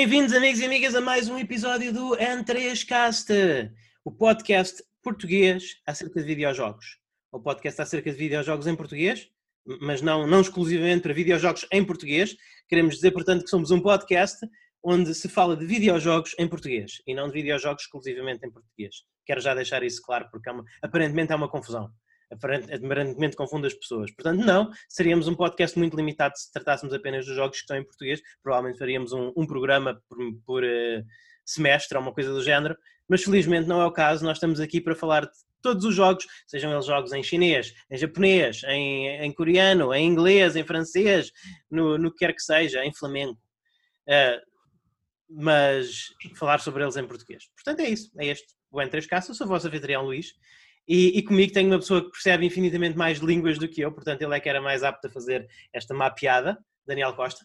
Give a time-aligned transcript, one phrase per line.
[0.00, 3.70] Bem-vindos, amigos e amigas, a mais um episódio do N3Cast,
[4.02, 6.96] o podcast português acerca de videojogos.
[7.30, 9.28] O podcast acerca de videojogos em português,
[9.82, 12.34] mas não, não exclusivamente para videojogos em português.
[12.66, 14.38] Queremos dizer, portanto, que somos um podcast
[14.82, 19.02] onde se fala de videojogos em português e não de videojogos exclusivamente em português.
[19.26, 21.90] Quero já deixar isso claro, porque uma, aparentemente é uma confusão
[22.30, 24.10] aparentemente confunde as pessoas.
[24.12, 27.84] Portanto, não, seríamos um podcast muito limitado se tratássemos apenas dos jogos que estão em
[27.84, 28.20] português.
[28.42, 31.04] Provavelmente faríamos um, um programa por, por uh,
[31.44, 32.76] semestre ou uma coisa do género,
[33.08, 34.24] mas felizmente não é o caso.
[34.24, 37.98] Nós estamos aqui para falar de todos os jogos, sejam eles jogos em chinês, em
[37.98, 41.30] japonês, em, em coreano, em inglês, em francês,
[41.70, 43.38] no, no que quer que seja, em flamengo.
[44.08, 44.50] Uh,
[45.32, 47.44] mas falar sobre eles em português.
[47.54, 48.10] Portanto, é isso.
[48.18, 49.28] É este o N3K.
[49.28, 50.32] Eu sou o vosso anfitrião Luís
[50.92, 54.22] e, e, comigo tenho uma pessoa que percebe infinitamente mais línguas do que eu, portanto
[54.22, 57.44] ele é que era mais apto a fazer esta mapeada, Daniel Costa.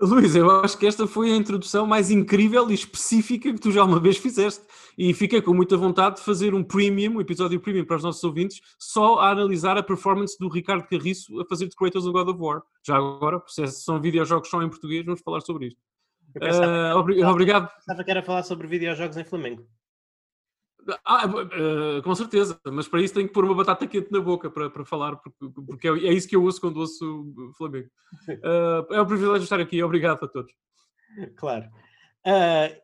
[0.00, 3.84] Luís, eu acho que esta foi a introdução mais incrível e específica que tu já
[3.84, 4.64] uma vez fizeste.
[4.96, 8.24] E fiquei com muita vontade de fazer um premium, um episódio premium para os nossos
[8.24, 12.28] ouvintes, só a analisar a performance do Ricardo Carriço a fazer de Kratos no God
[12.30, 12.62] of War.
[12.84, 15.80] Já agora, se são videojogos só em português, vamos falar sobre isto.
[16.32, 17.68] Pensava, uh, obrigado.
[17.76, 19.64] Pensava que era falar sobre videojogos em Flamengo.
[21.04, 24.50] Ah, uh, com certeza, mas para isso tenho que pôr uma batata quente na boca
[24.50, 27.88] para, para falar, porque, porque é, é isso que eu ouço quando ouço Flamengo.
[28.28, 30.52] Uh, é um privilégio estar aqui, obrigado a todos.
[31.36, 31.66] Claro.
[32.26, 32.74] Uh,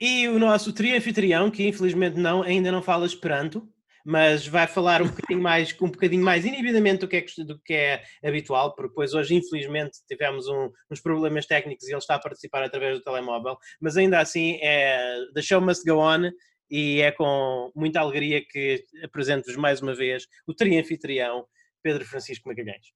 [0.00, 3.68] e o nosso tri-anfitrião, que infelizmente não, ainda não fala Esperanto,
[4.04, 7.74] mas vai falar um bocadinho mais, um bocadinho mais inibidamente do que é, do que
[7.74, 12.18] é habitual, porque depois hoje infelizmente tivemos um, uns problemas técnicos e ele está a
[12.18, 16.30] participar através do telemóvel, mas ainda assim é The Show Must Go On
[16.72, 21.46] e é com muita alegria que apresento-vos mais uma vez o tri-anfitrião
[21.82, 22.94] Pedro Francisco Magalhães.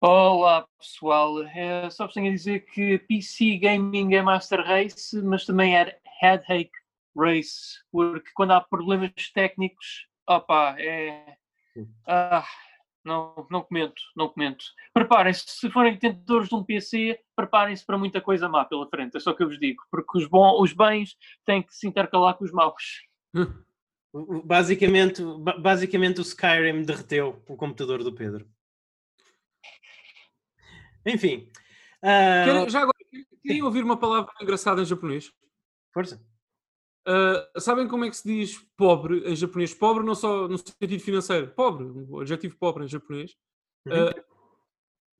[0.00, 5.46] Olá pessoal, é, só vos tenho a dizer que PC Gaming é Master Race, mas
[5.46, 6.72] também é Headache
[7.16, 11.36] Race, porque quando há problemas técnicos, opa, é.
[12.04, 12.44] Ah,
[13.04, 14.64] não, não comento, não comento.
[14.92, 19.20] Preparem-se, se forem detentores de um PC, preparem-se para muita coisa má pela frente, é
[19.20, 22.34] só o que eu vos digo, porque os, bons, os bens têm que se intercalar
[22.34, 23.02] com os maus.
[24.44, 25.22] Basicamente,
[25.58, 28.46] basicamente o Skyrim derreteu o computador do Pedro.
[31.06, 31.50] Enfim.
[32.02, 32.68] Uh...
[32.68, 32.98] já agora,
[33.42, 35.32] queriam ouvir uma palavra engraçada em japonês?
[35.94, 36.22] Força.
[37.06, 39.74] Uh, sabem como é que se diz pobre em japonês?
[39.74, 43.34] Pobre não só no sentido financeiro, pobre, o adjetivo pobre em japonês.
[43.86, 44.22] Uh,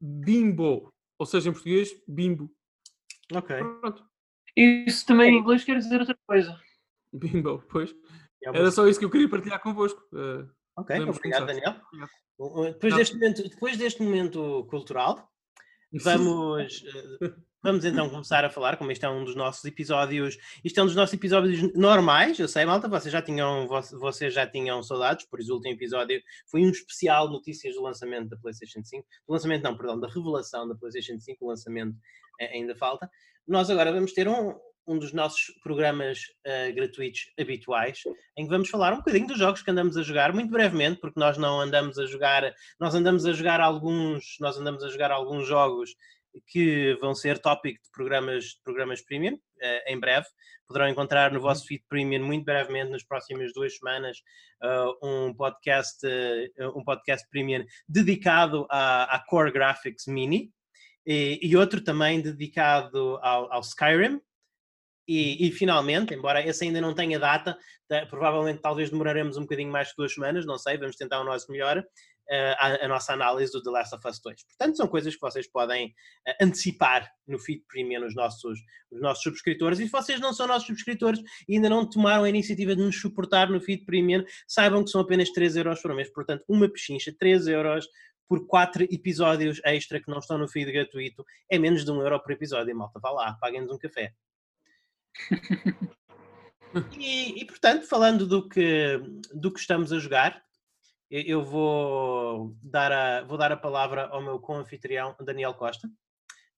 [0.01, 2.51] bimbo, ou seja, em português, bimbo.
[3.35, 3.57] Ok.
[3.81, 4.05] Pronto.
[4.57, 6.61] Isso também em inglês quer dizer outra coisa.
[7.13, 7.95] Bimbo, pois.
[8.45, 10.01] É Era só isso que eu queria partilhar convosco.
[10.13, 11.81] Uh, ok, obrigado, Daniel.
[12.73, 15.31] Depois deste, momento, depois deste momento cultural,
[16.03, 16.85] vamos.
[17.65, 20.87] Vamos então começar a falar, como este é um dos nossos episódios, isto é um
[20.87, 23.69] dos nossos episódios normais, eu sei, malta, vocês já tinham,
[24.01, 26.21] vocês já tinham saudades, por isso o último episódio
[26.51, 30.67] foi um especial notícias do lançamento da PlayStation 5, do lançamento não, perdão, da revelação
[30.67, 31.97] da PlayStation 5, o lançamento
[32.41, 33.09] eh, ainda falta.
[33.47, 38.03] Nós agora vamos ter um, um dos nossos programas uh, gratuitos habituais,
[38.37, 41.21] em que vamos falar um bocadinho dos jogos que andamos a jogar, muito brevemente, porque
[41.21, 42.43] nós não andamos a jogar,
[42.81, 45.95] nós andamos a jogar alguns, nós andamos a jogar alguns jogos
[46.47, 50.27] que vão ser tópico de programas, de programas premium uh, em breve.
[50.67, 51.43] Poderão encontrar no uhum.
[51.43, 54.19] vosso feed premium muito brevemente, nas próximas duas semanas,
[54.63, 60.51] uh, um, podcast, uh, um podcast premium dedicado à, à Core Graphics Mini
[61.07, 64.21] e, e outro também dedicado ao, ao Skyrim.
[65.07, 67.59] E, e, finalmente, embora esse ainda não tenha data,
[68.09, 71.51] provavelmente talvez demoraremos um bocadinho mais que duas semanas, não sei, vamos tentar o nosso
[71.51, 71.85] melhor
[72.31, 74.45] a, a, nossa análise do The Last of Us 2.
[74.45, 75.95] Portanto, são coisas que vocês podem
[76.41, 78.59] antecipar no feed premium nos nossos,
[78.91, 79.79] nos nossos subscritores.
[79.79, 83.01] E se vocês não são nossos subscritores e ainda não tomaram a iniciativa de nos
[83.01, 86.11] suportar no feed premium, saibam que são apenas 3 euros por mês.
[86.13, 87.87] Portanto, uma pechincha, 3 euros
[88.29, 92.21] por 4 episódios extra que não estão no feed gratuito, é menos de 1 euro
[92.21, 92.75] por episódio.
[92.75, 94.15] Malta, vá lá, paguem-nos um café.
[96.99, 98.99] e, e, portanto, falando do que,
[99.35, 100.43] do que estamos a jogar,
[101.13, 105.87] eu vou dar a, vou dar a palavra ao meu co-anfitrião Daniel Costa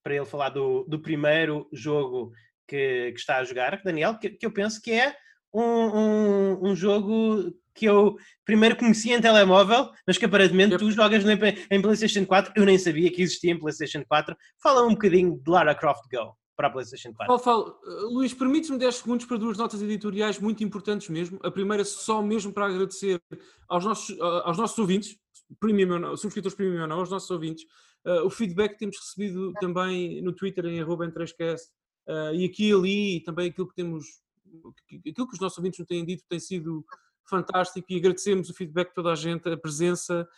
[0.01, 2.31] para ele falar do, do primeiro jogo
[2.69, 3.83] que, que, está a jogar.
[3.83, 5.17] Daniel, que, que eu penso que é
[5.53, 11.25] um, um, um, jogo que eu primeiro conheci em telemóvel, mas que aparentemente tu jogas
[11.25, 12.53] em PlayStation 4.
[12.55, 14.37] Eu nem sabia que existia em PlayStation 4.
[14.63, 17.27] Fala um bocadinho de Lara Croft Go para a PlayStation 4.
[17.27, 17.79] Fala, fala.
[17.85, 21.39] Uh, Luís, permites-me 10 segundos para duas notas editoriais muito importantes mesmo.
[21.43, 23.21] A primeira só mesmo para agradecer
[23.69, 25.19] aos nossos, uh, aos nossos ouvintes,
[25.59, 27.65] premium, subscritores premium ou não, aos nossos ouvintes,
[28.05, 32.73] uh, o feedback que temos recebido também no Twitter, em arroba uh, e aqui e
[32.73, 34.23] ali, e também aquilo que temos,
[34.91, 36.85] aquilo que os nossos ouvintes nos têm dito tem sido
[37.29, 40.29] fantástico e agradecemos o feedback de toda a gente, a presença.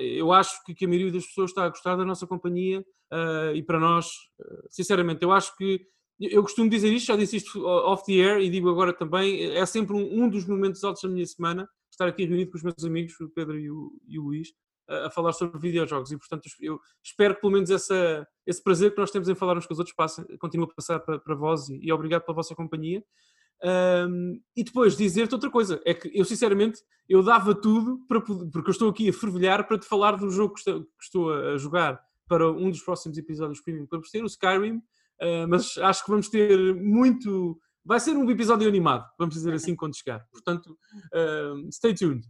[0.00, 2.80] Eu acho que, a maioria das pessoas está a gostar da nossa companhia
[3.12, 4.06] uh, e para nós,
[4.40, 5.86] uh, sinceramente, eu acho que
[6.18, 9.66] eu costumo dizer isto, já disse isto off the air e digo agora também, é
[9.66, 13.18] sempre um, dos momentos altos da minha semana, estar aqui reunido com os meus amigos,
[13.20, 14.52] o Pedro e o, e o Luís,
[14.88, 18.92] a, a falar sobre videojogos e portanto eu espero que pelo menos essa, esse prazer
[18.92, 21.34] que nós temos em falar uns com os outros passe, continue a passar para, para
[21.34, 23.02] vós e, e obrigado pela vossa companhia.
[23.64, 28.68] Um, e depois dizer-te outra coisa, é que eu sinceramente eu dava tudo para porque
[28.68, 31.56] eu estou aqui a fervilhar para te falar do jogo que estou, que estou a
[31.56, 36.10] jogar para um dos próximos episódios que vamos ter, o Skyrim, uh, mas acho que
[36.10, 37.58] vamos ter muito.
[37.84, 40.24] Vai ser um episódio animado, vamos dizer assim, quando chegar.
[40.30, 40.76] Portanto,
[41.70, 42.24] stay tuned.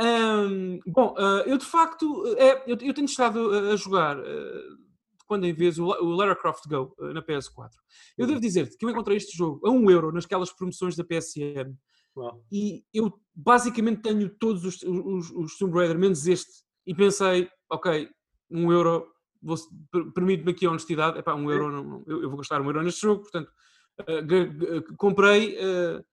[0.00, 4.16] Um, bom, uh, eu de facto é, eu, eu tenho estado a, a jogar
[5.28, 7.70] quando em vez o, Lara Croft Go uh, na PS4.
[8.16, 11.76] Eu devo dizer-te que eu encontrei este jogo a 1 euro nasquelas promoções da PSN
[12.50, 18.08] e eu basicamente tenho todos os, os, os Tomb Raider, menos este, e pensei, ok,
[18.50, 19.12] 1 euro,
[20.14, 22.82] permite-me aqui a honestidade, epá, 1 euro, não, não, eu, eu, vou gastar 1 euro
[22.82, 23.52] neste jogo, portanto,
[24.00, 25.56] uh, comprei.
[25.56, 26.04] Uh,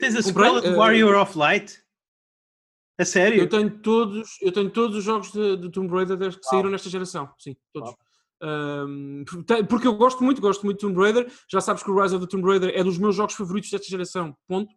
[0.00, 1.82] Tens a sequela de Warrior of Light?
[2.98, 3.40] A sério?
[3.40, 6.88] Eu tenho todos, eu tenho todos os jogos de, de Tomb Raider que saíram nesta
[6.88, 7.90] geração, sim, todos.
[7.90, 7.98] Wow.
[8.42, 9.24] Um,
[9.68, 11.30] porque eu gosto muito, gosto muito de Tomb Raider.
[11.48, 13.86] Já sabes que o Rise of the Tomb Raider é dos meus jogos favoritos desta
[13.88, 14.36] geração.
[14.48, 14.72] Ponto.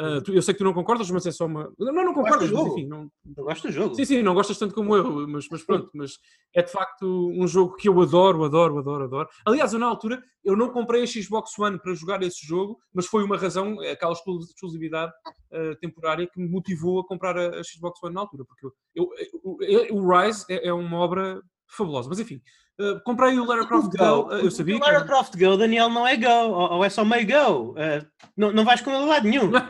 [0.00, 1.70] Uh, tu, eu sei que tu não concordas, mas é só uma.
[1.78, 2.86] Não, não concordas, mas enfim.
[2.86, 3.10] Não...
[3.36, 3.94] Eu gosto do jogo.
[3.94, 5.90] Sim, sim, não gostas tanto como eu, mas, mas pronto.
[5.94, 6.12] Mas
[6.54, 9.28] é de facto um jogo que eu adoro, adoro, adoro, adoro.
[9.44, 13.06] Aliás, eu, na altura eu não comprei a Xbox One para jogar esse jogo, mas
[13.06, 15.12] foi uma razão, aquela exclusividade
[15.52, 18.72] uh, temporária que me motivou a comprar a, a Xbox One na altura, porque eu,
[18.94, 22.08] eu, eu, o Rise é, é uma obra fabulosa.
[22.08, 22.40] Mas enfim,
[22.80, 24.28] Uh, comprei o Lara Croft Go, Go.
[24.28, 25.06] Uh, eu sabia o Lara que...
[25.06, 27.72] Croft Go, Daniel, não é Go, ou, ou é só meio Go.
[27.72, 29.52] Uh, não, não vais com ele a lado nenhum.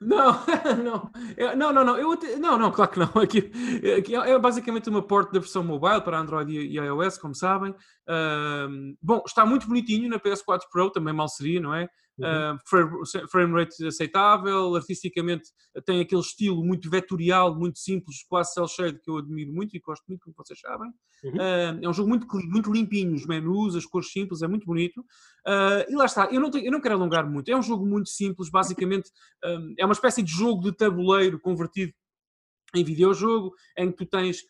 [0.00, 0.38] Não,
[0.84, 3.10] não, eu, não, não, não, eu até, não, não, claro que não.
[3.20, 3.50] Aqui,
[3.98, 7.74] aqui é basicamente uma port da versão mobile para Android e, e iOS, como sabem.
[9.02, 11.88] bom, está muito bonitinho na PS4 Pro, também mal seria, não é?
[12.18, 12.54] Uhum.
[12.54, 15.50] Uh, frame rate aceitável, artisticamente
[15.84, 19.80] tem aquele estilo muito vetorial, muito simples, quase cel shade que eu admiro muito e
[19.80, 20.90] gosto muito, como vocês sabem.
[21.24, 21.34] Uhum.
[21.34, 25.00] Uh, é um jogo muito, muito limpinho, os menus, as cores simples, é muito bonito.
[25.46, 27.84] Uh, e lá está, eu não, tenho, eu não quero alongar muito, é um jogo
[27.86, 29.10] muito simples, basicamente
[29.44, 31.92] um, é uma espécie de jogo de tabuleiro convertido
[32.74, 34.42] em videojogo, em que tu tens,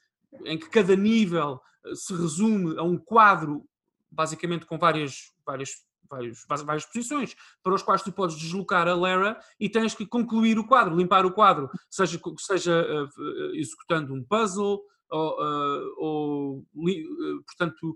[0.44, 1.60] em que cada nível
[1.94, 3.64] se resume a um quadro
[4.10, 9.38] basicamente com várias, várias vários, várias posições para os quais tu podes deslocar a Lara
[9.58, 14.82] e tens que concluir o quadro, limpar o quadro, seja, seja uh, executando um puzzle
[15.10, 17.94] ou, uh, ou uh, portanto,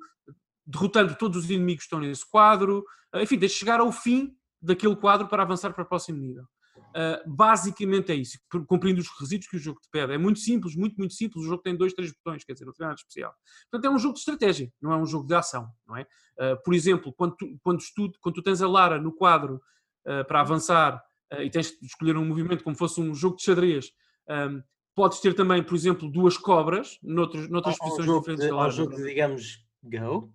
[0.66, 2.84] derrotando todos os inimigos que estão nesse quadro,
[3.14, 6.44] enfim, tens de chegar ao fim daquele quadro para avançar para o próximo nível.
[6.90, 10.12] Uh, basicamente é isso, cumprindo os requisitos que o jogo te pede.
[10.12, 11.44] É muito simples, muito, muito simples.
[11.44, 13.32] O jogo tem dois, três botões, quer dizer, não tem nada especial.
[13.70, 16.02] Portanto, é um jogo de estratégia, não é um jogo de ação, não é?
[16.02, 19.60] Uh, por exemplo, quando tu, quando, tu, quando tu tens a Lara no quadro
[20.06, 21.02] uh, para avançar
[21.38, 23.92] e tens de escolher um movimento como fosse um jogo de xadrez,
[24.28, 24.60] um,
[24.96, 28.68] podes ter também, por exemplo, duas cobras noutros, noutras posições diferentes de, da Lara.
[28.68, 30.32] Um jogo de, digamos, Go?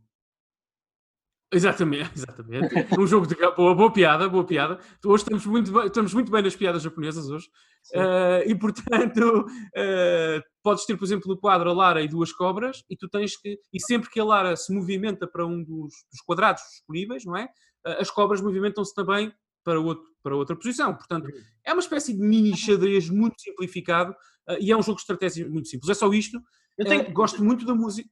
[1.52, 3.00] Exatamente, exatamente.
[3.00, 4.80] um jogo de boa, boa piada, boa piada.
[5.06, 7.48] Hoje estamos muito, bem, estamos muito bem nas piadas japonesas hoje.
[7.94, 12.84] Uh, e portanto, uh, podes ter, por exemplo, no quadro a Lara e duas cobras,
[12.90, 16.22] e tu tens que, e sempre que a Lara se movimenta para um dos, dos
[16.26, 17.46] quadrados disponíveis, não é?
[17.86, 19.32] Uh, as cobras movimentam-se também
[19.64, 20.96] para, outro, para outra posição.
[20.96, 21.30] Portanto,
[21.64, 24.16] é uma espécie de mini xadrez muito simplificado
[24.60, 25.90] e é um jogo de estratégia muito simples.
[25.90, 26.40] É só isto.
[26.78, 27.12] Eu tenho...
[27.12, 28.08] gosto muito da música.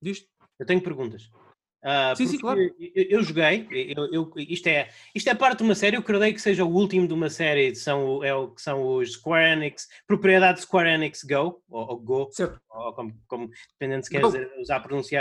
[0.00, 0.28] Disto.
[0.58, 1.28] Eu tenho perguntas.
[1.84, 2.58] Uh, sim, sim, claro.
[2.60, 6.32] Eu, eu joguei, eu, eu, isto, é, isto é parte de uma série, eu creio
[6.32, 9.86] que seja o último de uma série, são, é o, que são os Square Enix,
[10.06, 12.58] propriedade de Square Enix Go, ou, ou Go, certo.
[12.70, 15.20] ou como, como, dependendo se queres usar a pronúncia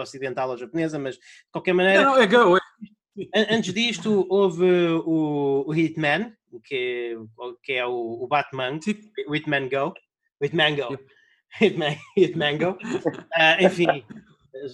[0.00, 2.04] ocidental ou japonesa, mas de qualquer maneira.
[2.04, 2.56] Não, não é Go.
[2.56, 3.54] É...
[3.54, 4.64] Antes disto, houve
[5.04, 7.16] o, o Hitman, que,
[7.60, 8.78] que é o, o Batman,
[9.32, 9.92] Hitman Go,
[10.40, 10.96] Hitman Go,
[11.60, 14.04] Hitman, Hitman Go, uh, enfim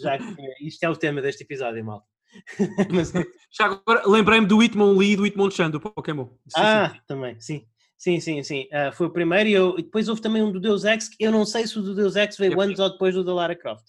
[0.00, 2.04] já que isto é o tema deste episódio, mal.
[2.92, 3.12] Mas...
[3.50, 6.26] Já agora lembrei-me do Hitmon Lee e do Hitmonchan do Pokémon.
[6.26, 7.00] Sim, ah, sim.
[7.06, 7.66] também, sim.
[7.98, 8.68] Sim, sim, sim.
[8.72, 11.22] Uh, foi o primeiro e, eu, e, depois houve também um do Deus Ex, que
[11.22, 13.34] eu não sei se o do Deus Ex veio é antes ou depois do da
[13.34, 13.84] Lara Croft.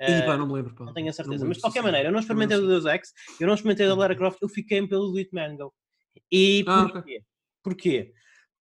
[0.00, 0.74] Uh, Ih, pá, não me lembro.
[0.74, 0.84] Pá.
[0.84, 1.44] Não tenho a certeza.
[1.44, 3.94] Mas de qualquer maneira, eu não experimentei o do Deus Ex, eu não experimentei da
[3.94, 5.74] Lara Croft, eu fiquei pelo do Hitman Go.
[6.30, 6.98] E ah, porquê?
[6.98, 7.24] Okay.
[7.62, 8.12] Porquê?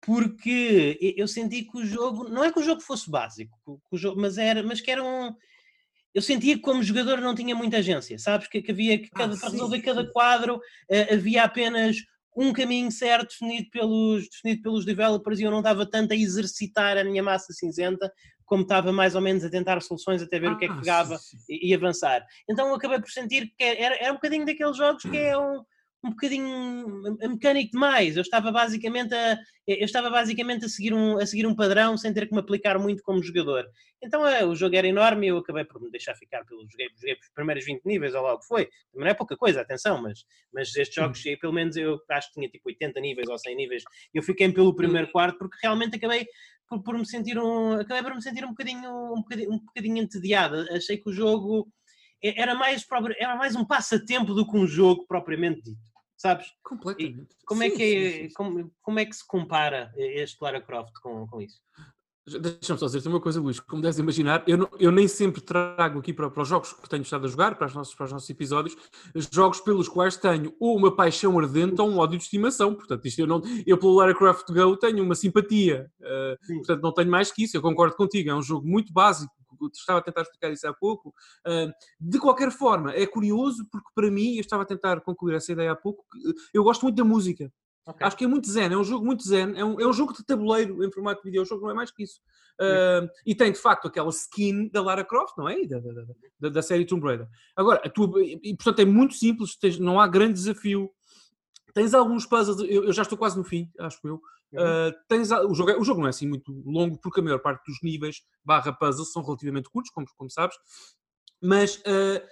[0.01, 3.57] porque eu senti que o jogo, não é que o jogo fosse básico,
[3.91, 5.35] o jogo, mas, era, mas que era um.
[6.17, 8.47] Eu sentia que como jogador não tinha muita agência, sabes?
[8.47, 11.97] Que, que havia que cada, ah, para resolver cada quadro uh, havia apenas
[12.35, 16.97] um caminho certo definido pelos, definido pelos developers e eu não estava tanto a exercitar
[16.97, 18.11] a minha massa cinzenta
[18.45, 20.73] como estava mais ou menos a tentar soluções até ver ah, o que é que
[20.73, 21.53] ah, pegava sim, sim.
[21.53, 22.25] E, e, avançar.
[22.49, 25.63] Então eu acabei por sentir que era, era um bocadinho daqueles jogos que é um,
[26.03, 28.15] um bocadinho mecânico demais.
[28.15, 29.37] Eu estava basicamente a,
[29.67, 32.79] eu estava basicamente a seguir, um, a seguir um padrão sem ter que me aplicar
[32.79, 33.65] muito como jogador.
[34.01, 36.87] Então é, o jogo era enorme e eu acabei por me deixar ficar pelos joguei,
[36.95, 38.65] joguei os primeiros 20 níveis ou logo foi.
[38.91, 40.23] Também não é pouca coisa, atenção, mas,
[40.53, 41.35] mas estes jogos, hum.
[41.41, 43.83] pelo menos eu acho que tinha tipo 80 níveis ou 100 níveis.
[44.13, 46.25] Eu fiquei pelo primeiro quarto porque realmente acabei
[46.69, 49.97] por, por me sentir um acabei por me sentir um bocadinho um bocadinho, um bocadinho
[49.97, 50.65] entediado.
[50.71, 51.67] Achei que o jogo
[52.21, 52.85] era mais,
[53.19, 55.86] era mais um passatempo do que um jogo propriamente dito,
[56.17, 56.47] sabes?
[56.63, 57.33] Completamente.
[57.41, 58.33] E como, é sim, é que é, sim, sim.
[58.33, 61.61] Como, como é que se compara este Lara Croft com, com isso?
[62.27, 63.57] Deixa-me só dizer uma coisa, Luís.
[63.57, 66.89] Como deves imaginar, eu, não, eu nem sempre trago aqui para, para, os jogos que
[66.89, 68.75] tenho estado a jogar, para os, nossos, para os nossos episódios,
[69.31, 72.75] jogos pelos quais tenho ou uma paixão ardente ou um ódio de estimação.
[72.75, 75.89] Portanto, isto eu, não, eu pelo Lara Croft Go tenho uma simpatia.
[76.01, 77.55] Uh, portanto, não tenho mais que isso.
[77.55, 78.29] Eu concordo contigo.
[78.29, 79.33] É um jogo muito básico.
[79.73, 81.13] Estava a tentar explicar isso há pouco.
[81.45, 85.51] Uh, de qualquer forma, é curioso porque para mim, eu estava a tentar concluir essa
[85.51, 86.05] ideia há pouco,
[86.53, 87.51] eu gosto muito da música.
[87.87, 88.05] Okay.
[88.05, 90.13] Acho que é muito zen, é um jogo muito zen, é um, é um jogo
[90.13, 92.19] de tabuleiro em formato de videojogo, não é mais que isso.
[92.59, 95.65] Uh, e tem de facto aquela skin da Lara Croft, não é?
[95.65, 95.91] Da, da,
[96.39, 97.27] da, da série Tomb Raider.
[97.55, 100.91] Agora, tua, e portanto é muito simples, tens, não há grande desafio.
[101.77, 104.15] Tens alguns puzzles, eu, eu já estou quase no fim, acho eu.
[104.51, 107.37] Uh, tens, o, jogo é, o jogo não é assim muito longo, porque a maior
[107.37, 110.55] parte dos níveis barra puzzles são relativamente curtos, como, como sabes,
[111.39, 112.25] mas uh,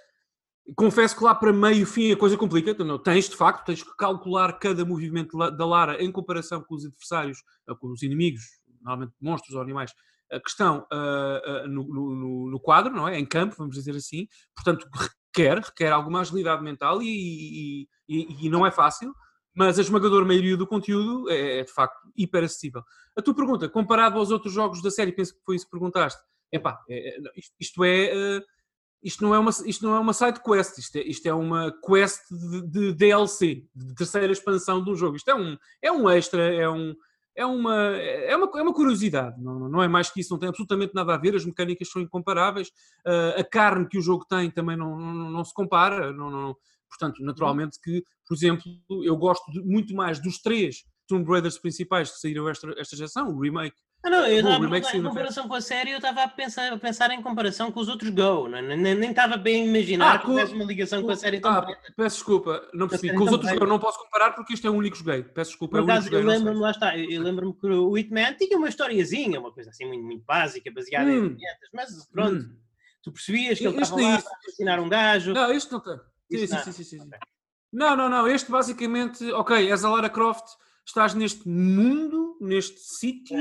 [0.74, 2.74] Confesso que lá para meio fim a coisa complica.
[2.82, 6.84] Não, tens de facto, tens que calcular cada movimento da Lara em comparação com os
[6.84, 7.38] adversários,
[7.78, 8.42] com os inimigos,
[8.80, 9.92] normalmente monstros ou animais,
[10.42, 13.16] que estão uh, no, no, no, quadro, não é?
[13.16, 14.26] Em campo, vamos dizer assim.
[14.56, 19.14] Portanto, requer, requer alguma agilidade mental e, e, e não é fácil,
[19.56, 22.82] mas a esmagadora maioria do conteúdo é, é, de facto hiper acessível.
[23.16, 26.20] A tua pergunta, comparado aos outros jogos da série, penso que foi isso que perguntaste.
[26.52, 28.12] Epá, é, isto, isto é.
[28.14, 28.42] Uh,
[29.02, 31.72] isto não é uma, isto não é uma side quest, isto é, isto é uma
[31.86, 35.16] quest de, de, DLC, de terceira expansão de um jogo.
[35.16, 36.94] Isto é um, é um extra, é, um,
[37.34, 40.48] é, uma, é, uma, é uma curiosidade, não, não é mais que isso, não tem
[40.48, 42.68] absolutamente nada a ver, as mecânicas são incomparáveis,
[43.06, 46.56] uh, a carne que o jogo tem também não, não, não se compara, não, não,
[46.98, 48.64] portanto, naturalmente que, por exemplo,
[49.04, 53.28] eu gosto de, muito mais dos três Tomb Raiders principais que saíram esta, esta geração,
[53.28, 53.76] o remake
[54.06, 57.10] ah, não, eu estava em comparação com a série, eu estava a pensar, a pensar
[57.10, 58.76] em comparação com os outros Go, não, é?
[58.76, 61.66] nem estava bem a imaginar ah, que tivesse uma ligação com, com a série ah,
[61.96, 63.12] Peço desculpa, não percebi.
[63.16, 65.24] Com os outros Go não posso comparar porque isto é o único joguei.
[65.24, 65.78] Peço desculpa.
[65.78, 69.40] Por acaso, é eu lembro-me, lá está, eu lembro-me que o Hitman tinha uma historiazinha,
[69.40, 71.26] uma coisa assim muito, muito básica, baseada hum.
[71.26, 72.56] em vinhetas, mas pronto, hum.
[73.02, 75.32] tu percebias que ele estava lá para assassinar um gajo.
[75.32, 75.98] Não, isto não tem.
[76.30, 77.10] Sim, sim, sim, sim, sim.
[77.72, 80.46] Não, não, não, este basicamente, ok, és a Lara Croft
[80.86, 83.36] estás neste mundo, neste sítio,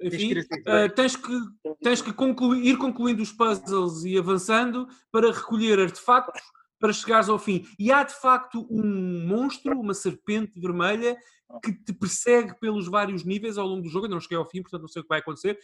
[0.00, 1.40] enfim, uh, tens que,
[1.82, 6.42] tens que concluir, ir concluindo os puzzles e avançando para recolher artefactos
[6.78, 7.66] para chegares ao fim.
[7.78, 11.16] E há de facto um monstro, uma serpente vermelha,
[11.62, 14.06] que te persegue pelos vários níveis ao longo do jogo.
[14.06, 15.58] Eu não cheguei ao fim, portanto não sei o que vai acontecer.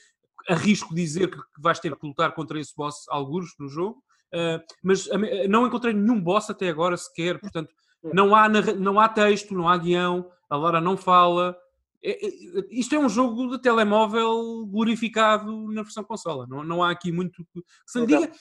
[0.49, 4.03] Arrisco dizer que vais ter que lutar contra esse boss alguns no jogo.
[4.33, 5.19] Uh, mas uh,
[5.49, 9.77] não encontrei nenhum boss até agora sequer, portanto não há, não há texto, não há
[9.77, 11.57] guião, a Lara não fala.
[12.03, 12.31] É, é,
[12.71, 16.47] isto é um jogo de telemóvel glorificado na versão consola.
[16.49, 18.33] Não, não há aqui muito que se lhe diga.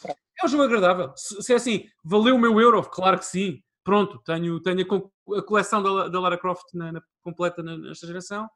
[0.42, 1.12] É um jogo agradável.
[1.16, 3.62] Se, se, é assim, valeu o meu euro, claro que sim.
[3.84, 4.86] Pronto, tenho, tenho
[5.34, 8.48] a, a coleção da, da, Lara Croft na, na, completa nesta geração,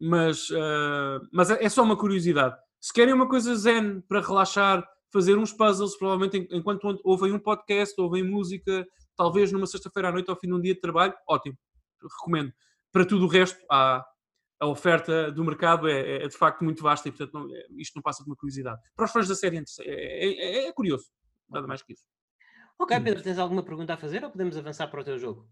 [0.00, 2.56] mas, uh, mas é, é só uma curiosidade.
[2.80, 8.00] Se querem uma coisa zen para relaxar, fazer uns puzzles, provavelmente enquanto ouvem um podcast,
[8.00, 11.56] ouvem música, talvez numa sexta-feira à noite ao fim de um dia de trabalho, ótimo,
[12.02, 12.52] recomendo.
[12.90, 14.04] Para tudo o resto, há,
[14.62, 17.96] a oferta do mercado é, é, de facto muito vasta e, portanto, não, é, isto
[17.96, 18.80] não passa de uma curiosidade.
[18.94, 21.06] Para os fãs da série, é, é, é, é curioso,
[21.48, 22.04] nada mais que isso.
[22.78, 22.98] Ok.
[23.00, 25.48] Pedro, tens alguma pergunta a fazer ou podemos avançar para o teu jogo?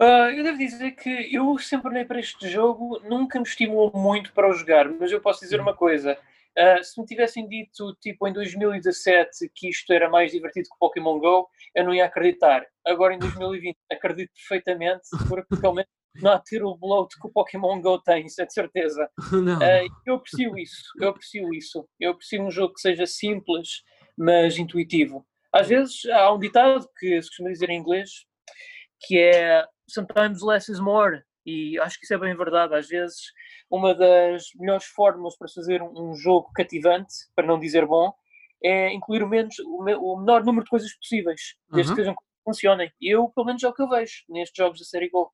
[0.00, 4.32] Uh, eu devo dizer que eu sempre olhei para este jogo, nunca me estimulou muito
[4.32, 5.64] para o jogar, mas eu posso dizer hum.
[5.64, 6.16] uma coisa:
[6.58, 11.18] Uh, se me tivessem dito, tipo, em 2017 que isto era mais divertido que Pokémon
[11.18, 12.66] GO, eu não ia acreditar.
[12.86, 17.30] Agora, em 2020, acredito perfeitamente, porque pelo menos não há ter o bloat que o
[17.30, 19.08] Pokémon GO tem, isso é de certeza.
[19.60, 21.88] Uh, eu aprecio isso, eu aprecio isso.
[21.98, 23.82] Eu aprecio um jogo que seja simples,
[24.16, 25.26] mas intuitivo.
[25.52, 28.10] Às vezes, há um ditado que se costuma dizer em inglês,
[29.00, 31.22] que é sometimes less is more.
[31.44, 32.74] E acho que isso é bem verdade.
[32.74, 33.32] Às vezes,
[33.70, 38.12] uma das melhores fórmulas para fazer um, jogo cativante, para não dizer bom,
[38.62, 42.14] é incluir o, menos, o menor número de coisas possíveis, desde uhum.
[42.14, 42.92] que funcionem.
[43.00, 45.32] E eu, pelo menos, é o que eu vejo nestes jogos da série Go.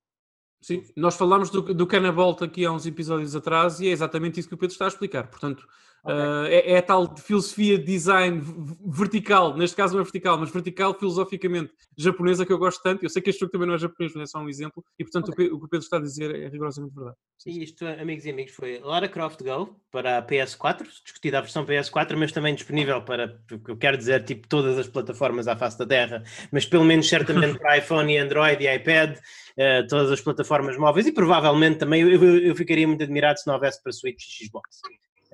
[0.60, 4.48] Sim, nós falámos do, do Canabolt aqui há uns episódios atrás e é exatamente isso
[4.48, 5.28] que o Pedro está a explicar.
[5.28, 5.66] Portanto,
[6.06, 6.14] Okay.
[6.14, 8.40] Uh, é, é, a tal filosofia de design
[8.86, 13.04] vertical, neste caso não é vertical, mas vertical filosoficamente japonesa que eu gosto tanto.
[13.04, 15.02] Eu sei que este jogo também não é japonês, mas é só um exemplo, e
[15.02, 15.46] portanto okay.
[15.46, 17.16] o, que o Pedro está a dizer é rigorosamente verdade.
[17.38, 21.40] Sim, e isto, amigos e amigos, foi Lara Croft Go para a PS4, discutida a
[21.40, 25.76] versão PS4, mas também disponível para, eu quero dizer, tipo todas as plataformas à face
[25.76, 26.22] da Terra,
[26.52, 29.18] mas pelo menos certamente para iPhone e Android e iPad.
[29.58, 33.46] Uh, todas as plataformas móveis e provavelmente também eu, eu, eu, ficaria muito admirado se
[33.46, 34.82] não houvesse para Switch e Xbox.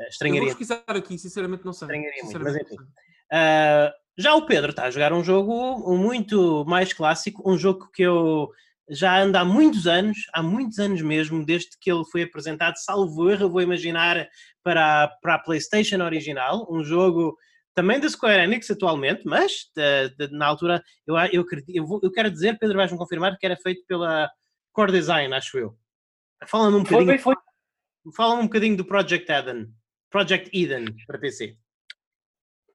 [0.03, 0.41] Eh, estranharia.
[0.41, 1.87] Eu vou pesquisar aqui, sinceramente não sei.
[1.87, 2.77] Estranharia muito, mas enfim.
[2.77, 8.03] Uh, já o Pedro está a jogar um jogo muito mais clássico, um jogo que
[8.03, 8.51] eu
[8.91, 13.31] já ando há muitos anos, há muitos anos mesmo, desde que ele foi apresentado, salvo
[13.31, 14.29] erro, vou imaginar,
[14.63, 17.37] para, para a PlayStation original, um jogo
[17.75, 22.13] também da Square Enix atualmente, mas de, de, na altura eu, eu, eu, vou, eu
[22.13, 24.31] quero dizer, Pedro vais-me confirmar que era feito pela
[24.73, 25.75] Core Design, acho eu.
[26.47, 27.07] Fala-me um bocadinho.
[27.07, 27.35] Foi, foi.
[28.15, 29.73] Fala um bocadinho do Project Eden.
[30.13, 31.57] Project Eden para PC?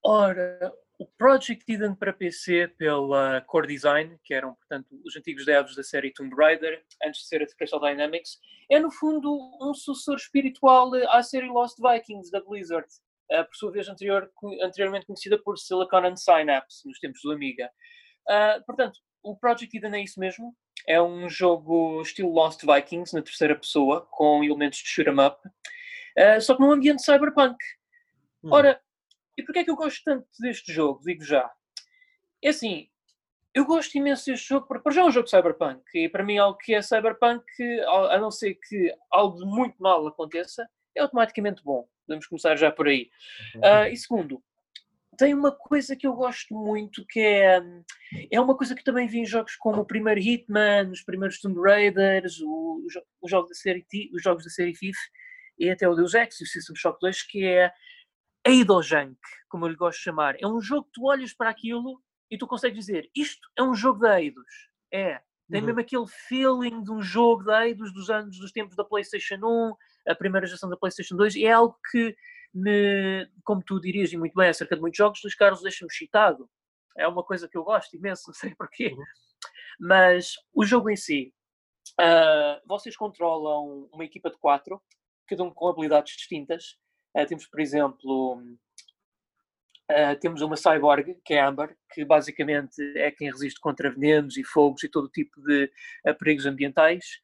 [0.04, 5.76] Ora, o Project Eden para PC pela Core Design, que eram, portanto, os antigos devs
[5.76, 8.40] da série Tomb Raider, antes de ser a Crystal Dynamics,
[8.72, 12.88] é, no fundo, um sucessor espiritual à série Lost Vikings da Blizzard,
[13.30, 14.32] por sua vez anterior,
[14.64, 17.70] anteriormente conhecida por Silicon and Synapse, nos tempos do Amiga.
[18.28, 20.56] Uh, portanto, o Project Eden é isso mesmo.
[20.88, 25.38] É um jogo estilo Lost Vikings, na terceira pessoa, com elementos de shoot 'em up.
[26.18, 27.58] Uh, só que num ambiente cyberpunk.
[28.44, 28.50] Hum.
[28.52, 28.82] Ora,
[29.38, 31.02] e porquê é que eu gosto tanto deste jogo?
[31.04, 31.52] Digo já.
[32.44, 32.90] É assim,
[33.54, 36.58] eu gosto imenso deste jogo, porque já é um jogo cyberpunk, e para mim algo
[36.58, 37.44] que é cyberpunk,
[38.12, 41.88] a não ser que algo de muito mal aconteça, é automaticamente bom.
[42.06, 43.10] Podemos começar já por aí.
[43.56, 44.42] Uh, e segundo,
[45.18, 47.60] tem uma coisa que eu gosto muito, que é,
[48.32, 51.60] é uma coisa que também vi em jogos como o primeiro Hitman, os primeiros Tomb
[51.60, 52.86] Raiders, o,
[53.22, 55.00] o, jogo da série, os jogos da série FIFA,
[55.58, 57.72] e até o Deus Ex e o System Shock 2, que é
[58.46, 59.18] Eidojank,
[59.50, 60.36] como eu lhe gosto de chamar.
[60.40, 63.74] É um jogo que tu olhas para aquilo e tu consegues dizer isto é um
[63.74, 64.70] jogo da Eidos.
[64.92, 65.22] É.
[65.50, 65.68] Tem uhum.
[65.68, 69.76] mesmo aquele feeling de um jogo da Eidos dos anos, dos tempos da PlayStation 1,
[70.12, 72.16] a primeira geração da PlayStation 2, e é algo que,
[72.54, 76.50] me, como tu dirias muito bem acerca de muitos jogos, Luís Carlos deixa-me excitado.
[76.98, 78.94] É uma coisa que eu gosto imenso, não sei porquê.
[78.94, 79.04] Uhum.
[79.80, 81.34] Mas o jogo em si,
[82.00, 84.82] uh, vocês controlam uma equipa de quatro,
[85.28, 86.78] cada um com habilidades distintas.
[87.16, 88.42] Uh, temos, por exemplo,
[89.92, 94.44] uh, temos uma cyborg, que é Amber, que basicamente é quem resiste contra venenos e
[94.44, 95.72] fogos e todo tipo de
[96.08, 97.20] uh, perigos ambientais.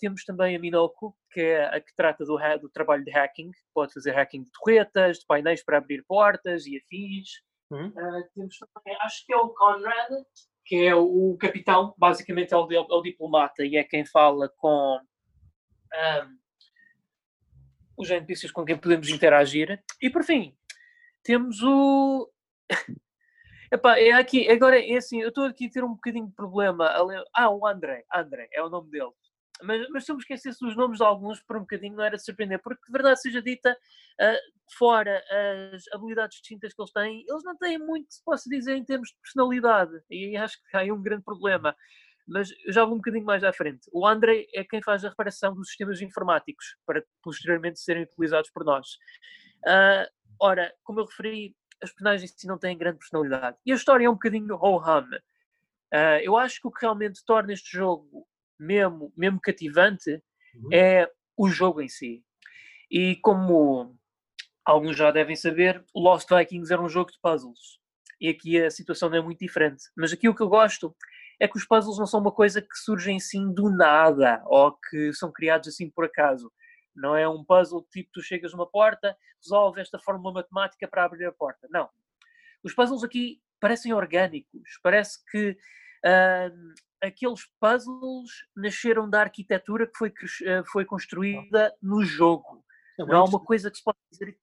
[0.00, 3.92] temos também a Minoko, que é a que trata do, do, trabalho de hacking, pode
[3.92, 7.46] fazer hacking de torretas, de painéis para abrir portas e afins.
[7.70, 7.92] Uhum.
[8.34, 10.10] temos também, acho que é o Conrad,
[10.68, 14.48] que é o, o capitão, basicamente é o, é o, diplomata e é quem fala
[14.56, 16.37] com um,
[17.98, 19.82] os NPCs com quem podemos interagir.
[20.00, 20.56] E por fim,
[21.22, 22.30] temos o.
[23.70, 26.90] Epá, é aqui, agora é assim, eu estou aqui a ter um bocadinho de problema.
[27.34, 29.10] Ah, o André, André, é o nome dele.
[29.62, 32.16] Mas, mas se eu me esquecesse dos nomes de alguns por um bocadinho, não era
[32.16, 35.22] de surpreender, porque de verdade seja dita, uh, fora
[35.72, 39.08] as habilidades distintas que eles têm, eles não têm muito se possa dizer em termos
[39.08, 40.00] de personalidade.
[40.08, 41.76] E acho que há aí um grande problema
[42.28, 43.88] mas eu já vou um bocadinho mais à frente.
[43.92, 48.64] O André é quem faz a reparação dos sistemas informáticos para posteriormente serem utilizados por
[48.64, 48.86] nós.
[49.66, 50.06] Uh,
[50.40, 53.56] ora, como eu referi, as personagens em si não têm grande personalidade.
[53.64, 55.08] E a história é um bocadinho ho-hum.
[55.92, 60.22] Uh, eu acho que o que realmente torna este jogo mesmo, mesmo cativante
[60.54, 60.68] uhum.
[60.72, 62.22] é o jogo em si.
[62.90, 63.96] E como
[64.64, 67.78] alguns já devem saber, o Lost Vikings era um jogo de puzzles.
[68.20, 69.84] E aqui a situação não é muito diferente.
[69.96, 70.94] Mas aqui o que eu gosto
[71.40, 75.12] é que os puzzles não são uma coisa que surgem assim do nada ou que
[75.12, 76.52] são criados assim por acaso.
[76.94, 81.26] Não é um puzzle tipo tu chegas numa porta, resolve esta fórmula matemática para abrir
[81.26, 81.68] a porta.
[81.70, 81.88] Não.
[82.62, 84.80] Os puzzles aqui parecem orgânicos.
[84.82, 85.56] Parece que
[86.04, 92.64] uh, aqueles puzzles nasceram da arquitetura que foi, uh, foi construída no jogo.
[92.98, 94.36] É não é uma coisa que se pode dizer.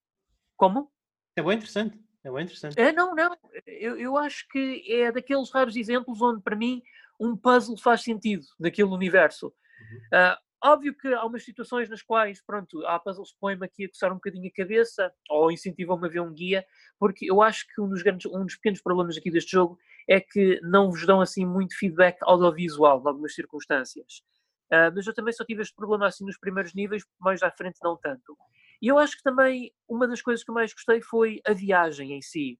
[0.56, 0.90] Como?
[1.36, 2.05] É bem interessante.
[2.26, 2.80] É bem interessante.
[2.80, 3.38] É, não, não.
[3.68, 6.82] Eu, eu acho que é daqueles raros exemplos onde, para mim,
[7.20, 9.46] um puzzle faz sentido naquele universo.
[9.46, 9.98] Uhum.
[10.20, 13.90] Uh, óbvio que há umas situações nas quais, pronto, há puzzles que põem-me aqui a
[13.90, 16.66] coçar um bocadinho a cabeça ou incentivam-me a ver um guia,
[17.00, 19.78] porque eu acho que um dos, grandes, um dos pequenos problemas aqui deste jogo
[20.10, 24.24] é que não vos dão assim muito feedback audiovisual em algumas circunstâncias.
[24.72, 27.78] Uh, mas eu também só tive este problema assim nos primeiros níveis, mais à frente
[27.84, 28.36] não tanto.
[28.82, 32.14] E eu acho que também uma das coisas que eu mais gostei foi a viagem
[32.14, 32.60] em si.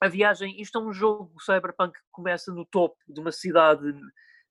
[0.00, 3.92] A viagem, isto é um jogo cyberpunk que começa no topo de uma cidade,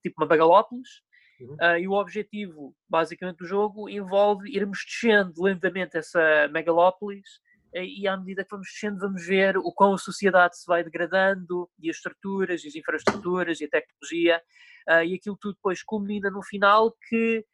[0.01, 1.01] tipo uma Bagalópolis,
[1.39, 1.55] uhum.
[1.61, 7.39] uh, e o objetivo, basicamente, do jogo envolve irmos descendo lentamente essa megalópolis
[7.83, 11.69] e à medida que vamos descendo vamos ver o quão a sociedade se vai degradando
[11.79, 14.41] e as estruturas e as infraestruturas e a tecnologia
[14.89, 17.45] uh, e aquilo tudo depois culmina no final que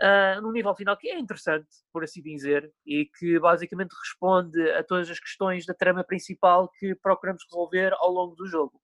[0.00, 4.82] uh, num nível final que é interessante, por assim dizer, e que basicamente responde a
[4.82, 8.80] todas as questões da trama principal que procuramos resolver ao longo do jogo.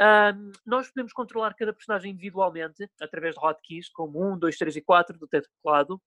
[0.00, 4.80] Um, nós podemos controlar cada personagem individualmente através de hotkeys, como 1, 2, 3 e
[4.80, 6.00] 4 do teclado,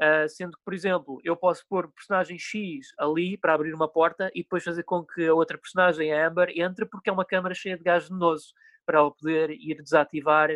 [0.00, 3.86] Uh, sendo que, por exemplo, eu posso pôr o personagem X ali para abrir uma
[3.86, 7.24] porta e depois fazer com que a outra personagem, a Amber, entre porque é uma
[7.24, 8.52] câmara cheia de gás venenoso
[8.84, 10.50] para ela poder ir desativar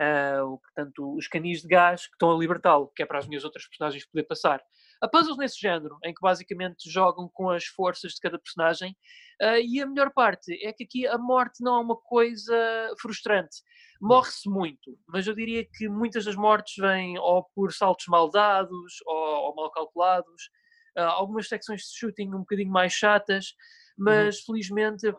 [0.00, 3.44] uh, portanto, os canis de gás que estão a libertá-lo, que é para as minhas
[3.44, 4.62] outras personagens poder passar.
[5.00, 8.96] Há puzzles nesse género, em que basicamente jogam com as forças de cada personagem,
[9.42, 12.54] uh, e a melhor parte é que aqui a morte não é uma coisa
[13.00, 13.56] frustrante.
[14.00, 18.94] Morre-se muito, mas eu diria que muitas das mortes vêm ou por saltos mal dados
[19.06, 20.50] ou, ou mal calculados,
[20.96, 23.54] uh, algumas secções de shooting um bocadinho mais chatas,
[23.98, 24.04] uhum.
[24.04, 24.44] mas uhum.
[24.46, 25.14] felizmente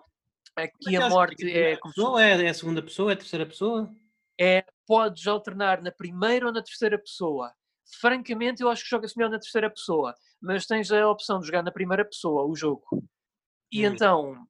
[0.56, 1.78] aqui a morte é.
[1.78, 2.20] Como...
[2.20, 3.94] É, é a segunda pessoa, é a terceira pessoa?
[4.40, 7.54] É podes alternar na primeira ou na terceira pessoa.
[8.00, 11.64] Francamente, eu acho que joga-se melhor na terceira pessoa, mas tens a opção de jogar
[11.64, 12.84] na primeira pessoa o jogo.
[13.72, 13.92] E hum.
[13.92, 14.48] então,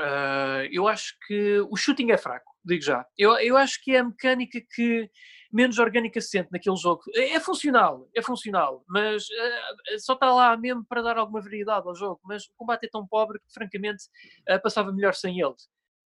[0.00, 3.06] uh, eu acho que o shooting é fraco, digo já.
[3.16, 5.10] Eu, eu acho que é a mecânica que
[5.52, 7.02] menos orgânica se sente naquele jogo.
[7.14, 11.86] É, é funcional, é funcional, mas uh, só está lá mesmo para dar alguma variedade
[11.86, 12.20] ao jogo.
[12.24, 14.04] Mas o combate é tão pobre que, francamente,
[14.50, 15.54] uh, passava melhor sem ele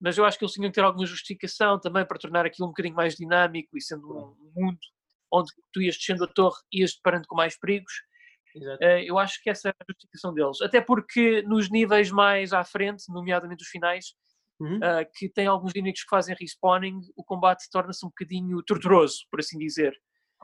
[0.01, 2.71] mas eu acho que eles tinham que ter alguma justificação também para tornar aquilo um
[2.71, 4.79] bocadinho mais dinâmico e sendo um mundo
[5.33, 7.93] onde tu ias descendo a torre e ias deparando com mais perigos.
[8.57, 10.61] Uh, eu acho que essa é a justificação deles.
[10.63, 14.15] Até porque nos níveis mais à frente, nomeadamente os finais,
[14.59, 14.79] uhum.
[14.79, 19.41] uh, que tem alguns inimigos que fazem respawning, o combate torna-se um bocadinho torturoso, por
[19.41, 19.95] assim dizer.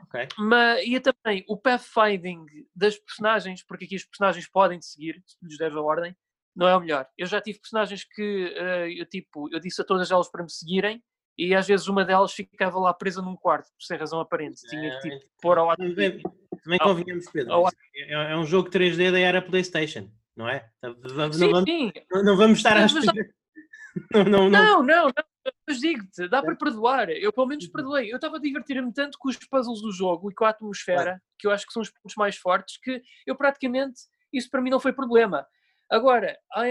[0.05, 0.27] Okay.
[0.37, 5.37] Mas, e também o pathfinding das personagens, porque aqui os personagens podem te seguir, se
[5.41, 6.15] lhes der a ordem,
[6.55, 7.07] não é o melhor.
[7.17, 10.51] Eu já tive personagens que uh, eu, tipo, eu disse a todas elas para me
[10.51, 11.01] seguirem
[11.37, 14.61] e às vezes uma delas ficava lá presa num quarto, por sem razão aparente.
[14.67, 15.79] Tinha que tipo, pôr ao lado.
[16.63, 17.67] Também convenhamos, Pedro.
[17.95, 20.69] É, é, um jogo 3D da era PlayStation, não é?
[20.81, 21.91] Não, sim, vamos, sim.
[22.11, 22.85] Não, vamos estar a.
[24.11, 25.13] Não, não, não, não, não,
[25.67, 27.11] mas digo-te, dá para perdoar.
[27.11, 28.11] Eu pelo menos perdoei.
[28.11, 31.45] Eu estava a divertir-me tanto com os puzzles do jogo e com a atmosfera, que
[31.45, 34.01] eu acho que são os pontos mais fortes, que eu praticamente,
[34.33, 35.45] isso para mim não foi problema.
[35.89, 36.63] Agora, há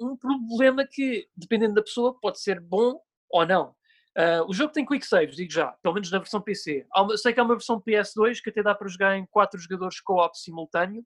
[0.00, 3.00] um problema que, dependendo da pessoa, pode ser bom
[3.30, 3.74] ou não.
[4.16, 6.86] Uh, o jogo tem quick saves, digo já, pelo menos na versão PC.
[6.96, 10.00] Uma, sei que há uma versão PS2 que até dá para jogar em quatro jogadores
[10.00, 11.04] co-op simultâneo.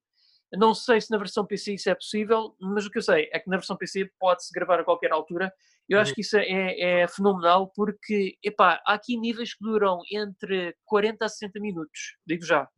[0.52, 3.38] Não sei se na versão PC isso é possível, mas o que eu sei é
[3.40, 5.52] que na versão PC pode-se gravar a qualquer altura.
[5.88, 6.14] Eu acho uhum.
[6.14, 11.28] que isso é, é fenomenal porque, epá, há aqui níveis que duram entre 40 a
[11.28, 12.68] 60 minutos, digo já.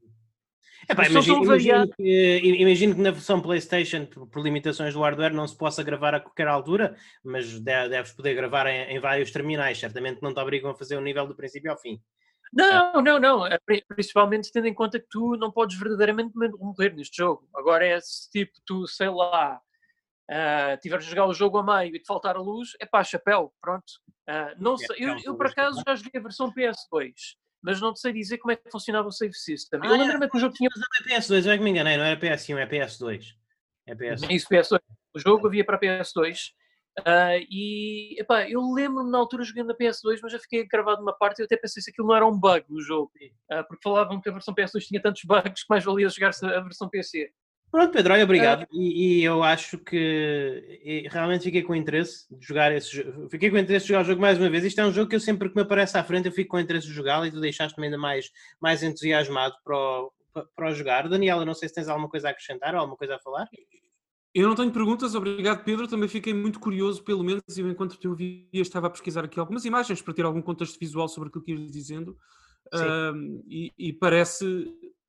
[0.88, 5.32] É pá, imagino, imagino, que, imagino, que, na versão PlayStation, por, por, limitações do hardware,
[5.32, 9.78] não se possa gravar a qualquer altura, mas deves poder gravar em, em vários terminais.
[9.78, 12.00] Certamente não te obrigam a fazer o nível do princípio ao fim.
[12.52, 13.46] Não, não, não.
[13.46, 17.48] É, principalmente tendo em conta que tu não podes verdadeiramente morrer neste jogo.
[17.54, 19.60] Agora é se tipo, tu, sei lá,
[20.30, 23.02] uh, tiveres a jogar o jogo a meio e te faltar a luz, é pá,
[23.02, 23.84] chapéu, pronto.
[24.28, 27.12] Uh, não é, sei, eu, eu por acaso já joguei a versão PS2
[27.62, 29.80] mas não sei dizer como é que funcionava o save system.
[29.82, 30.68] Ah, eu lembro-me que o jogo tinha.
[30.74, 33.24] Mas é PS2, eu é que me enganei, não era PS1, é PS2.
[33.86, 34.30] É PS2.
[34.30, 34.80] Isso, PS2.
[35.14, 36.50] O jogo havia para PS2.
[36.98, 41.00] Uh, ah, e epá, eu lembro-me na altura jogando na PS2, mas já fiquei gravado
[41.00, 43.10] numa parte e eu até pensei se aquilo não era um bug no jogo,
[43.50, 46.60] uh, porque falavam que a versão PS2 tinha tantos bugs que mais valia jogar a
[46.60, 47.32] versão PC.
[47.72, 48.66] Pronto, Pedro, olha, obrigado.
[48.70, 53.30] E, e, eu acho que realmente fiquei com interesse de jogar esse jogo.
[53.30, 54.62] Fiquei com interesse de jogar o jogo mais uma vez.
[54.62, 56.60] Isto é um jogo que eu sempre que me aparece à frente eu fico com
[56.60, 58.30] interesse de jogá-lo e tu deixaste-me ainda mais,
[58.60, 60.12] mais entusiasmado para o,
[60.54, 61.08] para o jogar.
[61.08, 63.48] Daniela, não sei se tens alguma coisa a acrescentar ou alguma coisa a falar.
[64.34, 65.88] Eu não tenho perguntas, obrigado Pedro.
[65.88, 69.64] Também fiquei muito curioso, pelo menos, eu enquanto te ouvia estava a pesquisar aqui algumas
[69.64, 72.18] imagens para ter algum contexto visual sobre aquilo que ias dizendo.
[72.74, 75.01] Um, e, e parece é,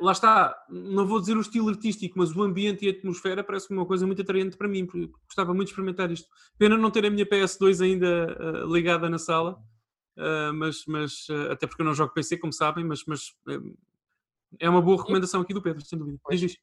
[0.00, 3.70] lá está, não vou dizer o estilo artístico, mas o ambiente e a atmosfera parece
[3.72, 6.28] uma coisa muito atraente para mim, porque gostava muito de experimentar isto.
[6.58, 9.58] Pena não ter a minha PS2 ainda uh, ligada na sala,
[10.16, 13.34] uh, mas, mas uh, até porque eu não jogo PC, como sabem, mas, mas
[14.58, 16.18] é uma boa recomendação aqui do Pedro, sem dúvida.
[16.30, 16.56] Diz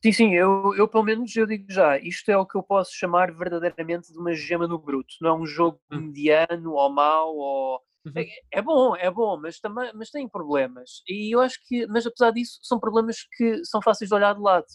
[0.00, 2.94] Sim, sim, eu, eu pelo menos eu digo já, isto é o que eu posso
[2.94, 6.02] chamar verdadeiramente de uma gema no bruto, não é um jogo hum.
[6.02, 7.80] mediano ou mau ou
[8.16, 11.02] É, é bom, é bom, mas também mas tem problemas.
[11.08, 14.40] E eu acho que, mas apesar disso, são problemas que são fáceis de olhar de
[14.40, 14.66] lado.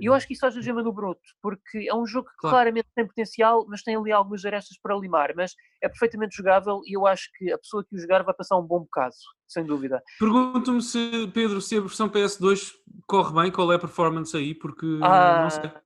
[0.00, 2.36] E eu acho que isso faz a gema do bruto, porque é um jogo que
[2.38, 2.54] Claro.
[2.54, 5.32] claramente tem potencial, mas tem ali algumas arestas para limar.
[5.34, 8.56] Mas é perfeitamente jogável e eu acho que a pessoa que o jogar vai passar
[8.56, 9.14] um bom bocado,
[9.48, 10.00] sem dúvida.
[10.20, 12.70] Pergunto-me se, Pedro, se a versão PS2
[13.08, 15.62] corre bem, qual é a performance aí, porque Ah, não sei.
[15.64, 15.80] Não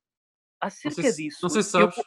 [0.60, 1.96] Acerca sei, se, disso, não sei se sabes.
[1.96, 2.04] Eu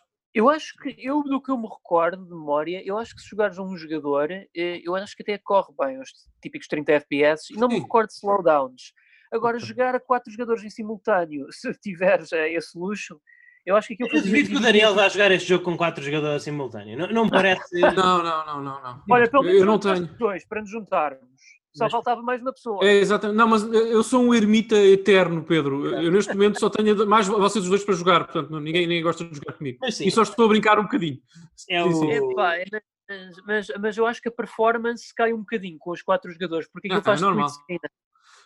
[0.50, 3.58] acho que, eu do que eu me recordo de memória, eu acho que se jogares
[3.58, 6.10] a um jogador, eh, eu acho que até corre bem, os
[6.42, 8.94] típicos 30 FPS, e não me recordo de slowdowns.
[9.32, 13.20] Agora, jogar a quatro jogadores em simultâneo, se tiveres eh, esse luxo,
[13.66, 14.60] eu acho que aquilo Eu fazia duvido que o.
[14.62, 16.98] Daniel vá jogar este jogo com quatro jogadores simultâneos.
[16.98, 17.80] Não, não me parece.
[17.82, 18.82] Não, não, não, não.
[18.82, 19.04] não.
[19.10, 20.06] Olha, pelo menos eu não tenho.
[20.18, 21.57] dois para nos juntarmos.
[21.78, 22.84] Só Mas- faltava mais uma pessoa.
[22.84, 23.38] É, exatamente.
[23.38, 25.86] Não, mas eu sou um ermita eterno, Pedro.
[25.86, 29.04] Eu, neste momento só tenho mais vocês os dois para jogar, portanto não- ninguém, ninguém
[29.04, 29.78] gosta de jogar comigo.
[29.82, 31.20] Mas sim, E só estou a brincar um bocadinho.
[31.70, 32.20] é Sim, sim.
[32.20, 32.32] o.
[32.32, 36.02] Epá, é, mas, mas, mas eu acho que a performance cai um bocadinho com os
[36.02, 37.50] quatro jogadores, porque aquilo Ah, faz é normal.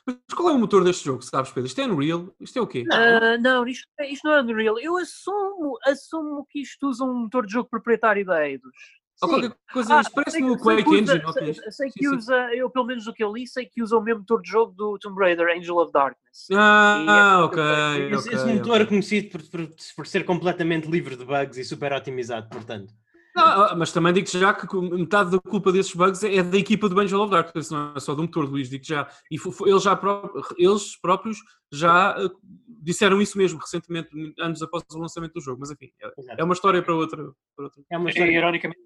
[0.05, 1.67] Mas qual é o motor deste jogo, sabes, Pedro?
[1.67, 2.33] Isto é Unreal?
[2.39, 2.83] Isto é o quê?
[2.85, 2.95] Não.
[2.97, 4.79] Ah, não, isto, isto não é Unreal.
[4.79, 8.71] Eu assumo, assumo que isto usa um motor de jogo proprietário da Eidos.
[9.21, 11.25] Ou qualquer coisa, isto parece-me o Quake que usa- Engine.
[11.29, 11.53] ok.
[11.53, 12.15] sei, sei que Sim, sim.
[12.15, 14.49] usa, eu pelo menos o que eu li, sei que usa o mesmo motor de
[14.49, 16.47] jogo do Tomb Raider, Angel of Darkness.
[16.53, 18.13] Ah, E é- ok.
[18.13, 21.63] Esse, esse ok, motor é conhecido por, por- por ser completamente livre de bugs e
[21.63, 22.93] super otimizado, portanto.
[23.33, 26.89] Não, ah, mas também digo já que metade da culpa desses bugs é da equipa
[26.89, 29.07] do Angel of Darkness, não é só do motor, Luís, digo já.
[29.31, 29.37] E
[29.69, 31.37] eles, já pró- eles próprios
[31.71, 32.29] já ah,
[32.67, 35.59] disseram isso mesmo recentemente, anos após o lançamento do jogo.
[35.61, 37.23] Mas enfim, é- é uma história para outra.
[37.55, 37.81] Para outra.
[37.89, 38.31] É uma história.
[38.31, 38.81] ironicamente,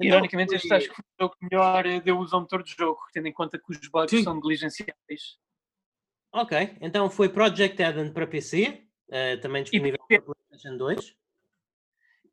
[0.00, 2.62] ironicamente foi- este acho que foi o jogo que melhor eh, deu uso ao motor
[2.62, 4.22] de jogo, tendo em conta que os bugs Sim.
[4.22, 5.38] são negligenciáveis.
[6.32, 11.16] Ok, então foi Project Eden para PC, eh, também disponível para PlayStation 2.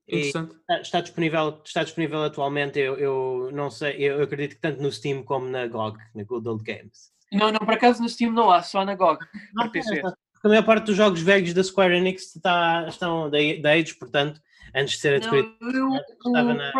[0.07, 0.55] E Interessante.
[0.55, 4.91] está, está disponível, está disponível atualmente, eu, eu não sei, eu acredito que tanto no
[4.91, 7.11] Steam como na GOG, na Good Old Games.
[7.31, 9.25] Não, não, por acaso no Steam não há, só na GOG,
[9.55, 10.01] para PC.
[10.01, 13.93] Porque a maior parte dos jogos velhos da Square Enix está, estão da, da Eidos,
[13.93, 14.39] portanto,
[14.75, 15.57] antes de ser Não, adquirido.
[15.77, 15.89] eu,
[16.25, 16.71] estava na-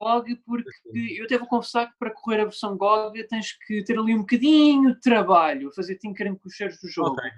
[0.00, 0.68] GOG, porque
[1.16, 4.20] eu até vou confessar que para correr a versão GOG tens que ter ali um
[4.20, 7.12] bocadinho de trabalho, fazer tinkering com os cheiros do jogo.
[7.12, 7.30] Ok.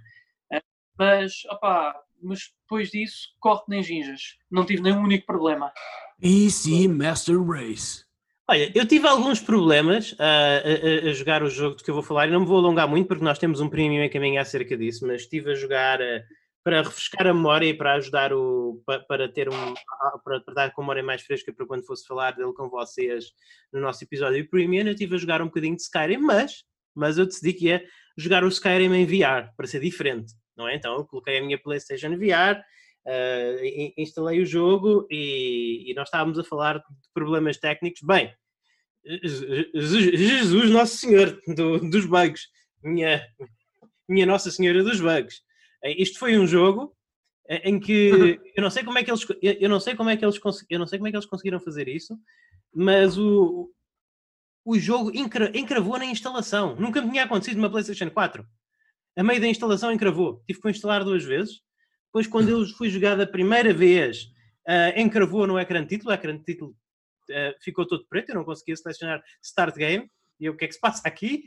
[0.98, 4.38] Mas, opá, mas depois disso corre nem ginjas.
[4.50, 5.72] Não tive nenhum único problema.
[6.22, 8.04] Easy Master Race.
[8.48, 11.94] Olha, eu tive alguns problemas ah, a, a- a jogar o jogo do que eu
[11.94, 14.40] vou falar e não me vou alongar muito porque nós temos um premium a caminho
[14.40, 16.22] acerca disso, mas estive a jogar ah,
[16.64, 19.74] para refrescar a memória e para ajudar o pa- para ter um
[20.24, 23.27] para, para dar com a memória mais fresca para quando fosse falar dele com vocês
[23.72, 27.27] no nosso episódio premium, eu estive a jogar um bocadinho de Skyrim, mas, mas eu
[27.27, 27.85] decidi que ia
[28.16, 30.74] jogar o Skyrim em VR para ser diferente, não é?
[30.74, 32.62] Então eu coloquei a minha PlayStation VR,
[33.07, 38.00] ah, in- instalei o jogo e, e nós estávamos a falar de problemas técnicos.
[38.03, 38.33] Bem,
[39.05, 42.46] Je- Je- Jesus Nosso Senhor do- dos bugs,
[42.83, 43.22] minha,
[44.09, 45.42] minha Nossa Senhora dos bugs.
[45.85, 46.97] Eh, Isto foi um jogo
[47.49, 50.11] eh, em que eu não sei como é que eles eu eu não sei como
[50.11, 50.38] é que eles
[50.70, 52.18] eu não sei como é que eles conseguiram fazer isso,
[52.75, 53.70] mas o
[54.66, 56.75] o jogo encra- encravou na instalação.
[56.77, 58.47] Nunca me tinha acontecido numa PlayStation 4.
[59.14, 60.42] A meio da instalação encravou.
[60.47, 61.61] Tive que instalar duas vezes.
[62.07, 64.27] Depois, quando ele foi jogado a primeira vez,
[64.66, 66.11] ah, encravou no ecrã de título.
[66.11, 66.75] O ecrã de título
[67.31, 68.31] ah, ficou todo preto.
[68.31, 70.11] Eu não conseguia selecionar Start Game.
[70.40, 71.47] E eu, o que é que se passa aqui?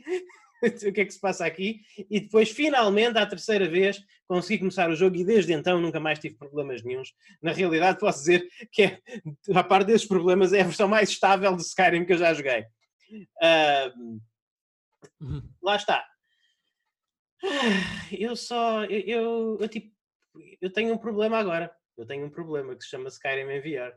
[0.88, 1.80] o que é que se passa aqui?
[2.10, 6.18] E depois, finalmente, à terceira vez, consegui começar o jogo e desde então nunca mais
[6.18, 7.12] tive problemas nenhums.
[7.42, 9.00] Na realidade, posso dizer que, é,
[9.54, 12.64] a parte desses problemas, é a versão mais estável de Skyrim que eu já joguei.
[15.20, 15.42] Uhum.
[15.62, 16.04] lá está.
[17.42, 19.94] Ah, Eu só, eu, eu, eu, tipo,
[20.60, 21.72] eu tenho um problema agora.
[21.96, 23.96] Eu tenho um problema que se chama Skyrim em VR.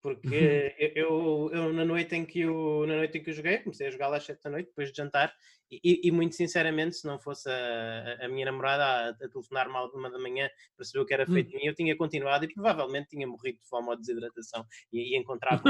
[0.00, 3.58] Porque eu, eu, eu na, noite em que eu, na noite em que eu joguei,
[3.58, 5.34] comecei a jogar às 7 da noite, depois de jantar,
[5.70, 9.84] e, e- muito sinceramente, se não fosse a, a minha namorada a, a telefonar-me à
[9.84, 12.52] uma da manhã para saber o que era feito de mim, eu tinha continuado e
[12.52, 15.62] provavelmente tinha morrido de fome ou desidratação e, e encontrava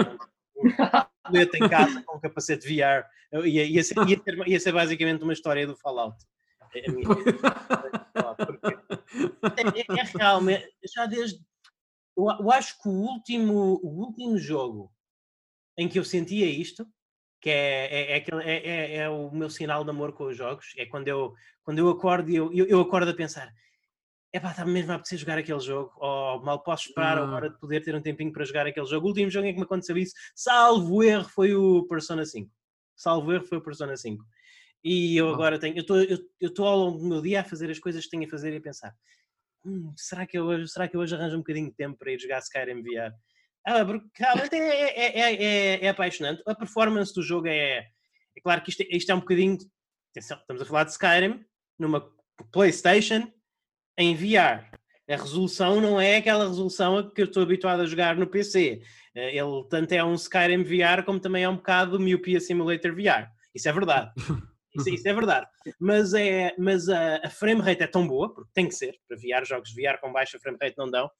[1.25, 3.05] colete em casa com um capacete VR.
[3.45, 6.17] Ia, ia, ser, ia, ser, ia ser basicamente uma história do Fallout.
[8.47, 8.77] Porque
[9.57, 11.41] é, é realmente, já desde.
[12.19, 14.93] Eu, acho que o último, o último jogo
[15.77, 16.85] em que eu sentia isto,
[17.41, 20.73] que é, é, é, é, é- é o meu sinal de amor com os jogos,
[20.77, 23.53] é quando eu, quando eu acordo e eu, eu, acordo a pensar.
[24.33, 27.33] Epá, está mesmo a apetecer jogar aquele jogo, ou mal posso esperar a Ah.
[27.35, 29.07] hora de poder ter um tempinho para jogar aquele jogo.
[29.07, 32.51] O último jogo em que me aconteceu isso, salvo erro, foi o Persona 5.
[32.97, 34.25] Salvo erro, foi o Persona 5.
[34.83, 38.05] E eu agora tenho, eu estou ao longo do meu dia a fazer as coisas
[38.05, 38.95] que tenho a fazer e a pensar:
[39.65, 42.13] "Hum, será, que eu hoje, será que eu hoje arranjo um bocadinho de tempo para
[42.13, 43.13] ir jogar Skyrim VR?
[43.67, 46.43] Ah, porque realmente é, é, é, é, apaixonante.
[46.47, 47.87] A performance do jogo é.
[48.37, 49.59] É claro que isto, isto é um bocadinho.
[50.11, 51.45] Atenção, estamos a falar de Skyrim
[51.79, 52.09] numa
[52.51, 53.31] PlayStation
[53.99, 54.65] em VR.
[55.09, 58.83] A resolução não é aquela resolução que eu estou habituado a jogar no PC.
[59.15, 63.29] Ele tanto é um Skyrim VR como também é um bocado Myopia Simulator VR.
[63.55, 64.13] Isso é verdade.
[64.79, 65.47] Isso, isso, é verdade.
[65.79, 69.17] Mas, é, mas a, a, frame rate é tão boa, porque tem que ser, para
[69.17, 71.11] VR, jogos VR com baixa frame rate não dão,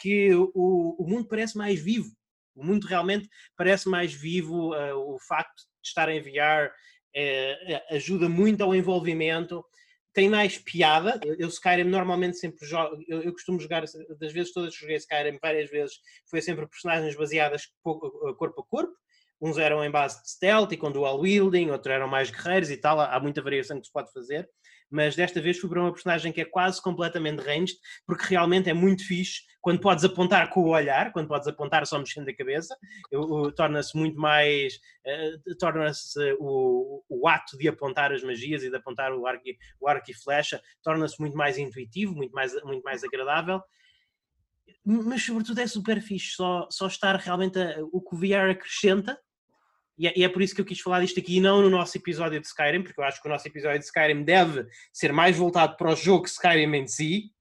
[0.00, 2.10] que o, o mundo parece mais vivo.
[2.54, 4.74] O mundo realmente parece mais vivo.
[4.74, 6.72] Uh, o facto de estar em VR
[7.14, 9.64] é, ajuda muito ao envolvimento.
[10.12, 11.20] Tem mais piada.
[11.38, 12.96] Eu, Skyrim normalmente sempre jogo.
[13.06, 13.84] Eu, eu, costumo jogar,
[14.18, 15.96] das vezes todas joguei Skyrim, várias vezes,
[16.28, 18.96] foi sempre personagens baseadas corpo a corpo
[19.40, 22.76] uns eram em base de stealth e com dual wielding, outros eram mais guerreiros e
[22.76, 24.48] tal, há muita variação que se pode fazer,
[24.90, 28.74] mas desta vez fui para uma personagem que é quase completamente ranged, porque realmente é
[28.74, 32.76] muito fixe quando podes apontar com o olhar, quando podes apontar só mexendo a cabeça,
[33.54, 39.12] torna-se muito mais, uh, torna-se o, o, ato de apontar as magias e de apontar
[39.12, 39.44] o arco,
[39.80, 43.60] o arco e flecha, torna-se muito mais intuitivo, muito mais, muito mais agradável,
[44.84, 49.18] mas sobretudo é super fixe só, só estar realmente a, o que o VR acrescenta
[49.98, 51.96] e é, e é, por isso que eu quis falar disto aqui, não no nosso
[51.96, 55.36] episódio de Skyrim, porque eu acho que o nosso episódio de Skyrim deve ser mais
[55.36, 57.32] voltado para o jogo Skyrim em si.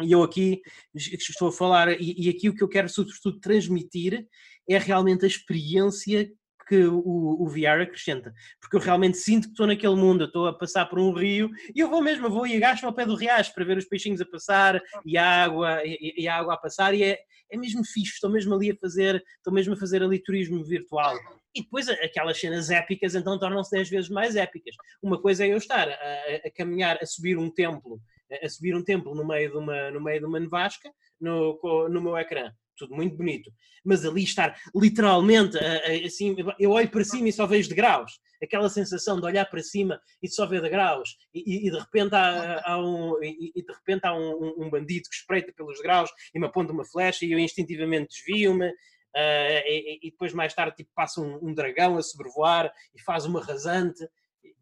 [0.00, 0.62] E eu aqui
[0.94, 4.26] estou a falar, e, e aqui o que eu quero sobretudo transmitir
[4.68, 6.30] é realmente a experiência
[6.68, 8.32] que o, o VR acrescenta.
[8.60, 11.80] Porque eu realmente sinto que estou naquele mundo, estou a passar por um rio e
[11.80, 14.20] eu vou mesmo, eu vou e agacho ao pé do riacho para ver os peixinhos
[14.20, 17.18] a passar e a água, e, e a água a passar e é,
[17.50, 21.16] é mesmo fixe, estou mesmo ali a fazer, estou mesmo a fazer ali turismo virtual.
[21.54, 24.74] E depois aquelas cenas épicas então tornam-se 10 vezes mais épicas.
[25.02, 27.98] Uma coisa é eu estar a, a, caminhar, a subir um templo,
[28.42, 32.00] a subir um templo no meio de uma, no meio de uma nevasca no, no
[32.00, 32.52] meu ecrã.
[32.78, 33.50] Tudo muito bonito.
[33.84, 35.58] Mas ali estar literalmente
[36.06, 38.20] assim, eu olho para cima e só vejo degraus.
[38.42, 41.16] Aquela sensação de olhar para cima e só ver degraus.
[41.34, 45.16] E, e de repente há, há um, e, de repente há um, um bandido que
[45.16, 50.10] espreita pelos degraus e me aponta uma flecha e eu instintivamente desvio-me uh, e, e,
[50.10, 54.06] depois mais tarde tipo, passa um, um, dragão a sobrevoar e faz uma rasante.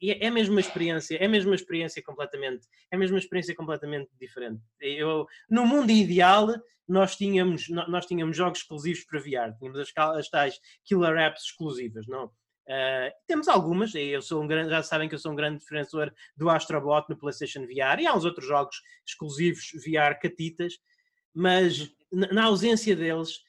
[0.03, 4.11] É, é mesmo uma experiência, é mesmo uma experiência completamente, é mesmo uma experiência completamente
[4.21, 4.61] diferente.
[4.81, 6.49] Eu, no mundo ideal,
[6.89, 12.07] nós tínhamos, nós tínhamos jogos exclusivos para VR, tínhamos as, as tais killer apps exclusivas,
[12.07, 12.27] não?
[12.69, 16.13] Uh, temos algumas, eu sou um grande, já sabem que eu sou um grande defensor
[16.37, 20.75] do Astrobot no PlayStation VR e há uns outros jogos exclusivos VR catitas,
[21.33, 23.41] mas na ausência deles,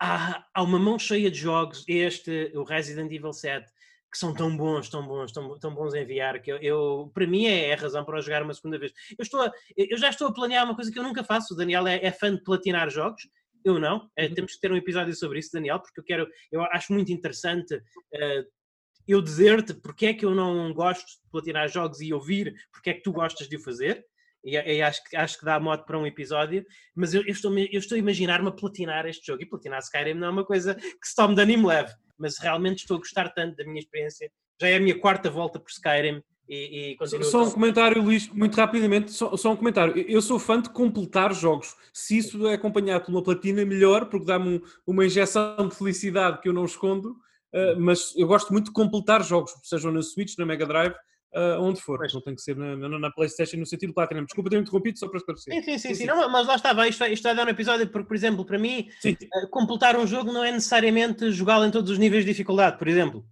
[0.00, 3.70] há, há uma mão cheia de jogos, este, o Resident Evil 7,
[4.10, 7.26] que são tão bons, tão bons, tão, tão bons em enviar, que eu, eu, para
[7.26, 8.92] mim é, a razão para jogar uma segunda vez.
[9.16, 11.54] Eu, estou a, eu já estou a planear uma coisa que eu nunca faço.
[11.54, 13.22] O Daniel é, é fã de platinar jogos,
[13.64, 14.10] eu não.
[14.16, 17.12] É, temos que ter um episódio sobre isso, Daniel, porque eu quero, eu acho muito
[17.12, 18.60] interessante uh,
[19.06, 22.94] eu dizer-te porque é que eu não gosto de platinar jogos e ouvir porque é
[22.94, 24.04] que tu gostas de o fazer
[24.44, 27.56] e, e, acho, que, acho que dá modo para um episódio, mas eu, eu, estou,
[27.58, 30.74] eu estou a imaginar-me a platinar este jogo, e platinar Skyrim não é uma coisa
[30.74, 34.30] que se tome de anime leve, mas realmente estou a gostar tanto da minha experiência,
[34.60, 38.56] já é a minha quarta volta por Skyrim, e, e só um comentário, Luís, muito
[38.56, 39.96] rapidamente, só, só, um comentário.
[40.08, 41.76] Eu sou fã de completar jogos.
[41.92, 46.40] Se isso é acompanhado por uma platina, melhor, porque dá-me um, uma injeção de felicidade
[46.40, 47.10] que eu não escondo.
[47.54, 50.94] Uh, mas eu gosto muito de completar jogos, sejam na Switch, na Mega Drive,
[51.34, 51.98] uh, onde for.
[51.98, 52.12] Pois.
[52.12, 54.24] Não tem que ser na, na, na, PlayStation no sentido Platinum.
[54.24, 55.54] Desculpa ter interrompido, só para esclarecer.
[55.54, 55.88] Sim, sim, sim.
[55.88, 56.06] sim, sim.
[56.06, 58.88] Não, mas lá estava, isto, isto vai dar um episódio, porque, por exemplo, para mim,
[59.04, 62.88] uh, completar um jogo não é necessariamente jogá-lo em todos os níveis de dificuldade, por
[62.88, 63.24] exemplo.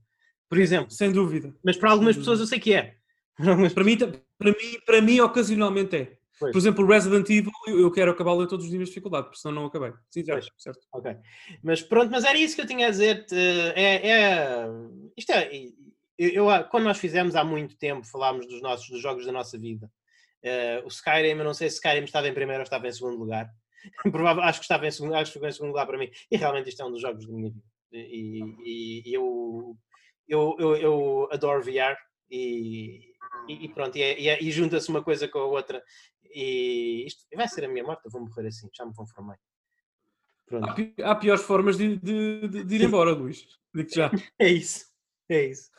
[0.49, 0.91] Por exemplo.
[0.91, 1.55] Sem dúvida.
[1.65, 2.95] Mas para algumas pessoas eu sei que é.
[3.75, 6.19] para, mim, para, mim, para mim, ocasionalmente é.
[6.41, 6.53] Pois.
[6.53, 9.57] Por exemplo, Resident Evil, eu quero acabá-lo em todos os níveis de dificuldade, porque senão
[9.57, 9.93] não acabei.
[10.09, 10.81] Sim, já, certo.
[10.93, 11.17] Ok.
[11.65, 13.27] Mas pronto, mas era isso que eu tinha a dizer.
[13.33, 14.67] É, é,
[15.17, 15.51] isto é,
[16.19, 19.57] eu, eu, quando nós fizemos há muito tempo, falámos dos nossos dos jogos da nossa
[19.57, 19.91] vida.
[20.43, 23.19] Uh, o Skyrim, eu não sei se Skyrim estava em primeiro ou estava em segundo
[23.19, 23.51] lugar.
[24.11, 26.11] Provável, acho que estava em segundo, acho que ficou em segundo lugar para mim.
[26.31, 27.65] E realmente isto é um dos jogos da minha vida.
[27.93, 29.77] E, e, e eu,
[30.29, 31.97] eu, eu, eu, adoro VR
[32.31, 33.01] e,
[33.49, 35.83] e pronto, e, é, é, e junta-se uma coisa com a outra.
[36.25, 39.37] E isto vai ser a minha morte, eu vou morrer assim, já me conformei.
[41.03, 43.47] Há, há piores formas de, de, de, de ir embora, Luís.
[43.75, 44.11] Digo já.
[44.39, 44.88] É isso.
[45.31, 45.71] É isso.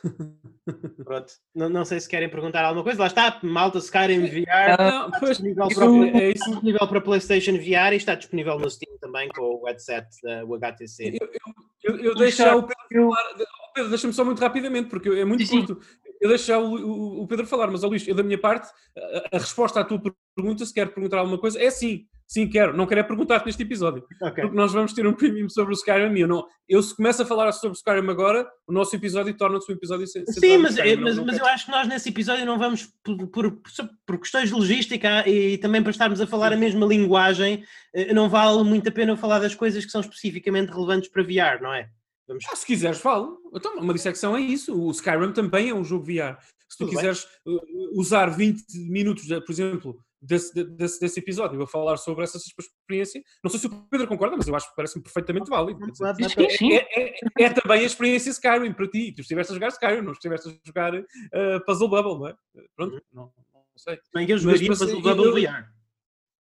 [1.04, 1.32] Pronto.
[1.54, 3.00] Não, não sei se querem perguntar alguma coisa.
[3.00, 4.78] Lá está, malta, se querem VR.
[4.78, 6.50] Não, está disponível, para, é isso.
[6.50, 10.06] disponível para PlayStation VR e está disponível no Steam também com o headset,
[10.46, 11.18] o HTC.
[11.20, 13.46] Eu, eu, eu, eu deixo o Pedro falar.
[13.74, 15.80] Pedro, deixa-me só muito rapidamente, porque é muito sim, curto.
[16.20, 18.68] Eu deixo já o, o, o, Pedro falar, mas, ó Luís, eu da minha parte,
[18.96, 20.00] a, a resposta à tua
[20.36, 22.06] pergunta, se quer perguntar alguma coisa, é sim.
[22.30, 22.76] Sim, quero.
[22.76, 24.06] Não quero é perguntar-te neste episódio.
[24.20, 24.44] Okay.
[24.44, 27.26] Porque nós vamos ter um premium sobre o Skyrim eu, não, eu se começo a
[27.26, 30.94] falar sobre o Skyrim agora, o nosso episódio torna-se um episódio sem Sim, mas, é,
[30.94, 33.60] mas, mas eu acho que nós nesse episódio não vamos, por, por,
[34.06, 37.64] por, questões de logística e também para estarmos a falar a mesma linguagem,
[37.94, 41.62] eh, não vale muito a pena falar das coisas que são especificamente relevantes para VR,
[41.62, 41.88] não é?
[42.28, 42.44] Vamos...
[42.52, 43.38] Ah, se quiseres, falo.
[43.54, 44.78] Então, uma dissecção é isso.
[44.78, 46.38] O Skyrim também é um jogo VR.
[46.68, 47.56] Se tu Tudo quiseres bem.
[47.56, 53.22] Eh, usar 20 minutos, por exemplo, desse, desse, desse episódio a falar sobre essa experiência.
[53.42, 55.80] Não sei se o Pedro concorda, mas eu acho que parece-me perfeitamente válido.
[55.86, 59.12] Dizer, é, é, é, é, também a experiência Skyrim para ti.
[59.12, 62.34] Tu estiveste a jogar Skyrim, não estiveste a jogar uh, Puzzle Bubble, não é?
[62.76, 63.00] Pronto, uhum.
[63.12, 63.22] não,
[63.54, 63.98] não sei.
[64.14, 65.64] Bem, eu jogaria mas, Puzzle Bubble VR.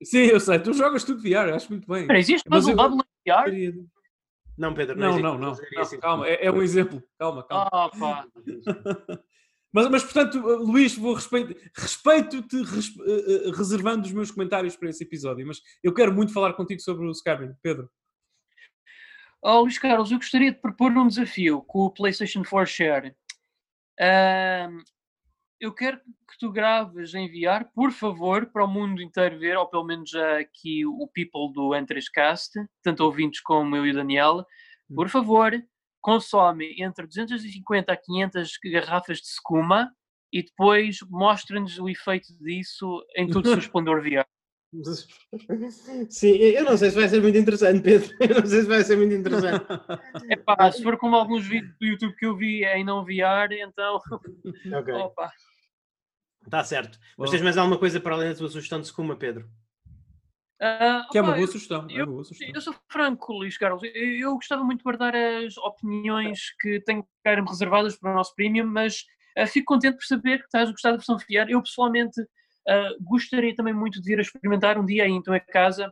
[0.02, 0.58] Sim, eu sei.
[0.58, 2.06] Tu jogas tudo VR, acho muito bem.
[2.06, 3.84] Mas existe Puzzle Bubble VR?
[4.58, 7.70] Não, Pedro, não, não, não, não, não calma, é, é, um exemplo, calma, calma.
[7.72, 8.26] Oh, pá.
[9.72, 15.04] Mas, mas portanto, Luís, vou respeito, respeito-te res, uh, reservando os meus comentários para esse
[15.04, 17.54] episódio, mas eu quero muito falar contigo sobre o Skyrim.
[17.62, 17.88] Pedro.
[19.42, 23.16] Oh, Luís Carlos, eu gostaria de propor um desafio com o PlayStation 4 Share.
[25.58, 29.84] Eu quero que tu graves enviar, por favor, para o mundo inteiro ver, ou pelo
[29.84, 32.52] menos aqui o people do Entrescast,
[32.82, 34.44] tanto ouvintes como eu e o Daniel,
[34.94, 35.52] por favor,
[36.00, 39.92] consome entre 250 a 500 garrafas de Scuma
[40.32, 44.26] e depois mostra-nos o efeito disso em todo o seu esplendor VR.
[46.08, 48.14] Sim, eu não sei se vai ser muito interessante, Pedro.
[48.20, 49.64] Eu não sei se vai ser muito interessante.
[50.30, 53.52] É pá, se for como alguns vídeos do YouTube que eu vi em não VR,
[53.52, 53.98] então.
[54.72, 54.94] Ok.
[56.44, 56.98] Está certo.
[57.18, 59.48] Mas tens mais alguma coisa para além da tua sugestão de Scuma, Pedro?
[60.60, 61.86] Uh, que é uma boa sugestão.
[61.88, 62.52] Eu, é boa sugestão.
[62.54, 63.82] eu sou franco, Luís Carlos.
[63.82, 67.08] Eu, eu, gostava muito de guardar as opiniões que tenho que
[67.48, 69.06] reservadas para o nosso premium, mas
[69.38, 71.48] uh, fico contente por saber que estás a gostar da versão VR.
[71.48, 75.40] Eu, pessoalmente, uh, gostaria também muito de vir a experimentar um dia aí então a
[75.40, 75.90] casa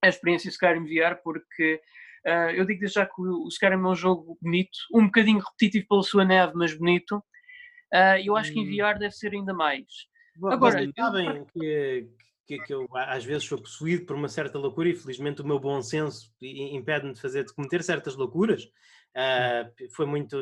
[0.00, 1.80] a experiência Skyrim VR, porque
[2.54, 6.02] eu digo desde já que o Skyrim é um jogo bonito, um bocadinho repetitivo pela
[6.02, 7.24] sua neve, mas bonito.
[8.22, 8.76] eu acho que em hum.
[8.76, 9.86] VR deve ser ainda mais.
[10.42, 12.06] Agora, sabem que,
[12.46, 15.58] que, que eu às vezes sou possuído por uma certa loucura e felizmente o meu
[15.58, 18.64] bom senso impede-me de fazer, de cometer certas loucuras.
[18.64, 20.36] Uh, foi muito,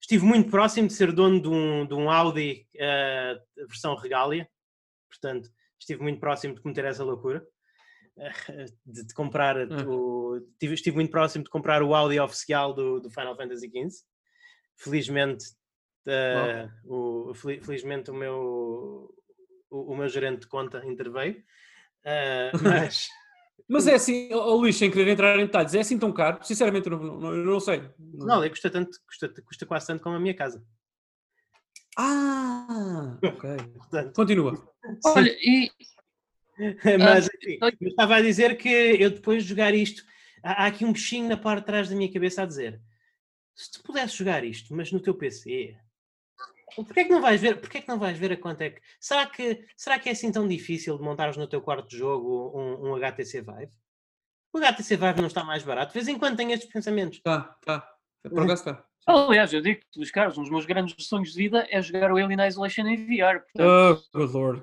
[0.00, 4.48] estive muito próximo de ser dono de um, de um Audi uh, versão Regalia,
[5.08, 5.48] portanto
[5.78, 7.46] estive muito próximo de cometer essa loucura.
[8.16, 13.00] Uh, de, de, comprar o, estive, estive muito próximo de comprar o Audi oficial do,
[13.00, 14.04] do Final Fantasy XV.
[14.78, 15.44] Felizmente,
[16.84, 19.14] o, felizmente o meu
[19.76, 21.42] o, o meu gerente de conta interveio,
[22.04, 23.08] uh, mas...
[23.68, 26.38] Mas é assim, oh, Luís, sem querer entrar em detalhes, é assim tão caro?
[26.44, 27.82] Sinceramente, eu não, não, eu não sei.
[27.98, 30.64] Não, ele custa, tanto, custa, custa quase tanto como a minha casa.
[31.96, 33.56] Ah, ok.
[33.74, 34.72] Portanto, Continua.
[35.04, 35.70] Olha, e.
[36.98, 40.04] mas, enfim, eu estava a dizer que eu depois de jogar isto,
[40.42, 42.80] há, há aqui um bichinho na parte de trás da minha cabeça a dizer:
[43.54, 45.76] se tu pudesses jogar isto, mas no teu PC,
[46.74, 47.60] Porquê é que não vais ver?
[47.60, 48.80] Porquê é que não vais ver a quanto é que.
[49.00, 52.52] Será que, será que é assim tão difícil de montares no teu quarto de jogo
[52.58, 53.72] um, um HTC Vive?
[54.52, 55.92] O HTC Vive não está mais barato.
[55.92, 57.20] De vez em quando tem estes pensamentos.
[57.20, 57.88] Tá, tá.
[58.22, 58.84] Por acaso está.
[59.06, 62.10] Aliás, eu digo que, Luís Carlos, um dos meus grandes sonhos de vida é jogar
[62.10, 63.40] o Alien Isolation em VR.
[63.40, 64.08] Portanto...
[64.12, 64.62] Oh, good lord.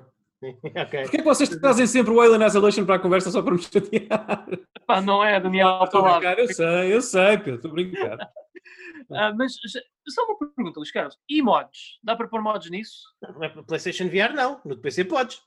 [0.64, 1.02] okay.
[1.02, 3.62] Porquê é que vocês trazem sempre o Alien Isolation para a conversa só para me
[3.62, 4.46] chatear?
[4.86, 6.34] Pá, não é, Daniel, a palavra.
[6.38, 8.16] Eu sei, eu sei, Pedro, estou a brincar.
[9.08, 9.56] Uh, mas
[10.08, 11.18] só uma pergunta, Luís Carlos.
[11.28, 11.98] E mods?
[12.02, 13.02] Dá para pôr mods nisso?
[13.22, 14.60] Não é para PlayStation VR, não.
[14.64, 15.40] No PC podes.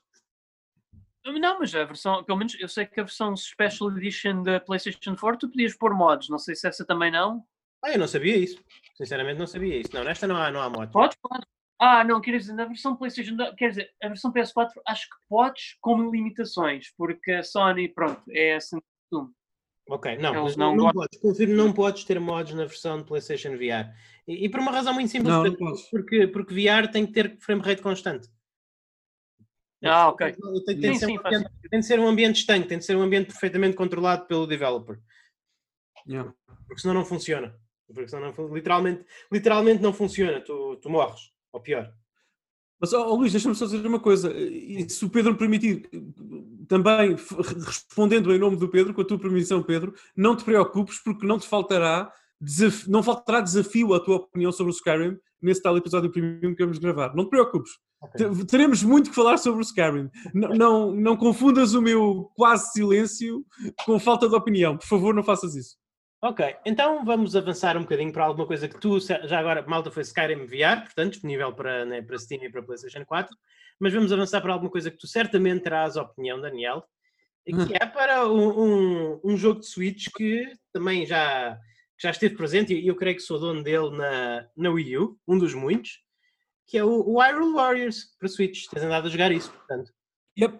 [1.24, 5.14] Não, mas a versão, pelo menos eu sei que a versão Special Edition da PlayStation
[5.14, 6.28] 4 tu podias pôr mods.
[6.28, 7.44] Não sei se essa também não.
[7.84, 8.58] Ah, eu não sabia isso.
[8.96, 9.90] Sinceramente, não sabia isso.
[9.94, 10.92] Não, nesta não há, não há mods.
[10.92, 11.46] Pode, pode.
[11.80, 15.76] Ah, não, quer dizer, na versão PlayStation, quer dizer, a versão PS4 acho que podes
[15.80, 18.78] com limitações, porque a Sony, pronto, é assim
[19.90, 23.52] Ok, não, Eles não, não podes, confirmo, não podes ter mods na versão de PlayStation
[23.56, 23.90] VR.
[24.26, 25.44] E, e por uma razão muito simples, não,
[25.90, 28.28] porque, porque VR tem que ter frame rate constante.
[29.82, 30.36] Ah, ok.
[30.66, 32.96] Tem, tem, sim, sim, um ambiente, tem, de ser um ambiente estanque, tem de ser
[32.96, 35.00] um ambiente perfeitamente controlado pelo developer.
[36.06, 36.34] Yeah.
[36.66, 37.56] Porque senão não funciona.
[37.86, 41.92] Porque senão não, literalmente, literalmente não funciona, tu, tu morres, ou pior.
[42.80, 44.32] Mas, oh, Luís, deixa-me só dizer uma coisa.
[44.32, 45.88] E, se o Pedro me permitir,
[46.68, 47.16] também
[47.66, 51.38] respondendo em nome do Pedro, com a tua permissão, Pedro, não te preocupes porque não
[51.38, 56.10] te faltará, desafio, não faltará desafio à tua opinião sobre o Skyrim nesse tal episódio
[56.10, 57.14] premium que vamos gravar.
[57.14, 57.72] Não te preocupes.
[58.00, 58.44] Okay.
[58.46, 60.08] Teremos muito que falar sobre o Skyrim.
[60.32, 63.44] Não, não, não confundas o meu quase silêncio
[63.84, 64.76] com falta de opinião.
[64.76, 65.76] Por favor, não faças isso.
[66.20, 70.02] Ok, então vamos avançar um bocadinho para alguma coisa que tu, já agora, malta foi
[70.02, 73.36] Skyrim VR, portanto, disponível para, né, para Steam e para PlayStation 4,
[73.78, 76.84] mas vamos avançar para alguma coisa que tu certamente terás opinião, Daniel,
[77.44, 81.56] Que é para um, um, jogo de Switch que também já,
[81.96, 85.18] que já esteve presente e eu creio que sou dono dele na, na Wii U,
[85.26, 86.00] um dos muitos,
[86.66, 88.66] que é o, o Hyrule Warriors para Switch.
[88.66, 89.92] Tens andado a jogar isso, portanto.
[90.38, 90.58] Yep.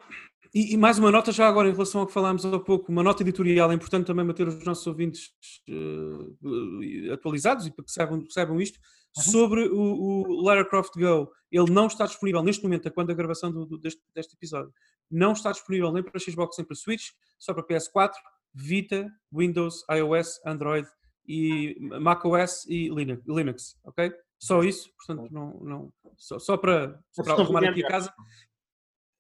[0.55, 3.03] E, e, mais uma nota já agora em relação ao que falámos há pouco, uma
[3.03, 5.31] nota editorial, é importante também manter os nossos ouvintes
[5.69, 8.79] uh, atualizados e para que saibam, saibam isto,
[9.17, 9.23] uhum.
[9.23, 11.31] sobre o, o, Lara Croft Go.
[11.51, 14.73] Ele não está disponível neste momento, quando a gravação do, do, deste, deste, episódio,
[15.11, 18.13] não está disponível nem para Xbox nem para Switch, só para PS4,
[18.55, 20.89] Vita, Windows, iOS, Android
[21.27, 24.13] e macOS e Linux, Linux ok?
[24.39, 28.15] Só isso, portanto, não, não, só, só para, só para arrumar aqui a casa.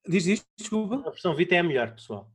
[0.07, 0.96] Diz isto, desculpa.
[1.07, 2.30] A versão Vita é a melhor, pessoal.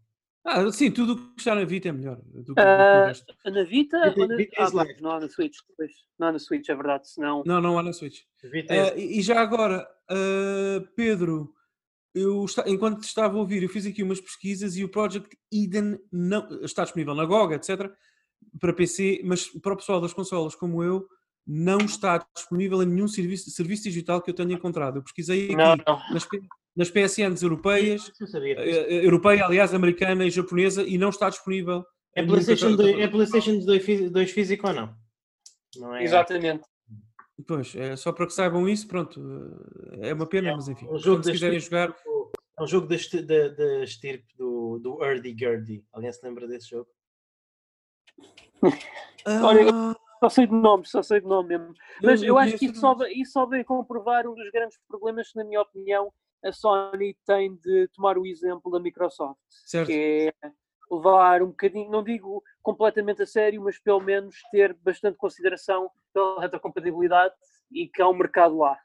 [0.46, 2.20] Ah, sim, tudo o que está na Vita é melhor.
[2.22, 4.10] Do que, uh, na Vita?
[4.10, 4.36] Vita, na...
[4.36, 5.58] Vita ah, não há na Switch.
[5.78, 5.92] Pois.
[6.20, 7.10] Não há na Switch, é verdade.
[7.10, 7.44] Senão...
[7.46, 8.22] Não, não há na Switch.
[8.44, 11.54] Uh, e já agora, uh, Pedro,
[12.14, 15.98] eu está, enquanto estava a ouvir, eu fiz aqui umas pesquisas e o Project Eden
[16.12, 17.92] não, está disponível na GOG, etc.,
[18.60, 21.08] para PC, mas para o pessoal das consolas como eu,
[21.48, 24.98] não está disponível em nenhum serviço, serviço digital que eu tenha encontrado.
[24.98, 26.02] Eu pesquisei aqui não, não.
[26.12, 26.28] Nas,
[26.76, 28.48] nas PSNs europeias, uh,
[28.90, 31.86] europeia, aliás, americana e japonesa, e não está disponível.
[32.16, 34.96] É PlayStation 2, é PlayStation 2 físico ou não?
[35.78, 36.04] não é...
[36.04, 36.64] Exatamente.
[37.48, 39.20] Pois, é, só para que saibam isso, pronto,
[40.00, 40.88] é uma pena, é, mas enfim.
[40.88, 41.96] Um jogo se quiserem jogar.
[42.58, 45.84] É um jogo da, da, da estirpe do, do Urdy Gurdy.
[45.92, 46.88] Alguém se lembra desse jogo?
[49.26, 51.74] Olha, só sei de nome, só sei de nome mesmo.
[52.02, 55.32] Mas eu, eu acho que isso só, isso só vem comprovar um dos grandes problemas
[55.32, 56.14] que, na minha opinião,
[56.44, 59.40] a Sony tem de tomar o exemplo da Microsoft.
[59.66, 59.88] Certo.
[59.88, 60.52] Que é
[60.92, 66.42] levar um bocadinho, não digo completamente a sério, mas pelo menos ter bastante consideração pela
[66.42, 67.34] retrocompatibilidade
[67.72, 68.78] e que há um mercado lá.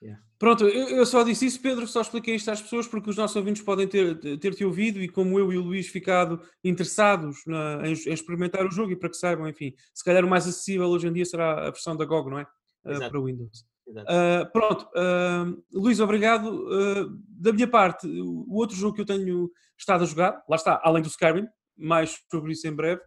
[0.00, 0.22] Yeah.
[0.38, 3.34] Pronto, eu, eu, só disse isso, Pedro, só expliquei isto às pessoas porque os nossos
[3.34, 7.82] ouvintes podem ter, ter te ouvido e como eu e o Luís ficado interessados na,
[7.84, 10.86] em, em, experimentar o jogo e para que saibam, enfim, se calhar o mais acessível
[10.86, 12.46] hoje em dia será a versão da GOG, não é?
[12.84, 13.66] Uh, para Windows.
[13.88, 16.46] Uh, pronto, uh, Luís, obrigado.
[16.46, 20.80] Uh, da minha parte, o outro jogo que eu tenho estado a jogar, lá está,
[20.84, 23.00] além do Skyrim, mais sobre isso em breve,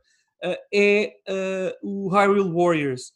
[0.73, 1.13] é
[1.83, 3.11] o Hyrule Warriors,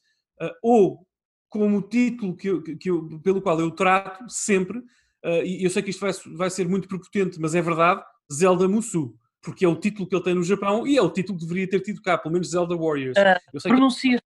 [0.62, 1.08] ou
[1.50, 4.84] como o título que eu, que eu, pelo qual eu trato sempre,
[5.24, 9.18] e eu sei que isto vai, vai ser muito prepotente, mas é verdade, Zelda Musu
[9.42, 11.70] porque é o título que ele tem no Japão e é o título que deveria
[11.70, 13.16] ter tido cá, pelo menos Zelda Warriors.
[13.16, 14.26] Uh, Pronuncia-se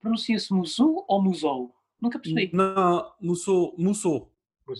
[0.00, 1.74] pronuncia Musu ou Musou?
[2.02, 2.50] Nunca percebi.
[2.52, 3.74] Não, Musou.
[3.78, 4.32] Musou.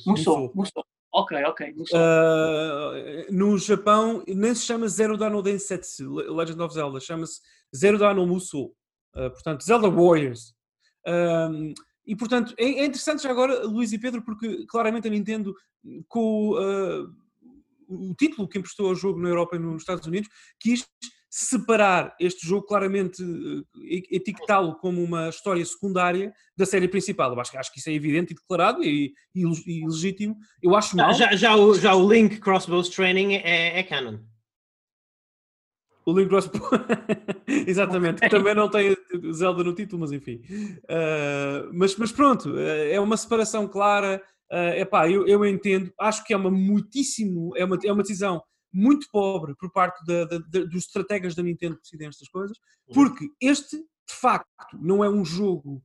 [0.04, 0.52] Musou.
[0.54, 0.84] Musou.
[1.14, 1.74] Ok, ok.
[1.92, 7.40] Uh, no Japão nem se chama Zero Dano Densetsu, Legend of Zelda, chama-se
[7.74, 8.74] Zero Dano Musou.
[9.14, 10.54] Uh, portanto, Zelda Warriors.
[11.06, 11.72] Uh,
[12.04, 15.54] e portanto, é, é, interessante já agora, Luís e Pedro, porque claramente a Nintendo,
[16.08, 16.56] com
[17.88, 20.84] o título que emprestou ao jogo na Europa e nos Estados Unidos, quis
[21.34, 27.32] separar este jogo claramente, eh, etiquetá-lo como uma história secundária da série principal.
[27.32, 30.36] Eu acho, acho que isso é evidente e declarado e, e, e legítimo.
[30.62, 31.14] Eu acho mal.
[31.14, 34.18] Já, já, o, já o Link Crossbows Training é, é canon.
[36.04, 36.68] O Link Crossbows.
[37.66, 38.94] Exatamente, que também não tem
[39.32, 40.42] Zelda no título, mas enfim.
[40.84, 44.22] Uh, mas, mas pronto, é uma separação clara.
[44.52, 48.42] Uh, epá, eu, eu entendo, acho que é uma muitíssimo, é uma, é uma decisão
[48.72, 52.56] muito pobre por parte da, da, da, dos estrategas da Nintendo que decidem estas coisas,
[52.92, 55.82] porque este, de facto, não é um jogo.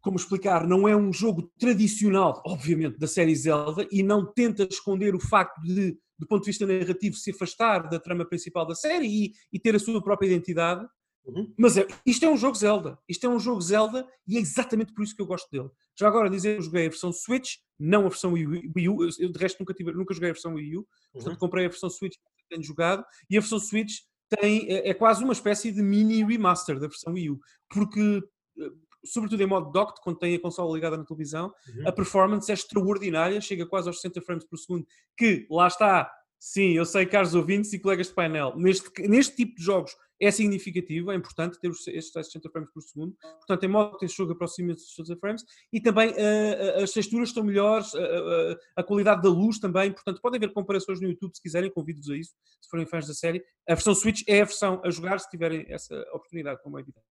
[0.00, 0.66] Como explicar?
[0.66, 5.60] Não é um jogo tradicional, obviamente, da série Zelda e não tenta esconder o facto
[5.60, 9.58] de, do ponto de vista narrativo, se afastar da trama principal da série e, e
[9.58, 10.86] ter a sua própria identidade.
[11.24, 11.52] Uhum.
[11.56, 12.98] Mas é, isto é um jogo Zelda.
[13.08, 15.68] Isto é um jogo Zelda e é exatamente por isso que eu gosto dele.
[15.98, 19.04] Já agora dizer, eu joguei a versão Switch, não a versão Wii U.
[19.04, 20.88] Eu, de resto, nunca, tive, nunca joguei a versão Wii U.
[21.12, 21.38] Portanto, uhum.
[21.38, 23.04] comprei a versão Switch que tenho jogado.
[23.28, 27.12] E a versão Switch tem, é, é, quase uma espécie de mini remaster da versão
[27.12, 27.40] Wii U.
[27.68, 28.22] Porque,
[28.58, 28.70] eh,
[29.04, 31.88] sobretudo em modo docked, quando tem a consola ligada na televisão, uhum.
[31.88, 33.40] a performance é extraordinária.
[33.40, 34.86] Chega quase aos 60 frames por segundo.
[35.16, 36.10] Que, lá está,
[36.40, 40.30] sim, eu sei, caros ouvintes e colegas de painel, neste, neste tipo de jogos é
[40.30, 43.16] significativo, é importante ter estes 60 frames por segundo.
[43.38, 47.30] Portanto, em modo que este jogo aproxima-se dos 60 frames e também uh, as texturas
[47.30, 49.90] estão melhores, uh, a qualidade da luz também.
[49.90, 53.14] Portanto, podem ver comparações no YouTube se quiserem, convido-vos a isso, se forem fãs da
[53.14, 53.42] série.
[53.66, 57.06] A versão Switch é a versão a jogar se tiverem essa oportunidade, como é evidente.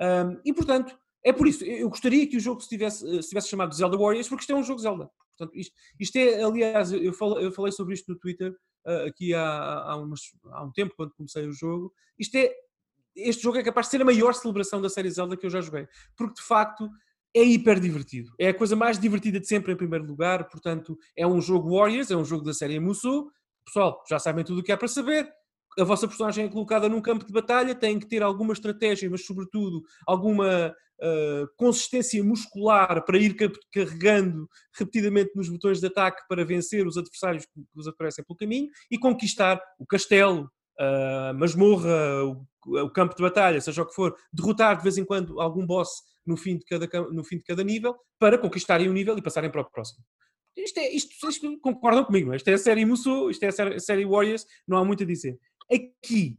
[0.00, 3.48] Um, e portanto, é por isso, eu gostaria que o jogo se tivesse, se tivesse
[3.48, 5.10] chamado Zelda Warriors, porque isto é um jogo Zelda.
[5.36, 8.52] Portanto, isto, isto é, aliás, eu falei, eu falei sobre isto no Twitter
[8.86, 10.20] uh, aqui há, há, umas,
[10.52, 11.92] há um tempo, quando comecei o jogo.
[12.18, 12.52] Isto é,
[13.14, 15.60] este jogo é capaz de ser a maior celebração da série Zelda que eu já
[15.60, 16.88] joguei, porque de facto
[17.34, 18.32] é hiper divertido.
[18.38, 22.10] É a coisa mais divertida de sempre em primeiro lugar, portanto, é um jogo Warriors,
[22.10, 23.30] é um jogo da série Musou,
[23.64, 25.28] pessoal, já sabem tudo o que há para saber.
[25.78, 29.26] A vossa personagem é colocada num campo de batalha, tem que ter alguma estratégia, mas
[29.26, 33.36] sobretudo alguma uh, consistência muscular para ir
[33.72, 38.68] carregando repetidamente nos botões de ataque para vencer os adversários que vos aparecem pelo caminho
[38.90, 44.14] e conquistar o castelo, a masmorra, o, o, campo de batalha, seja o que for,
[44.32, 45.88] derrotar de vez em quando algum boss
[46.26, 49.50] no fim de cada, no fim de cada nível para conquistarem um nível e passarem
[49.50, 50.04] para o próximo.
[50.56, 52.36] Isto, é, isto, isto concordam comigo, é?
[52.36, 55.02] Isto é a série Musou, isto é a série, a série Warriors, não há muito
[55.02, 55.38] a dizer.
[55.70, 56.38] Aqui,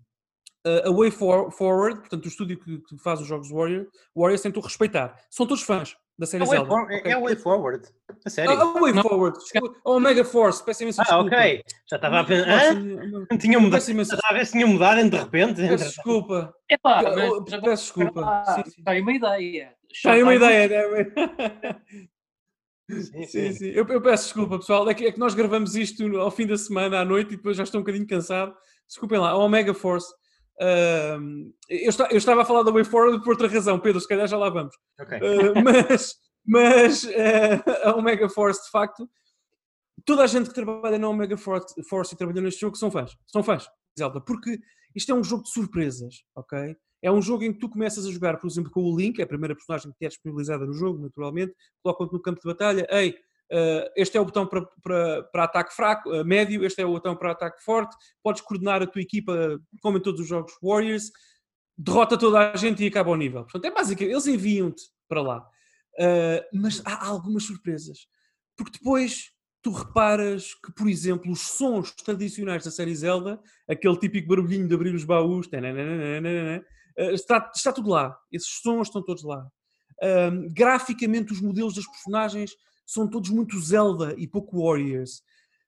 [0.85, 5.15] a Way Forward, portanto, o estúdio que, que faz os jogos Warrior, Warriors tentou respeitar.
[5.29, 6.67] São todos fãs da série é Zelda.
[6.67, 7.11] For, okay.
[7.11, 7.87] É o Way Forward.
[8.25, 8.51] A sério?
[8.51, 9.03] A, a Way não.
[9.03, 9.37] Forward.
[9.85, 10.65] A Omega Force.
[10.65, 11.61] Peço imensa Ah, ok.
[11.87, 12.73] Já estava a pensar.
[12.75, 13.81] Não tinha mudado.
[13.81, 15.61] Já estava a ver se tinha mudado de repente.
[15.61, 16.53] Peço desculpa.
[16.69, 18.43] Epá, mas, peço desculpa.
[18.65, 19.73] Está aí uma ideia.
[19.91, 20.67] Está aí uma ideia.
[20.89, 21.81] Né?
[22.89, 23.51] Sim, sim.
[23.53, 23.65] sim.
[23.67, 24.89] Eu, eu, peço desculpa, pessoal.
[24.89, 27.57] É que, é que nós gravamos isto ao fim da semana, à noite, e depois
[27.57, 28.55] já estou um bocadinho cansado.
[28.87, 29.31] Desculpem lá.
[29.31, 30.11] A Omega Force
[30.59, 34.07] Uh, eu, está, eu, estava a falar da Way Forward por outra razão, Pedro, se
[34.07, 34.75] calhar já lá vamos.
[34.99, 35.19] Okay.
[35.19, 36.15] Uh, mas
[36.47, 37.09] mas uh,
[37.83, 39.09] a Omega Force, de facto,
[40.05, 43.11] toda a gente que trabalha na Omega Force, Force e trabalha neste jogo são fãs.
[43.27, 43.67] São fãs,
[43.99, 44.57] Zelda, porque
[44.95, 46.75] isto é um jogo de surpresas, ok?
[47.01, 49.23] É um jogo em que tu começas a jogar, por exemplo, com o Link, é
[49.23, 51.53] a primeira personagem que é disponibilizada no jogo, naturalmente,
[51.83, 53.15] colocam-te no campo de batalha, ei,
[53.95, 57.15] este é o botão para, para, para ataque fraco, uh, médio, este é o botão
[57.15, 57.95] para ataque forte.
[58.21, 61.11] Podes coordenar a tua equipa, como em todos os jogos Warriors,
[61.77, 63.43] derrota toda a gente e acaba o nível.
[63.43, 65.39] Portanto, é basicamente, eles enviam-te para lá.
[65.99, 68.07] Uh, mas há algumas surpresas.
[68.55, 69.31] Porque depois
[69.61, 74.73] tu reparas que, por exemplo, os sons tradicionais da série Zelda, aquele típico barulhinho de
[74.73, 75.49] abrir os baús,
[77.13, 78.17] está, está tudo lá.
[78.31, 79.45] Esses sons estão todos lá.
[80.53, 82.55] graficamente, os modelos das personagens
[82.87, 85.21] são todos muito Zelda e pouco Warriors.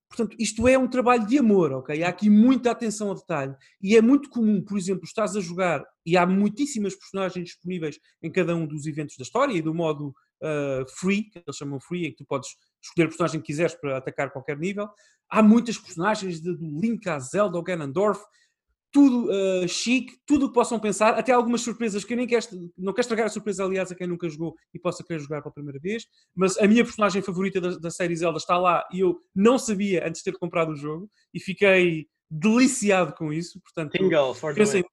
[0.07, 2.01] Portanto, isto é um trabalho de amor, ok?
[2.01, 3.55] Há aqui muita atenção ao detalhe.
[3.79, 8.31] E é muito comum, por exemplo, estás a jogar e há muitíssimas personagens disponíveis em
[8.31, 10.07] cada um dos eventos da história e do modo
[10.41, 12.49] uh, free, que eles chamam free, em que tu podes
[12.81, 14.89] escolher a personagem que quiseres para atacar qualquer nível.
[15.29, 18.19] Há muitas personagens de, do Link à Zelda, ao Ganondorf,
[18.91, 22.45] tudo uh, chique, tudo o que possam pensar, até algumas surpresas que eu nem quero,
[22.77, 25.53] não quero estragar a surpresa, aliás, a quem nunca jogou e possa querer jogar pela
[25.53, 29.19] primeira vez, mas a minha personagem favorita da, da série Zelda está lá e eu
[29.35, 34.33] não sabia antes de ter comprado o jogo e fiquei deliciado com isso, portanto, Tingle
[34.33, 34.83] for pensem,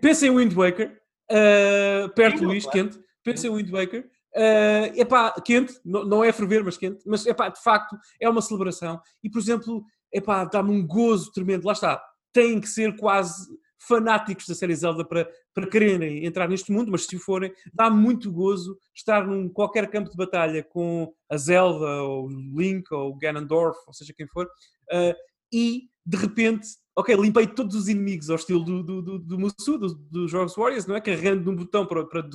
[0.00, 2.90] pensem em Wind Waker, uh, perto Luís, claro.
[2.90, 7.26] quente, pensem em Wind Waker, uh, epá, quente, não, não é ferver, mas quente, mas
[7.26, 11.72] epá, de facto é uma celebração e, por exemplo, epá, dá-me um gozo tremendo, lá
[11.72, 12.02] está,
[12.38, 13.48] têm que ser quase
[13.80, 17.90] fanáticos da série Zelda para, para quererem entrar neste mundo, mas se o forem, dá
[17.90, 23.76] muito gozo estar num qualquer campo de batalha com a Zelda, ou Link, ou Ganondorf,
[23.88, 25.14] ou seja quem for, uh,
[25.52, 29.78] e de repente, ok, limpei todos os inimigos ao estilo do, do, do, do Musu,
[29.78, 31.00] dos do jogos Warriors, não é?
[31.00, 32.28] Carregando num botão para, para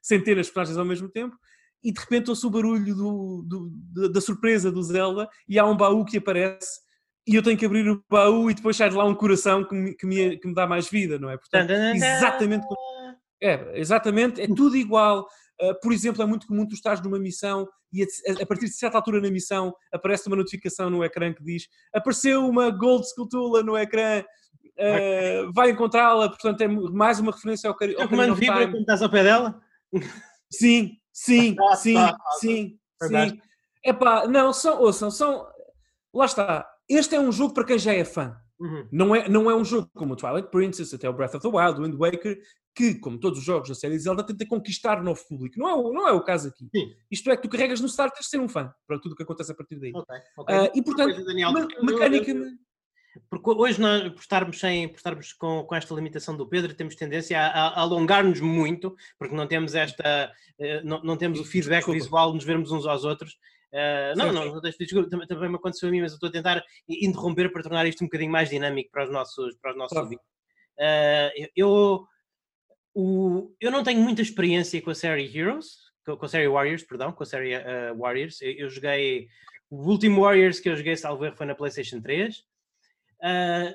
[0.00, 1.36] centenas de personagens ao mesmo tempo,
[1.84, 5.76] e de repente ouço o barulho do, do, da surpresa do Zelda e há um
[5.76, 6.85] baú que aparece
[7.26, 9.74] e eu tenho que abrir o baú e depois sai de lá um coração que
[9.74, 11.36] me, que me, que me dá mais vida, não é?
[11.36, 12.80] Portanto, exatamente como...
[13.42, 15.26] É, exatamente, é tudo igual.
[15.60, 18.06] Uh, por exemplo, é muito comum tu estás numa missão e a,
[18.42, 22.46] a, partir de certa altura na missão aparece uma notificação no ecrã que diz apareceu
[22.46, 27.96] uma Gold Sculptula no ecrã, uh, vai encontrá-la, portanto é mais uma referência ao, cari
[28.00, 29.60] ao comando vibra quando estás ao pé dela?
[30.50, 31.96] Sim, sim, sim,
[32.38, 33.40] sim, sim.
[33.84, 35.46] Epá, não, são, ouçam, são,
[36.12, 38.36] lá está, este é um jogo para quem já é fã.
[38.58, 38.88] Uhum.
[38.90, 41.56] Não, é, não é um jogo como o Twilight Princess, até o Breath of the
[41.56, 42.38] Wild, o Wind Waker,
[42.74, 45.58] que, como todos os jogos da série Zelda, tenta conquistar novo público.
[45.58, 46.68] Não é, o, não é o caso aqui.
[46.74, 46.94] Sim.
[47.10, 49.16] Isto é que tu carregas no start, tens de ser um fã para tudo o
[49.16, 49.92] que acontece a partir daí.
[49.94, 50.58] Okay, okay.
[50.58, 52.34] Uh, e portanto, coisa, Daniel, me, mecânica.
[53.30, 56.94] Porque hoje, nós, por estarmos, sem, por estarmos com, com esta limitação do Pedro, temos
[56.94, 61.78] tendência a, a alongar-nos muito, porque não temos esta, uh, não, não, temos o feedback
[61.78, 61.98] Desculpa.
[61.98, 63.38] visual de nos vermos uns aos outros.
[63.72, 66.32] Uh, não, não, não deixo, também, também me aconteceu a mim, mas eu estou a
[66.32, 69.96] tentar interromper para tornar isto um bocadinho mais dinâmico para os nossos, para os nossos
[69.96, 70.26] ouvintes.
[70.78, 72.06] Uh, eu,
[72.94, 76.84] o, eu não tenho muita experiência com a série Heroes, com, com a série Warriors,
[76.84, 78.40] perdão, com a série uh, Warriors.
[78.40, 79.28] Eu, eu, joguei
[79.68, 82.44] o último Warriors que eu joguei, salvo erro, foi na PlayStation 3.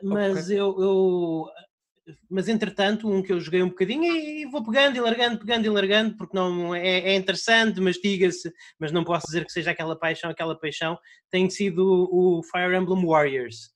[0.03, 0.59] mas okay.
[0.59, 1.49] eu, eu
[2.29, 5.69] mas entretanto, um que eu joguei um bocadinho e, vou pegando e largando, pegando e
[5.69, 10.29] largando, porque não é, é interessante, mastiga-se, mas não posso dizer que seja aquela paixão,
[10.29, 10.97] aquela paixão,
[11.29, 13.71] tem sido o, Fire Emblem Warriors,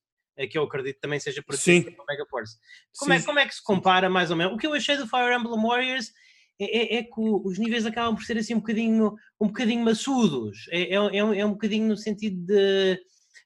[0.49, 2.57] que eu acredito também seja produzido pela Mega Force.
[2.97, 4.53] Como é, como é que se compara mais ou menos?
[4.53, 6.11] O que eu achei do Fire Emblem Warriors
[6.59, 10.67] é, é, é, que os níveis acabam por ser assim um bocadinho, um bocadinho maçudos,
[10.69, 12.97] é, é, é, um, é um bocadinho no sentido de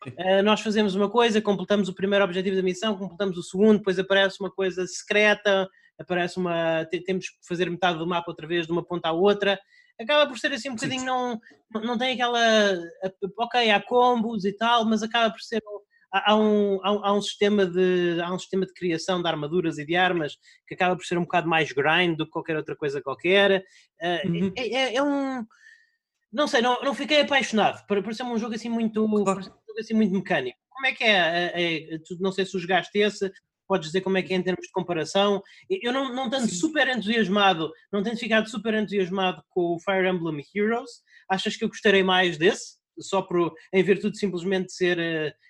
[0.08, 4.00] Uh, nós fazemos uma coisa, completamos o primeiro objetivo da missão, completamos o segundo, depois
[4.00, 5.68] aparece uma coisa secreta,
[6.00, 6.86] aparece uma.
[7.06, 9.60] temos que fazer metade do mapa outra vez, de uma ponta à outra.
[10.00, 11.39] Acaba por ser assim um bocadinho, não,
[11.74, 12.39] não tem aquela.
[13.38, 15.62] Ok, há combos e tal, mas acaba por ser
[16.12, 19.95] há, um, há, um sistema de, há um sistema de criação de armaduras e de
[19.95, 20.38] armas
[20.68, 23.64] que acaba por ser um bocado mais grind do que qualquer outra coisa qualquer.
[24.02, 24.54] Uh, uhum.
[24.58, 25.45] é, é, é, um.
[26.32, 27.86] Não sei, não, não fiquei apaixonado.
[27.88, 29.08] Por, ser um jogo assim muito.
[29.24, 29.40] Claro.
[29.40, 30.58] Um jogo assim muito mecânico.
[30.70, 31.52] Como é que é?
[31.54, 33.32] é, é não sei se o jogaste esse,
[33.68, 35.42] podes dizer como é que é em termos de comparação.
[35.70, 40.44] Eu não, não tenho super entusiasmado, não tenho ficado super entusiasmado com o Fire Emblem
[40.56, 41.02] Heroes.
[41.30, 42.80] Achas que eu gostarei mais desse?
[43.00, 45.50] Só por, em virtude de simplesmente ser uh,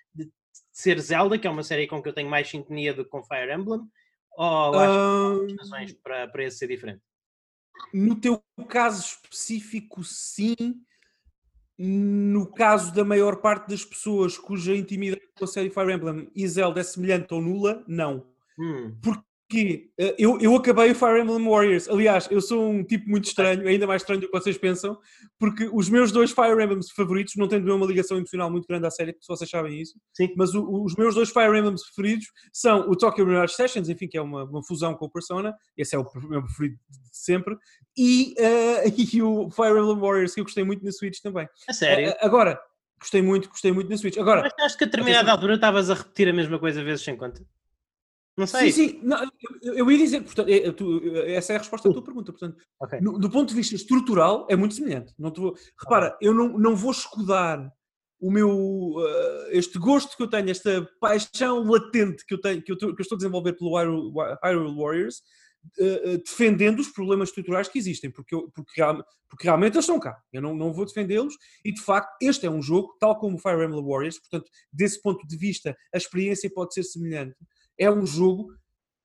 [0.71, 3.23] ser Zelda, que é uma série com que eu tenho mais sintonia do que com
[3.23, 3.81] Fire Emblem?
[4.37, 7.01] Ou acho que razões para, para esse ser diferente?
[7.93, 10.55] No teu caso específico, sim.
[11.77, 16.45] No caso da maior parte das pessoas cuja intimidade com a série Fire Emblem e
[16.47, 18.27] Zelda é semelhante ou nula, não.
[18.59, 18.97] Hum.
[19.01, 21.89] Porque que eh, eu, eu acabei o Fire Emblem Warriors.
[21.89, 24.95] Aliás, eu sou um tipo muito estranho, ainda mais estranho do que vocês pensam,
[25.39, 28.91] porque os meus dois Fire Emblems favoritos não têm uma ligação emocional muito grande à
[28.91, 29.99] série, se vocês sabem isso.
[30.13, 30.31] Sim.
[30.37, 34.17] Mas o, os meus dois Fire Emblems preferidos são o Tokyo Mirage Sessions, enfim, que
[34.17, 37.57] é uma, uma fusão com o Persona, esse é o meu preferido de sempre,
[37.97, 41.49] e, uh, e o Fire Emblem Warriors, que eu gostei muito na Switch também.
[41.67, 42.11] A sério?
[42.11, 42.61] Uh, agora,
[42.99, 44.17] gostei muito, gostei muito na Switch.
[44.17, 47.17] Agora, Mas acho que a determinada altura estavas a repetir a mesma coisa vezes sem
[47.17, 47.41] conta.
[48.39, 48.71] Não sei.
[48.71, 48.99] Sim, sim.
[49.03, 49.21] Não,
[49.61, 52.31] eu, eu, ia dizer, portanto, é, tu, essa é a resposta à tua pergunta.
[52.31, 53.01] Portanto, okay.
[53.01, 55.13] no, do ponto de vista estrutural, é muito semelhante.
[55.19, 57.69] Não vou, repara, eu não, não vou escudar
[58.17, 62.71] o meu uh, este gosto que eu tenho, esta paixão latente que eu tenho, que
[62.71, 65.17] eu, que eu estou a desenvolver pelo Hyrule, Warriors,
[65.79, 68.81] uh, uh, defendendo os problemas estruturais que existem, porque, eu, porque,
[69.29, 70.17] porque realmente eles estão cá.
[70.31, 71.33] Eu não, não vou defendê-los
[71.65, 75.01] e de facto este é um jogo, tal como o Fire Emblem Warriors, portanto, desse
[75.01, 77.35] ponto de vista, a experiência pode ser semelhante
[77.79, 78.53] é um jogo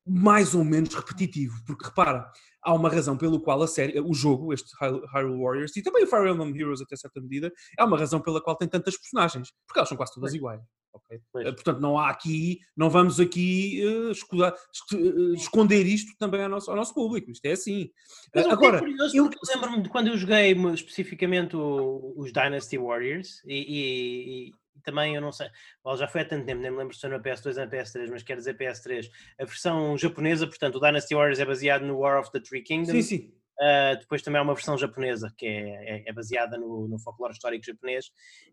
[0.07, 2.31] mais ou menos repetitivo, porque repara,
[2.63, 6.07] há uma razão pelo qual a série, o jogo, este Hyrule Warriors, e também o
[6.07, 9.79] Fire Emblem Heroes até certa medida, é uma razão pela qual tem tantas personagens, porque
[9.79, 10.61] elas são quase todas iguais.
[10.93, 11.21] Okay?
[11.39, 14.55] Eh, portanto, não há aqui, não vamos aqui uh, escudar,
[14.93, 17.33] uh, esconder isto também ao nosso, ao nosso público.
[17.33, 17.91] Isto é assim.
[18.33, 24.47] Mas, Agora, é curioso, eu lembro-me de quando eu joguei especificamente os Dynasty Warriors e,
[24.49, 24.53] e
[24.83, 25.49] também eu não sei,
[25.85, 27.71] well, já foi há tanto tempo, nem me lembro se foi na PS2 ou na
[27.71, 29.11] PS3, mas quero dizer PS3.
[29.39, 33.07] A versão japonesa, portanto, o Dynasty Warriors é baseado no War of the Three Kingdoms.
[33.07, 33.33] Sim, sim.
[33.55, 37.33] Uh, depois também há uma versão japonesa que é, é, é baseada no, no, folclore
[37.33, 38.07] histórico japonês.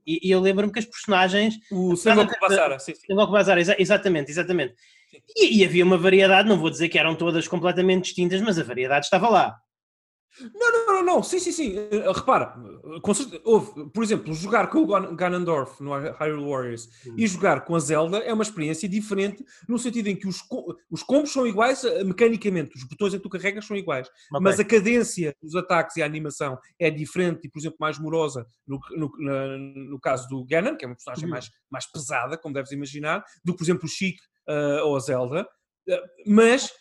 [0.05, 1.55] E, e eu lembro-me que as personagens.
[1.71, 3.07] O Sengoku Basara, sim, sim.
[3.07, 4.75] Sengoku Basara, exa exatamente, exatamente.
[5.35, 8.63] E, e, havia uma variedade, não vou dizer que eram todas completamente distintas, mas a
[8.63, 9.59] variedade estava lá.
[10.53, 11.75] Não, não, não, não, sim, sim, sim.
[11.77, 12.55] Uh, repara,
[13.43, 17.15] houve, por exemplo, jogar com o Ganondorf no Hyrule Warriors hum.
[17.17, 20.41] e jogar com a Zelda é uma experiência diferente no sentido em que os,
[20.89, 24.39] os combos são iguais uh, mecanicamente, os botões em que tu carregas são iguais, okay.
[24.41, 28.45] mas a cadência dos ataques e a animação é diferente e, por exemplo, mais morosa
[28.65, 31.31] no, no, na, no caso do Ganon, que é uma personagem hum.
[31.31, 34.17] mais, mais pesada, como deves imaginar, do que, por exemplo, o Chic
[34.47, 35.47] uh, ou a Zelda,
[35.89, 36.71] uh, mas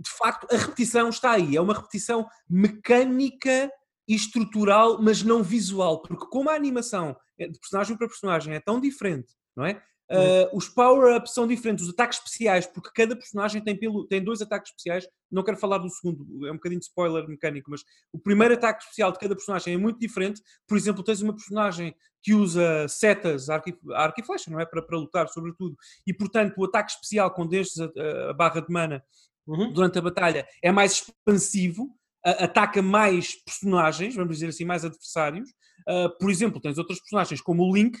[0.00, 1.56] de facto, a repetição está aí.
[1.56, 3.70] É uma repetição mecânica
[4.06, 8.80] e estrutural, mas não visual, porque como a animação de personagem para personagem é tão
[8.80, 9.82] diferente, não é?
[10.10, 14.42] Uh, os power-ups são diferentes, os ataques especiais, porque cada personagem tem, pelo, tem dois
[14.42, 15.08] ataques especiais.
[15.30, 17.82] Não quero falar do segundo, é um bocadinho de spoiler mecânico, mas
[18.12, 20.42] o primeiro ataque especial de cada personagem é muito diferente.
[20.68, 24.66] Por exemplo, tens uma personagem que usa setas, arco e, arco e flecha, não é?
[24.66, 25.74] Para, para lutar, sobretudo.
[26.06, 29.02] E portanto, o ataque especial, quando deixas a, a barra de mana,
[29.46, 29.72] uhum.
[29.72, 31.90] durante a batalha é mais expansivo,
[32.24, 35.50] ataca mais personagens, vamos dizer assim, mais adversários.
[35.88, 37.98] Uh, por exemplo, tens outros personagens como o Link,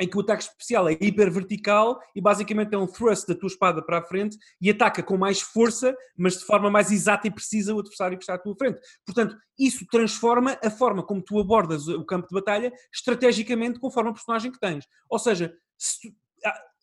[0.00, 3.48] em que o ataque especial é hiper vertical e basicamente é um thrust da tua
[3.48, 7.32] espada para a frente e ataca com mais força, mas de forma mais exata e
[7.32, 8.78] precisa o adversário que está à tua frente.
[9.04, 14.14] Portanto, isso transforma a forma como tu abordas o campo de batalha estrategicamente conforme o
[14.14, 14.84] personagem que tens.
[15.10, 16.14] Ou seja, se tu,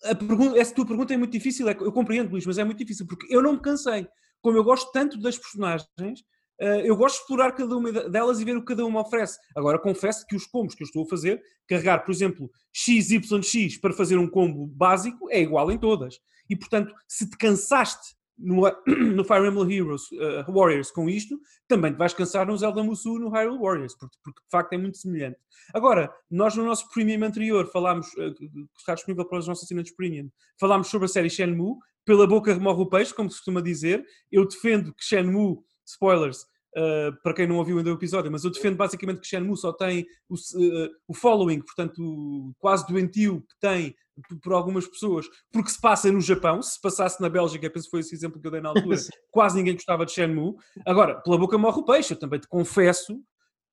[0.03, 2.77] a pergunta, essa tua pergunta é muito difícil, é, eu compreendo, Luís, mas é muito
[2.77, 4.07] difícil, porque eu não me cansei.
[4.41, 6.19] Como eu gosto tanto das personagens,
[6.61, 9.39] uh, eu gosto de explorar cada uma delas e ver o que cada uma oferece.
[9.55, 13.93] Agora, confesso que os combos que eu estou a fazer, carregar, por exemplo, XYX para
[13.93, 16.19] fazer um combo básico, é igual em todas.
[16.49, 21.93] E, portanto, se te cansaste no, no Fire Emblem Heroes uh, Warriors com isto, também
[21.93, 24.97] te vais cansar no Zelda Musou no Hyrule Warriors, porque, porque, de facto é muito
[24.97, 25.37] semelhante.
[25.73, 28.33] Agora, nós no nosso Premium anterior falámos, uh,
[28.77, 30.29] está disponível para os nossos assinantes Premium,
[30.59, 34.05] falámos sobre a série Shenmue, pela boca remorre o peixe, como se costuma dizer.
[34.31, 36.45] Eu defendo que Shenmue, spoilers,
[36.75, 39.71] uh, para quem não ouviu ainda o episódio, mas eu defendo basicamente que Shenmue só
[39.71, 43.95] tem o, uh, o following, portanto, o quase doentio que tem
[44.41, 47.99] por algumas pessoas, porque se passa no Japão, se passasse na Bélgica, penso que foi
[47.99, 48.95] esse exemplo que eu dei na altura,
[49.31, 50.55] quase ninguém gostava de Shenmue.
[50.85, 53.21] Agora, pela boca morre o peixe, eu também te confesso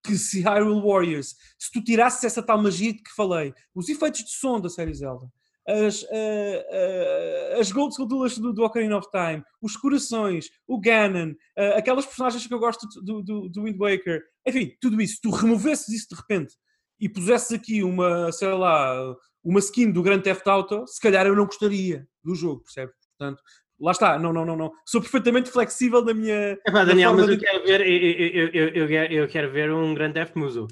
[0.05, 4.25] que se Hyrule Warriors, se tu tirasses essa tal magia de que falei, os efeitos
[4.25, 5.29] de som da série Zelda,
[5.67, 11.31] as, uh, uh, as Gold Skuldulas do, do Ocarina of Time, os corações, o Ganon,
[11.59, 15.31] uh, aquelas personagens que eu gosto do, do, do Wind Waker, enfim, tudo isso, tu
[15.31, 16.55] removesses isso de repente
[17.01, 21.35] e pusesses aqui uma, sei lá, uma skin do Grand Theft Auto, se calhar eu
[21.35, 22.93] não gostaria do jogo, percebe?
[23.19, 23.43] Portanto,
[23.81, 24.73] lá está, não, não, não, não.
[24.87, 26.57] Sou perfeitamente flexível na minha.
[26.67, 27.33] Epá, Daniel, mas de...
[27.33, 30.69] eu quero ver, eu, eu, eu, eu, quero ver um Grand Theft Muso.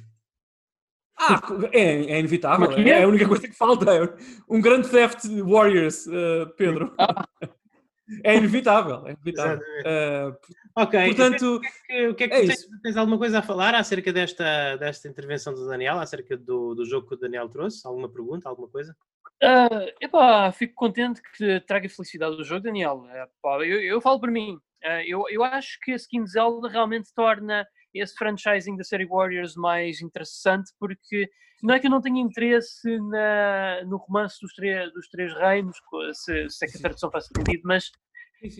[1.21, 1.41] Ah,
[1.73, 2.73] é, é inevitável.
[2.73, 2.89] É?
[2.89, 3.03] é?
[3.03, 3.95] a única coisa que falta.
[3.95, 4.15] É
[4.49, 6.95] um Grand Theft Warriors, uh, Pedro.
[6.99, 7.27] Ah.
[8.25, 9.59] É inevitável, é inevitável.
[9.59, 10.37] Uh,
[10.75, 13.39] ok, portanto, o que é que, o que, é que é tens, tens, alguma coisa
[13.39, 17.49] a falar acerca desta, desta intervenção do Daniel, acerca do, do jogo que o Daniel
[17.49, 17.87] trouxe?
[17.87, 18.97] Alguma pergunta, alguma coisa?
[19.43, 23.07] Uh, epá, fico contente que traga felicidade ao jogo, Daniel.
[23.45, 27.15] Uh, eu, eu, falo para mim, uh, eu, eu acho que a skin Zelda realmente
[27.15, 27.65] torna
[27.95, 31.29] esse franchising da série Warriors mais interessante, porque
[31.63, 34.53] não é que eu não tenha interesse na, no romance dos,
[34.93, 35.77] dos três reinos,
[36.15, 37.91] se, se é que a tradução faz sentido, mas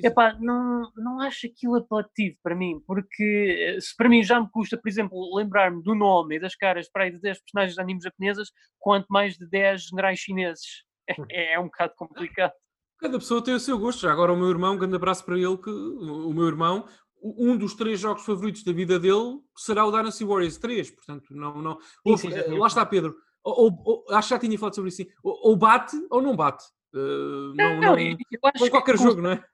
[0.05, 4.77] Epá, não, não acho aquilo apelativo para mim, porque se para mim já me custa,
[4.77, 8.05] por exemplo, lembrar-me do nome e das caras para aí de 10 personagens de animes
[8.05, 10.85] japonesas, quanto mais de 10 generais chineses.
[11.31, 12.53] É, é um bocado complicado.
[12.99, 14.03] Cada pessoa tem o seu gosto.
[14.03, 16.87] Já agora o meu irmão, um grande abraço para ele, que o meu irmão,
[17.23, 21.61] um dos três jogos favoritos da vida dele será o Dynasty Warriors 3, portanto, não,
[21.61, 21.79] não.
[22.05, 23.15] Ou, sim, sim, lá está, Pedro.
[23.43, 25.03] Ou, ou, acho que já tinha falado sobre isso.
[25.23, 26.65] Ou, ou bate ou não bate.
[26.95, 29.45] Uh, não, não, não, eu acho qualquer que, jogo, não é?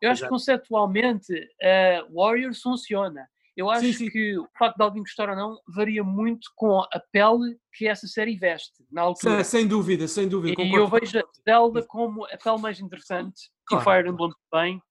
[0.00, 3.28] Eu acho que conceptualmente uh, Warriors funciona.
[3.56, 4.10] Eu acho sim, sim.
[4.10, 8.06] que o facto de alguém gostar ou não varia muito com a pele que essa
[8.06, 9.44] série veste na altura.
[9.44, 10.62] Sem, sem dúvida, sem dúvida.
[10.62, 13.82] E eu vejo a Zelda como a pele mais interessante claro.
[13.82, 14.82] e Fire Emblem também.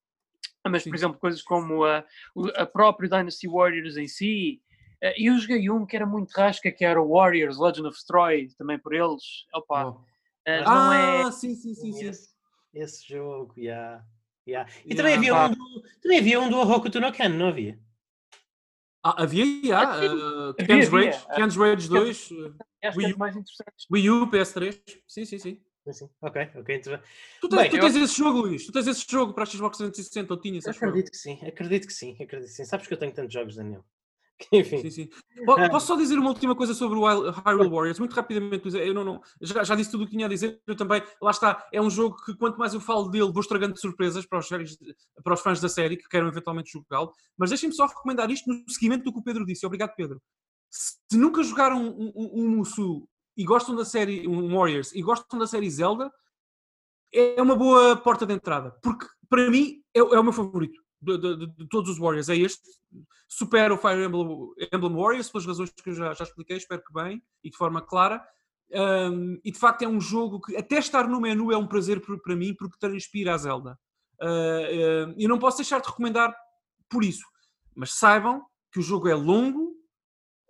[0.69, 0.89] Mas, Sim.
[0.89, 2.03] por exemplo, coisas como a,
[2.55, 4.61] a própria Dynasty Warriors em si.
[5.01, 8.05] Eh, e eu joguei um que era muito rasca, que era o Warriors, Legend of
[8.05, 9.45] Troy, também por eles.
[9.53, 9.89] Opa, oh.
[9.91, 11.21] uh, não é...
[11.23, 11.93] ah, sim, sim, sim.
[11.93, 12.05] sim.
[12.05, 12.29] Esse,
[12.73, 14.03] esse jogo, yeah.
[14.47, 14.69] Yeah.
[14.85, 14.95] E yeah.
[14.95, 17.79] também, havia um do, também havia um do Hokuto no Ken, não havia?
[19.03, 20.05] Ah, havia, yeah.
[20.05, 22.55] Uh, Ken's Rage, Ken's Rage 2, uh,
[22.95, 23.35] Wii, U, mais.
[23.91, 25.61] Wii U, PS3, sim, sim, sim.
[26.21, 26.75] Ok, ok.
[26.75, 26.99] Então...
[27.41, 28.03] Tu tens, Bem, tu tens eu...
[28.03, 28.65] esse jogo, Luís?
[28.65, 30.67] Tu tens esse jogo para a Xbox 360 ou tinhas?
[30.67, 32.65] Acredito que sim, acredito que sim, acredito que sim.
[32.65, 33.83] Sabes que eu tenho tantos jogos, Daniel.
[34.53, 34.81] Enfim.
[34.81, 35.09] Sim, sim.
[35.45, 37.99] Posso só dizer uma última coisa sobre o Hyrule Warriors?
[37.99, 40.61] Muito rapidamente, eu não, não já, já, disse tudo o que tinha a dizer.
[40.65, 43.77] Eu também, lá está, é um jogo que quanto mais eu falo dele, vou estragando
[43.77, 44.47] surpresas para os,
[45.23, 47.13] para os fãs da série que queiram eventualmente jogá-lo.
[47.37, 49.65] Mas deixem-me só recomendar isto no seguimento do que o Pedro disse.
[49.65, 50.21] Obrigado, Pedro.
[50.69, 53.07] Se nunca jogaram um, um, um Musu
[53.39, 56.11] e gostam da série Warriors e gostam da série Zelda,
[57.11, 61.17] é uma boa porta de entrada, porque para mim é, é o meu favorito de,
[61.17, 62.27] de, de, todos os Warriors.
[62.27, 62.69] É este,
[63.29, 64.27] supera o Fire Emblem,
[64.73, 67.81] Emblem, Warriors, pelas razões que eu já, já expliquei, espero que bem e de forma
[67.81, 68.21] clara.
[68.71, 72.01] Um, e de facto é um jogo que até estar no menu é um prazer
[72.01, 73.79] para mim porque transpira a Zelda.
[74.21, 76.35] Uh, uh, e não posso deixar de recomendar
[76.89, 77.25] por isso.
[77.73, 79.77] Mas saibam que o jogo é longo,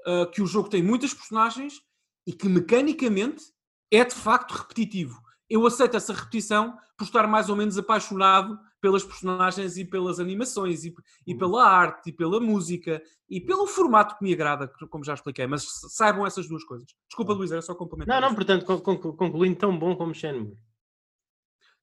[0.07, 1.87] uh, que o jogo tem muitas personagens
[2.29, 3.43] e que mecanicamente
[3.91, 5.19] é de facto repetitivo
[5.49, 10.85] eu aceito essa repetição por estar mais ou menos apaixonado pelas personagens e pelas animações
[10.85, 10.93] e,
[11.25, 11.39] e, uhum.
[11.39, 15.65] pela arte e pela música e pelo formato que me agrada, como já expliquei, mas
[15.89, 16.87] saibam essas duas coisas.
[17.07, 18.21] Desculpa, Luís, era só complementar.
[18.21, 20.55] Não, não, portanto, concluindo tão bom como Shenmue.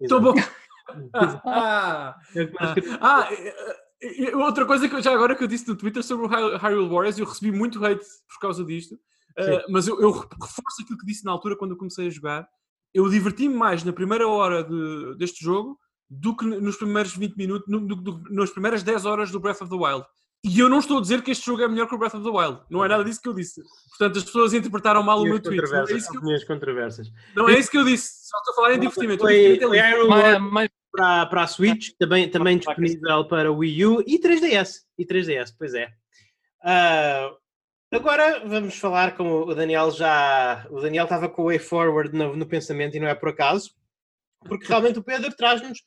[0.08, 0.34] Tão bom.
[1.44, 2.16] ah,
[3.00, 3.28] ah,
[4.36, 7.26] outra coisa que já agora que eu disse no Twitter sobre o Hyrule Warriors, eu
[7.26, 8.96] recebi muito hate por causa disto,
[9.38, 12.48] uh, mas eu, eu reforço aquilo que disse na altura quando eu comecei a jogar
[12.96, 15.78] eu diverti-me mais na primeira hora de, deste jogo
[16.08, 19.60] do que nos primeiros 20 minutos, no, do, do, nas primeiras 10 horas do Breath
[19.60, 20.06] of the Wild.
[20.42, 22.24] E eu não estou a dizer que este jogo é melhor que o Breath of
[22.24, 22.62] the Wild.
[22.70, 23.60] Não é nada disso que eu disse.
[23.90, 25.62] Portanto, as pessoas interpretaram mal o meu tweet.
[25.70, 26.46] Não é isso que eu...
[26.46, 27.12] controversas.
[27.34, 28.28] Não é isso que eu disse.
[28.28, 29.20] Só estou a falar em divertimento.
[29.20, 34.18] Foi, foi Iron Man para, para a Switch, também, também disponível para Wii U e
[34.18, 34.84] 3DS.
[34.96, 35.88] E 3DS, pois é.
[36.62, 37.36] Uh,
[37.92, 40.66] Agora vamos falar com o Daniel já.
[40.70, 43.70] O Daniel estava com o Way Forward no, no pensamento e não é por acaso,
[44.40, 45.78] porque realmente o Pedro traz-nos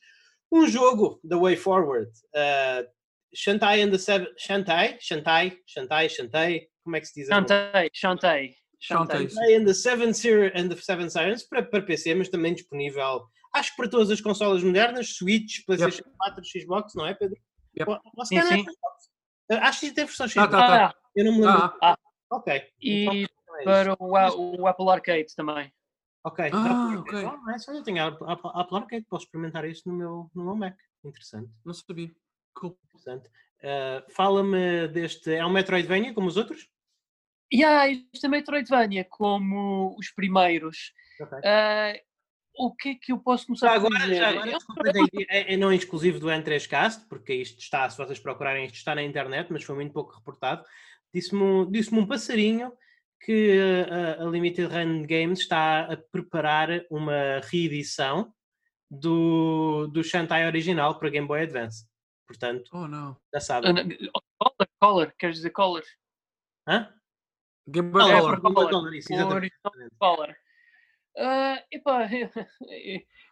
[0.50, 2.10] um jogo da Way Forward.
[2.34, 2.88] Uh,
[3.34, 4.28] Shantai and the Seven.
[4.36, 4.98] Shantai?
[5.00, 5.58] Shantai?
[5.66, 6.08] Shantai?
[6.08, 6.60] Shantai?
[6.82, 7.28] Como é que se diz?
[7.28, 8.54] Shantai, Shantai.
[8.80, 9.28] Shantai.
[9.28, 13.24] Shantai and the Seven, Sir and the Seven Sirens para, para PC, mas também disponível,
[13.54, 16.16] acho que para todas as consolas modernas, Switch, PlayStation yep.
[16.18, 17.36] 4, Xbox, não é, Pedro?
[17.78, 18.00] Yep.
[18.24, 18.64] Sim, sim.
[19.50, 20.36] Acho que tem versão X.
[20.40, 20.86] Ah, tá, tá.
[20.86, 21.78] Ah, Eu não me lembro.
[21.82, 21.98] Ah,
[22.30, 22.72] Ok.
[22.80, 23.64] e Então, é isso.
[23.64, 25.72] para o, o Apple Arcade também.
[26.24, 26.44] Ok.
[26.44, 27.54] Ah, Então, ok.
[27.54, 30.54] é só eu tenho a Apple Apple Arcade, posso experimentar isso no meu, no meu
[30.54, 30.76] Mac.
[31.04, 31.50] Interessante.
[31.64, 32.10] não sabia.
[32.54, 32.78] Cool.
[32.84, 33.28] interessante.
[33.62, 35.32] Ah, Fala-me deste.
[35.32, 36.68] É um Metroidvania como os outros?
[37.52, 40.92] E há isto é Metroidvania, como os primeiros.
[41.20, 41.38] Ok.
[41.44, 41.92] Ah,
[42.54, 44.14] o que é que eu posso começar Já a agora, dizer?
[44.16, 48.64] já agora É é, é não exclusivo do N3Cast, porque isto está, se vocês procurarem,
[48.66, 50.64] isto está na internet, mas foi muito pouco reportado.
[51.12, 52.72] Disse-me um, disse um passarinho
[53.24, 58.32] que uh, a, a Limited Run Games está a preparar uma reedição
[58.90, 61.86] do, do Shantae original para Game Boy Advance.
[62.26, 63.16] Portanto, Oh, não.
[63.34, 63.74] já sabem.
[64.38, 65.82] Color, color, queres dizer color?
[66.66, 66.88] Hã?
[67.66, 68.40] Game Boy é, Color.
[68.40, 69.54] Boy Color, isso, exatamente.
[69.98, 70.36] color.
[71.16, 72.08] Ah, epá,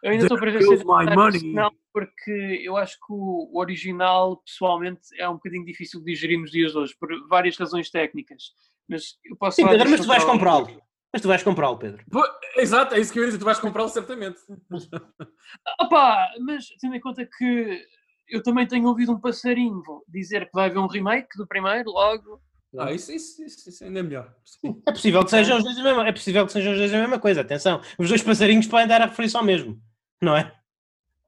[0.03, 5.27] eu ainda estou para ver se não, porque eu acho que o, original, pessoalmente, é
[5.27, 8.51] um bocadinho difícil de digerir nos dias de hoje, por várias razões técnicas.
[8.87, 10.81] Mas eu posso Sim, falar Pedro, mas tu vais comprá-lo.
[11.11, 12.03] Mas tu vais comprá-lo, Pedro.
[12.11, 12.23] Pô,
[12.59, 13.39] Exato, é isso que eu ia dizer.
[13.39, 14.39] Tu vais comprá-lo certamente.
[15.81, 17.85] Opá, mas tendo em conta que
[18.27, 22.41] eu também tenho ouvido um passarinho dizer que vai haver um remake do primeiro, logo.
[22.77, 24.33] Ah, isso, isso, isso, isso ainda é melhor.
[24.45, 24.81] Sim.
[24.87, 26.97] É possível que sejam os dois a mesma, é possível que sejam os dois a
[26.99, 27.81] mesma coisa, atenção.
[27.97, 29.81] Os dois passarinhos podem dar a referência ao mesmo,
[30.21, 30.53] não é?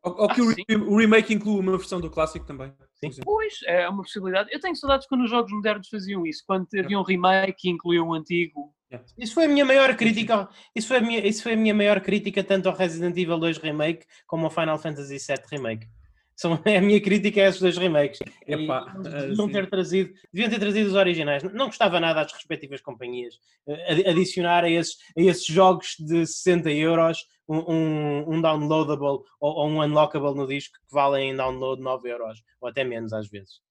[0.04, 0.64] Ou, ou que Ah, o, sim.
[0.70, 2.72] re- o remake inclua uma versão do clássico também.
[3.24, 4.50] Pois, é uma possibilidade.
[4.52, 8.10] Eu tenho saudades quando os jogos modernos faziam isso, quando havia um remake e incluíam
[8.10, 8.74] o antigo.
[9.18, 12.02] Isso foi a minha maior crítica, isso foi a minha, isso foi a minha maior
[12.02, 15.88] crítica tanto ao Resident Evil 2 Remake como ao Final Fantasy VII Remake.
[16.42, 18.20] São, a minha crítica a esses dois remakes.
[18.48, 19.52] E Epá, ah, deviam sim.
[19.52, 21.44] ter trazido, deviam ter trazido os originais.
[21.44, 23.36] Não gostava nada às respectivas companhias
[23.68, 29.26] eh, adi- adicionar a esses, a esses jogos de 60 euros um, um, downloadable ou,
[29.40, 33.28] ou um unlockable no disco que valem em download 9 euros ou até menos às
[33.30, 33.62] vezes.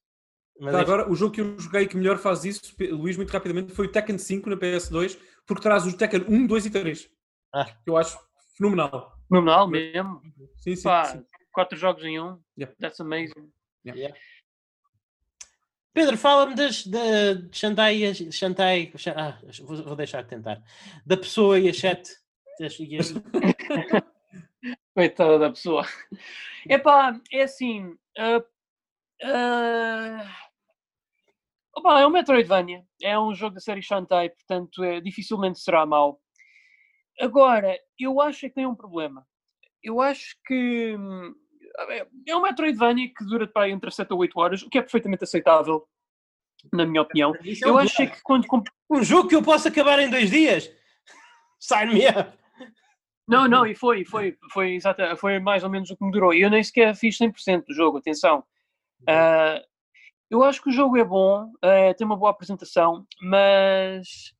[0.60, 3.30] Mas Já enfim, agora, o jogo que eu joguei que melhor faz isso, Luís, muito
[3.30, 7.08] rapidamente, foi o Tekken 5 na PS2, porque traz os Tekken 1, 2 e 3.
[7.52, 7.64] Ah.
[7.64, 8.16] Que eu acho
[8.56, 9.12] fenomenal.
[9.28, 10.20] Fenomenal mesmo.
[10.58, 10.82] Sim, sim.
[10.82, 11.24] Pá, sim.
[11.52, 12.40] Quatro jogos em um.
[12.58, 12.74] Yeah.
[12.80, 13.52] That's amazing.
[15.92, 20.28] Pedro, fala-me das da de Shantai, e a- Shantai, Shan- ah, vou, vou deixar de
[20.28, 20.62] tentar,
[21.04, 22.08] da pessoa e a chat.
[24.94, 25.84] Coitada da pessoa.
[26.68, 27.96] Epá, é assim.
[28.18, 28.42] ah,
[29.24, 30.36] ah,
[31.76, 32.84] opá, é um Metroidvania.
[33.02, 36.20] É um jogo da série Shantae, portanto é, dificilmente será mau.
[37.18, 39.26] Agora, eu acho é que tem um problema.
[39.82, 41.34] Eu acho que hum,
[41.88, 44.78] é- é um Metroidvania que dura para aí entre 7 a 8 horas, o que
[44.78, 45.86] é perfeitamente aceitável,
[46.72, 47.34] na minha opinião.
[47.34, 48.16] É Eu um acho é jogo.
[48.16, 48.46] que quando
[48.90, 50.70] Um jogo que eu posso acabar em dois dias?
[51.58, 52.38] Sign me up!
[53.28, 56.34] Não, não, e foi, foi, foi, exata, foi mais ou menos o que me durou.
[56.34, 58.42] E eu nem sequer fiz 100% do jogo, atenção.
[59.08, 59.62] Ah,
[60.28, 64.34] eu acho que o jogo é bom, ah, tem uma boa apresentação, mas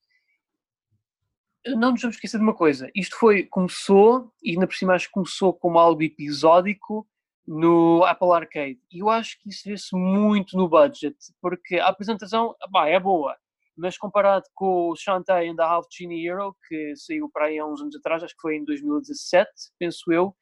[1.67, 2.91] não nos vamos esquecer de uma coisa.
[2.95, 7.07] Isto foi, começou, e ainda por cima acho que começou como algo episódico
[7.47, 8.81] no Apple Arcade.
[8.91, 12.55] E eu acho que isso vê-se muito no budget, porque a apresentação
[12.87, 13.37] é boa,
[13.77, 17.67] mas comparado com o Shantae and the Half Genie Hero, que saiu para aí há
[17.67, 20.35] uns anos atrás, acho que foi em 2017, penso eu,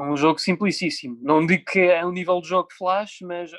[0.00, 1.18] um jogo simplicíssimo.
[1.22, 3.50] Não digo que é um nível de jogo flash, mas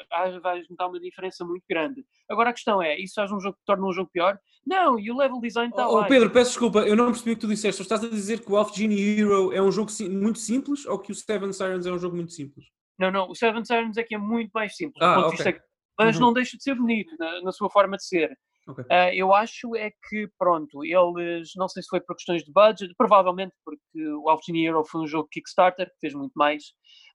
[0.41, 2.03] vais notar uma diferença muito grande.
[2.29, 4.37] Agora a questão é, isso faz um jogo que torna um jogo pior?
[4.65, 6.07] Não, e o level design está Oh, lá.
[6.07, 7.79] Pedro, peço desculpa, eu não percebi o que tu disseste.
[7.79, 10.99] Tu estás a dizer que o Alpha Genie Hero é um jogo muito simples ou
[10.99, 12.65] que o Seven Sirens é um jogo muito simples?
[12.99, 15.01] Não, não, o Seven Sirens é que é muito mais simples.
[15.01, 15.45] Ah, ponto de ok.
[15.53, 15.63] vista-
[15.99, 16.21] mas Uhum.
[16.23, 18.37] não deixa de ser bonito na, na sua forma de ser.
[18.67, 18.83] Ok.
[18.91, 22.93] Ah, eu acho é que, pronto, eles, não sei se foi por questões de budget,
[22.97, 26.63] provavelmente porque o Alpha Genie Hero foi um jogo Kickstarter, que fez muito mais,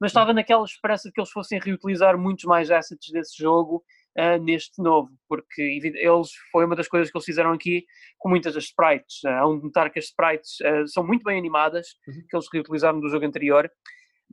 [0.00, 3.84] mas estava naquela esperança de que eles fossem reutilizar muitos mais assets desse jogo
[4.16, 7.84] ah, neste novo, porque eles, foi uma das coisas que eles fizeram aqui
[8.18, 9.22] com muitas das sprites.
[9.24, 12.22] Há um de notar que as sprites ah, são muito bem animadas, Uhum.
[12.28, 13.70] que eles reutilizaram do jogo anterior,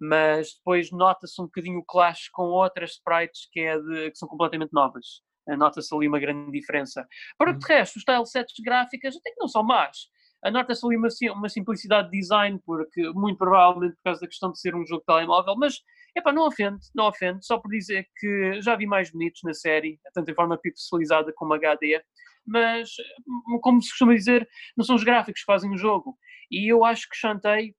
[0.02, 4.28] mas depois nota-se um bocadinho o clash com outras sprites que, é de- que são
[4.30, 5.22] completamente novas.
[5.50, 7.08] Eh, Nota-se ali uma grande diferença.
[7.38, 7.58] Para Uhum.
[7.58, 10.08] de resto, os tilesets gráficas até que não são más.
[10.46, 14.52] Eh, Nota-se ali uma, uma simplicidade de design, porque muito provavelmente por causa da questão
[14.52, 15.76] de ser um jogo de telemóvel, mas
[16.16, 20.00] epá, não ofende, não ofende, só por dizer que já vi mais bonitos na série,
[20.14, 22.02] tanto em forma pixelizada como HD,
[22.46, 22.90] mas
[23.28, 26.18] hum, como se costuma dizer, não são os gráficos que fazem o jogo.
[26.52, 27.76] E eu acho que Shantae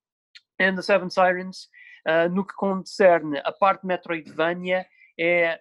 [0.60, 1.68] and the Seven Sirens,
[2.06, 4.86] ah, no que concerne a parte Metroidvania,
[5.18, 5.60] é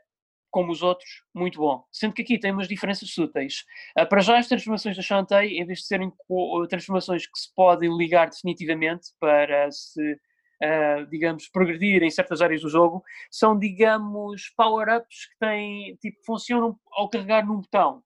[0.50, 1.84] como os outros, muito bom.
[1.92, 3.64] Sendo que aqui tem umas diferenças súteis.
[3.98, 7.54] Ah, para já, as transformações da Shantae, em vez de serem co- transformações que se
[7.56, 14.50] podem ligar definitivamente para se uh, digamos, progredir em certas áreas do jogo, são, digamos,
[14.56, 18.04] power-ups que têm, tipo, funcionam ao carregar num botão.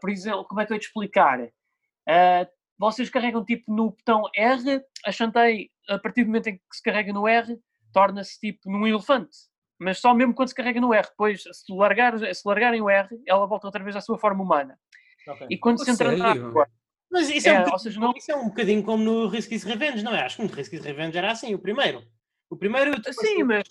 [0.00, 1.50] Por exemplo, como é que eu ia te explicar?
[2.78, 6.82] Vocês carregam tipo no botão R, a Shantae, a partir do momento em que se
[6.82, 7.58] carrega no R,
[7.92, 9.36] torna-se tipo num elefante.
[9.80, 11.08] Mas só mesmo quando se carrega no R.
[11.08, 14.78] Depois, se, largar, se largarem o R, ela volta outra vez à sua forma humana.
[15.26, 15.46] Okay.
[15.50, 16.68] E quando oh, se entra na água,
[17.10, 18.12] mas isso é, é, um, seja, não...
[18.14, 20.22] isso é um bocadinho como no Risky's Revenge, não é?
[20.22, 22.02] Acho que no Risky's Revenge era assim, o primeiro.
[22.50, 22.92] O primeiro...
[23.12, 23.64] Sim, mas,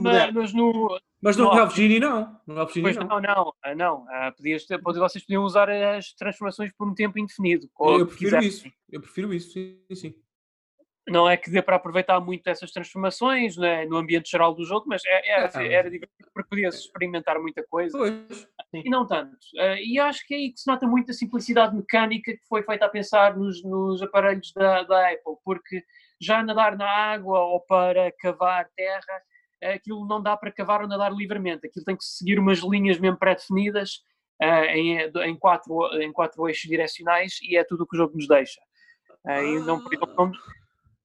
[0.00, 0.98] mas, mas no...
[1.20, 2.40] Mas no Ralph Genie não.
[2.46, 3.06] No Ralph Genie não.
[3.06, 3.54] Não, não.
[3.62, 4.02] Ah, não.
[4.02, 7.70] Uh, podias ter, vocês podiam usar as transformações por um tempo indefinido.
[7.78, 8.68] Eu prefiro isso.
[8.90, 10.14] Eu prefiro isso, sim, sim.
[11.08, 14.86] Não é que dê para aproveitar muito essas transformações né, no ambiente geral do jogo,
[14.86, 17.98] mas é, é, é, era divertido porque podia-se experimentar muita coisa.
[17.98, 18.48] Pois.
[18.72, 19.36] E não tanto.
[19.54, 22.62] Uh, e acho que é aí que se nota muito a simplicidade mecânica que foi
[22.62, 25.82] feita a pensar nos, nos aparelhos da, da Apple, porque
[26.20, 29.22] já nadar na água ou para cavar terra,
[29.74, 31.66] aquilo não dá para cavar ou nadar livremente.
[31.66, 34.02] Aquilo tem que seguir umas linhas mesmo pré-definidas
[34.40, 38.14] uh, em, em, quatro, em quatro eixos direcionais e é tudo o que o jogo
[38.14, 38.60] nos deixa.
[39.26, 40.32] Uh, e, não, não,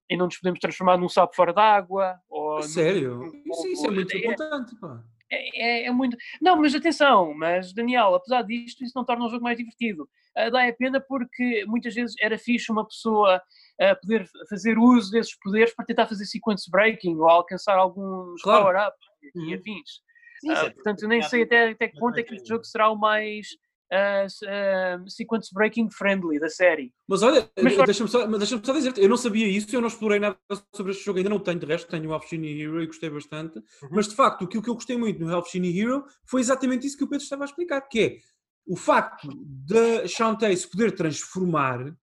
[0.09, 2.19] e não nos podemos transformar num sapo fora d'água.
[2.61, 3.17] Sério?
[3.17, 5.03] Num, isso, isso é muito é, importante, pá.
[5.29, 6.15] É, é, é, muito.
[6.41, 10.09] Não, mas atenção, mas Daniel, apesar disto, isso não torna o jogo mais divertido.
[10.37, 15.11] Uh, dá a pena porque muitas vezes era fixe uma pessoa uh, poder fazer uso
[15.11, 18.65] desses poderes para tentar fazer sequence breaking ou alcançar alguns claro.
[18.65, 19.49] power-ups uhum.
[19.49, 20.01] e afins.
[20.39, 22.89] Sim, uh, portanto, eu nem sei até, até que ponto é que este jogo será
[22.89, 23.47] o mais
[23.93, 26.93] uh, sequence breaking friendly da série.
[27.07, 27.49] Mas olha,
[27.85, 30.37] deixa-me só, deixa só dizer eu não sabia isso, eu não explorei nada
[30.75, 33.57] sobre este jogo, ainda não tenho, de resto tenho o Half Hero e gostei bastante,
[33.57, 33.89] uhum.
[33.91, 37.03] mas de facto, aquilo que eu gostei muito no Half Hero foi exatamente isso que
[37.03, 38.17] o Pedro estava a explicar, que é
[38.65, 41.95] o facto de Shantae se poder transformar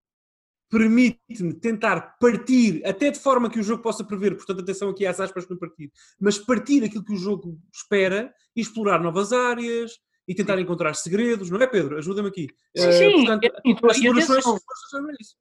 [0.70, 5.20] permite-me tentar partir, até de forma que o jogo possa prever, portanto, atenção aqui às
[5.20, 9.92] aspas no partir, mas partir aquilo que o jogo espera e explorar novas áreas,
[10.26, 11.98] e tentar encontrar segredos, não é, Pedro?
[11.98, 12.48] Ajuda-me aqui.
[12.76, 13.12] Sim, uh, sim.
[13.12, 14.44] Portanto, e, tu, as explorações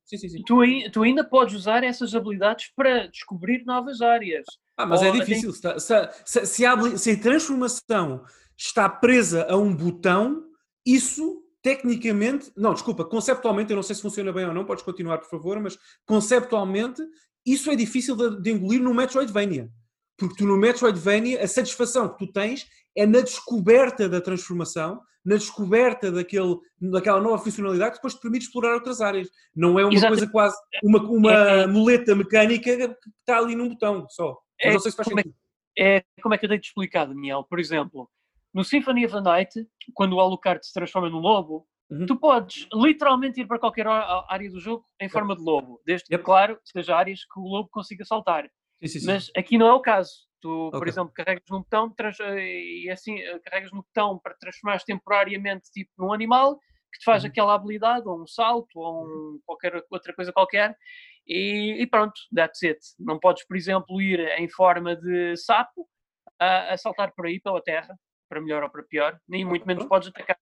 [0.05, 0.43] sim, sim, sim.
[0.45, 0.61] Tu,
[0.91, 4.45] tu, ainda podes usar essas habilidades para descobrir novas áreas.
[4.77, 5.53] Ah, mas é Ou, é difícil.
[5.61, 5.79] Tem...
[5.79, 8.23] Se, se, se, a, se a transformação
[8.57, 10.43] está presa a um botão,
[10.85, 15.17] isso tecnicamente, não, desculpa, conceptualmente, eu não sei se funciona bem ou não, podes continuar,
[15.19, 17.01] por favor, mas conceptualmente,
[17.45, 19.71] isso é difícil de, de engolir no Metroidvania.
[20.17, 25.35] Porque tu no Metroidvania, a satisfação que tu tens é na descoberta da transformação, na
[25.35, 29.29] descoberta daquele, daquela nova funcionalidade que depois te permite explorar outras áreas.
[29.55, 30.13] Não é uma Exato.
[30.13, 34.37] coisa quase, uma, uma é, é, muleta mecânica que está ali num botão só.
[34.59, 35.35] É, não sei se faz como sentido.
[35.77, 37.43] É, é, como é que eu tenho de explicar, Daniel?
[37.43, 38.09] Por exemplo,
[38.53, 42.05] no Symphony of the Night, quando o Alucard se transforma num lobo, uhum.
[42.05, 46.17] tu podes literalmente ir para qualquer área do jogo em forma de lobo, desde que,
[46.17, 48.49] claro, seja áreas que o lobo consiga saltar.
[48.81, 49.07] Sim, sim, sim.
[49.07, 50.11] Mas aqui não é o caso.
[50.43, 50.77] Tu, okay.
[50.77, 55.71] por exemplo, carregas num botão trans, e assim eh, carregas no botão para transformares temporariamente
[55.71, 56.59] tipo num animal
[56.91, 57.29] que te faz uhum.
[57.29, 60.75] aquela habilidade, ou um salto, ou um, qualquer outra coisa qualquer,
[61.25, 62.77] e, e, pronto, that's it.
[62.99, 65.87] Não podes, por exemplo, ir em forma de sapo
[66.37, 69.85] a, a saltar por aí pela terra, para melhor ou para pior, nem muito menos
[69.85, 70.37] podes atacar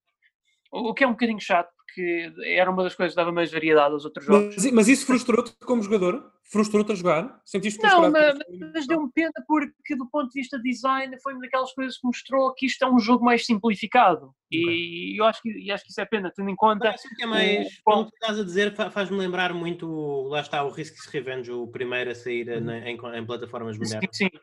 [0.72, 3.94] o que é um bocadinho chato, porque era uma das coisas que dava mais variedade
[3.94, 4.56] aos outros jogos.
[4.56, 6.32] Mas, mas isso frustrou-te como jogador?
[6.44, 7.42] Frustrou-te a jogar?
[7.46, 8.38] Sentiste Não, mas,
[8.74, 12.54] mas deu-me pena porque, do ponto de vista design, foi uma daquelas coisas que mostrou
[12.54, 14.34] que isto é um jogo mais simplificado.
[14.48, 14.60] Okay.
[14.60, 16.90] E eu acho que, e acho que isso é pena, tendo em conta.
[16.90, 17.68] Acho que é mais.
[17.68, 20.28] O, como tu estás a dizer, faz-me lembrar muito.
[20.30, 22.72] Lá está o Risk's Revenge, o primeiro a sair uhum.
[22.72, 24.10] em, em, plataformas modernas.
[24.14, 24.40] Sim, sim.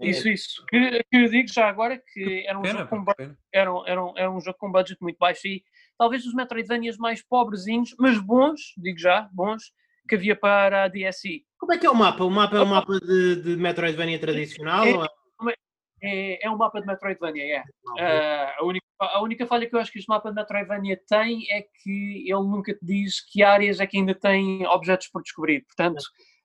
[0.00, 0.08] É.
[0.08, 0.64] Isso, isso.
[0.68, 3.12] Que, que eu digo já agora que era um, pena, jogo com,
[3.52, 5.62] era, um, era, um, era um jogo com budget muito baixo e
[5.98, 9.72] talvez os Metroidvanias mais pobrezinhos, mas bons, digo já, bons,
[10.08, 11.44] que havia para a DSi.
[11.58, 12.24] Como é que é o mapa?
[12.24, 14.84] O mapa é um mapa de, de Metroidvania tradicional?
[14.84, 15.56] É, é,
[16.02, 17.60] é, é um mapa de Metroidvania, é.
[17.60, 21.50] Uh, a, única, a única falha que eu acho que este mapa de Metroidvania tem
[21.50, 25.62] é que ele nunca te diz que áreas é que ainda tem objetos por descobrir.
[25.62, 26.02] Portanto,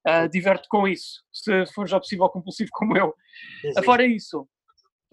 [0.07, 3.13] uh, diverte com isso, se for já possível compulsivo como eu.
[3.63, 4.41] Uh, fora isso,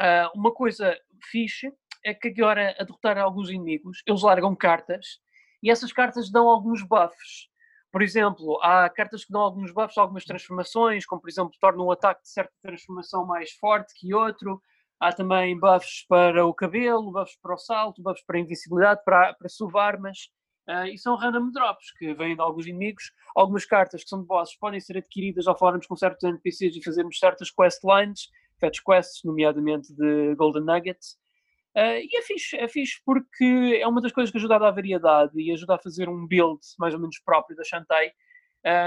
[0.00, 0.96] uh, uma coisa
[1.30, 1.72] fixe
[2.04, 5.18] é que agora a derrotar alguns inimigos, eles largam cartas
[5.62, 7.48] e essas cartas dão alguns buffs.
[7.90, 11.90] Por exemplo, há cartas que dão alguns buffs, algumas transformações, como por exemplo, tornam um
[11.90, 14.60] ataque de certa transformação mais forte que outro.
[15.00, 19.34] Há também buffs para o cabelo, buffs para o salto, buffs para a invencibilidade, para,
[19.34, 20.28] para subar armas.
[20.68, 23.10] Uh, e são random drops que vêm de alguns inimigos.
[23.34, 26.84] Algumas cartas que são de bosses podem ser adquiridas ao falarmos com certos NPCs e
[26.84, 28.28] fazermos certas questlines,
[28.60, 31.16] fetch quests, nomeadamente de Golden Nuggets.
[31.76, 34.70] Uh, e é fixe, é fixe porque é uma das coisas que ajuda a dar
[34.72, 38.12] variedade e ajuda a fazer um build mais ou menos próprio da Shantae.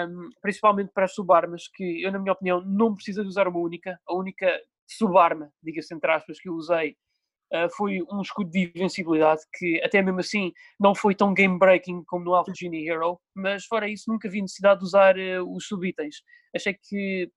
[0.09, 3.59] um, principalmente para as subarmas, que eu, na minha opinião, não precisa de usar uma
[3.59, 3.99] única.
[4.07, 6.97] A única subarma, diga-se entre aspas, que eu usei
[7.53, 12.25] uh, foi um escudo de invencibilidade que, até mesmo assim, não foi tão game-breaking como
[12.25, 16.17] no Alpha Genie Hero, mas fora isso, nunca vi necessidade de usar uh, os subitens.
[16.55, 17.31] Achei que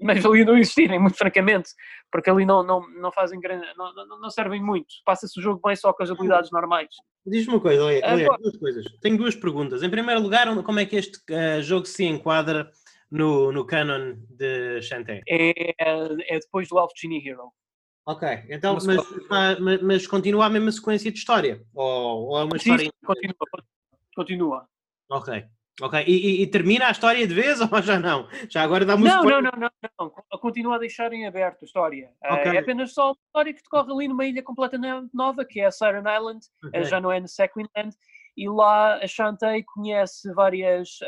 [0.00, 1.70] mas ali não existirem, muito francamente,
[2.10, 4.88] porque ali não, não, não fazem grande, não, não, não servem muito.
[5.04, 6.88] Passa-se o jogo bem só com as habilidades normais.
[7.26, 8.84] Diz-me uma coisa, olha duas coisas.
[9.00, 9.82] Tenho duas perguntas.
[9.82, 12.70] Em primeiro lugar, como é que este uh, jogo se enquadra
[13.10, 15.20] no, no canon de Shantae?
[15.28, 17.52] É, é depois do Alpha Genie Hero.
[18.06, 21.62] Ok, então, mas, mas, mas, continua a mesma sequência de história?
[21.74, 22.92] Ou, ou é uma Sim, história.
[23.04, 23.34] Continua,
[24.16, 24.68] continua.
[25.10, 25.44] Ok.
[25.80, 28.28] Ok, e, e, termina a história de vez ou já não?
[28.48, 29.12] Já agora dá muito.
[29.12, 32.10] Não, não, não, não, não, continua a deixar em aberto a história.
[32.22, 32.56] Eh, okay.
[32.56, 35.70] É apenas só uma história que decorre ali numa ilha completamente nova, que é a
[35.70, 36.84] Siren Island, eh, okay.
[36.84, 37.96] já não é na Second Land,
[38.36, 40.98] e lá a Shantae conhece várias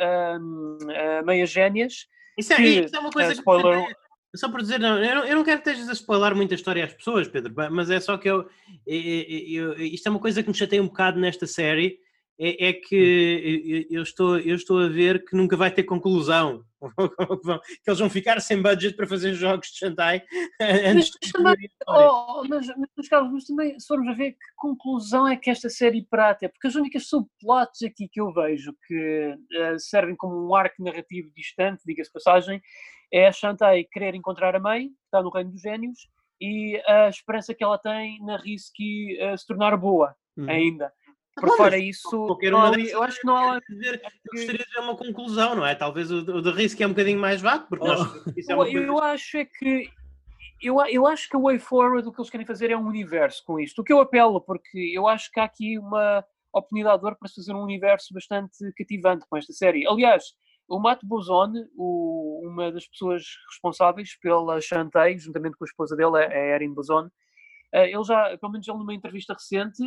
[0.40, 2.06] um, uh, eh, meias génias.
[2.38, 3.86] Isso é, que, isso é uma coisa uh, spoiler...
[3.86, 4.02] que.
[4.34, 6.82] Só por dizer, não, eu, não, eu não quero que estejas a spoiler muita história
[6.82, 8.48] às pessoas, Pedro, mas é só que eu,
[8.86, 11.98] eu, eu, isto é uma coisa que me chateia um bocado nesta série,
[12.38, 16.64] é, é, que eu estou, eu estou a ver que nunca vai ter conclusão.
[17.84, 20.20] que eles vão ficar sem budget para fazer jogos de Shantai
[20.60, 24.38] antes mas, de também, oh, mas, mas, Carlos, mas também se formos a ver que
[24.56, 29.32] conclusão é que esta série prata, porque as únicas subplots aqui que eu vejo que
[29.32, 32.60] uh, servem como um arco narrativo distante, diga-se passagem,
[33.12, 36.08] é a Shantai querer encontrar a mãe, que está no reino dos génios,
[36.40, 40.50] e a esperança que ela tem na Risky uh, se tornar boa uhum.
[40.50, 40.92] ainda.
[41.34, 43.58] Por Bom, fora isso, qualquer uma ali, eu acho que não há.
[43.60, 45.74] Dizer, eu gostaria de ver uma conclusão, não é?
[45.74, 48.32] Talvez o, o de risco é um bocadinho mais vago, porque nós, oh.
[48.36, 49.90] isso é uma eu, eu acho é que
[50.62, 53.42] eu, eu acho que o way forward o que eles querem fazer é um universo
[53.44, 53.80] com isto.
[53.80, 57.54] O que eu apelo, porque eu acho que há aqui uma oportunidade para se fazer
[57.54, 59.86] um universo bastante cativante com esta série.
[59.88, 60.34] Aliás,
[60.68, 66.18] o Matt Bozone, o, uma das pessoas responsáveis pela Shantae, juntamente com a esposa dele,
[66.18, 67.10] a Erin Bozone,
[67.72, 69.82] eh, ele já, pelo menos ele numa entrevista recente,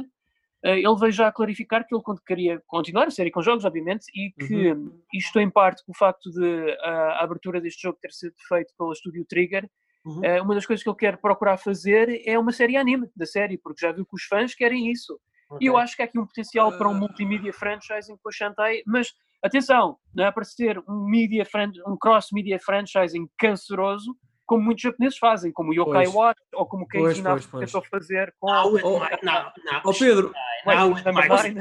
[0.64, 4.32] ele veio já a clarificar que ele queria continuar a série com jogos, obviamente, e
[4.32, 5.00] que uhum.
[5.14, 8.92] isto em parte com o facto de a abertura deste jogo ter sido feito pelo
[8.92, 9.70] estúdio Trigger,
[10.06, 10.24] uhum.
[10.24, 13.58] Eh, uma das coisas que ele quer procurar fazer é uma série anime da série,
[13.58, 15.20] porque já viu que os fãs querem isso.
[15.50, 15.68] Okay.
[15.68, 17.00] E eu acho que há aqui um potencial para um ah.
[17.00, 19.14] multimedia franchising com a Shantae, mas
[19.44, 21.46] atenção, não é para ser um, media
[21.88, 24.16] um cross-media franchising canceroso,
[24.46, 28.52] como muitos japoneses fazem, como o Yokai Watch ou como o Keiji tentou fazer com
[28.52, 30.34] não, oh, não, não, oh, Pedro,
[30.66, 30.94] não,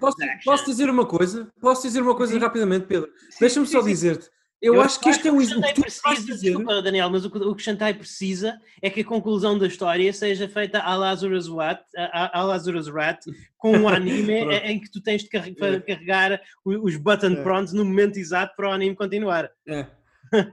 [0.00, 1.50] posso, posso, dizer uma coisa?
[1.60, 2.38] Posso dizer uma coisa sim.
[2.38, 3.10] rapidamente, Pedro?
[3.40, 4.28] Deixa-me só dizer-te.
[4.64, 5.62] Eu, eu, acho que este é um exemplo.
[5.74, 9.66] que precisa, desculpa, Daniel, mas o que o Shantai precisa é que a conclusão da
[9.66, 13.26] história seja feita à Lazarus Rat, à, Lazarus Rat
[13.58, 14.32] com um anime
[14.64, 15.80] em que tu tens de é.
[15.80, 17.42] carregar os button é.
[17.42, 19.50] prontos no momento exato para o anime continuar.
[19.68, 19.86] É.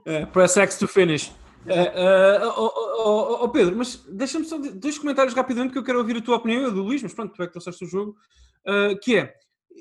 [0.05, 0.25] é.
[0.25, 1.31] Press X to finish.
[1.65, 6.17] Uh, uh, oh, oh, Pedro, mas deixa-me só dois comentários rapidamente que eu quero ouvir
[6.17, 8.15] a tua opinião, a do Luís, mas pronto, tu é que trouxeste o jogo,
[8.65, 9.35] uh, que é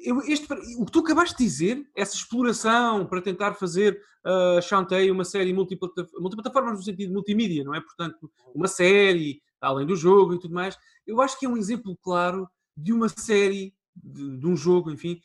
[0.05, 0.47] eu, este,
[0.79, 5.25] o que tu acabaste de dizer, essa exploração para tentar fazer uh, ah, Shantae uma
[5.25, 7.81] série multiplataforma, multiplataformas no sentido multimídia, não é?
[7.81, 11.97] Portanto, uma série, além do jogo e tudo mais, eu acho que é um exemplo
[12.03, 15.21] claro de uma série, de, de um jogo, enfim,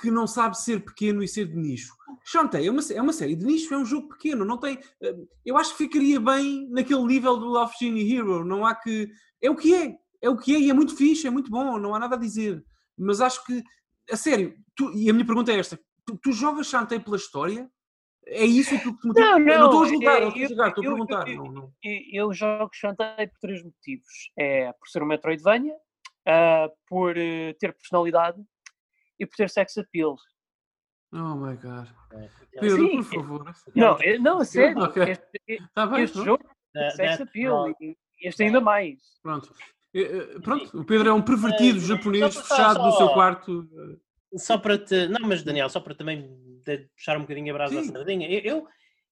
[0.00, 1.94] que não sabe ser pequeno e ser de nicho.
[2.24, 4.78] Shantae é uma, é uma série de nicho, é um jogo pequeno, não tem.
[5.02, 9.08] Eh, eu acho que ficaria bem naquele nível do Love Genie Hero, não há que.
[9.42, 11.78] É o que é, é o que é e é muito fixe, é muito bom,
[11.78, 12.62] não há nada a dizer.
[12.96, 13.62] Mas acho que,
[14.10, 17.70] a sério, tu, e a minha pergunta é esta: tu, tu jogas Shantae pela história?
[18.26, 20.68] É isso que tu Não, não, eu não estou a julgar, é, estou a julgar,
[20.68, 21.28] estou a perguntar.
[21.28, 21.72] Eu, não, não.
[21.82, 24.30] eu, jogo Shantae por três motivos.
[24.38, 28.40] É por ser um Metroidvania, uh, por uh, ter personalidade
[29.20, 30.16] e por ter sex appeal.
[31.12, 31.88] Oh my god.
[32.12, 32.28] É,
[32.60, 33.54] Pedro, Sim, por favor.
[33.74, 34.82] Não, não, a sério.
[34.84, 35.10] Okay.
[35.10, 36.44] Este, tá bem, este jogo
[36.74, 37.68] é sex appeal.
[37.80, 38.98] E este ainda mais.
[39.22, 39.52] Pronto.
[39.92, 43.68] Eh, eh, pronto, o Pedro é um pervertido é, japonês fechado só, no seu quarto.
[44.36, 45.08] Só para te.
[45.08, 46.30] Não, mas Daniel, só para também
[46.96, 48.28] puxar um bocadinho a brasa à sardinha.
[48.30, 48.66] Eu,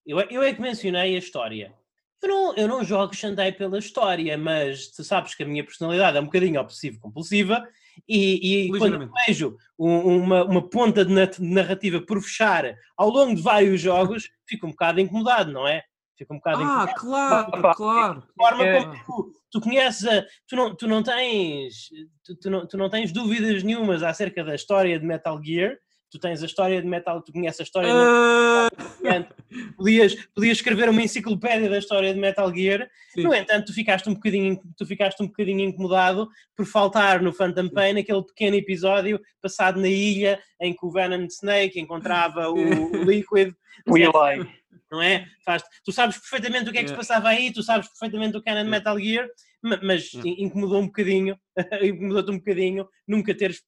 [0.05, 1.73] eu, eu é que mencionei a história.
[2.21, 6.17] Eu não, eu não jogo Shandai pela história, mas tu sabes que a minha personalidade
[6.17, 7.65] é um bocadinho obsessivo-compulsiva
[8.07, 13.79] e, e quando vejo uma, uma ponta de narrativa por fechar ao longo de vários
[13.79, 15.83] jogos, fico um bocado incomodado, não é?
[16.17, 17.51] Fico um bocado ah, incomodado.
[17.51, 18.21] claro, claro.
[18.21, 18.83] De forma é.
[18.83, 21.89] como tu, tu conheces, a, tu, não, tu, não tens,
[22.23, 25.77] tu, tu, não, tu não tens dúvidas nenhumas acerca da história de Metal Gear,
[26.11, 28.69] tu tens a história de Metal, tu conheces a história de Metal
[29.01, 32.89] Uh, podias, podias escrever uma enciclopédia da história de Metal Gear.
[33.13, 33.23] Sim.
[33.23, 37.69] No entanto, tu ficaste um bocadinho, tu ficaste um bocadinho incomodado por faltar no Phantom
[37.69, 43.03] Pain aquele pequeno episódio passado na ilha em que o Venom Snake encontrava o, o
[43.03, 43.53] Liquid.
[43.87, 44.47] O Eli.
[44.91, 45.25] Não é?
[45.45, 46.97] Faz, tu sabes perfeitamente o que é que se É.
[46.97, 48.71] passava aí, tu sabes perfeitamente o canon de É.
[48.71, 49.27] Metal Gear,
[49.61, 50.27] ma- mas É.
[50.27, 51.37] in- incomodou um bocadinho,
[51.83, 53.61] incomodou-te um bocadinho nunca teres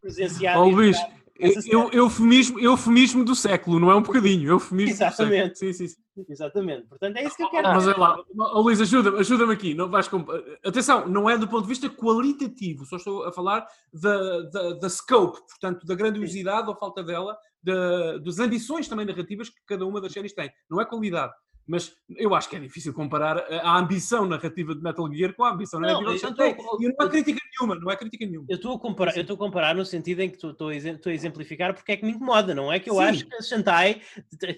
[0.00, 0.64] presenciado.
[0.64, 5.50] Luís, essa eu, eufemismo, eufemismo do século, não é um bocadinho, eufemismo Exatamente.
[5.52, 5.72] do século.
[5.74, 6.24] Sim, sim, sim.
[6.28, 7.68] Exatamente, portanto é isso que eu quero.
[7.68, 9.74] Mas é lá, Ó, Luís, ajuda-me, ajuda-me aqui.
[9.74, 10.28] Não vais comp-
[10.64, 14.88] Atenção, não é do ponto de vista qualitativo, só estou a falar da, da, da
[14.90, 20.00] scope, portanto, da grandiosidade ou falta dela, da, das ambições também narrativas que cada uma
[20.00, 20.50] das séries tem.
[20.70, 21.32] Não é qualidade.
[21.64, 25.52] Mas eu acho que é difícil comparar a ambição narrativa de Metal Gear com a
[25.52, 26.56] ambição Não, narrativa eu de Shantae.
[26.80, 28.46] E não há crítica nenhuma, não é crítica nenhuma.
[28.48, 30.74] Eu estou a comparar, eu estou a comparar no sentido em que estou a
[31.14, 33.02] exemplificar porque é que me incomoda, não é que eu Sim.
[33.02, 34.00] acho que a Shantai,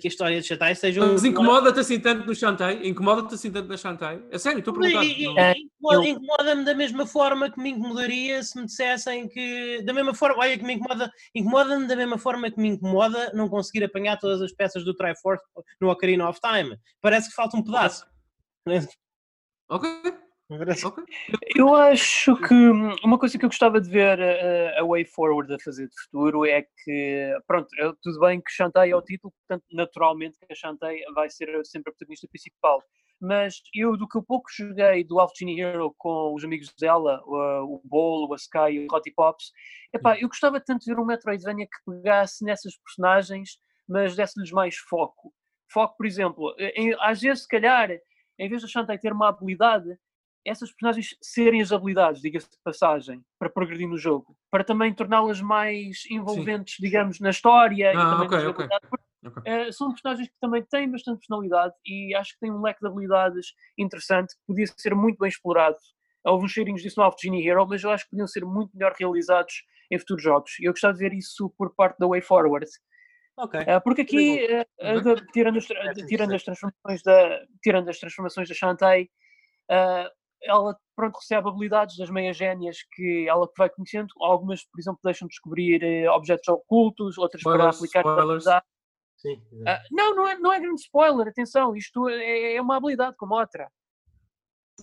[0.00, 1.12] que a história de Shantai seja um.
[1.12, 2.88] Mas incomoda-te assim tanto no Shantae?
[2.88, 4.22] Incomoda-te assim tanto na Shantae?
[4.30, 5.04] É sério, estou a perguntar.
[5.04, 9.82] Não- É, incomoda- eu- Incomoda-me da mesma forma que me incomodaria se me dissessem que.
[9.84, 11.10] Da mesma forma, olha que me incomoda.
[11.34, 15.42] Incomoda-me da mesma forma que me incomoda não conseguir apanhar todas as peças do Triforce
[15.80, 16.76] no Ocarina of Time.
[17.00, 18.06] Parece que falta um pedaço.
[19.68, 19.88] Ok,
[21.56, 25.52] Eu acho que hum, uma coisa que eu gostava de ver eh, a Way Forward
[25.54, 29.32] a fazer de futuro é que, pronto, eu- tudo bem que Shantae é o título,
[29.32, 32.82] portanto, naturalmente que a Shantae vai ser sempre a protagonista principal.
[33.20, 37.22] Mas eu, do que eu pouco joguei do Alpha Genie Hero com os amigos dela,
[37.24, 39.50] o, o Bolo, o Sky e o Hottie Pops,
[39.94, 43.56] epá, eu gostava tanto de ver um Metroidvania que pegasse nessas personagens,
[43.88, 45.32] mas desse-lhes mais foco.
[45.72, 47.88] Foco, por exemplo, em- às vezes, se calhar,
[48.38, 49.96] em vez da Shantae ter uma habilidade,
[50.44, 55.40] essas personagens serem as habilidades, diga-se de passagem, para progredir no jogo, para também torná-las
[55.40, 58.44] mais envolventes, digamos, na história e Ah, também ok, na ok.
[58.44, 59.42] jogabilidade, porque, Ok.
[59.46, 62.86] eh, são personagens que também têm bastante personalidade e acho que têm um leque de
[62.86, 65.76] habilidades interessante que podia ser muito bem explorado.
[66.26, 68.70] Houve uns cheirinhos disso no Alpha Genie Hero, mas eu acho que podiam ser muito
[68.76, 70.58] melhor realizados em futuros jogos.
[70.60, 72.66] E eu gostava de ver isso por parte da Way Forward.
[73.36, 73.60] Ok.
[73.66, 74.46] Eh, porque aqui,
[74.78, 79.10] da- tirando, as, Parece tirando as transformações da, tirando as transformações da Shantae,
[79.70, 80.10] eh,
[80.44, 84.08] ela pronto, recebe habilidades das meias génias que ela vai conhecendo.
[84.20, 88.44] Algumas, por exemplo, deixam descobrir eh, objetos ocultos, outras para Spoilers, aplicar spoilers.
[89.16, 89.42] Sim.
[89.66, 93.34] Ah, não, não é, não é grande spoiler, atenção, isto é, é uma habilidade como
[93.34, 93.70] outra.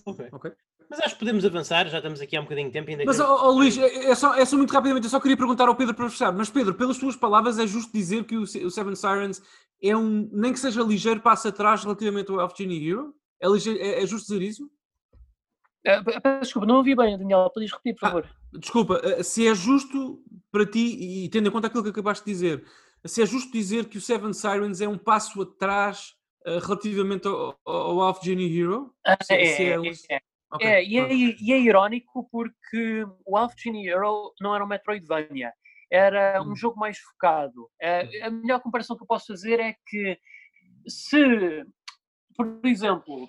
[0.06, 0.28] Ok.
[0.32, 0.52] Ok.
[0.90, 2.90] Mas acho que podemos avançar, já estamos aqui há um bocadinho de tempo.
[2.90, 5.20] Ainda Mas, temos- ó, ó, Luís, é, é só, é só muito rapidamente, eu só
[5.20, 6.32] queria perguntar ao Pedro para fechar.
[6.32, 9.40] Mas, Pedro, pelas tuas palavras, é justo dizer que o, o Seven Sirens
[9.82, 13.14] é um, nem que seja ligeiro passo atrás relativamente ao Elf Genie Hero?
[13.40, 14.70] É, ligeiro- é- é justo dizer isso?
[15.86, 18.30] Ah, pe- peço desculpa, não ouvi bem, Daniel, podes repetir, por Ah, favor?
[18.52, 22.30] Desculpa, eh, se é justo para ti, e tendo em conta aquilo que acabaste de
[22.30, 22.64] dizer,
[23.04, 26.14] se é justo dizer que o Seven Sirens é um passo atrás
[26.44, 28.94] eh, relativamente ao, ao Elf Genie Hero?
[29.04, 30.20] Ah, se- é, se é, lis- é,
[30.52, 34.68] Ok, é, e, é, e é irónico porque o Alpha Genie Hero não era um
[34.68, 35.52] Metroidvania,
[35.90, 36.56] era um Hum.
[36.56, 37.68] jogo mais focado.
[37.82, 40.18] Ah, a melhor comparação que eu posso fazer é que
[40.86, 41.64] se,
[42.36, 43.26] por exemplo,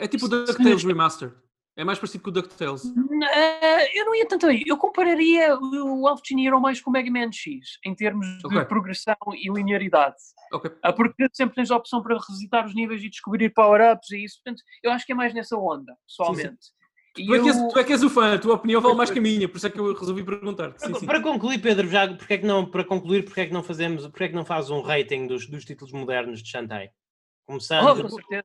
[0.00, 1.34] É tipo DuckTales Remastered.
[1.76, 2.84] É mais parecido com o DuckTales.
[2.86, 4.62] Eh, eu não ia tanto aí.
[4.66, 8.64] Eu compararia o Alpha Hero mais com o Mega Man X, em termos de Ok.
[8.64, 10.16] progressão e linearidade.
[10.52, 10.70] Ok.
[10.82, 14.40] Ah, Porque sempre tens a opção para revisitar os níveis e descobrir power-ups e isso.
[14.42, 16.74] Portanto, eu acho que é mais nessa onda, pessoalmente.
[17.14, 18.94] Tu é, que és, eu- tu é que és o fã, a tua opinião vale
[18.94, 20.70] mais que a minha, por isso é que eu resolvi perguntar.
[20.70, 21.06] Para, Sim, sim.
[21.06, 24.06] para concluir, Pedro, já, porque é que não, para concluir, porque é que não fazemos,
[24.06, 26.88] porque é que não fazes um rating dos, dos títulos modernos de Shantae?
[26.88, 28.44] Oh, Começando, com certeza.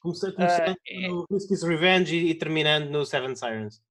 [0.00, 3.82] Começa- começando é- no Risky's Revenge e, e terminando no Seven Sirens.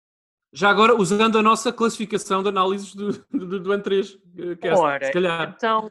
[0.54, 5.06] Já agora, usando a nossa classificação de análises do, do, do N3, eh, cast, Ora,
[5.06, 5.54] se calhar.
[5.56, 5.90] então,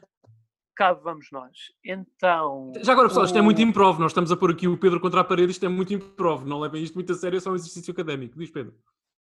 [0.75, 1.57] cá vamos nós.
[1.83, 2.71] Então.
[2.83, 3.99] Já agora, pessoal, isto é muito o- improv.
[3.99, 6.45] Nós estamos a pôr aqui o Pedro contra a parede, isto é muito improv.
[6.45, 8.37] Não levem isto muito a sério, é só um exercício académico.
[8.37, 8.75] Diz Pedro.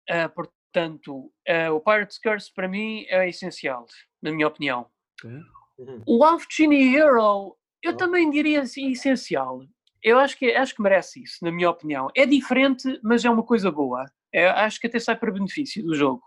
[0.10, 3.86] ah, portanto, ah, o Pirate's Curse para mim é essencial,
[4.22, 4.88] na minha opinião.
[5.24, 6.02] Uhum.
[6.08, 7.98] O Alpha Genie Hero, eu Oh.
[7.98, 9.62] também diria assim, essencial.
[10.04, 12.10] Eu acho que, acho que merece isso, na minha opinião.
[12.16, 14.06] É diferente, mas é uma coisa boa.
[14.34, 16.24] É, acho que até sai para benefício do jogo.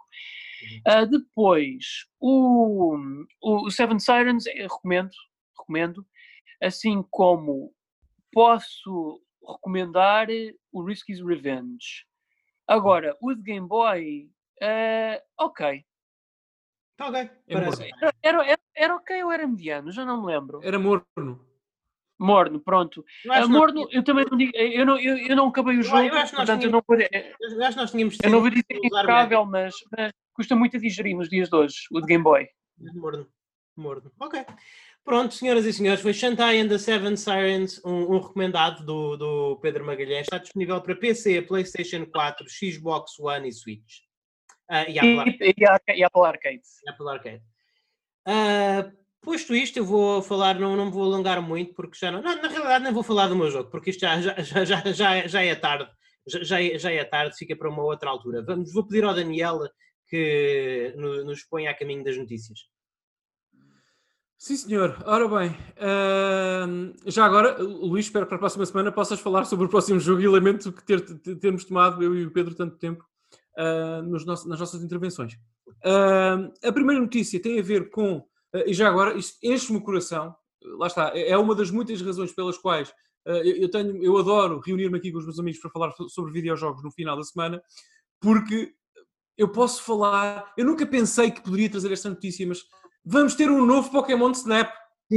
[0.87, 2.97] Ah, depois, o,
[3.43, 5.11] o Seven Sirens, eu recomendo,
[5.59, 6.07] recomendo,
[6.63, 7.73] assim como
[8.33, 10.29] posso recomendar
[10.73, 12.05] o Risky's Revenge.
[12.67, 14.31] Agora, o de Game Boy,
[14.63, 15.85] ah, ok.
[16.97, 17.91] Tá ok, parece.
[18.23, 19.91] era, era- era ok ou era mediano?
[19.91, 20.61] Já não me lembro.
[20.63, 21.47] Era morno.
[22.21, 23.03] Morno, pronto.
[23.25, 25.77] Eu Ah, que nós morno, eu também não digo, eu não, eu, eu não acabei
[25.77, 27.71] o Eu- jogo, eu acho que nós portanto eu tínhamos- não, vou, eu eu acho
[27.77, 31.17] que nós tínhamos não vou dizer que é impecável, mas, mas custa muito a digerir
[31.17, 32.47] nos dias de hoje, o de Game Boy.
[32.95, 33.27] Morno.
[33.77, 34.13] Morno.
[34.21, 34.45] Ok.
[35.03, 39.57] Pronto, senhoras e senhores, foi Shantai and the Seven Sirens, um, um recomendado do, do
[39.63, 40.27] Pedro Magalhães.
[40.27, 44.01] Está disponível para PC, PlayStation 4, Xbox One e Switch.
[44.71, 46.61] Uh, e, Apple, E, e, a- e Apple Arcade.
[46.87, 47.43] Apple Arcade.
[48.27, 48.91] Ah,
[49.21, 52.37] posto isto, eu vou falar, não, não me vou alongar muito, porque já não, não,
[52.43, 55.43] Na realidade, nem vou falar do meu jogo, porque isto já, já, já, já, já,
[55.43, 55.91] é tarde.
[56.27, 58.43] Já, já, é, tarde, fica para uma outra altura.
[58.43, 59.59] Vamos, vou pedir ao Daniel
[60.09, 62.61] que no- nos ponha a caminho das notícias.
[64.39, 65.03] Sim, senhor.
[65.07, 69.67] Ora bem, ahm, já agora, Luís, espero que para a próxima semana possas falar sobre
[69.67, 72.77] o próximo jogo e lamento que ter, ter- termos tomado, eu e o Pedro, tanto
[72.79, 73.05] tempo
[73.59, 75.35] ah, nos nossos- nas nossas intervenções.
[75.85, 78.25] Ahm, a primeira notícia tem a ver com,
[78.67, 80.35] e já agora, isto enche-me o coração,
[80.79, 82.93] lá está, é é uma das muitas razões pelas quais
[83.27, 86.33] ah, eu, tenho, eu adoro reunir-me aqui com os meus amigos para falar so- sobre
[86.33, 87.63] videojogos no final da semana,
[88.21, 88.73] porque
[89.37, 92.63] eu posso falar, eu nunca pensei que poderia trazer esta notícia, mas
[93.05, 94.71] vamos ter um novo Pokémon Snap,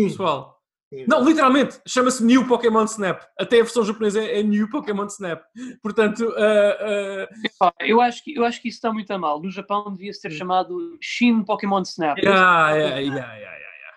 [0.10, 0.63] pessoal.
[1.08, 3.22] Não, literalmente, chama-se New Pokémon Snap.
[3.40, 5.44] Até a versão japonesa é, é New Pokémon Snap.
[5.82, 7.28] Portanto, ah,
[7.60, 9.42] Pá, Eu acho, que, eu acho que isso está muito a mal.
[9.42, 12.18] No Japão devia-se ter chamado Shin Pokémon Snap.
[12.18, 13.54] yeah, yeah, yeah, yeah, yeah.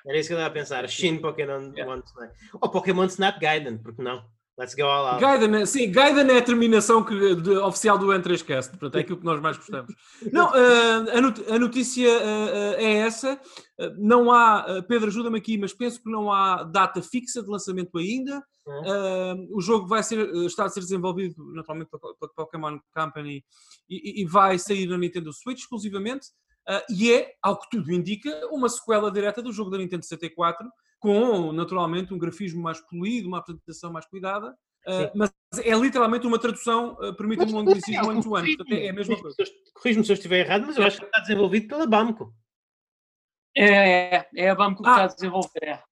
[0.07, 0.89] Era isso que eu estava a pensar.
[0.89, 1.73] Shin Pokémon
[2.05, 2.33] Snap.
[2.61, 4.25] Ou Pokémon Snap Gaiden, porque não?
[4.59, 5.21] Let's go all out.
[5.21, 9.19] Gaiden, é- sim, Gaiden é a terminação que, de- oficial do N3Cast, portanto é aquilo
[9.19, 9.95] que nós mais gostamos.
[10.33, 12.23] Não, ah, a, not- a notícia ah,
[12.79, 13.39] ah, é essa.
[13.99, 18.43] Não há, Pedro, ajuda-me aqui, mas penso que não há data fixa de lançamento ainda.
[18.67, 18.83] Hum.
[18.87, 23.45] Ah, o jogo vai ser, está a ser desenvolvido naturalmente pela, Pokémon Company
[23.91, 26.29] e, e- vai sair na Nintendo Switch exclusivamente.
[26.91, 30.67] E é, ao que tudo indica, uma sequela direta do jogo da Nintendo 64,
[30.99, 34.57] com naturalmente um grafismo mais polido, uma apresentação mais cuidada.
[34.89, 35.11] Sim.
[35.17, 35.33] mas
[35.65, 39.37] é literalmente uma tradução, ah, permita-me um anglicismo one to portanto é a mesma coisa.
[39.75, 42.33] Corrijo-me se eu estiver errado, mas eu acho que está desenvolvido pela Bamco.
[43.57, 44.93] É, é, é a Bamco que Ah.
[44.93, 45.83] está a desenvolver.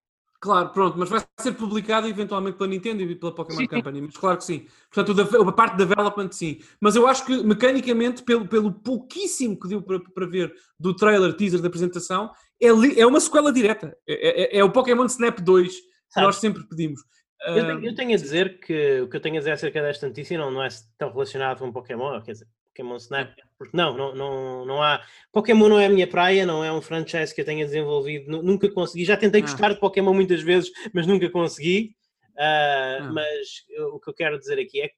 [0.45, 0.47] É.
[0.47, 3.67] Claro, pronto, mas vai ser publicado eventualmente pela Nintendo e pela Pokémon Sim.
[3.67, 4.67] Company, mas claro que sim.
[4.93, 6.61] Portanto, a parte de development, sim.
[6.81, 11.35] Mas eu acho que, mecanicamente, pelo, pelo pouquíssimo que deu para, para ver do trailer,
[11.35, 12.31] teaser da apresentação,
[12.61, 12.69] é,
[13.01, 13.97] é uma sequela direta.
[14.07, 15.75] É, é- é o Pokémon Snap 2
[16.15, 17.01] que nós sempre pedimos.
[17.47, 20.07] Eu tenho, eu tenho a dizer que o que eu tenho a dizer acerca desta
[20.07, 24.15] notícia não, não é tão relacionado com Pokémon, quer dizer, Pokémon Snap, porque não, não,
[24.15, 25.01] não, não há.
[25.33, 28.43] Pokémon não é a minha praia, não é um franchise que eu tenha desenvolvido, nu-
[28.43, 29.05] nunca consegui.
[29.05, 29.45] Já tentei Ah.
[29.45, 31.95] gostar de Pokémon muitas vezes, mas nunca consegui.
[32.37, 33.13] Ah, Ah.
[33.13, 34.95] Mas eu- o que eu quero dizer aqui é que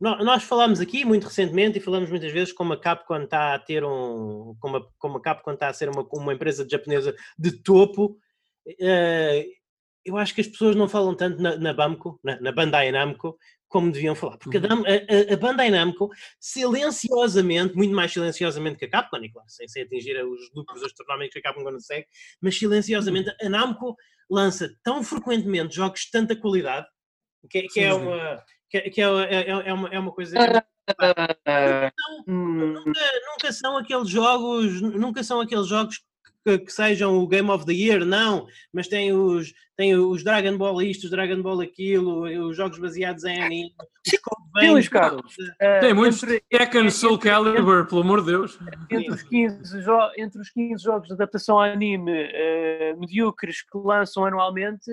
[0.00, 3.58] nó- nós falámos aqui muito recentemente e falamos muitas vezes como a Capcom está a
[3.58, 4.56] ter um.
[4.58, 8.18] como a, como a Capcom está a ser uma, uma empresa japonesa de topo.
[8.80, 9.46] eh,
[10.04, 13.36] eu acho que as pessoas não falam tanto na, na Bamco, na, na Bandai Namco,
[13.68, 14.36] como deviam falar.
[14.38, 14.84] Porque a, Uhum.
[14.84, 16.08] A- a- a Bandai Namco,
[16.40, 21.32] silenciosamente, muito mais silenciosamente que a Capcom, e claro, sem, sem atingir os lucros astronómicos
[21.34, 22.06] que a Capcom consegue,
[22.40, 23.96] mas silenciosamente a Namco
[24.30, 26.86] lança tão frequentemente jogos de tanta qualidade
[27.48, 28.42] que, que é uma.
[28.68, 30.36] Que, que é, é, é uma, é uma coisa.
[30.98, 31.92] Ah,
[32.26, 33.00] hum, nunca,
[33.32, 36.00] nunca são aqueles jogos, nunca são aqueles jogos
[36.44, 40.56] que, que sejam o Game of the Year, não, mas tem os, tem os Dragon
[40.56, 43.74] Ball isto, os Dragon Ball aquilo, os jogos baseados em anime,
[44.74, 45.34] os Carlos.
[45.60, 46.22] ah, Tem muitos.
[46.22, 48.58] entre- Tekken, Soul Calibur, pelo amor de Deus.
[48.90, 53.76] entre os 15, jo- entre os 15 jogos de adaptação a anime eh, medíocres que
[53.78, 54.90] lançam anualmente,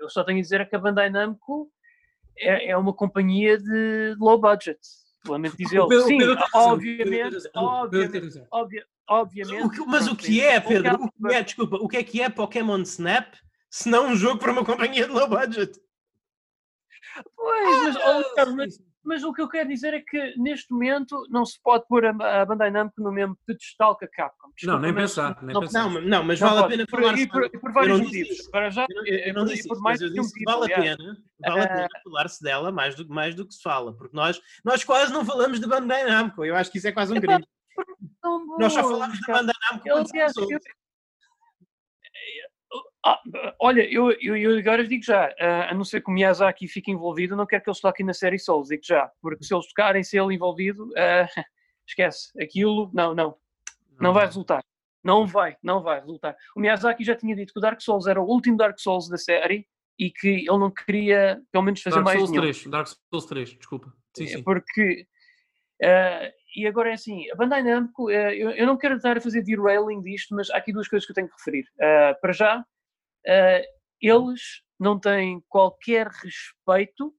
[0.00, 1.70] eu só tenho a dizer que a Bandai Namco
[2.38, 4.78] é, é uma companhia de low budget.
[5.26, 6.18] Lamento o Sim,
[6.54, 8.46] obviamente, obviamente, razão.
[8.50, 9.62] obvia- obviamente.
[9.64, 11.04] O que- mas o que é, Pedro?
[11.04, 13.34] O que é, desculpa, o que é que é Pokémon Snap
[13.70, 15.78] se não um jogo para uma companhia de low budget?
[17.36, 21.26] Pois, mas, Ah, oh, mas- mas o que eu quero dizer é que neste momento
[21.28, 24.48] não se pode pôr a, a Bandai Namco no mesmo pedestal que a Capcom.
[24.64, 25.82] Não, nem mas pensar, nem não- pensar.
[25.82, 26.72] Não, mas- não, mas Não vale a pode.
[26.76, 27.18] pena Por- falar.
[27.18, 28.48] e por, e por vários motivos.
[28.50, 30.72] Para já, Eu não, eu não disse por isso, mais mas eu disse que vale
[30.72, 30.96] a aliás.
[30.96, 31.16] pena,
[31.46, 31.68] vale a Ah.
[31.68, 35.24] pena falar-se dela mais do, mais do que se fala, porque nós, nós quase não
[35.24, 37.44] falamos de Bandai Namco, eu acho que isso é quase um crime.
[38.24, 39.38] Tão Nós só boas, falamos de cara.
[39.40, 40.58] Bandai Namco Eu, aliás, são eu-
[43.06, 43.20] Ah,
[43.60, 46.90] olha, eu, eu, eu agora digo já, ah, a não ser que o Miyazaki fique
[46.90, 50.02] envolvido, não quero que eles toquem na série Souls, digo já, porque se eles tocarem,
[50.02, 51.26] se ele envolvido, ah,
[51.86, 53.36] esquece, aquilo, não, não,
[54.00, 54.64] não vai resultar.
[55.04, 56.34] Não vai, não vai resultar.
[56.56, 59.18] O Miyazaki já tinha dito que o Dark Souls era o último Dark Souls da
[59.18, 59.68] série
[59.98, 62.42] e que ele não queria, pelo menos, fazer Dark mais Souls nenhum.
[62.42, 63.92] 3, Dark Souls 3, desculpa.
[64.16, 64.42] Sim, É sim.
[64.42, 65.06] Porque.
[65.82, 69.20] eh, e agora é assim, a Bandai Namco, eh, eu, eu não quero estar a
[69.20, 71.64] fazer derailing disto, mas há aqui duas coisas que eu tenho que referir.
[71.80, 72.64] Eh, para já,
[73.26, 73.64] eh,
[74.00, 74.40] eles
[74.80, 77.14] não têm qualquer respeito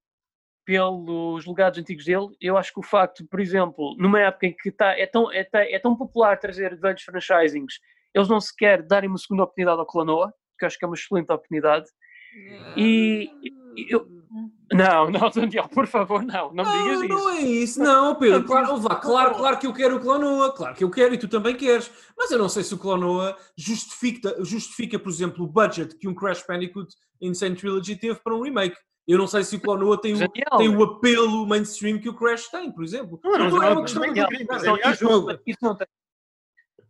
[0.65, 2.27] pelos legados antigos dele.
[2.41, 5.43] Eu acho que o facto, por exemplo, numa época em que tá, é, tão, é,
[5.43, 7.75] tá- é tão popular trazer velhos franchisings
[8.13, 10.95] eles não sequer darem uma segunda oportunidade ao Clanoa, que eu acho que é uma
[10.95, 11.85] excelente oportunidade.
[12.75, 13.29] E
[13.89, 14.07] eu,
[14.71, 17.13] não, não, Daniel, por favor, não, não, me digas não, isso.
[17.15, 18.39] não é isso, não, Pedro.
[18.39, 18.81] Não, Claro, não.
[18.81, 21.55] lá, claro, claro que eu quero o Clonoa, claro que eu quero e tu também
[21.55, 21.89] queres.
[22.17, 26.15] Mas eu não sei se o Clonoa justifica, justifica, por exemplo, o budget que um
[26.15, 28.75] Crash Bandicoot Insane Trilogy teve para um remake.
[29.07, 32.47] Eu não sei se o Clonoa tem o, tem o apelo mainstream que o Crash
[32.47, 33.19] tem, por exemplo.
[33.23, 35.39] Não, não, Então é não, é o melhor jogo.
[35.45, 35.87] Isso não tem.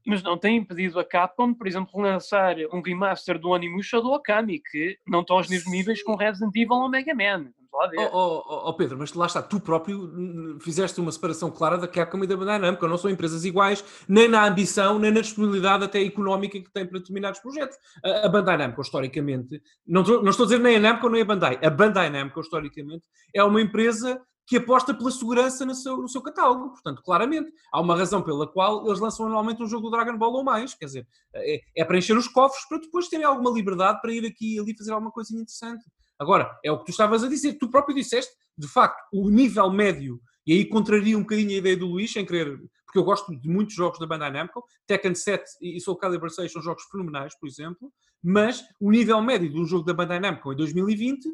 [0.05, 4.59] Mas não tem impedido a Capcom, por exemplo, lançar um remaster do Onimusha do Okami,
[4.59, 7.51] que não estão aos mesmos níveis com Resident Evil ou Mega Man.
[7.71, 7.99] Vamos lá ver.
[7.99, 11.87] Oh, oh, oh, oh, Pedro, mas lá está, tu próprio fizeste uma separação clara da
[11.87, 15.83] Capcom e da Bandai Namco, não são empresas iguais, nem na ambição, nem na disponibilidade
[15.83, 17.77] até económica que têm para determinados projetos.
[18.03, 21.25] A, Bandai Namco, historicamente, não estou, não estou a dizer nem a Namco nem a
[21.25, 23.03] Bandai, a Bandai Namco, historicamente,
[23.33, 26.69] é uma empresa que aposta pela segurança no seu, no seu catálogo.
[26.69, 30.33] Portanto, claramente, há uma razão pela qual eles lançam anualmente um jogo do Dragon Ball
[30.33, 30.73] ou mais.
[30.75, 34.25] Quer dizer, é, é para encher os cofres para depois terem alguma liberdade para ir
[34.25, 35.83] aqui e ali fazer alguma coisinha interessante.
[36.19, 39.69] Agora, é o que tu estavas a dizer, tu próprio disseste, de facto, o nível
[39.69, 43.37] médio, e aí contraria um bocadinho a ideia do Luís, sem querer, porque eu gosto
[43.37, 47.37] de muitos jogos da Bandai Namco, Tekken 7 e Soul Calibur 6 são jogos fenomenais,
[47.37, 47.91] por exemplo,
[48.23, 51.27] mas o nível médio de um jogo da Bandai Namco em 2020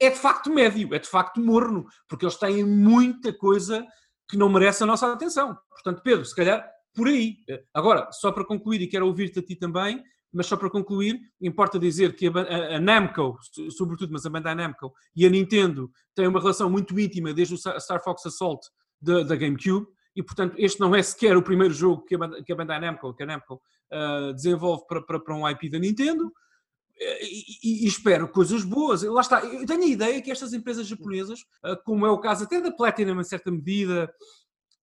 [0.00, 3.84] é de facto médio, é de facto morno, porque eles têm muita coisa
[4.28, 5.56] que não merece a nossa atenção.
[5.70, 7.36] Portanto, Pedro, se calhar por aí.
[7.72, 10.02] Agora, só para concluir, e quero ouvir-te a ti também,
[10.32, 13.38] mas só para concluir, importa dizer que a, a, a, Namco,
[13.70, 17.58] sobretudo, mas a Bandai Namco e a Nintendo têm uma relação muito íntima desde o
[17.58, 18.66] Star Fox Assault
[19.00, 22.52] da, da GameCube, e portanto este não é sequer o primeiro jogo que a, que
[22.52, 23.54] a Bandai Namco, que a Namco
[23.92, 26.32] uh, desenvolve para, para, para um IP da Nintendo,
[26.98, 29.02] e, e, e, espero coisas boas.
[29.02, 32.44] Lá está, eu tenho a ideia que estas empresas japonesas, uh, como é o caso
[32.44, 34.12] até da Platinum em certa medida,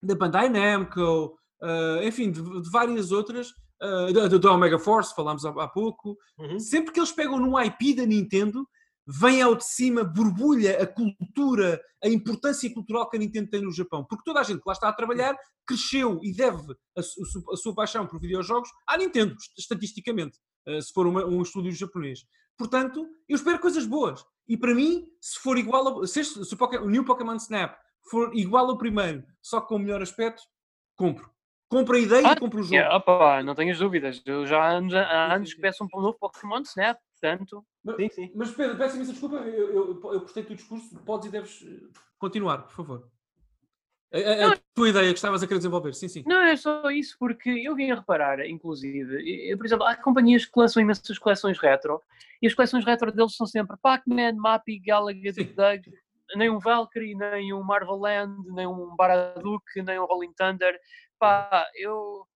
[0.02, 5.50] da Bandai Namco, uh, enfim, de, de várias outras, Uh, da, Omega Force, falámos há,
[5.50, 6.16] há pouco.
[6.38, 6.58] Uhum.
[6.58, 8.66] Sempre que eles pegam num IP da Nintendo,
[9.06, 13.72] vem ao de cima, borbulha a cultura, a importância cultural que a Nintendo tem no
[13.72, 14.04] Japão.
[14.08, 15.36] Porque toda a gente que lá está a trabalhar
[15.66, 20.38] cresceu e deve a, a, a sua paixão por videojogos à Nintendo, estatisticamente,
[20.80, 22.26] se for uma, um estúdio japonês.
[22.56, 24.24] Portanto, eu espero coisas boas.
[24.48, 27.36] E para mim, se for igual a, se, este, se o, Pokémon, o New Pokémon
[27.36, 27.76] Snap
[28.10, 30.42] for igual ao primeiro, só com o melhor aspecto,
[30.96, 31.30] compro.
[31.68, 32.74] Compra a ideia ah, e compra o jogo.
[32.74, 34.22] Yeah, opa, não tenhas dúvidas.
[34.24, 37.64] Eu já há anos, há anos que peço um novo Pokémon Snap, portanto.
[37.82, 38.32] Mas, sim, sim.
[38.34, 41.64] mas Pedro, peço imensa desculpa, eu, eu, eu gostei do teu discurso, podes e deves
[42.18, 43.10] continuar, por favor.
[44.14, 46.22] A, a, a tua ideia que estavas a querer desenvolver, sim, sim.
[46.24, 50.44] Não, é só isso, porque eu vim a reparar, inclusive, eu, por exemplo, há companhias
[50.46, 52.00] que lançam imensas coleções retro,
[52.40, 55.86] e as coleções retro deles são sempre Pac-Man, Mappy, Galaga, Doug,
[56.36, 60.78] nem um Valkyrie, nem um Marvel Land, nem um Baraduke, nem um Rolling Thunder.
[61.18, 62.26] Pá, eu,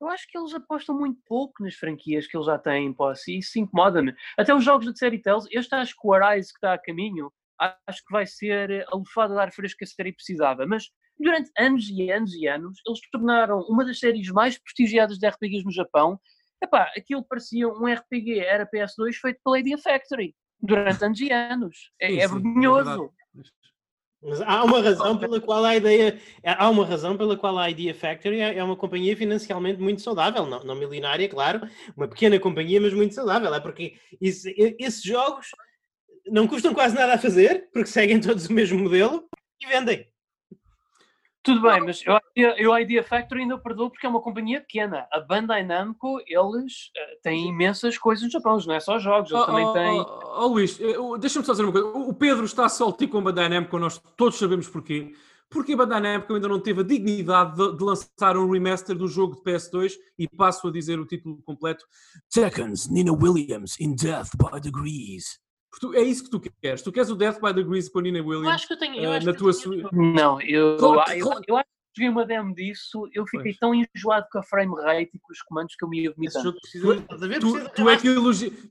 [0.00, 3.32] eu acho que eles apostam muito pouco nas franquias que eles já têm em posse
[3.32, 4.14] e isso incomoda-me.
[4.36, 7.32] Até os jogos de série Tales, este acho que o Arise que está a caminho,
[7.58, 11.50] acho que vai ser a lufada de ar fresco que a série precisava, mas durante
[11.58, 15.72] anos e anos e anos, eles tornaram uma das séries mais prestigiadas de RPGs no
[15.72, 16.20] Japão.
[16.62, 21.90] Epá, aquilo parecia um RPG, era PS2 feito pela Idea Factory durante anos e anos.
[22.00, 23.12] É, Sim, é sim, é vergonhoso.
[24.22, 27.94] Mas há uma razão pela qual a ideia, há uma razão pela qual a Idea
[27.94, 31.60] Factory é uma companhia financialmente muito saudável, não, não milionária, claro,
[31.96, 33.54] uma pequena companhia, mas muito saudável.
[33.54, 35.48] É porque isso, esses jogos
[36.28, 39.28] não custam quase nada a fazer, porque seguem todos o mesmo modelo
[39.60, 40.06] e vendem.
[41.46, 42.02] Tudo bem, mas
[42.34, 45.06] eu, eu a Idea Factory ainda perdoo porque é uma companhia pequena.
[45.12, 49.44] A Bandai Namco, eles uh, têm imensas coisas no Japão, não é só jogos, eles
[49.44, 50.00] oh, também oh, têm...
[50.00, 50.76] Oh, oh Luís,
[51.20, 51.86] deixa-me só dizer uma coisa.
[51.86, 55.12] O Pedro está a saltir com a Bandai Namco, nós todos sabemos porquê.
[55.48, 59.06] Porque a Bandai Namco ainda não teve a dignidade de, de, lançar um remaster do
[59.06, 61.84] jogo de PS2 e passo a dizer o título completo
[62.28, 65.38] Tekken's Nina Williams in Death by Degrees.
[65.80, 66.82] Tu, é isso que tu queres.
[66.82, 68.96] Tu queres o Death by Degrees com a Nina Williams eu acho que eu tenho,
[68.96, 69.88] eu uh, acho na que tua eu tenho...
[70.14, 71.42] Não, eu, Claro, eu, claro.
[71.46, 73.58] eu acho que joguei uma demo disso, eu fiquei Pois.
[73.58, 76.54] tão enjoado com a frame rate e com os comandos que eu me ia vomitando.
[76.60, 76.86] precisa,
[77.28, 77.40] ver?
[77.40, 78.70] Tu, Precisa- tu é que elogi...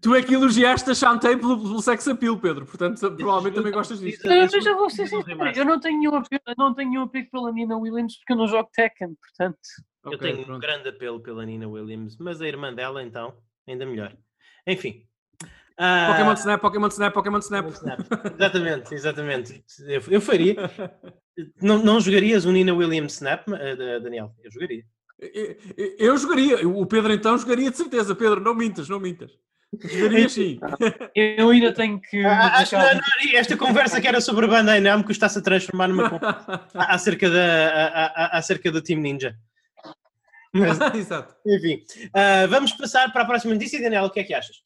[0.00, 2.66] tu é que elogiaste a Shantae pelo, pelo sex appeal, Pedro.
[2.66, 4.22] Portanto, provavelmente também gostas disso.
[4.26, 7.02] mas eu vou ser um sincero, eu não tenho nenhum apego, eu não tenho nenhum
[7.02, 9.58] apego pela Nina Williams porque eu não jogo Tekken, portanto.
[10.04, 10.60] Eu Ok, tenho um pronto.
[10.60, 13.36] grande apelo pela Nina Williams, mas a irmã dela, então,
[13.68, 14.16] ainda melhor.
[14.66, 15.06] Enfim.
[15.82, 17.66] Ah, Pokémon Snap, Pokémon Snap, Pokémon Snap.
[17.70, 18.00] Snap.
[18.38, 19.64] Exatamente, exatamente.
[19.88, 20.56] Eu, eu faria.
[21.62, 24.30] Não, não jogarias o Nina Williams Snap, eh, da- Daniel?
[24.44, 24.84] Eu jogaria.
[25.18, 26.68] Eu, eu- eu jogaria.
[26.68, 28.14] O Pedro então jogaria de certeza.
[28.14, 29.30] Pedro, não mintas, não mintas.
[29.82, 30.58] Jogaria sim.
[31.14, 32.24] Eu ainda tenho que.
[32.26, 33.00] Ah, acho não, não,
[33.34, 37.68] esta conversa que era sobre a Bandai Namco está-se a transformar numa conversa acerca, da,
[37.68, 39.34] a- a- acerca do Team Ninja.
[40.94, 41.34] Exato.
[41.46, 43.80] Enfim, uh, vamos passar para a próxima notícia.
[43.80, 44.56] Daniel, o que é que achas?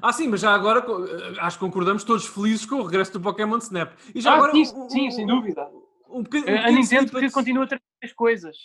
[0.00, 3.20] Ah, sim, mas já agora eh, acho que concordamos todos felizes com o regresso do
[3.20, 3.92] Pokémon Snap.
[4.14, 5.68] E já ah, agora, sim, um, sim, um, sem dúvida.
[6.08, 8.56] Um, bocadinho, a Nintendo que continua a trazer as coisas.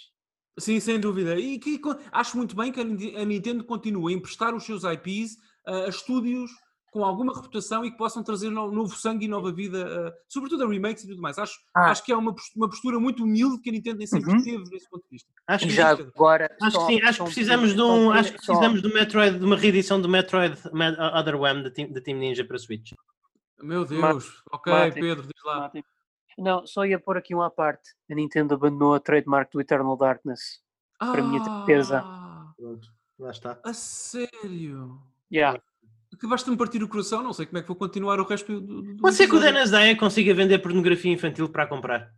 [0.59, 1.39] Sim, sem dúvida.
[1.39, 1.79] E que,
[2.11, 6.49] acho muito bem que a Nintendo continue a emprestar os seus IPs a estúdios
[6.91, 10.67] com alguma reputação e que possam trazer novo sangue e nova vida, uh, sobretudo a
[10.67, 11.37] remakes e tudo mais.
[11.37, 11.91] Acho, ah.
[11.91, 14.41] acho que é uma postura, uma postura muito humilde que a Nintendo nem sempre uhum.
[14.41, 15.29] teve nesse ponto de vista.
[15.47, 16.55] Acho que já agora.
[16.61, 18.11] Acho que sim, acho que precisamos de um.
[18.11, 20.57] Acho que precisamos do Metroid, de uma reedição do Metroid
[21.13, 22.93] Other One da Team, Team Ninja para Switch.
[23.61, 25.71] Meu Deus, ok, Pedro, diz lá.
[26.37, 27.95] Não, só ia pôr aqui uma parte.
[28.09, 30.61] A Nintendo abandonou a trademark do Eternal Darkness.
[30.99, 32.03] Ah, para a minha tristeza.
[32.55, 32.87] Pronto,
[33.19, 33.59] lá está.
[33.63, 35.01] A sério?
[35.31, 35.59] Yeah.
[36.17, 38.59] Acabaste de me partir o coração, não sei como é que vou continuar o resto
[38.59, 38.81] do.
[38.81, 42.11] do Pode ser que o Daya consiga vender pornografia infantil para comprar.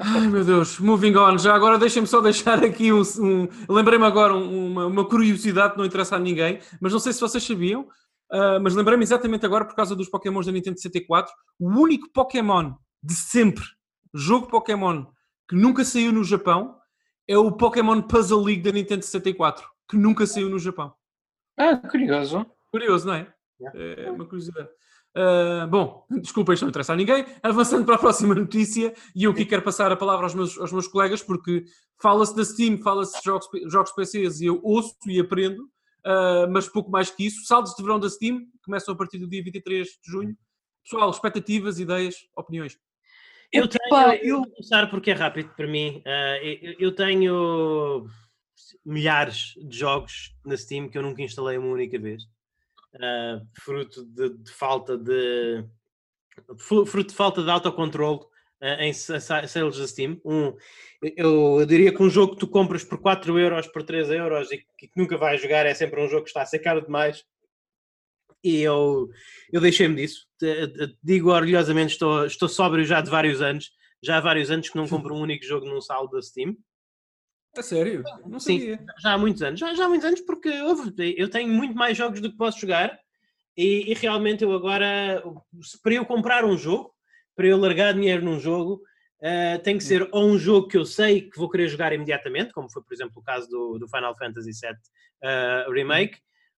[0.00, 1.38] Ai meu Deus, moving on.
[1.38, 3.02] Já agora deixem-me só deixar aqui um.
[3.20, 7.20] um lembrei-me agora uma, uma, curiosidade que não interessa a ninguém, mas não sei se
[7.20, 11.32] vocês sabiam, uh, mas lembrei-me exatamente agora por causa dos Pokémons da Nintendo 64.
[11.60, 13.64] O único Pokémon de sempre,
[14.12, 15.04] jogo Pokémon,
[15.48, 16.76] que nunca saiu no Japão
[17.28, 20.92] é o Pokémon Puzzle League da Nintendo 64, que nunca saiu no Japão.
[21.58, 22.46] Ah, curioso.
[22.70, 23.34] Curioso, não é?
[23.60, 24.02] Yeah.
[24.02, 24.68] É uma curiosidade.
[25.16, 27.26] Uh, bom, desculpa, isto não interessa a ninguém.
[27.42, 30.72] Avançando para a próxima notícia, e eu aqui quero passar a palavra aos meus, aos
[30.72, 31.64] meus colegas, porque
[32.00, 35.64] fala-se da Steam, fala-se de jogos, jogos PCs e eu ouço e aprendo,
[36.06, 37.44] uh, mas pouco mais que isso.
[37.46, 40.36] Saldos de verão da Steam começam a partir do dia 23 de junho.
[40.84, 42.78] Pessoal, expectativas, ideias, opiniões.
[43.52, 46.02] Eu tenho, eu vou começar porque é rápido para mim.
[46.06, 48.06] Uh, eu, tenho
[48.84, 52.24] milhares de jogos na Steam que eu nunca instalei uma única vez,
[52.94, 55.64] uh, fruto de, de, falta de
[56.58, 58.20] fruto de falta de autocontrole
[58.60, 60.20] uh, em sales da Steam.
[60.24, 60.56] Um,
[61.02, 64.50] eu, eu, diria que um jogo que tu compras por 4 euros, por 3 euros
[64.50, 66.82] e que, que nunca vais jogar é sempre um jogo que está a ser caro
[66.82, 67.24] demais
[68.42, 69.10] e eu,
[69.52, 70.26] eu deixei-me disso.
[71.02, 73.72] Digo orgulhosamente, estou, estou sóbrio já de vários anos.
[74.02, 76.56] Já há vários anos que não compro um único jogo num saldo da Steam.
[77.56, 78.04] É sério?
[78.26, 79.58] Não Sim, já há muitos anos.
[79.58, 82.98] Já, já há muitos anos porque eu tenho muito mais jogos do que posso jogar
[83.58, 85.20] e, e, realmente eu agora,
[85.82, 86.94] para eu comprar um jogo,
[87.34, 88.80] para eu largar dinheiro num jogo,
[89.20, 92.52] uh, tem que ser ou um jogo que eu sei que vou querer jogar imediatamente,
[92.52, 94.70] como foi, por exemplo, o caso do, do Final Fantasy VII
[95.24, 96.18] uh, Remake,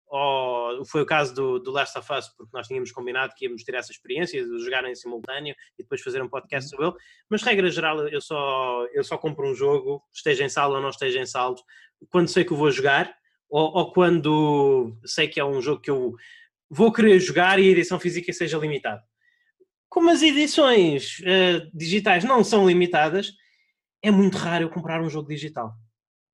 [0.10, 3.64] ou foi o caso do, do, Last of Us, porque nós tínhamos combinado que íamos
[3.64, 6.70] ter essa experiência de jogar em simultâneo e depois fazer um podcast uhum.
[6.70, 10.76] sobre ele, mas regra geral eu só, eu só compro um jogo, esteja em saldo
[10.76, 11.62] ou não esteja em saldo,
[12.10, 13.16] quando sei que o vou jogar,
[13.48, 16.16] ou, ou, quando sei que é um jogo que eu
[16.70, 19.04] vou querer jogar e a edição física seja limitada.
[19.88, 23.32] Como as edições uh, digitais não são limitadas,
[24.04, 25.76] é muito raro eu comprar um jogo digital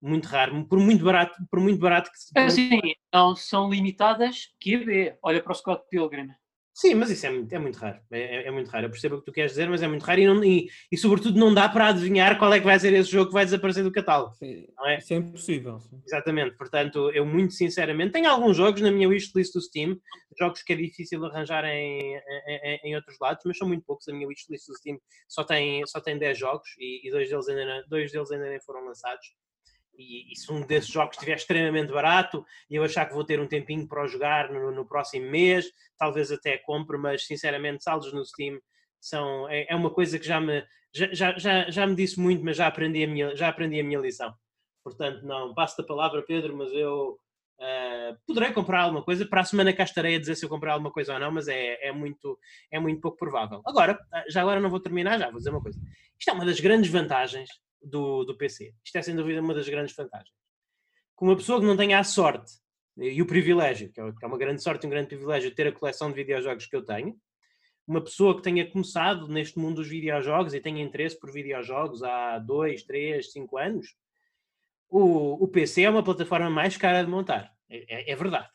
[0.06, 2.49] muito raro, por muito barato, por muito barato que se.
[2.52, 2.80] Sim,
[3.14, 5.18] não são limitadas QB.
[5.23, 6.30] Olha para o Scott Pilgrim.
[6.77, 8.02] Sim, mas isso é muito, é muito raro.
[8.11, 8.88] É, é, é, muito raro.
[8.88, 10.98] Eu percebo o que tu queres dizer, mas é muito raro e, não, e, e,
[10.98, 13.82] sobretudo não dá para adivinhar qual é que vai ser esse jogo que vai desaparecer
[13.82, 14.36] do catálogo.
[14.36, 14.98] Sim, não é?
[14.98, 15.80] Isso é impossível.
[15.80, 16.02] Sim.
[16.06, 16.57] Exatamente.
[16.57, 19.98] Portanto, eu muito sinceramente tenho alguns jogos na minha wishlist do Steam,
[20.38, 24.10] jogos que é difícil arranjar em, em, em outros lados, mas são muito poucos.
[24.10, 24.98] A minha wishlist do Steam
[25.30, 28.60] só tem, só tem 10 jogos e, e dois, deles ainda, dois deles ainda nem
[28.60, 29.26] foram lançados
[29.97, 33.39] e, e, se um desses jogos estiver extremamente barato e eu achar que vou ter
[33.39, 35.65] um tempinho para jogar no, no, próximo mês,
[35.97, 38.59] talvez até compre, mas sinceramente saldos no Steam
[38.99, 40.63] são, é, é uma coisa que já me,
[40.93, 43.99] já, já, já me disse muito, mas já aprendi a minha, já aprendi a minha
[43.99, 44.34] lição.
[44.84, 47.19] Portanto, não, passo a palavra, Pedro, mas eu
[47.59, 49.26] uh, poderei comprar alguma coisa.
[49.26, 51.47] Para a semana cá estarei a dizer se eu comprar alguma coisa ou não, mas
[51.47, 52.39] é, é, muito,
[52.72, 53.61] é muito pouco provável.
[53.65, 53.99] Agora,
[54.30, 55.80] já agora não vou terminar, já vou dizer uma coisa.
[56.17, 57.49] Isto é uma das grandes vantagens
[57.81, 58.73] do, do PC.
[58.84, 60.34] Isto é sem dúvida uma das grandes vantagens.
[61.15, 62.53] Com uma pessoa que não tenha a sorte
[62.97, 65.72] e o privilégio, que é, é uma grande sorte e um grande privilégio ter a
[65.72, 67.18] coleção de videojogos que eu tenho,
[67.88, 72.39] uma pessoa que tenha começado neste mundo dos videojogos e tenha interesse por videojogos há
[72.39, 73.95] 2, 3, 5 anos,
[74.89, 77.52] o, o PC é uma plataforma mais cara de montar.
[77.69, 78.49] É, é, é verdade.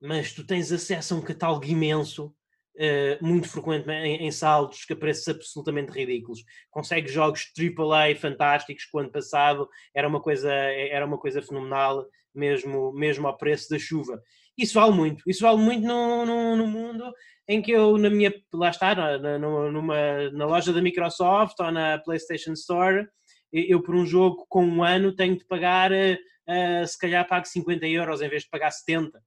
[0.00, 2.34] Mas tu tens acesso a um catálogo imenso
[2.76, 6.44] uh, muito frequente em, em, saldos que preços absolutamente ridículos.
[6.70, 12.06] Consegue jogos AAA fantásticos que o ano passado era uma coisa, era uma coisa fenomenal,
[12.34, 14.20] mesmo, mesmo ao preço da chuva.
[14.56, 17.12] Isso vale muito, isso vale muito no, no, no mundo
[17.50, 21.98] em que eu, na minha, lá está, na, numa, na loja da Microsoft ou na
[21.98, 23.08] PlayStation Store,
[23.52, 27.88] eu por um jogo com um ano tenho de pagar, uh, se calhar pago 50
[27.88, 29.22] euros em vez de pagar 70, uh,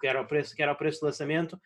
[0.00, 1.60] que, era o preço, que era o preço lançamento,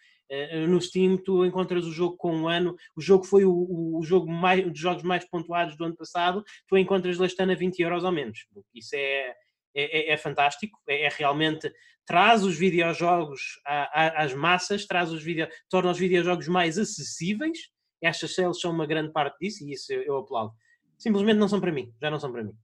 [0.69, 4.31] no Steam tu encontras o jogo com um ano, o jogo foi o, o jogo
[4.31, 8.05] mais, um dos jogos mais pontuados do ano passado, tu encontras Lastana a 20 euros
[8.05, 8.47] ao menos.
[8.75, 9.35] Isso é,
[9.75, 11.73] é, é, é fantástico, é, é, realmente
[12.05, 13.61] traz os videojogos
[13.95, 17.59] às massas, traz os video, torna os videojogos mais acessíveis.
[18.03, 20.55] Estas sales são uma grande parte disso e isso eu, eu aplaudo.
[20.97, 22.55] Simplesmente não são para mim, já não são para mim.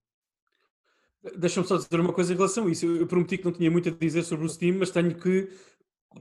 [1.36, 2.86] Deixa-me só dizer uma coisa em relação a isso.
[2.86, 5.48] Eu prometi que não tinha muito a dizer sobre o Steam, mas tenho que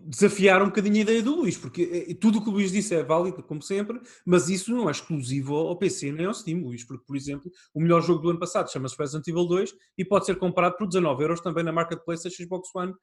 [0.01, 2.95] desafiar um bocadinho a ideia do Luís, porque eh, tudo o que o Luís disse
[2.95, 6.83] é válido, como sempre, mas isso não é exclusivo ao PC nem ao Steam, Luís,
[6.83, 10.25] porque, por exemplo, o melhor jogo do ano passado chama-se Resident Evil 2 e pode
[10.25, 12.93] ser comprado por 19 euros também na Marketplace da Xbox One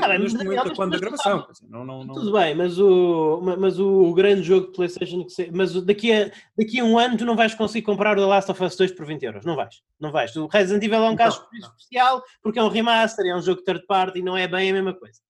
[0.00, 1.46] ah, neste momento, quando da gravação.
[1.68, 2.14] não, não, não...
[2.14, 6.84] Tudo bem, mas o, mas o, grande jogo de PlayStation, mas daqui a, daqui a
[6.84, 9.22] um ano tu não vais conseguir comprar o The Last of Us 2 por 20
[9.24, 10.34] euros, não vais, não vais.
[10.36, 13.86] O Resident Evil é um caso especial porque é um remaster, é um jogo third
[13.86, 15.20] party e não é bem a mesma coisa.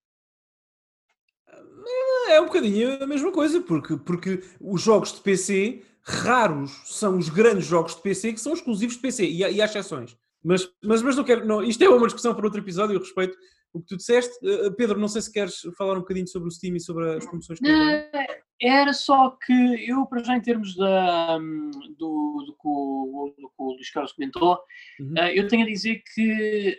[2.28, 7.28] É um bocadinho a mesma coisa, porque, porque os jogos de PC, raros são os
[7.28, 10.16] grandes jogos de PC que são exclusivos de PC, e, e há exceções.
[10.42, 11.46] Mas, mas, mas não quero.
[11.46, 13.36] Não, isto é uma discussão para outro episódio, eu respeito
[13.72, 14.34] o que tu disseste.
[14.44, 17.24] Uh, Pedro, não sei se queres falar um bocadinho sobre o Steam e sobre as
[17.24, 22.52] promoções que uh, Era só que eu, para já, em termos da, um, do, do,
[22.60, 24.58] que o, do que o Luís Carlos comentou,
[25.00, 25.14] uhum.
[25.16, 26.78] uh, eu tenho a dizer que.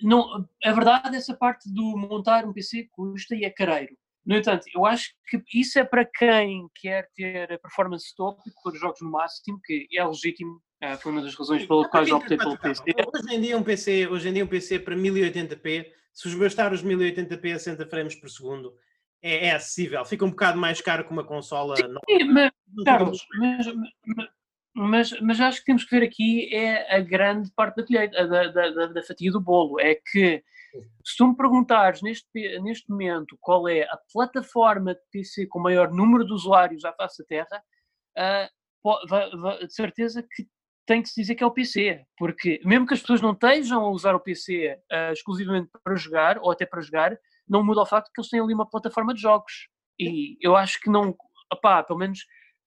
[0.00, 3.96] Não, a verdade, essa parte do montar um PC custa e é careiro.
[4.26, 8.52] No entanto, eu acho que isso é para quem quer ter a performance top e
[8.52, 12.38] correr jogos no máximo, que é legítimo, uh, foi uma das razões pelas quais optei
[12.38, 12.82] pelo PC.
[13.14, 16.72] Hoje em dia um PC, hoje em dia um PC para 1080p, se os gastar
[16.72, 18.74] os 1080p a 60 frames por segundo,
[19.20, 20.04] é, é, acessível.
[20.04, 22.50] Fica um bocado mais caro que uma consola Sim, mas,
[22.84, 23.66] Carlos, mas,
[24.06, 24.28] mas,
[24.74, 28.48] mas, mas, acho que temos que ver aqui é a grande parte da, colheita, da,
[28.48, 29.80] da, da fatia do bolo.
[29.80, 30.42] É que
[31.04, 32.26] se tu me perguntares neste,
[32.60, 37.22] neste momento qual é a plataforma de PC com maior número de usuários à face
[37.22, 37.62] da Terra,
[38.18, 40.46] uh, de certeza que
[40.86, 43.80] tem que se dizer que é o PC, porque mesmo que as pessoas não estejam
[43.80, 47.18] a usar o PC uh, ah, exclusivamente para jogar, ou até para jogar,
[47.48, 49.68] não muda o facto que eles têm ali uma plataforma de jogos.
[49.98, 51.16] E eu acho que não,
[51.52, 52.20] opá, pelo menos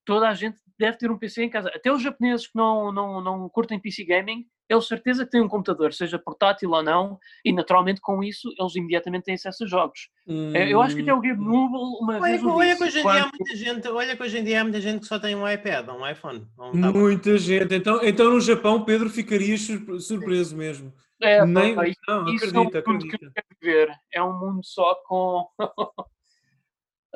[0.05, 1.69] toda a gente deve ter um PC em casa.
[1.75, 5.47] Até os japoneses que não, não, não curtem PC gaming, eles certeza que têm um
[5.47, 10.09] computador, seja portátil ou não, e naturalmente com isso eles imediatamente têm acesso a jogos.
[10.27, 10.53] Hum.
[10.55, 12.43] Eu acho que até o Gabe Nubel uma olha, vez.
[12.43, 14.81] Olha que hoje em dia há muita gente, olha que hoje em dia há muita
[14.81, 16.47] gente que só tem um iPad, um iPhone.
[16.59, 17.73] Um muita gente.
[17.73, 19.67] Então, então no Japão, Pedro, ficarias
[19.99, 20.93] surpreso mesmo.
[21.21, 23.17] É, Nem, não, isso acredita, é um mundo acredita.
[23.17, 23.91] que eu quero ver.
[24.13, 25.47] É um mundo só com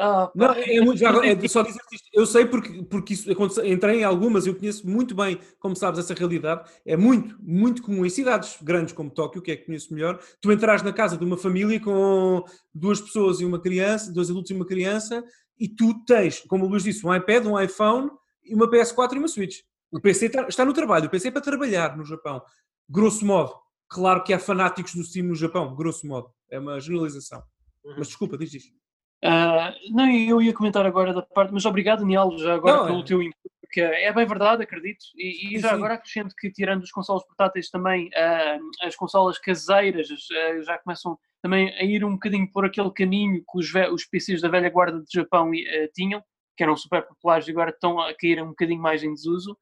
[0.03, 2.09] Ah, não, é, é muito, já, é, só dizer isto.
[2.11, 5.99] Eu sei porque, porque isso aconteceu, entrei em algumas, eu conheço muito bem, como sabes,
[5.99, 6.67] essa realidade.
[6.83, 10.51] É muito, muito comum em cidades grandes como Tóquio, que é que conheço melhor, tu
[10.51, 14.55] entras na casa de uma família com duas pessoas e uma criança, dois adultos e
[14.55, 15.23] uma criança,
[15.59, 18.09] e tu tens, como o Luís disse, um iPad, um iPhone,
[18.43, 19.59] e uma PS4 e uma Switch.
[19.91, 22.41] O PC está, está no trabalho, o PC é para trabalhar no Japão.
[22.89, 23.53] Grosso modo.
[23.87, 26.31] Claro que há fanáticos do Steam no Japão, grosso modo.
[26.49, 27.43] É uma generalização.
[27.83, 27.95] Uhum.
[27.99, 28.80] Mas desculpa, diz isto.
[29.23, 32.99] Uh, não, eu ia comentar agora da parte, mas obrigado, Daniel, já agora não, pelo
[33.01, 33.03] é.
[33.03, 35.05] teu input, porque é bem verdade, acredito.
[35.15, 35.75] E, e já sim.
[35.75, 41.19] agora acrescento que, tirando os consoles portáteis, também uh, as consolas caseiras uh, já começam
[41.41, 44.99] também a ir um bocadinho por aquele caminho que os, os PCs da velha guarda
[44.99, 45.51] de Japão
[45.93, 46.23] tinham,
[46.55, 49.57] que eram super populares e agora estão a cair um bocadinho mais em desuso.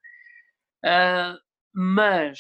[1.74, 2.40] mas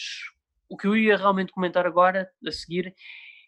[0.68, 2.94] o que eu ia realmente comentar agora, a seguir,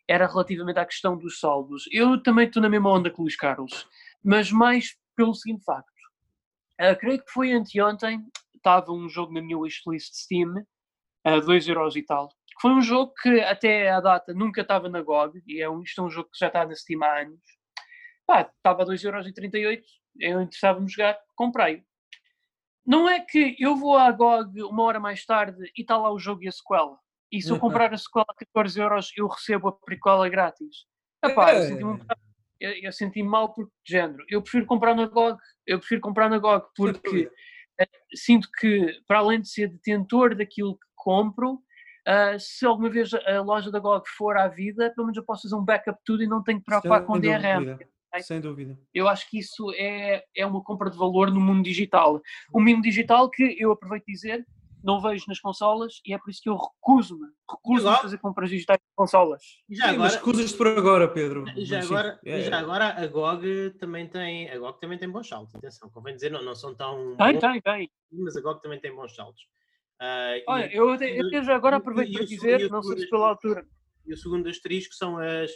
[0.08, 1.84] era relativamente à questão dos saldos.
[1.92, 3.88] Eu também estou na mesma onda que o Luís Carlos,
[4.24, 5.92] mas mais pelo seguinte facto.
[6.80, 8.26] Uh, creio que foi anteontem,
[8.56, 10.66] estava um jogo na minha wishlist Steam,
[11.24, 12.30] a uh, 2 euros e tal.
[12.60, 16.02] Foi um jogo que até à data nunca estava na GOG, e é um, isto
[16.02, 17.40] é um jogo que já está na Steam há anos.
[18.26, 19.82] Pá, estava a 2,38€,
[20.20, 21.84] eu interessava-me jogar, comprei.
[22.86, 26.20] Não é que eu vou à GOG uma hora mais tarde e está lá o
[26.20, 27.00] jogo e a sequela.
[27.32, 30.86] E se eu comprar a sequela a 14 euros, eu recebo a prequela grátis.
[31.24, 32.00] Epá, eu senti-me um
[32.62, 36.30] eu, eu senti mal porque, de género, eu prefiro comprar na GOG, eu prefiro comprar
[36.30, 37.86] na GOG porque uh,
[38.16, 43.42] sinto que, para além de ser detentor daquilo que compro, uh, se alguma vez a
[43.42, 46.28] loja da GOG for à vida, pelo menos eu posso fazer um backup tudo e
[46.28, 47.66] não tenho que preocupar Sem com DRM.
[47.66, 47.92] Dúvida.
[48.20, 48.78] Sem dúvida.
[48.94, 52.22] Eu acho que isso é, é uma compra de valor no mundo digital.
[52.54, 54.46] O mundo digital que eu aproveito de dizer,
[54.84, 58.50] não vejo nas consolas e é por isso que eu recuso-me, recuso-me a fazer compras
[58.50, 59.42] digitais de consolas.
[59.70, 61.46] Já Sim, agora, mas recusas-te por agora, Pedro.
[61.58, 62.42] Já agora, é.
[62.42, 66.32] já agora a GOG também tem, a GOG também tem bons saltos, atenção, convém dizer,
[66.32, 67.92] não, não são tão Tem, bons, tem, tem.
[68.12, 69.44] Mas a GOG também tem bons saltos.
[70.02, 73.66] Uh, Olha, e, eu, eu, já agora aproveito para dizer, não sei se pela altura.
[74.06, 75.52] E o segundo asterisco são as...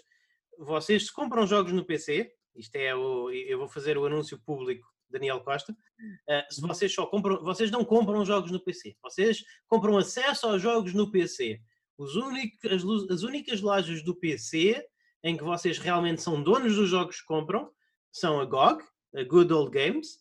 [0.60, 4.88] Vocês se compram jogos no PC, isto é o, eu vou fazer o anúncio público
[5.16, 9.98] Daniel Costa, uh, se vocês só compram, vocês não compram jogos no PC, vocês compram
[9.98, 11.60] acesso aos jogos no PC.
[11.98, 14.86] Os únicos, as, as únicas lojas do PC
[15.24, 17.70] em que vocês realmente são donos dos jogos que compram
[18.12, 18.84] são a GOG,
[19.16, 20.20] a Good Old Games,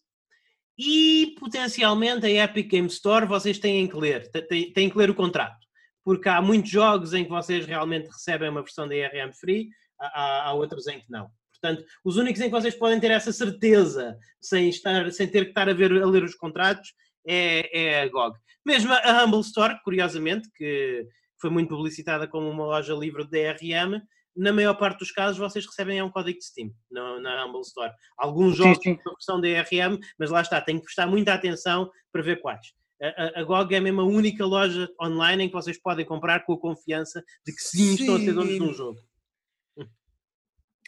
[0.79, 5.15] e potencialmente a Epic Game Store vocês têm que ler, têm, têm que ler o
[5.15, 5.67] contrato,
[6.03, 9.69] porque há muitos jogos em que vocês realmente recebem uma versão da DRM free,
[10.01, 11.31] há, há outros em que não.
[11.65, 15.51] Portanto, os únicos em que vocês podem ter essa certeza sem, estar, sem ter que
[15.51, 16.93] estar a, ver, a ler os contratos
[17.27, 18.37] é, é a GOG.
[18.67, 21.07] Mesmo a Humble Store, curiosamente, que
[21.41, 23.99] foi muito publicitada como uma loja livre de DRM,
[24.37, 27.63] na maior parte dos casos vocês recebem é um código de Steam na, na Humble
[27.63, 27.93] Store.
[28.19, 32.43] Alguns jogos sim, versão DRM, mas lá está, tem que prestar muita atenção para ver
[32.43, 32.75] quais.
[33.01, 36.45] A, a, a GOG é mesmo a única loja online em que vocês podem comprar
[36.45, 38.03] com a confiança de que sim, sim.
[38.03, 38.99] estão a ser donos de um jogo.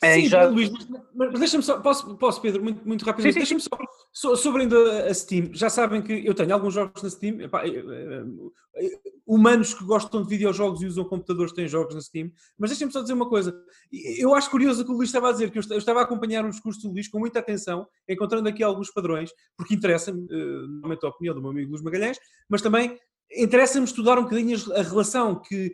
[0.02, 0.46] É, sim, já...
[0.46, 0.70] Luís,
[1.14, 3.70] mas deixa-me só, posso, posso Pedro, muito, muito rapidamente, deixa-me só,
[4.12, 7.66] so, sobre ainda a Steam, já sabem que eu tenho alguns jogos na Steam, epá,
[7.66, 8.24] eh, eh,
[8.76, 12.92] eh, humanos que gostam de videojogos e usam computadores têm jogos na Steam, mas deixem-me
[12.92, 13.58] só dizer uma coisa,
[14.18, 16.44] eu acho curioso o que o Luís estava a dizer, que eu estava a acompanhar
[16.44, 21.08] um discurso do Luís com muita atenção, encontrando aqui alguns padrões, porque interessa-me, normalmente a
[21.08, 22.18] opinião do meu amigo Luís Magalhães,
[22.50, 22.98] mas também
[23.34, 25.72] interessa-me estudar um bocadinho a relação que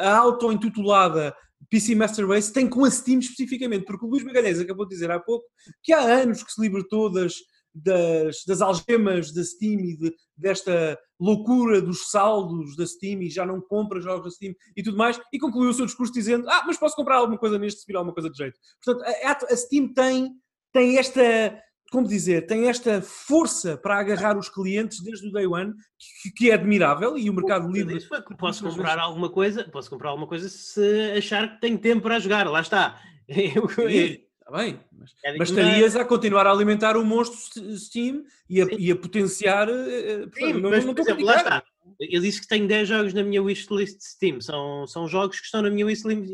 [0.00, 1.34] a, a auto-intitulada
[1.70, 5.10] PC Master Race tem com a Steam especificamente, porque o Luís Magalhães acabou de dizer
[5.10, 5.44] há pouco
[5.82, 7.34] que há anos que se libertou das,
[7.74, 13.46] das, das algemas da Steam e de, desta loucura dos saldos da Steam e já
[13.46, 16.64] não compra jogos da Steam e tudo mais, e concluiu o seu discurso dizendo: Ah,
[16.66, 18.58] mas posso comprar alguma coisa neste se vir alguma coisa de jeito.
[18.84, 20.30] Portanto, a, a Steam tem,
[20.72, 21.60] tem esta
[21.92, 25.74] como dizer, tem esta força para agarrar os clientes desde o day one,
[26.22, 28.02] que, que é admirável e o mercado livre.
[28.38, 32.48] Posso comprar alguma coisa, posso comprar alguma coisa se achar que tenho tempo para jogar,
[32.48, 32.98] lá está.
[34.42, 38.66] Está bem, mas, é mas estarias a continuar a alimentar o monstro Steam e a,
[38.76, 39.68] e a potenciar.
[39.68, 41.62] Eh, eh, Sim, não, mas, não, por exemplo, lá está.
[42.00, 44.40] Eu disse que tenho 10 jogos na minha wishlist Steam.
[44.40, 46.26] São, são jogos que estão na minha wishlist,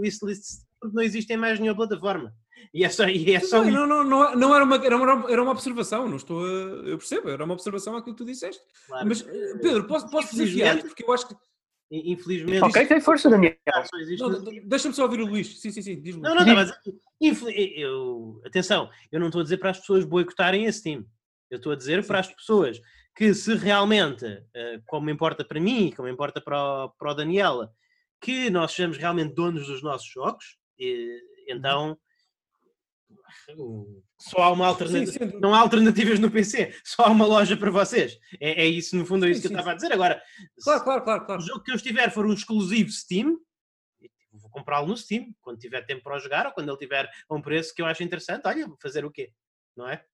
[0.00, 2.34] wishlist porque não existem mais nenhuma plataforma.
[2.74, 5.42] E é só, e é só não, não, não, não, era, uma, era, uma, era
[5.42, 6.48] uma observação, não estou a,
[6.88, 8.62] eu percebo, era uma observação àquilo que tu disseste.
[8.86, 9.08] Claro.
[9.08, 11.34] Mas, eh, Pedro, posso, posso desafiar porque eu acho que.
[11.90, 12.62] Infelizmente.
[12.62, 13.54] Ok, tem força, Daniel.
[14.64, 15.60] Deixa-me só ouvir o Luís.
[15.60, 16.00] Sim, sim, sim.
[16.00, 16.72] Diz não, não, não, mas
[17.20, 21.06] eu, atenção, eu não estou a dizer para as pessoas boicotarem esse time.
[21.50, 22.08] Eu estou a dizer sim.
[22.08, 22.80] para as pessoas
[23.14, 24.24] que se realmente,
[24.54, 27.70] eh, como importa para mim, como importa para o, para o Daniela,
[28.22, 31.18] que nós sejamos realmente donos dos nossos jogos, uhum.
[31.48, 31.98] então
[34.18, 35.12] só há uma alternativa.
[35.30, 38.18] Sim, não há alternativas no PC, só há uma loja para vocês.
[38.40, 39.92] É, é isso, no fundo, é isso sim, que eu estava a dizer.
[39.92, 40.22] Agora,
[40.62, 41.42] claro, claro, claro, claro.
[41.42, 43.38] o jogo que eu estiver for um exclusivo Steam,
[44.32, 47.42] vou comprá-lo no Steam, quando tiver tempo para jogar ou quando ele tiver a um
[47.42, 48.46] preço que eu acho interessante.
[48.46, 49.32] Olha, vou fazer o quê?
[49.76, 50.04] Não é?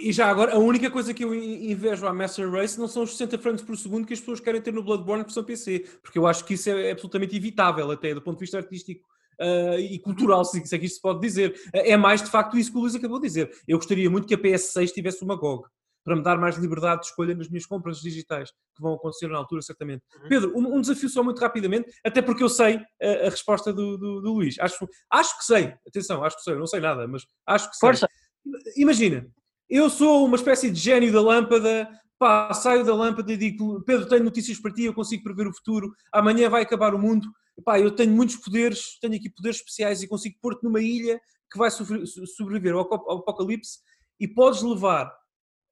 [0.00, 3.12] E já agora, a única coisa que eu invejo à Master Race não são os
[3.12, 6.26] 60 frames por segundo que as pessoas querem ter no Bloodborne versão PC, porque eu
[6.26, 9.08] acho que isso é absolutamente evitável, até do ponto de vista artístico
[9.40, 11.52] uh, e cultural, se, se é que isto se pode dizer.
[11.68, 13.50] Uh, é mais de facto isso que o Luís acabou de dizer.
[13.66, 15.64] Eu gostaria muito que a PS6 tivesse uma GOG
[16.06, 19.38] para me dar mais liberdade de escolha nas minhas compras digitais, que vão acontecer na
[19.38, 20.04] altura, certamente.
[20.22, 20.28] Uhum.
[20.28, 23.98] Pedro, um, um, desafio só muito rapidamente, até porque eu sei a, a resposta do,
[23.98, 24.54] do, do, Luís.
[24.60, 27.76] Acho, acho que sei, atenção, acho que sei, eu não sei nada, mas acho que
[27.76, 27.88] sei.
[27.88, 28.08] Força.
[28.76, 29.26] Imagina,
[29.68, 31.88] eu sou uma espécie de gênio da lâmpada,
[32.18, 35.54] pá, saio da lâmpada e digo, Pedro, tenho notícias para ti, eu consigo prever o
[35.54, 37.28] futuro, amanhã vai acabar o mundo,
[37.64, 41.20] pá, eu tenho muitos poderes, tenho aqui poderes especiais e consigo pôr-te numa ilha
[41.50, 43.78] que vai sobreviver ao apocalipse
[44.18, 45.12] e podes levar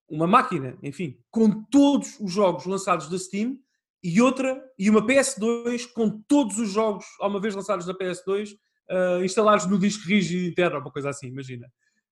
[0.09, 3.59] uma máquina, enfim, com todos os jogos lançados da Steam
[4.03, 8.57] e outra, e uma PS2 com todos os jogos, uma vez lançados da PS2, uh,
[8.91, 11.67] eh, instalados no disco rígido interno, uma coisa assim, imagina.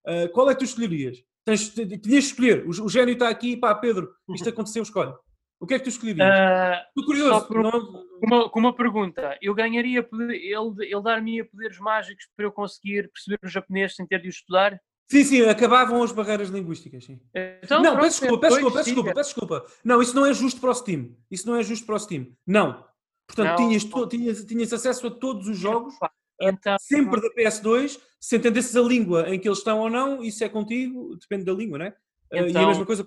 [0.06, 1.22] Uh, qual é que tu escolherias?
[1.44, 2.64] Tens, tinhas de escolher.
[2.66, 5.14] O, o gênio está aqui, pá, Pedro, isto aconteceu, escolhe.
[5.60, 6.28] O que é que tu escolherias?
[6.28, 7.46] Uh, Estou curioso.
[7.46, 8.04] Por, não...
[8.22, 9.38] uma, com uma pergunta.
[9.40, 14.06] Eu ganharia poder, ele, ele dar-me poderes mágicos para eu conseguir perceber o japonês sem
[14.06, 14.80] ter de o estudar?
[15.08, 17.20] Sim, sim, acabavam as barreiras linguísticas, sim.
[17.62, 19.66] Então, não, peço desculpa, peço desculpa, peço desculpa, peço desculpa.
[19.84, 21.14] Não, isso não é justo para o Steam.
[21.30, 22.28] Isso não é justo para o Steam.
[22.46, 22.84] Não.
[23.26, 23.56] Portanto, não.
[23.68, 25.94] Tinhas, tinhas, tinhas acesso a todos os jogos,
[26.42, 30.42] então, sempre da PS2, se entendesses a língua em que eles estão ou não, isso
[30.44, 31.96] é contigo, depende da língua, não é?
[32.32, 33.06] Então, e a mesma então coisa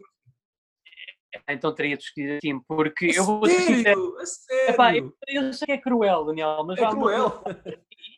[1.49, 4.15] então teria de escolher assim, porque a eu vou ser sincero.
[4.67, 7.43] Epá, eu, eu, sei que é cruel, Daniel, mas é cruel.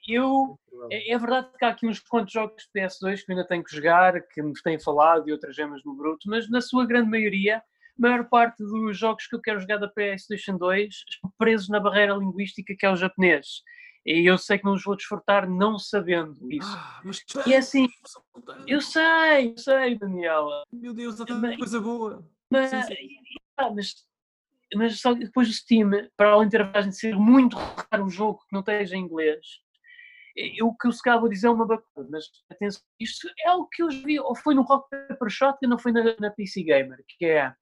[0.07, 0.59] eu,
[0.91, 3.63] é, é, verdade que há aqui uns quantos jogos de PS2 que eu ainda tenho
[3.63, 7.09] que jogar, que me têm falado e outras gemas no bruto, mas na sua grande
[7.09, 7.61] maioria, a
[7.97, 12.13] maior parte dos jogos que eu quero jogar da PlayStation 2 estão presos na barreira
[12.13, 13.61] linguística que é o japonês.
[14.07, 16.77] E eu sei que não os vou desfrutar não sabendo isso.
[16.77, 17.87] Ah, mas E é assim,
[18.65, 20.63] eu sei, eu sei, Daniela.
[20.71, 22.25] Meu Deus, há tanta coisa boa.
[22.49, 22.95] Mas, Sim, sim.
[23.57, 23.93] ah, mas,
[24.75, 27.57] mas só que depois o Steam, para além de ter a vantagem de ser muito
[27.57, 29.45] raro um jogo que não esteja em inglês,
[30.37, 33.51] e- o que eu se calhar vou dizer é uma bacana, mas atenção, isto é
[33.51, 36.31] o que eu já vi, ou foi no Rock Paper Shotgun ou foi na, na
[36.31, 37.53] PC Gamer, que é,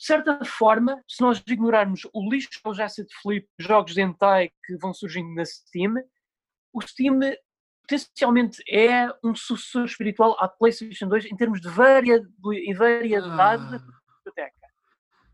[0.00, 4.50] de certa forma, se nós ignorarmos o lixo que já de flip, jogos de hentai
[4.64, 5.92] que vão surgindo na Steam,
[6.72, 7.20] o Steam
[7.82, 14.54] potencialmente é um sucessor espiritual à PlayStation 2 em termos de variedade da biblioteca.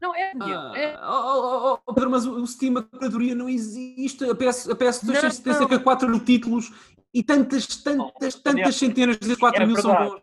[0.01, 3.49] Não é, Daniel, é Ah, oh, oh, oh, Pedro, mas o Steam, a curadoria não
[3.49, 4.25] existe.
[4.25, 5.69] A, PS, a PS2 tem Não.
[5.69, 6.73] que há 4 mil títulos
[7.15, 10.23] e tantas, tantas, Oh, tantas centenas de 4 é mil são bons.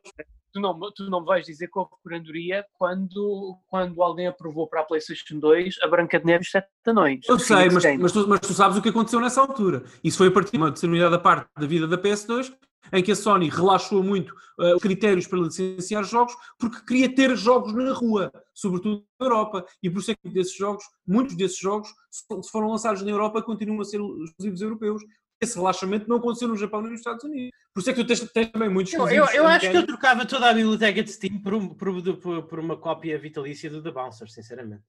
[0.54, 4.82] Tu não, tu não me vais dizer que houve curadoria quando, quando alguém aprovou para
[4.82, 7.26] a PlayStation 2 a Branca de Neve e Sete Anões.
[7.28, 9.84] Eu sei, mas, mas, tu, mas tu sabes o que aconteceu nessa altura.
[10.04, 12.54] Isso foi a partir de uma determinada parte da vida da PS2,
[12.92, 17.36] em que a Sony relaxou muito eh, os critérios para licenciar jogos, porque queria ter
[17.36, 19.66] jogos na rua, sobretudo na Europa.
[19.82, 23.42] E por isso é que desses jogos, muitos desses jogos, se foram lançados na Europa,
[23.42, 25.02] continuam a ser exclusivos europeus.
[25.44, 27.52] Esse relaxamento não aconteceu no Japão nem nos Estados Unidos.
[27.74, 29.86] Por isso é que tu tens, tens também muitos Eu, eu, eu acho que eu
[29.86, 33.82] trocava toda a biblioteca de Steam por, um- por, por- por uma cópia vitalícia do
[33.82, 34.84] The Bouncer, sinceramente.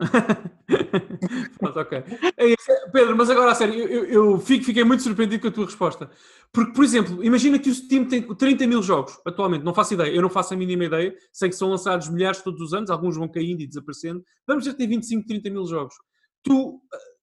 [1.58, 1.98] Pronto, ok.
[2.36, 2.54] É.
[2.92, 6.10] Pedro, mas agora a sério, eu, eu- fico- fiquei muito surpreendido com a tua resposta.
[6.52, 10.10] Porque, por exemplo, imagina que o Steam tem 30 mil jogos atualmente, não faço ideia,
[10.14, 13.16] eu não faço a mínima ideia, sei que são lançados milhares todos os anos, alguns
[13.16, 14.24] vão caindo e desaparecendo.
[14.46, 15.94] Vamos dizer que tem 25, 30 mil jogos.
[16.42, 16.80] Tu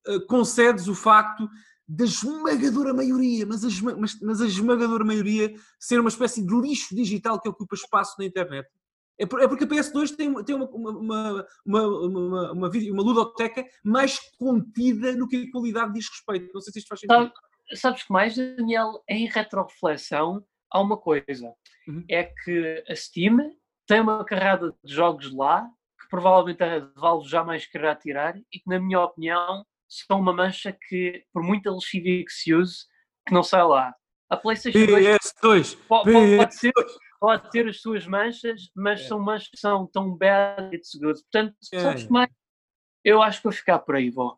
[0.08, 1.48] ah, concedes o facto
[1.88, 6.54] da esmagadora maioria, mas a, esma- mas- mas a esmagadora maioria ser uma espécie de
[6.60, 8.68] lixo digital que ocupa espaço na internet.
[9.20, 13.66] É, por- é porque a PS2 tem, tem uma, uma, uma, uma, uma, uma, ludoteca
[13.84, 16.52] mais contida no que a qualidade diz respeito.
[16.54, 17.16] Não sei se isto faz sentido.
[17.18, 17.34] Sabe-
[17.80, 19.02] sabes que mais, Daniel?
[19.10, 21.54] Em retroreflexão, há uma coisa.
[21.88, 22.04] Uhum.
[22.10, 23.38] É que a Steam
[23.88, 25.68] tem uma carrada de jogos lá
[26.00, 30.72] que provavelmente a Valve jamais quererá tirar e que, na minha opinião, são uma mancha
[30.88, 32.86] que, por muita lexívia que se use,
[33.28, 33.94] que não sai lá.
[34.30, 35.76] A PlayStation 2 PS2.
[35.88, 36.52] po- po- pode, PS2.
[36.52, 36.72] ser,
[37.20, 39.04] pode ter as suas manchas, mas É.
[39.08, 41.20] são manchas que são tão bad it's good.
[41.22, 41.80] Portanto, É.
[41.80, 42.30] sabes mais?
[43.04, 44.38] Eu acho que vou ficar por aí, vou.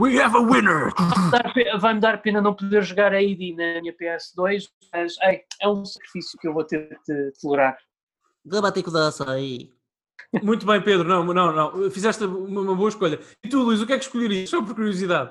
[0.00, 0.92] We have a winner!
[1.30, 5.68] Dar Vai-me dar pena não poder jogar a ID na minha PS2, mas ai, é
[5.68, 7.78] um sacrifício que eu vou ter de tolerar.
[8.44, 8.82] Debate
[9.28, 9.72] aí.
[10.42, 11.06] Muito bem, Pedro.
[11.08, 11.90] Não, não, não.
[11.90, 13.20] Fizeste uma, uma boa escolha.
[13.44, 14.50] E tu, Luís, o que é que escolherias?
[14.50, 15.30] Só por curiosidade.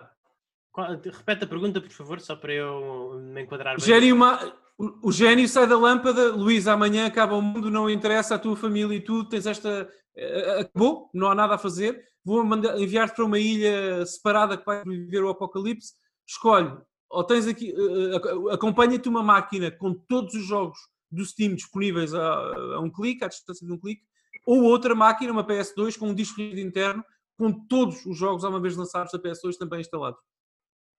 [0.72, 3.86] Qual- Repete a pergunta, por favor, só para eu me enquadrar bem.
[3.86, 8.40] Gênio ma- o, gênio sai da lâmpada, Luís, amanhã acaba o mundo, não interessa a
[8.40, 9.90] tua família e tu tens esta.
[10.18, 12.04] eh, Acabou, não há nada a fazer.
[12.24, 12.44] Vou
[12.78, 15.94] enviar-te para uma ilha separada que vai viver o apocalipse.
[16.28, 16.76] Escolhe,
[17.10, 20.78] ou tens aqui, eh, ac- acompanha-te uma máquina com todos os jogos
[21.12, 22.34] do Steam disponíveis a,
[22.76, 24.02] a um clique, à distância de um clique,
[24.46, 27.04] ou outra máquina, uma PS2, com um disco rígido interno,
[27.38, 30.20] com todos os jogos uma vez lançados da PS2 também instalados.
[30.20, 30.24] O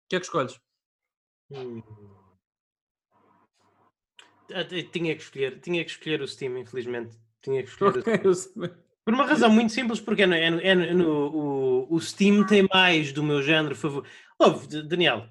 [0.09, 0.59] que é que escolhes?
[1.51, 1.83] Hum.
[4.53, 7.17] Ah, Tinha que escolher, tinha que escolher o Steam, infelizmente.
[7.43, 8.53] Tinha que escolher o Ok, eu sei.
[9.05, 11.37] Por uma razão muito simples, porque é no, é no- é no- no-
[11.89, 14.13] o, o Steam tem mais do meu género favorito.
[14.39, 15.25] Ouve, Daniel,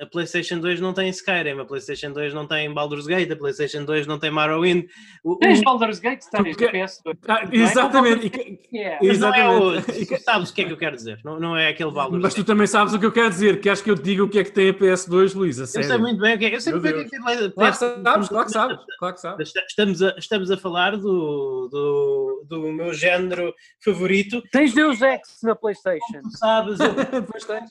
[0.00, 3.84] a PlayStation 2 não tem Skyrim, a PlayStation 2 não tem Baldur's Gate, a PlayStation
[3.84, 4.84] 2 não tem Morrowind.
[5.24, 7.18] O, o- Tens Baldur's Gate, tens porque- na PS2.
[7.26, 7.56] Ah, não é?
[7.56, 8.26] exatamente.
[8.26, 10.06] E que- não é o, exatamente.
[10.06, 12.32] tu sabes o que é que eu quero dizer, não, não é aquele Baldur's Mas
[12.32, 12.46] tu Gate.
[12.46, 13.60] também sabes o que eu quero dizer.
[13.60, 15.58] Queres que eu te diga o que é que tem a PS2, Luís?
[15.58, 16.54] A Eu sei muito bem o que é.
[16.54, 17.50] Eu sei bem o que é que tem.
[17.50, 18.78] Claro que sabes, claro que sabes.
[19.00, 19.48] Claro que sabes.
[19.48, 23.52] Esta- Estamos a, estamos a falar do, do, do meu género
[23.84, 24.40] favorito.
[24.52, 26.22] Tens Deus Ex na PlayStation.
[26.22, 26.94] Tu sabes, eu-
[27.32, 27.68] Pois tens.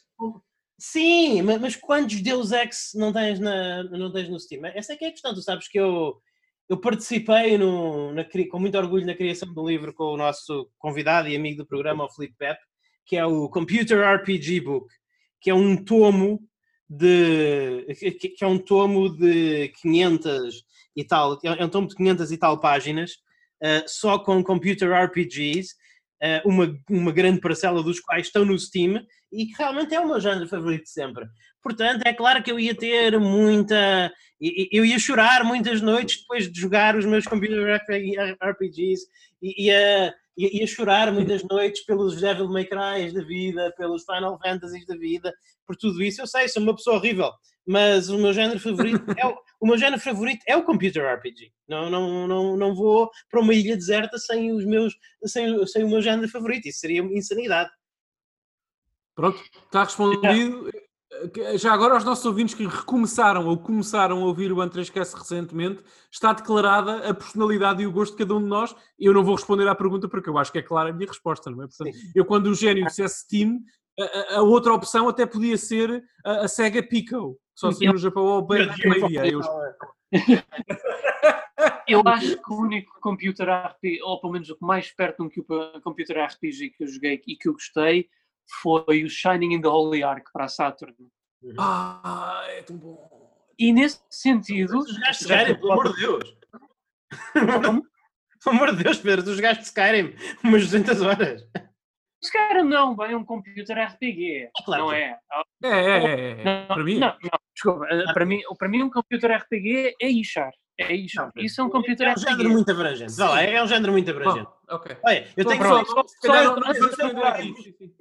[0.79, 4.65] Sim, ma- mas quantos Deus Ex não tens, na, não tens no Steam?
[4.67, 5.33] Essa é que é a questão.
[5.33, 6.21] Tu sabes que eu,
[6.69, 11.27] eu participei no, na com muito orgulho na criação do livro com o nosso convidado
[11.27, 12.59] e amigo do programa, o Felipe Pep,
[13.05, 14.87] que é o Computer RPG Book,
[15.41, 16.47] que é um tomo
[16.89, 17.85] de
[18.19, 20.63] que, que é um tomo de 500
[20.95, 23.17] e tal, é um tomo de 500 e tal páginas,
[23.61, 25.75] eh, só com computer RPGs,
[26.21, 30.07] eh, uma, uma grande parcela dos quais estão no Steam e que realmente é o
[30.07, 31.25] meu género favorito sempre.
[31.61, 34.11] Portanto, é claro que eu ia ter muita.
[34.39, 37.81] Eu ia chorar muitas noites depois de jogar os meus computer
[38.41, 39.01] RPGs
[39.41, 44.39] e ia, ia, ia chorar muitas noites pelos Devil May Cry da vida, pelos Final
[44.39, 45.33] Fantasies da vida,
[45.65, 46.21] por tudo isso.
[46.21, 47.31] Eu sei, sou uma pessoa horrível,
[47.65, 51.51] mas o meu género favorito é o, o meu género favorito é o computer RPG.
[51.67, 54.95] Não, não, não, não vou para uma ilha deserta sem os meus
[55.25, 56.67] sem, sem o meu género favorito.
[56.67, 57.71] Isso seria insanidade.
[59.17, 60.69] Pronto, está respondido.
[61.55, 65.81] Já agora, aos nossos ouvintes que recomeçaram ou começaram a ouvir o Antrescast recentemente,
[66.11, 68.75] está declarada a personalidade e o gosto de cada um de nós.
[68.99, 71.49] Eu não vou responder à pergunta porque eu acho que é clara a minha resposta,
[71.49, 71.67] não é?
[71.67, 73.57] Portanto, eu, quando o gênio dissesse Steam,
[73.99, 77.39] a, a- outra opção até podia ser a, a Sega Pico.
[77.55, 79.25] Só se no Japão ou bem meio-dia.
[79.27, 79.41] Eu-
[81.87, 85.23] Eu acho que o único computer RPG, ou pelo menos o que mais perto de
[85.23, 88.07] um compu- computer RPG que eu joguei e que eu gostei,
[88.61, 90.95] foi o Shining in the Holy Ark para a Saturn.
[91.57, 93.07] Ah, é tão bom.
[93.59, 94.83] E nesse sentido.
[94.85, 96.37] Tu jogaste Skyrim, pelo amor de Deus.
[97.33, 101.41] Pelo amor de Deus, Pedro, tu jogaste Skyrim umas 200 horas.
[102.31, 104.49] Calhar não, bem um computer RPG.
[104.65, 105.17] claro não que é?
[105.63, 106.31] É, é, é.
[106.31, 106.43] é.
[106.43, 107.85] Não, Para mim, não, não, desculpa.
[107.89, 110.51] eh, Para mim, para mim, um computer RPG é Ishar.
[110.77, 111.31] É Ishar.
[111.37, 112.49] Isso é um computer É um género RPG.
[112.53, 113.13] muito abrangente.
[113.15, 114.49] Vá lá, é um género muito abrangente.
[114.69, 114.97] Ok.
[115.05, 116.33] Olha, eu Então, tenho pronto, só, só-
[117.27, 117.53] aqui.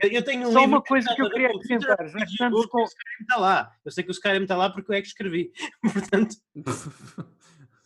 [0.02, 2.68] eu- eu tenho um Só uma coisa que eu queria acrescentar, já que estamos o
[2.68, 3.72] com- Skyrim está lá.
[3.84, 5.52] Eu sei que o Skyrim está lá porque eu é que escrevi.
[6.26, 6.36] Portanto,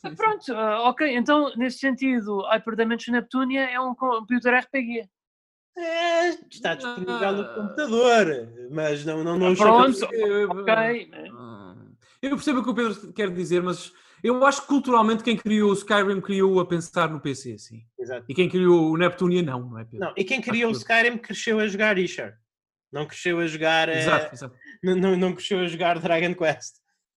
[0.03, 1.15] Ah, Pronto, ah, ok.
[1.15, 5.07] Então, nesse sentido, Hyperdimension Neptunia é um computer RPG.
[5.77, 8.27] é, está disponível no computador.
[8.71, 11.07] Mas não, não, não Pronto, Eu- ok.
[11.07, 11.29] né?
[11.35, 11.75] Ah,
[12.23, 15.71] Eu percebo o que o Pedro quer dizer, mas eu acho que culturalmente quem criou
[15.71, 17.83] o Skyrim criou a pensar no PC, sim.
[17.99, 18.25] Exato.
[18.29, 20.01] E quem criou o Neptunia não, não é Pedro?
[20.07, 22.37] Não, e quem criou o Acho que- Skyrim cresceu a jogar Ishar.
[22.93, 23.89] Não cresceu a jogar.
[23.89, 24.57] eh, Exato, exato.
[24.83, 26.77] não, não, não cresceu a jogar Dragon Quest.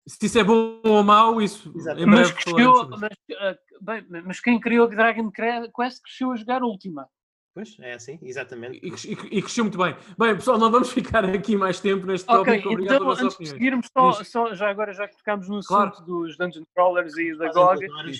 [0.08, 2.02] Se isso é bom ou mau, isso Exato.
[2.02, 7.08] em Mas, cresceu, mas, ah, bem, mas quem criou Dragon Quest cresceu a jogar Última.
[7.54, 8.80] Pois, é assim, exatamente.
[8.82, 9.94] E, e e cresceu muito bem.
[10.18, 12.70] Bem, pessoal, não vamos ficar aqui mais tempo neste Ok, tópico.
[12.70, 15.90] Obrigado então antes de seguirmos, só, só- já agora já que tocámos no Claro.
[15.92, 18.20] assunto dos Dungeon Crawlers e da GOG, fazem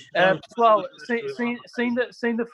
[0.50, 2.46] pessoal, se, se- se ainda, se, ainda,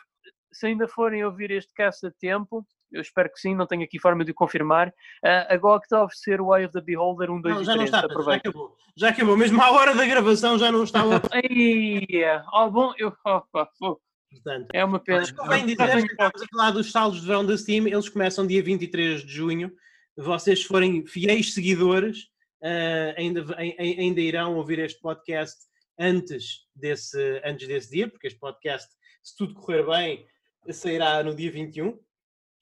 [0.51, 3.99] se ainda forem ouvir este cast a tempo, eu espero que sim, não tenho aqui
[3.99, 4.93] forma de o confirmar,
[5.25, 7.65] ah, a GOG está a oferecer o Eye of the Beholder 1, 2 Não, e
[7.65, 8.49] já 3, não está, Pedro, já aproveita.
[8.49, 8.77] acabou.
[8.95, 12.07] Já acabou, mesmo à hora da gravação já não está o Ei,
[12.53, 13.99] oh, bom, eu, oh, oh, oh,
[14.43, 15.19] Portanto, é uma pena.
[15.19, 18.45] mas convém dizer que estamos a falar dos saldos de verão da Steam, eles começam
[18.47, 19.71] dia 23 de junho.
[20.15, 22.27] Vocês forem fiéis seguidores,
[22.61, 25.55] eh, ainda, ai- ai- ainda irão ouvir este podcast
[25.99, 28.87] antes desse, antes desse dia, porque este podcast,
[29.23, 30.25] se tudo correr bem,
[30.71, 31.99] sairá no dia 21.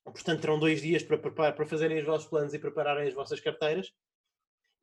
[0.04, 3.40] Portanto, terão dois dias para, preparar, para fazerem os vossos planos e prepararem as vossas
[3.40, 3.92] carteiras.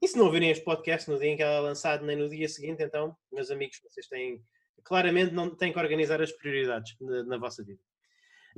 [0.03, 2.29] E se não ouvirem este podcast no dia em que ela é lançado, nem no
[2.29, 4.43] dia seguinte, então, meus amigos, vocês têm
[4.85, 7.81] claramente não têm que organizar as prioridades na, na vossa vida.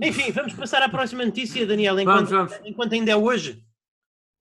[0.00, 2.66] Enfim, vamos passar à próxima notícia, Daniel, enquanto, Vamos, vamos.
[2.68, 3.64] enquanto ainda é hoje.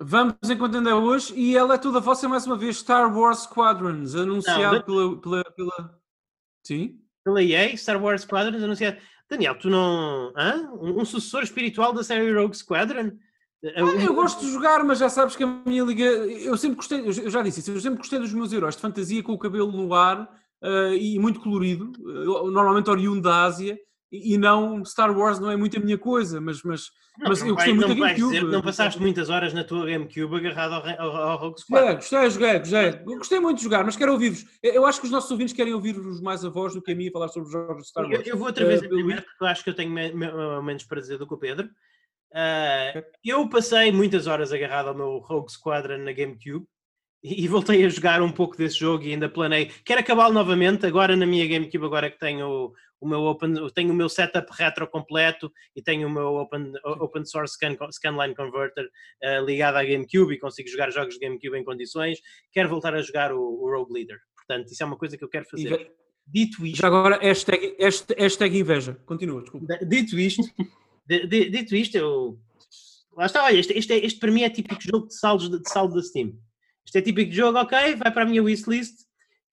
[0.02, 3.40] Vamos enquanto ainda é hoje e ela é toda vossa mais uma vez Star Wars
[3.44, 6.00] Squadrons, anunciado Não, pela, pela, pela-
[6.66, 7.00] Sim?
[7.24, 8.98] Pela EA, Star Wars Squadrons anunciado.
[9.30, 10.34] Daniel, tu não.
[10.36, 10.70] Hã?
[10.74, 13.12] Um, um sucessor espiritual da série Rogue Squadron?
[13.64, 16.04] Ah, eu gosto de jogar, mas já sabes que a minha liga.
[16.04, 19.24] Eu sempre gostei, eu já disse isso, eu sempre gostei dos meus heróis de fantasia
[19.24, 20.30] com o cabelo no ar
[20.64, 23.78] ah, e muito colorido, ah, normalmente oriundo da Ásia,
[24.12, 26.86] e, e não Star Wars não é muito a minha coisa, mas, mas,
[27.20, 28.34] Não, mas não eu gostei vais- muito da GameCube.
[28.34, 31.96] dizer não passaste muitas horas na tua GameCube agarrado ao, ao, ao Rogue É, Squadron.
[31.96, 32.90] gostei, joguei, gostei.
[32.90, 34.46] Eu Gostei muito de jogar, mas quero ouvir-vos.
[34.62, 36.96] Eu eu acho que os nossos ouvintes querem ouvir-vos mais a voz do que a
[36.96, 38.28] mim falar sobre os jogos de Star Eu, Wars.
[38.28, 40.62] eu vou outra vez Eh, a primeiro, porque eu acho que eu tenho me- me-
[40.64, 41.68] menos para dizer do que o Pedro.
[42.36, 46.66] Ah, eu passei muitas horas agarrado ao meu Rogue Squadron na GameCube
[47.24, 49.72] e, voltei a jogar um pouco desse jogo e ainda planei.
[49.86, 53.96] Quero acabá-lo novamente, agora na minha GameCube, agora que tenho o, meu open, tenho o
[53.96, 58.90] meu setup retro completo e tenho o meu open, open source scan, scanline converter
[59.24, 62.20] ah, ligado à GameCube e consigo jogar jogos de GameCube em condições.
[62.52, 64.20] Quero voltar a jogar o, o Rogue Leader.
[64.36, 65.92] Portanto, isso é uma coisa que eu quero fazer.
[66.26, 68.98] Dito isto, Já agora, hashtag, hashtag, hashtag inveja.
[69.06, 69.78] Continua, desculpa.
[69.86, 70.42] Dito isto,
[71.06, 72.40] di- di- dito isto, eu.
[73.16, 75.62] Lá está, olha, este, este, é- este para mim é típico jogo de saldos de,
[75.62, 76.34] de saldo da Steam.
[76.86, 79.04] Isto é típico de jogo, ok, vai para a minha wishlist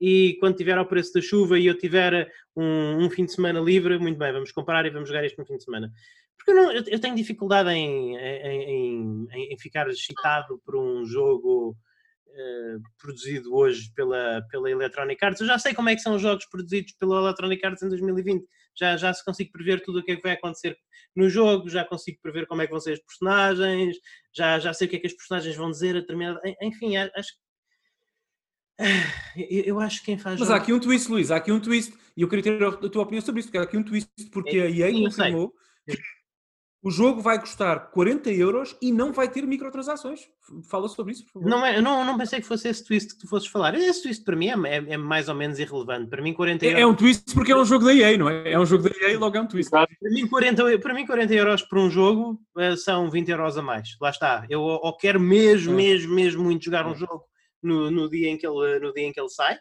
[0.00, 3.60] e quando tiver ao preço da chuva e eu tiver um, um fim de semana
[3.60, 5.90] livre, muito bem, vamos comprar e vamos jogar isto no fim de semana.
[6.36, 10.74] Porque eu, não, eu, eu tenho dificuldade em, em, em- em- em ficar excitado por
[10.74, 11.76] um jogo
[12.32, 15.40] eh, produzido hoje pela, pela Electronic Arts.
[15.40, 18.42] Eu já sei como é que são os jogos produzidos pela Electronic Arts em 2020.
[18.80, 20.74] Já, já se consigo prever tudo o que é que vai acontecer
[21.14, 23.96] no jogo, já consigo prever como é que vão ser os personagens,
[24.34, 26.40] já, já sei o que é que as personagens vão dizer a determinada.
[26.44, 27.40] en- Enfim, acho que.
[29.66, 30.40] Eu, acho que quem faz.
[30.40, 31.92] Mas há aqui um twist, Luís, há aqui um twist.
[32.16, 34.58] E eu queria ter a tua opinião sobre isso, porque há aqui um twist, porque
[34.60, 35.52] a EA confirmou
[35.86, 35.98] que
[36.82, 40.20] o jogo vai custar 40 euros e não vai ter microtransações.
[40.70, 41.48] Fala sobre isso, por favor.
[41.48, 43.74] Não, é, eu não, não pensei que fosse esse twist que tu fosses falar.
[43.74, 46.08] Esse twist para mim é, é- é mais ou menos irrelevante.
[46.08, 46.78] Para mim, 40 euros.
[46.78, 48.52] É, é um twist porque é um jogo da EA, não é?
[48.52, 49.70] É um jogo da EA e logo é um twist.
[49.70, 53.62] Para mim, 40, para mim, 40 euros por um jogo eh, são 20 euros a
[53.62, 53.96] mais.
[54.00, 54.46] Lá está.
[54.48, 55.76] Eu ou quero mesmo, É.
[55.76, 57.24] mesmo, mesmo muito jogar um jogo
[57.62, 59.54] no, no dia, em que ele, no dia em que ele sai.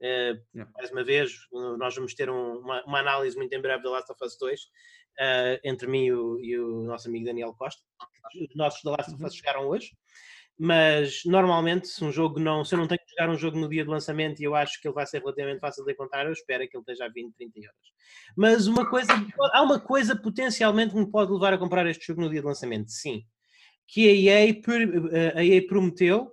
[0.00, 0.64] Uh.
[0.74, 1.30] Mais uma vez,
[1.78, 4.60] nós vamos ter um- uma, uma análise muito em breve da Last of Us 2
[5.20, 7.82] uh, entre mim e o, e o nosso amigo Daniel Costa.
[8.48, 9.92] Os nossos da Last of Us chegaram hoje.
[10.56, 13.68] Mas normalmente, se um jogo não, se eu não tenho que jogar um jogo no
[13.68, 16.32] dia de lançamento e eu acho que ele vai ser relativamente fácil de encontrar, eu
[16.32, 17.92] espero que ele esteja a 20, 30 euros.
[18.36, 19.12] Mas uma coisa,
[19.52, 22.46] há uma coisa potencialmente que me pode levar a comprar este jogo no dia de
[22.46, 23.24] lançamento, sim.
[23.88, 26.32] Que a EA, eh, a EA prometeu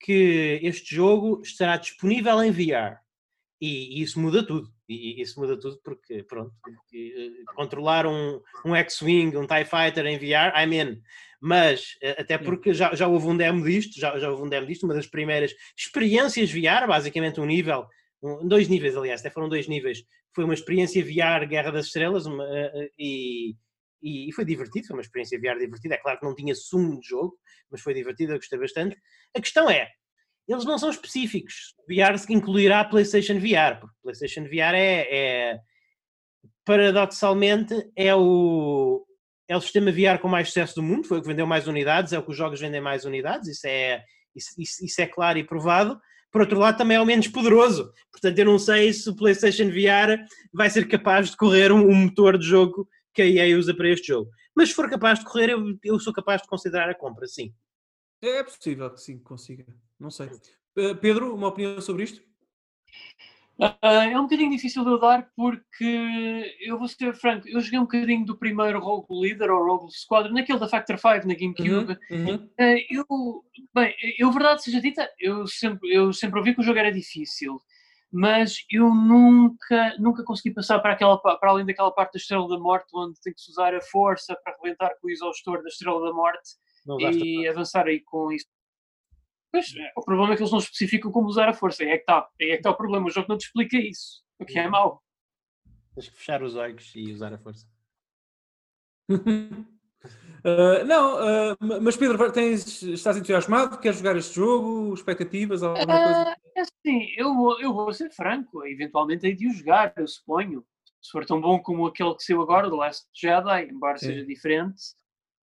[0.00, 2.98] que este jogo estará disponível em VR.
[3.60, 4.70] E, e isso muda tudo.
[4.88, 9.64] E, e isso muda tudo porque, pronto, porque, eh, controlar um, um X-Wing, um TIE
[9.64, 11.02] Fighter em VR, I'm in.
[11.40, 14.66] Mas, eh, até porque já, já houve um demo disto, já, já houve um demo
[14.66, 17.86] disto, uma das primeiras experiências VR, basicamente um nível,
[18.22, 20.02] um- dois níveis, aliás, até foram dois níveis.
[20.34, 23.54] Foi uma experiência VR Guerra das Estrelas uma, eh, e,
[24.02, 25.94] e foi divertido, foi uma experiência VR divertida.
[25.96, 27.36] É claro que não tinha sumo de jogo,
[27.70, 28.96] mas foi divertido, eu gostei bastante.
[29.36, 29.90] A questão é,
[30.48, 31.74] eles não são específicos.
[31.88, 35.06] VR incluirá a PlayStation VR, porque PlayStation VR é,
[35.54, 35.60] é-
[36.64, 39.04] paradoxalmente é o,
[39.48, 42.12] é o sistema VR com mais sucesso do mundo, foi o que vendeu mais unidades,
[42.12, 44.02] é o que os jogos vendem mais unidades, isso é,
[44.34, 46.00] isso, isso- é claro e provado.
[46.30, 47.90] Por outro lado, também é o menos poderoso.
[48.12, 50.22] Portanto, eu não sei se o PlayStation VR
[50.52, 53.88] vai ser capaz de correr um, um motor de jogo que a EA usa para
[53.88, 54.30] este jogo.
[54.54, 57.54] Mas se for capaz de correr, eu, eu sou capaz de considerar a compra, sim.
[58.20, 59.64] É possível que sim, consiga.
[59.98, 60.30] Não sei.
[61.00, 62.22] Pedro, uma opinião sobre isto?
[63.60, 67.80] Ah, é um bocadinho difícil de eu dar porque eu vou ser franco, eu joguei
[67.80, 71.98] um bocadinho do primeiro Rogue Leader ou Rogue Squadron, naquele da Factor 5 na GameCube.
[72.08, 72.48] Uhum.
[72.56, 73.04] Eh, eu,
[73.74, 77.60] bem, eu, verdade seja dita, eu sempre, eu sempre ouvi que o jogo era difícil,
[78.12, 82.46] mas eu nunca, nunca consegui passar para, aquela, pa- para além daquela parte da Estrela
[82.48, 85.68] da Morte, onde tem que se usar a força para arrebentar com o exaustor da
[85.68, 86.50] Estrela da Morte
[87.12, 88.46] e avançar aí com isso.
[89.50, 91.96] Pois, eh, o problema é que eles não especificam como usar a força, aí é
[91.96, 94.58] que está, é que está o problema, o jogo não te explica isso, o que
[94.58, 95.02] é mau.
[95.94, 97.66] Tens que fechar os olhos e usar a força.
[99.10, 103.78] Uh, não, uh, ma- mas Pedro, tens, estás entusiasmado?
[103.78, 104.92] Queres jogar este jogo?
[104.94, 105.62] Expectativas?
[105.62, 106.22] Alguma coisa?
[106.28, 110.06] Ah, é assim, eu, vou- eu vou ser franco, eventualmente hei de o jogar, eu
[110.06, 110.64] suponho.
[111.00, 114.06] Se for tão bom como aquele que saiu agora, The Last Jedi, embora Sim.
[114.06, 114.80] seja diferente.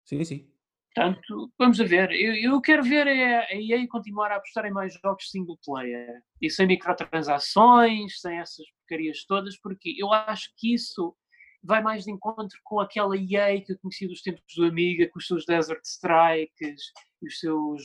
[0.06, 0.48] Sim, sim.
[0.96, 2.10] Portanto, vamos a ver.
[2.12, 6.22] Eu, eu quero ver é a EA continuar a apostar em mais jogos single player
[6.42, 11.14] e sem microtransações, sem essas porcarias todas, porque eu acho que isso
[11.62, 15.20] vai mais de encontro com aquela EA que eu conheci dos tempos do Amiga, com
[15.20, 16.82] os seus Desert Strikes
[17.22, 17.82] e os seus.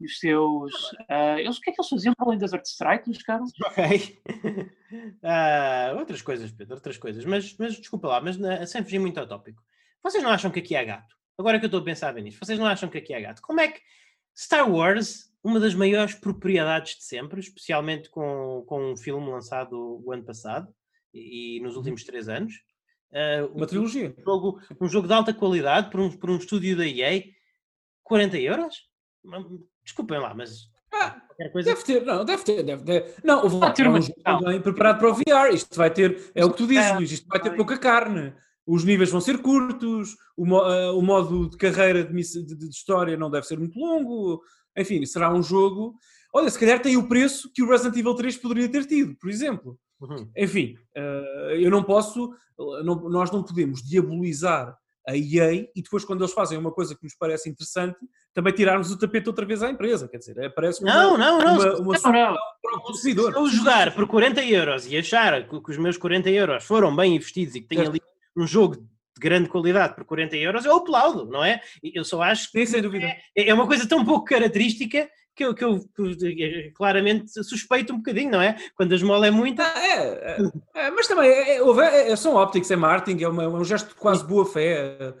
[0.00, 0.72] Os seus
[1.08, 3.52] ah, eles, o que é que eles faziam para além de Desert Strike, Luís Carlos?
[3.66, 4.20] Ok.
[5.22, 7.24] Ah, outras coisas, Pedro, outras coisas.
[7.24, 9.62] Mas, mas desculpa lá, mas na- sem fugir muito ao tópico.
[10.02, 11.14] Vocês não acham que aqui há gato?
[11.38, 13.42] Agora que eu estou a pensar bem nisto, vocês não acham que aqui há gato?
[13.42, 13.80] Como é que
[14.36, 20.12] Star Wars, uma das maiores propriedades de sempre, especialmente com, com um filme lançado o
[20.12, 20.68] ano passado
[21.12, 22.54] e, e nos últimos três anos,
[23.12, 24.14] ah, Uma um, trilogia.
[24.24, 27.22] jogo, um jogo de alta qualidade por um, por um estúdio da EA,
[28.02, 28.88] 40 euros?
[29.84, 33.14] Desculpem lá, mas Ah, Deve ter, não, deve ter, deve ter.
[33.24, 35.52] Não, Vai ter é um jogo também preparado para o VR.
[35.52, 37.56] Isto vai ter, é o que tu dizes, É, Luís, isto vai ter vai.
[37.56, 38.32] pouca carne.
[38.66, 42.68] Os níveis vão ser curtos, o, mo- ah, o modo de carreira de, de- de
[42.68, 44.40] história não deve ser muito longo.
[44.76, 45.94] Enfim, será um jogo.
[46.34, 49.28] Olha, se calhar tem o preço que o Resident Evil 3 poderia ter tido, por
[49.28, 49.78] exemplo.
[50.00, 50.30] Uhum.
[50.36, 52.30] Enfim, eh, eu não posso,
[52.84, 54.76] não- nós não podemos diabolizar
[55.06, 57.98] a EA e depois, quando eles fazem uma coisa que nos parece interessante,
[58.32, 60.06] também tirarmos o tapete outra vez à empresa.
[60.08, 61.54] Quer dizer, é, parece uma, Não, não, não.
[61.56, 62.36] uma, uma Não, não.
[62.62, 63.34] para o Se consumidor.
[63.34, 67.16] eu jogar por 40 euros e achar que, que os meus 40 euros foram bem
[67.16, 67.90] investidos e que tenho Certo.
[67.90, 68.00] ali
[68.36, 71.60] um jogo de grande qualidade por 40 euros, eu aplaudo, não é?
[71.82, 73.06] Eu só acho que Sim, dúvida.
[73.36, 75.80] é é uma coisa tão pouco característica que eu, que eu
[76.74, 78.54] claramente suspeito um bocadinho, não é?
[78.74, 79.62] Quando a esmola é muita.
[79.62, 79.96] Ah, é,
[80.76, 83.64] é, é, mas também é, é, é- é- são ópticos, é marketing, é, uma- um
[83.64, 85.14] gesto de quase boa fé.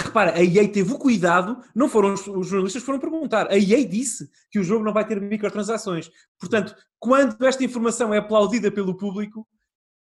[0.00, 3.48] Repara, a EA teve o cuidado, não foram os, os jornalistas foram perguntar.
[3.50, 6.10] A EA disse que o jogo não vai ter microtransações.
[6.38, 9.46] Portanto, quando esta informação é aplaudida pelo público,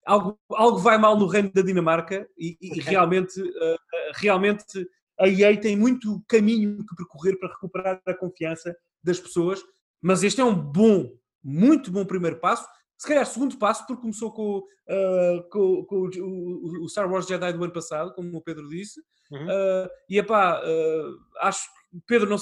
[0.06, 3.78] algo, algo vai mal no reino da Dinamarca e, e realmente, uh,
[4.16, 4.88] realmente
[5.20, 9.62] a EA tem muito caminho que percorrer para recuperar a confiança das pessoas,
[10.02, 11.12] mas este é um bom,
[11.44, 12.68] muito bom primeiro passo.
[12.98, 17.54] Se calhar segundo passo, porque começou com, uh, com- com o, o- Star Wars Jedi
[17.54, 19.00] do ano passado, como o Pedro disse.
[19.32, 19.46] Uhum.
[19.46, 21.62] Uh, e epá, uh, acho
[21.92, 22.36] que Pedro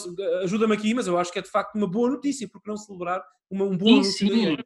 [0.44, 3.24] ajuda-me aqui, mas eu acho que é de facto uma boa notícia, porque não celebrar
[3.50, 4.58] uma, um bom Sim, sim.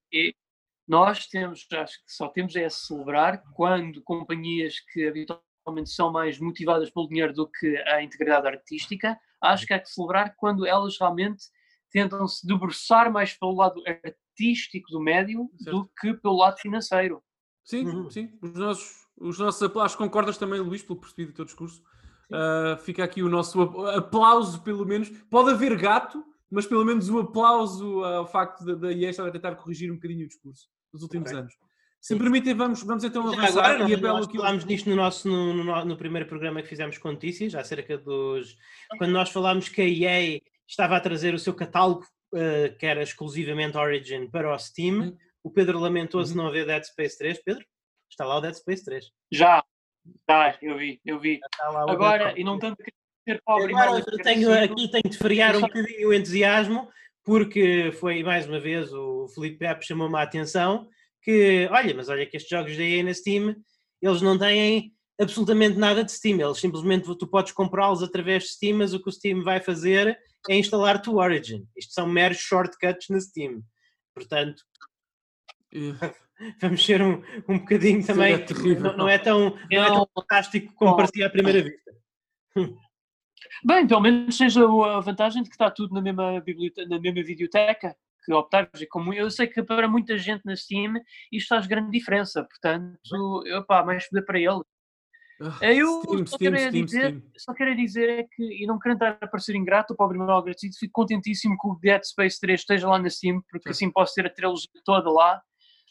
[0.92, 6.38] Nós temos, acho que só temos é a celebrar quando companhias que habitualmente são mais
[6.38, 10.98] motivadas pelo dinheiro do que a integridade artística, acho que há que celebrar quando elas
[11.00, 11.46] realmente
[11.90, 17.24] tentam se debruçar mais pelo lado artístico do médium do que pelo lado financeiro.
[17.64, 18.10] Sim, Uhum.
[18.10, 18.38] sim.
[18.42, 19.96] Os nossos, os nossos aplausos.
[19.96, 21.82] Concordas também, Luís, pelo percebido do teu discurso?
[22.30, 25.08] Uh, fica aqui o nosso ap- aplauso, pelo menos.
[25.30, 29.56] Pode haver gato, mas pelo menos o aplauso ao facto da- EA estar a tentar
[29.56, 31.40] corrigir um bocadinho o discurso nos últimos Ok.
[31.40, 31.54] anos.
[32.00, 34.38] Se me permitem, vamos, vamos então Já avançar agora, e nós, apelo nós aqui.
[34.38, 38.58] falámos nisto no, nosso, no, no- no primeiro programa que fizemos com notícias, acerca dos.
[38.98, 42.04] Quando nós falámos que a EA estava a trazer o seu catálogo,
[42.34, 45.18] eh, que era exclusivamente Origin, para o Steam, Uhum.
[45.44, 46.38] o Pedro lamentou-se Uhum.
[46.38, 47.40] não haver Dead Space 3.
[47.44, 47.64] Pedro,
[48.10, 49.12] está lá o Dead Space 3.
[49.32, 49.64] Já,
[50.28, 51.40] já, eu vi, eu vi.
[51.54, 52.92] Está lá o Agora, e não tanto que
[53.30, 56.90] ser pobre Agora eu tenho, aqui tenho de frear um bocadinho o entusiasmo,
[57.24, 60.88] porque foi mais uma vez o Felipe Pepe chamou-me a atenção
[61.22, 63.56] que, olha, mas olha que estes jogos da EA na Steam,
[64.02, 68.78] eles não têm absolutamente nada de Steam, eles simplesmente tu podes comprá-los através de Steam,
[68.78, 70.18] mas o que o Steam vai fazer
[70.50, 71.68] é instalar-te o Origin.
[71.78, 73.62] Isto são meros shortcuts na Steam.
[74.16, 74.64] Portanto,
[76.60, 78.34] vamos ser um, um bocadinho também.
[78.34, 78.82] é terrível.
[78.82, 81.92] Não, não é tão, não é tão Eu- fantástico como parecia à primeira vista.
[83.64, 87.24] Bem, pelo menos seja a vantagem de que está tudo na mesma, biblioteca, na mesma
[87.24, 88.82] videoteca que optares.
[88.82, 90.94] E como eu sei que para muita gente na Steam
[91.32, 94.62] isto faz grande diferença, portanto, opá, mais poder para ele.
[95.42, 97.24] ah, Eu Steam, só Steam, quero é Steam, dizer-.
[97.38, 100.40] Só quero é dizer é que, e não querendo estar a parecer ingrato, pobre mal
[100.40, 103.86] agradecido, fico contentíssimo que o Dead Space 3 esteja lá na Steam, porque Sim.
[103.86, 105.42] assim posso ter a trilogia toda lá.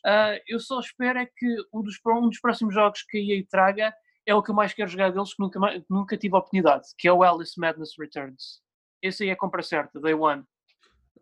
[0.04, 3.44] Ah, eu só espero é que um dos, um dos próximos jogos que a EA
[3.50, 3.92] traga
[4.26, 7.08] é o que eu mais quero jogar deles, que nunca, nunca tive a oportunidade, que
[7.08, 8.60] é o Alice Madness Returns.
[9.02, 10.44] Esse aí é a compra certa, Day One.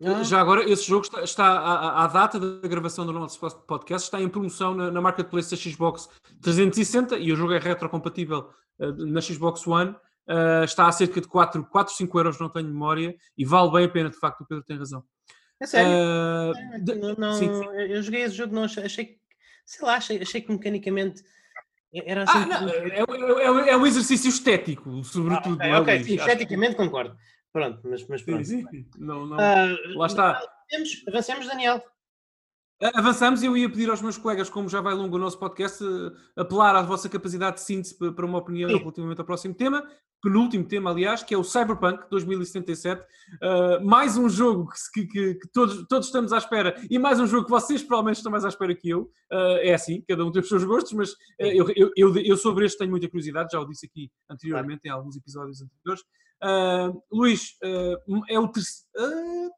[0.02, 0.22] Ah.
[0.22, 4.20] Já agora, esse jogo está, está à, à data da gravação do nosso podcast, está
[4.20, 6.08] em promoção na, na marketplace da Xbox
[6.40, 8.48] 360 e o jogo é retrocompatível
[8.80, 9.96] eh, na Xbox One.
[10.28, 13.84] Eh, está a cerca de 4, 4 5 euros, não tenho memória, e vale bem
[13.86, 15.02] a pena, de facto, o Pedro tem razão.
[15.60, 15.90] É sério?
[16.84, 17.46] De- Não, não- sim.
[17.46, 19.18] eu eu joguei esse jogo, não achei, achei que,
[19.66, 21.24] sei lá, achei, achei que mecanicamente
[21.94, 22.38] era assim.
[22.38, 25.62] Ah, não, é, é- é um exercício estético, Ah, sobretudo.
[25.62, 26.06] é, ok, Luís?
[26.06, 27.16] sim, que- esteticamente concordo.
[27.52, 28.44] Pronto, mas, mas Sim, pronto.
[28.46, 28.86] sim.
[28.98, 29.40] Não, não.
[29.40, 30.30] Ah, Lá está.
[30.70, 31.82] avancemos, avancemos, Daniel.
[32.94, 35.82] Avançamos e eu ia pedir aos meus colegas, como já vai longo o nosso podcast,
[35.82, 38.76] eh, apelar à vossa capacidade de síntese pa- para uma opinião Sim.
[38.78, 39.84] relativamente ao próximo tema,
[40.22, 43.02] penúltimo tema, aliás, que é o Cyberpunk 2077.
[43.42, 47.26] Uh, mais um jogo que, que- que- todos, todos estamos à espera e mais um
[47.26, 49.10] jogo que vocês provavelmente estão mais à espera que eu.
[49.32, 52.36] Uh, é assim, cada um tem os seus gostos, mas uh, eu, eu, eu, eu
[52.36, 56.04] sobre este tenho muita curiosidade, já o disse aqui anteriormente em alguns episódios anteriores.
[57.10, 57.56] Luís,
[58.28, 58.62] é o ter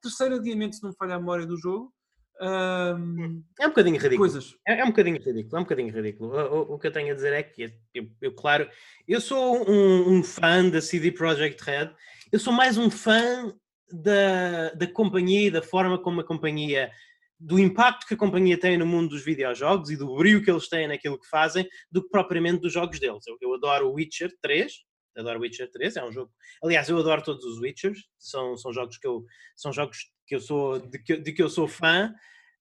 [0.01, 1.92] terceiro adiamento, se não me falha a memória do jogo.
[2.40, 4.18] Um, É um bocadinho ridículo.
[4.18, 4.56] coisas.
[4.66, 6.30] É, é um bocadinho ridículo, é um bocadinho ridículo.
[6.34, 8.68] O, o- o que eu tenho a dizer é que, eu, eu, claro,
[9.06, 11.90] eu sou um, um fã da CD Projekt Red,
[12.32, 13.54] eu sou mais um fã
[13.92, 16.90] da, da companhia e da forma como a companhia,
[17.38, 20.68] do impacto que a companhia tem no mundo dos videojogos e do brilho que eles
[20.68, 23.24] têm naquilo que fazem, do que propriamente dos jogos deles.
[23.26, 24.72] Eu, eu adoro o Witcher 3,
[25.16, 26.30] adoro Witcher 3, é um jogo.
[26.62, 29.24] Aliás, eu adoro todos os Witchers, são, são jogos que eu
[29.56, 32.15] são jogos que eu sou de que, de que eu sou fã,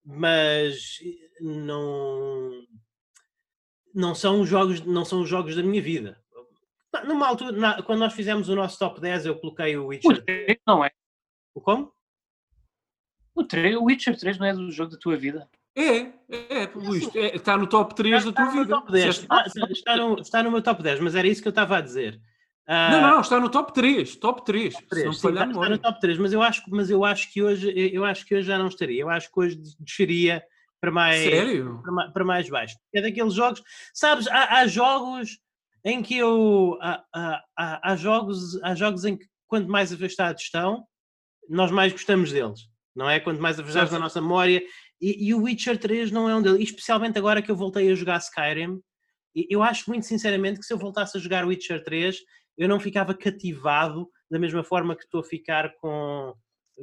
[0.03, 0.97] mas
[1.39, 2.51] não
[3.93, 6.19] não são os jogos não são os jogos da minha vida.
[7.05, 10.25] Numa altura, na- quando nós fizemos o nosso top 10, eu coloquei o O Witcher.
[10.25, 10.89] 3 não é.
[11.53, 11.93] O como?
[13.35, 15.47] O, 3, o Witcher 3 não é do jogo da tua vida.
[15.75, 15.97] É,
[16.27, 18.75] é, é Luís, é, está no top 3 da tua Está no vida.
[18.75, 19.05] top 10.
[19.05, 21.51] Disseste- Está, está- está no, está no meu top 10, mas era isso que eu
[21.51, 22.19] estava a dizer.
[22.71, 24.75] Ah, Não, não, não, está no top 3, top 3.
[24.75, 26.89] se três, não sim, falhar a está, está no top 3, mas eu acho, mas
[26.91, 29.01] eu acho que hoje eu acho que hoje já não estaria.
[29.01, 30.43] Eu acho que hoje desceria
[30.79, 31.81] para mais Sério?
[31.83, 32.75] para para mais baixo.
[32.93, 35.39] É daqueles jogos, sabes, há, há jogos
[35.83, 37.43] em que eu há, há-
[37.83, 40.85] há- jogos, há jogos em que quanto mais afastados estão,
[41.49, 42.59] nós mais gostamos deles,
[42.95, 43.19] não é?
[43.19, 44.61] Quanto mais afastados da nossa memória.
[45.01, 47.91] E, e o Witcher 3 não é um deles, e especialmente agora que eu voltei
[47.91, 48.79] a jogar Skyrim.
[49.49, 52.17] Eu acho muito sinceramente que se eu voltasse a jogar Witcher 3,
[52.59, 56.33] eu não ficava cativado da mesma forma que estou a ficar com.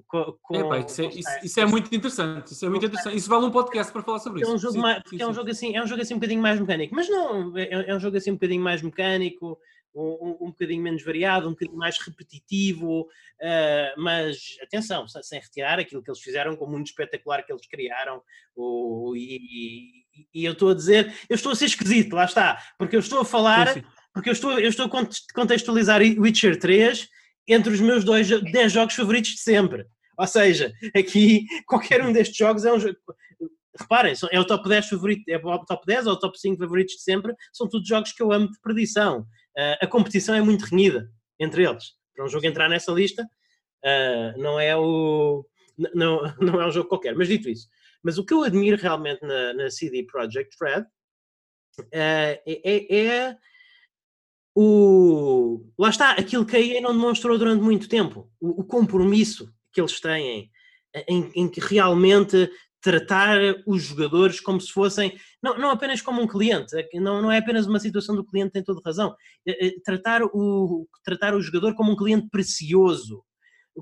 [0.09, 2.53] com, com- Epá, isso, é, isso- isso é muito interessante.
[2.53, 3.17] Isso é muito interessante.
[3.17, 4.55] Isso vale um podcast para falar sobre É isso.
[4.55, 6.43] um jogo Sim, mais, sim, é um jogo assim, é um jogo assim um bocadinho
[6.43, 9.59] mais mecânico, mas não, é, é um jogo assim um bocadinho mais mecânico,
[9.95, 13.07] um, um- bocadinho menos variado, um bocadinho mais repetitivo,
[13.41, 17.67] ah, mas atenção, sem, retirar aquilo que eles fizeram com o mundo espetacular que eles
[17.67, 18.23] criaram,
[18.55, 22.59] o, e, e- e eu estou a dizer, eu estou a ser esquisito, lá está,
[22.79, 23.83] porque eu estou a falar, sim.
[24.17, 27.07] Porque eu estou, eu estou a conte- contextualizar Witcher 3
[27.47, 29.85] entre os meus dois, 10 jogos favoritos de sempre.
[30.19, 32.97] Ou seja, aqui qualquer um destes jogos é um jogo.
[33.79, 36.95] Reparem, é o top 10 favorito, é o top 10 ou o top 5 favoritos
[36.95, 39.27] de sempre, são todos jogos que eu amo de perdição.
[39.55, 41.85] Ah, a competição é muito renhida entre eles.
[42.15, 43.23] Para um jogo entrar nessa lista,
[43.85, 45.45] ah, não é o,
[45.95, 47.15] não, não é um jogo qualquer.
[47.15, 47.69] Mas dito isso,
[48.03, 53.37] mas o que eu admiro realmente na, na CD Projekt Red uh, é, é,
[54.57, 55.61] o.
[55.79, 59.81] Lá está, aquilo que a EA não demonstrou durante muito tempo, o, o compromisso que
[59.81, 60.51] eles têm
[61.07, 62.51] em, em que realmente
[62.81, 67.33] tratar os jogadores como se fossem, não, não apenas como um cliente, é não, não
[67.33, 69.15] é apenas uma situação do cliente tem toda razão,
[69.47, 73.25] é, é, tratar, o, tratar o jogador como um cliente precioso,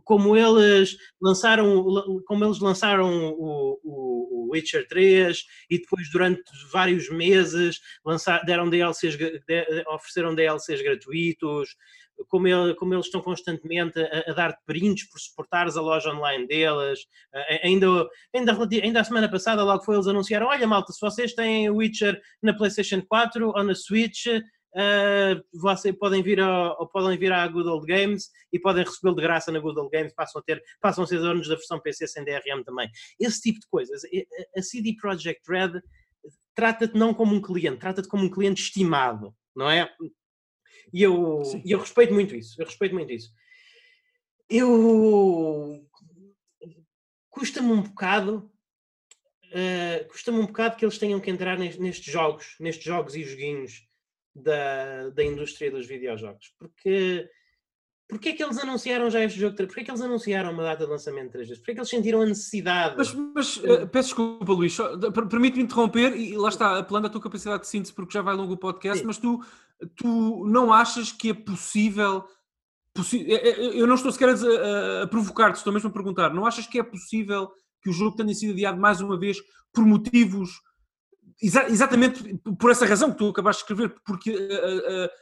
[0.02, 1.84] como eles lançaram,
[2.26, 6.42] como eles lançaram o, o, o Witcher 3 e depois durante
[6.72, 9.16] vários meses lançar, deram DLCs,
[9.88, 11.76] ofereceram DLCs gratuitos,
[12.28, 16.46] como, ele, como eles estão constantemente a, a dar prints por suportares a loja online
[16.46, 17.00] deles.
[17.62, 17.86] Ainda,
[18.34, 22.20] ainda, ainda a semana passada, logo foi, eles anunciaram: olha, malta, se vocês têm Witcher
[22.42, 24.26] na PlayStation 4 ou na Switch.
[24.74, 29.22] Uh, vocês podem vir, ao, podem vir à Good Old Games e podem recebê-lo de
[29.22, 32.08] graça na Good Old Games, passam a ter, passam a ser donos da versão PC
[32.08, 32.90] sem DRM também.
[33.20, 34.02] Esse tipo de coisas.
[34.56, 35.80] A CD Projekt Red
[36.56, 39.88] trata-te não como um cliente, trata-te como um cliente estimado, não é?
[40.92, 42.60] E eu, eu respeito muito isso.
[42.60, 43.30] Eu respeito muito isso.
[44.50, 45.86] Eu.
[47.30, 48.50] Custa-me um bocado.
[49.52, 53.86] Uh, custa-me um bocado que eles tenham que entrar nestes jogos, nestes jogos e joguinhos
[54.34, 56.52] da, da indústria dos videojogos.
[56.58, 57.28] Porque.
[58.06, 59.56] Porquê é que eles anunciaram já este jogo?
[59.56, 61.58] Porquê é que eles anunciaram uma data de lançamento três vezes?
[61.58, 62.96] Porquê é que eles sentiram a necessidade?
[62.98, 64.76] Mas, mas uh, peço desculpa, Luís,
[65.30, 68.52] permite-me interromper e lá está, apelando à tua capacidade de síntese, porque já vai longo
[68.52, 69.06] o podcast, Sim.
[69.06, 69.42] mas tu
[69.96, 72.24] tu não achas que é possível.
[72.94, 76.32] Possi é, é, eu não estou sequer a, a, a provocar-te, estou mesmo a perguntar.
[76.32, 77.50] Não achas que é possível
[77.82, 79.38] que o jogo tenha sido adiado mais uma vez
[79.72, 80.60] por motivos
[81.42, 84.30] Exa exatamente por essa razão que tu acabaste de escrever, porque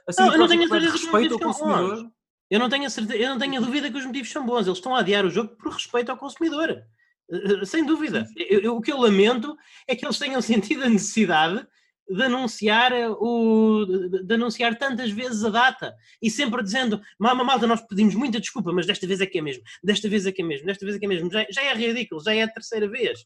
[0.06, 2.10] assim não, eu não tenho a certeza respeito ao consumidor.
[2.50, 4.66] Eu não, tenho a certeza, eu não tenho a dúvida que os motivos são bons.
[4.66, 6.84] Eles estão a adiar o jogo por respeito ao consumidor.
[7.30, 8.26] Eh, sem dúvida.
[8.36, 9.56] Eu, eu, o que eu lamento
[9.88, 11.66] é que eles tenham sentido a necessidade
[12.08, 17.80] de anunciar, o, de anunciar tantas vezes a data e sempre dizendo, mama malta, nós
[17.80, 20.44] pedimos muita desculpa, mas desta vez é que é mesmo, desta vez é que é
[20.44, 22.88] mesmo, desta vez é que é mesmo, já, já é ridículo, já é a terceira
[22.88, 23.24] vez.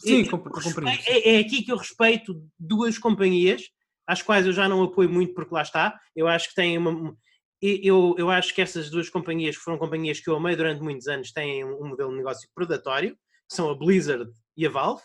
[0.00, 1.00] Sim, compreendo.
[1.06, 3.62] É, é aqui que eu respeito duas companhias,
[4.06, 7.16] às quais eu já não apoio muito porque lá está, eu acho que têm uma...
[7.62, 11.06] Eu, eu acho que essas duas companhias, que foram companhias que eu amei durante muitos
[11.06, 13.14] anos, têm um modelo de negócio predatório,
[13.48, 15.02] que são a Blizzard e a Valve,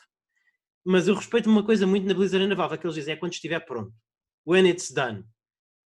[0.85, 3.17] mas eu respeito uma coisa muito na Blizzard e na Valve, que eles dizem é
[3.17, 3.91] quando estiver pronto.
[4.45, 5.25] When it's done.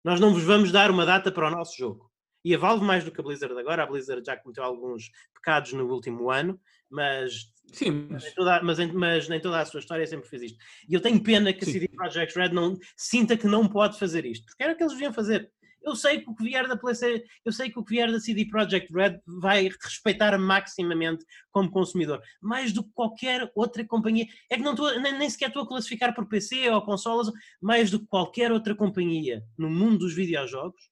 [0.03, 2.11] Nós não vos vamos dar uma data para o nosso jogo.
[2.43, 5.73] E a Valve, mais do que a Blizzard agora, a Blizzard já cometeu alguns pecados
[5.73, 6.59] no último ano,
[6.89, 7.33] mas,
[7.73, 8.25] Sim, mas...
[8.25, 10.59] Mas, toda, mas, mas nem toda a sua história sempre fez isto.
[10.89, 11.71] E eu tenho pena que Sim.
[11.71, 14.83] a CD Projekt Red não sinta que não pode fazer isto, porque era o que
[14.83, 15.51] eles deviam fazer.
[15.87, 18.19] Eu sei que o que vier da PlayStation, eu sei que o que vier da
[18.19, 24.27] CD Projekt Red vai respeitar maximamente como consumidor, mais do que qualquer outra companhia.
[24.51, 27.31] É que não estou, nem, nem sequer estou a classificar por PC ou consolas,
[27.61, 30.91] mais do que qualquer outra companhia no mundo dos videojogos,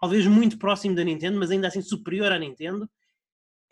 [0.00, 2.90] talvez muito próximo da Nintendo, mas ainda assim superior à Nintendo.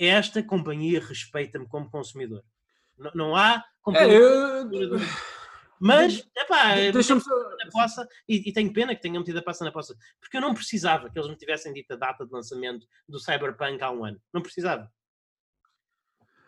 [0.05, 2.43] Esta companhia respeita-me como consumidor.
[2.99, 4.17] Não, não há companhia.
[4.17, 4.99] É, eu...
[5.79, 9.73] Mas, epá, deixa-me na poça, e, e, tenho pena que tenham metido a passa na
[9.73, 13.19] poça, porque eu não precisava que eles me tivessem dito a data de lançamento do
[13.19, 14.21] Cyberpunk há um ano.
[14.33, 14.89] Não precisava.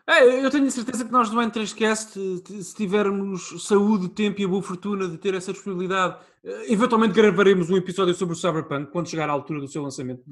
[0.07, 4.61] É, eu tenho certeza que nós do N3Cast, se tivermos saúde, tempo e a boa
[4.61, 9.29] fortuna de ter essa disponibilidade, eh, eventualmente gravaremos um episódio sobre o Cyberpunk quando chegar
[9.29, 10.23] à altura do seu lançamento.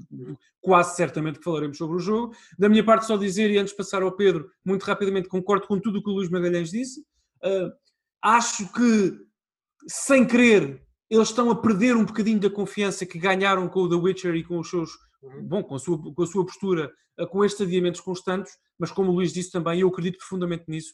[0.62, 2.36] Quase certamente que falaremos sobre o jogo.
[2.58, 5.80] Da minha parte, só dizer, e antes de passar ao Pedro, muito rapidamente concordo com
[5.80, 7.02] tudo o que o Luís Magalhães disse.
[7.44, 7.74] Uh,
[8.24, 9.20] Acho que,
[9.86, 13.96] sem querer, eles estão a perder um bocadinho da confiança que ganharam com o The
[13.96, 14.92] Witcher e com os seus.
[15.24, 15.48] Uhum.
[15.48, 19.12] Bom, com a sua, com a sua postura, eh, com estes adiamentos constantes, mas como
[19.12, 20.94] o Luís disse também, eu acredito profundamente nisso.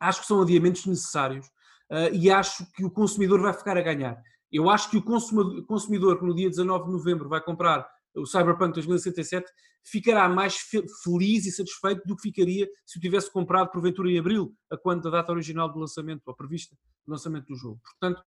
[0.00, 1.46] Acho que são adiamentos necessários
[1.90, 4.20] uh, e acho que o consumidor vai ficar a ganhar.
[4.50, 8.74] Eu acho que o consumidor que no dia 19 de novembro vai comprar o Cyberpunk
[8.74, 9.46] 2077
[9.84, 10.56] ficará mais
[11.02, 15.02] feliz e satisfeito do que ficaria se o tivesse comprado porventura em abril, a quando
[15.02, 16.74] da data original do lançamento, ou prevista
[17.06, 17.80] do lançamento do jogo.
[17.82, 18.22] Portanto,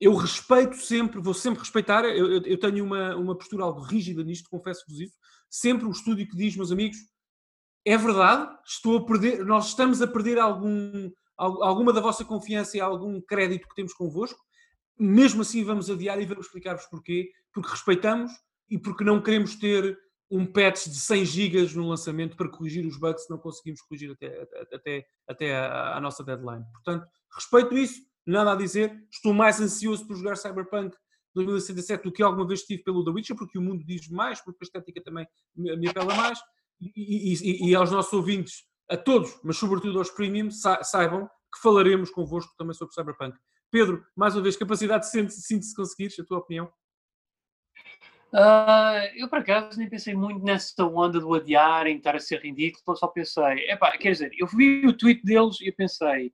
[0.00, 4.50] eu respeito sempre, vou sempre respeitar, eu, eu tenho uma, uma postura algo rígida nisto,
[4.50, 5.14] confesso-vos isso,
[5.48, 6.98] sempre o estúdio que diz, meus amigos,
[7.84, 12.80] é verdade, estou a perder, nós estamos a perder algum, alguma da vossa confiança e
[12.80, 14.38] algum crédito que temos convosco,
[14.98, 18.32] mesmo assim vamos adiar e vamos explicar-vos porquê, porque respeitamos
[18.68, 19.96] e porque não queremos ter
[20.30, 24.10] um patch de 100 GB no lançamento para corrigir os bugs se não conseguimos corrigir
[24.10, 26.64] até, até, até a, a, nossa deadline.
[26.72, 28.92] Portanto, respeito isso, nada a dizer.
[29.10, 30.96] Estou mais ansioso por jogar Cyberpunk
[31.34, 34.58] 2077 do que alguma vez estive pelo The Witcher, porque o mundo diz mais, porque
[34.62, 36.38] a estética também me, apela mais.
[36.80, 41.60] E, e, e, aos nossos ouvintes, a todos, mas sobretudo aos premium, sa saibam que
[41.62, 43.36] falaremos convosco também sobre Cyberpunk.
[43.70, 46.70] Pedro, mais uma vez, capacidade de síntese conseguires, a tua opinião?
[48.32, 52.96] Uh, eu, por acaso, nem pensei muito nessa onda do adiarem, estar a ser ridículo,
[52.96, 56.32] só pensei, epá, quer dizer, eu vi o tweet deles e eu pensei,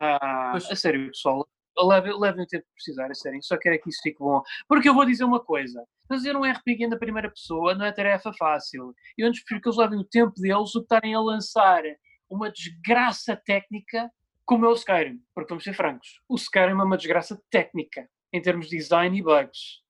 [0.00, 3.78] ah, a sério, pessoal, levem, levem o tempo que precisar, a sério, só quero é
[3.78, 4.42] que isso fique bom.
[4.68, 8.32] Porque eu vou dizer uma coisa, fazer um RPG na primeira pessoa não é tarefa
[8.32, 8.94] fácil.
[9.16, 11.82] Eu antes prefiro que eles levem o tempo deles do que estarem a lançar
[12.30, 14.10] uma desgraça técnica
[14.44, 18.40] como é o Skyrim, porque vamos ser francos, o Skyrim é uma desgraça técnica em
[18.40, 19.82] termos de design e bugs.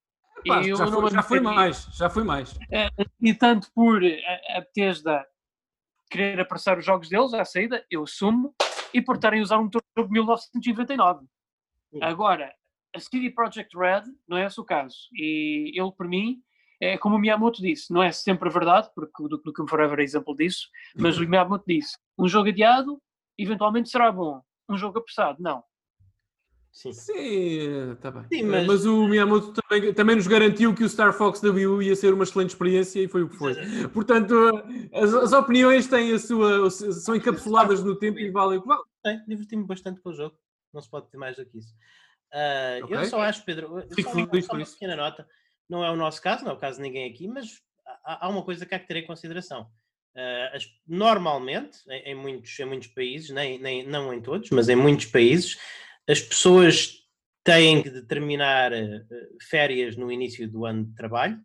[0.45, 2.57] Já, foi, já foi mais, já foi mais.
[2.71, 2.89] É,
[3.21, 5.25] e tanto por a, a Bethesda
[6.09, 8.53] querer apressar os jogos deles à saída, eu assumo,
[8.93, 11.25] e por estarem a usar um jogo de 1999.
[12.01, 12.53] Agora,
[12.95, 14.97] a CD Projekt Red não é esse o caso.
[15.13, 16.41] E ele, para mim,
[16.81, 20.03] é como o Miyamoto disse, não é sempre a verdade, porque o Duke Forever é
[20.03, 23.01] exemplo disso, mas o Miyamoto disse, um jogo adiado
[23.37, 25.63] eventualmente será bom um jogo apressado, não.
[26.71, 28.23] Sim, Sim tá bem.
[28.31, 28.67] Sim, mas...
[28.67, 28.85] mas...
[28.85, 32.13] o Miyamoto também, também nos garantiu que o Star Fox da Wii U ia ser
[32.13, 33.55] uma excelente experiência e foi o que foi.
[33.89, 34.33] Portanto,
[34.93, 38.83] as, as opiniões têm a sua, são encapsuladas no tempo e valem o que vale.
[39.05, 40.37] É, diverti-me bastante com o jogo.
[40.73, 41.73] Não se pode ter mais do que isso.
[42.33, 42.97] Uh, okay.
[42.97, 45.27] Eu só acho, Pedro, Fico só, uma, só uma pequena nota.
[45.67, 47.61] Não é o nosso caso, não é o caso de ninguém aqui, mas
[48.05, 49.63] há, há uma coisa que há que ter em consideração.
[50.15, 54.69] Uh, as, normalmente, em, em, muitos, em muitos países, nem, nem, não em todos, mas
[54.69, 55.57] em muitos países,
[56.09, 57.03] as pessoas
[57.43, 59.05] têm que determinar uh,
[59.47, 61.39] férias no início do ano de trabalho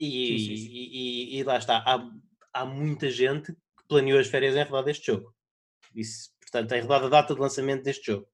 [0.00, 1.78] e, sim, sim, e, e lá está.
[1.78, 2.10] Há,
[2.52, 5.32] há, muita gente que planeou as férias em redor deste jogo.
[5.94, 8.26] Isso, portanto, em redor da data de lançamento deste jogo.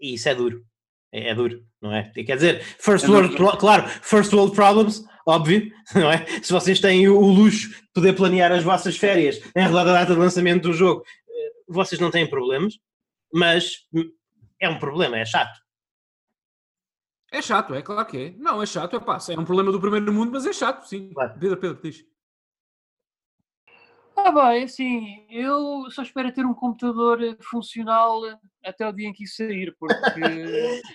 [0.00, 0.64] E isso é duro.
[1.12, 2.10] É, é duro, não é?
[2.10, 6.24] Quer dizer, first é world, claro, first world problems, óbvio, não é?
[6.42, 10.14] Se vocês têm o, luxo de poder planear as vossas férias em redor da data
[10.14, 12.74] de lançamento do jogo, eh, vocês não têm problemas,
[13.32, 13.86] mas
[14.60, 15.58] é um problema, é chato.
[17.30, 18.30] É chato, é claro que é.
[18.38, 21.10] Não, é chato, é pá, é um problema do primeiro mundo, mas é chato, sim.
[21.12, 21.38] Claro.
[21.38, 22.04] Pedro, Pedro, diz.
[24.16, 28.22] Ah, bem, assim, eu só espero ter um computador funcional
[28.64, 30.20] até o dia em que isso sair, porque.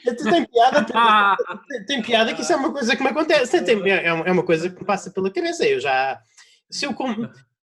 [0.23, 0.85] tem piada,
[1.67, 3.63] tem, tem, piada que isso é uma coisa que me acontece.
[3.63, 5.65] Tem, é, é uma coisa que me passa pela cabeça.
[5.65, 6.19] Eu já.
[6.69, 6.95] Se eu,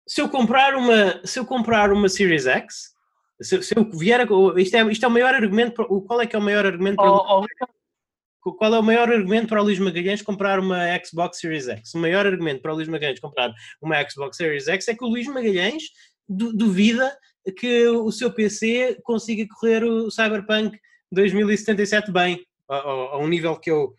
[0.06, 1.20] se eu comprar uma.
[1.26, 2.94] Se eu comprar uma Series X,
[3.40, 5.84] se, se eu vier a, isto, é, isto é o maior argumento.
[6.06, 7.10] Qual é que é o maior argumento para.
[7.10, 11.68] Oh, oh, qual é o maior argumento para o Luís Magalhães comprar uma Xbox Series
[11.68, 11.94] X?
[11.94, 13.52] O maior argumento para o Luís Magalhães comprar
[13.82, 15.84] uma Xbox Series X é que o Luís Magalhães
[16.28, 17.16] duvida
[17.58, 20.78] que o seu PC consiga correr o Cyberpunk
[21.12, 23.94] 2077 bem, a, a, a um nível que eu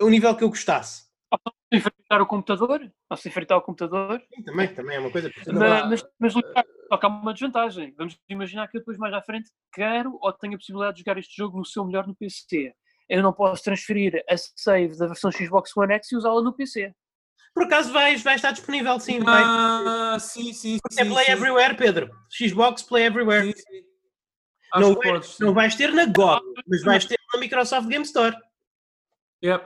[0.00, 1.04] a um nível que eu gostasse.
[1.30, 2.92] Posso enfrentar o computador?
[3.08, 4.22] Posso enfrentar o computador?
[4.34, 5.30] Sim, também, também é uma coisa.
[5.46, 6.34] Mas, mas, mas
[6.92, 7.94] só que há uma desvantagem.
[7.96, 11.16] Vamos imaginar que eu depois mais à frente quero ou tenho a possibilidade de jogar
[11.18, 12.74] este jogo no seu melhor no PC.
[13.08, 16.94] Eu não posso transferir a save da versão Xbox One X e usá-la no PC.
[17.54, 19.20] Por acaso vai, vai estar disponível, sim.
[19.20, 19.42] Vai.
[19.42, 20.78] Ah, sim, sim.
[20.82, 21.32] Porque é Play sim.
[21.32, 22.10] Everywhere, Pedro.
[22.30, 23.46] Xbox Play Everywhere.
[23.46, 23.84] Sim, sim.
[24.74, 28.36] Não, vai, podes, não vais ter na GOG, mas vais ter na Microsoft Game Store.
[29.42, 29.64] Yep.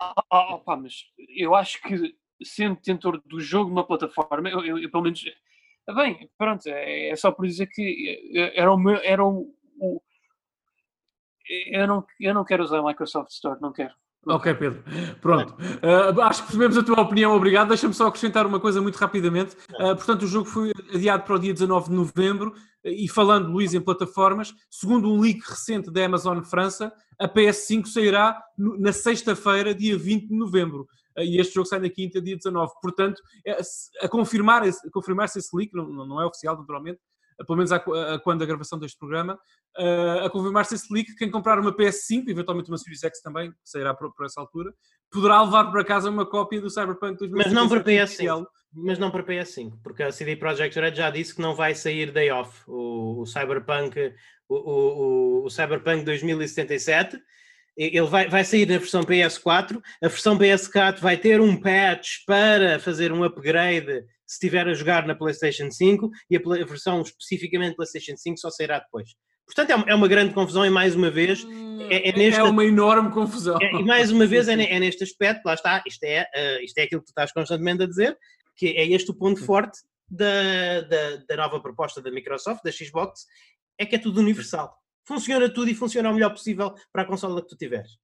[0.00, 1.04] Ah, ah, pá, mas
[1.36, 5.22] eu acho que sendo detentor do jogo numa plataforma, eu, eu, eu pelo menos.
[5.94, 8.96] Bem, pronto, é, é, só por dizer que era o meu.
[9.02, 10.00] Era o, o,
[11.48, 13.92] eu, não, eu não quero usar a Microsoft Store, não quero.
[14.24, 14.84] Ok, Pedro.
[15.20, 15.54] Pronto.
[15.54, 17.68] Uh, acho que percebemos a tua opinião, obrigado.
[17.68, 19.56] Deixa-me só acrescentar uma coisa muito rapidamente.
[19.72, 22.54] Uh, portanto, o jogo foi adiado para o dia 19 de novembro.
[22.84, 28.40] E falando, Luís, em plataformas, segundo um leak recente da Amazon França, a PS5 sairá
[28.56, 30.86] na sexta-feira, dia 20 de novembro.
[31.18, 32.72] E este jogo sai na quinta, dia 19.
[32.80, 33.58] Portanto, é,
[34.00, 37.00] a confirmar-se confirmar esse leak, não, não é oficial, naturalmente,
[37.46, 39.38] pelo menos a, a, quando a gravação deste programa,
[39.78, 43.56] uh, a confirmar-se esse leak, quem comprar uma PS5, eventualmente uma Series X também, que
[43.64, 44.72] sairá por, por, essa altura,
[45.10, 47.44] poderá levar para casa uma cópia do Cyberpunk 2077.
[47.44, 48.46] Mas não para PS5.
[48.74, 52.10] Mas não para PS5, porque a CD Projekt Red já disse que não vai sair
[52.10, 54.14] day off o, o Cyberpunk,
[54.48, 57.20] o, o, o Cyberpunk 2077
[57.76, 59.80] ele vai, vai sair na versão PS4.
[60.02, 65.06] A versão PS4 vai ter um patch para fazer um upgrade se estiver a jogar
[65.06, 69.10] na PlayStation 5 e a, versão especificamente PlayStation 5 só sairá depois.
[69.46, 71.44] Portanto, é uma, é uma grande confusão e mais uma vez
[71.90, 73.58] é, é, neste, é uma enorme confusão.
[73.60, 76.78] É, e mais uma vez é, é, neste aspecto, lá está, isto é, uh, isto
[76.78, 78.16] é aquilo que tu estás constantemente a dizer,
[78.56, 79.78] que é este o ponto forte
[80.08, 83.26] da, da, da nova proposta da Microsoft, da Xbox,
[83.78, 84.74] é que é tudo universal.
[85.04, 87.98] Funciona tudo e funciona o melhor possível para a consola que tu tiveres.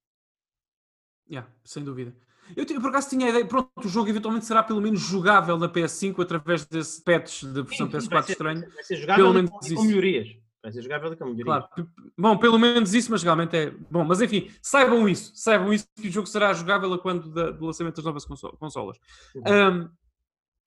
[1.31, 2.15] Yeah, sem dúvida.
[2.57, 5.69] Eu, por acaso tinha a ideia, pronto, o jogo eventualmente será pelo menos jogável na
[5.69, 8.61] PS5 através desse patch da versão Sim, sim, vai PS4 ser- estranho.
[8.75, 10.29] Vai ser jogável Pelo menos com, com melhorias.
[10.63, 11.45] Vai ser jogável e com melhorias.
[11.47, 11.91] Claro.
[12.17, 13.71] Bom, pelo menos isso, mas realmente é.
[13.91, 15.33] Bom, mas enfim, saibam isso.
[15.37, 18.57] Saibam isso que o jogo será jogável a quando da- do lançamento das novas conso-
[18.59, 18.97] consolas.
[19.35, 19.43] Uhum.
[19.47, 19.89] Ahm,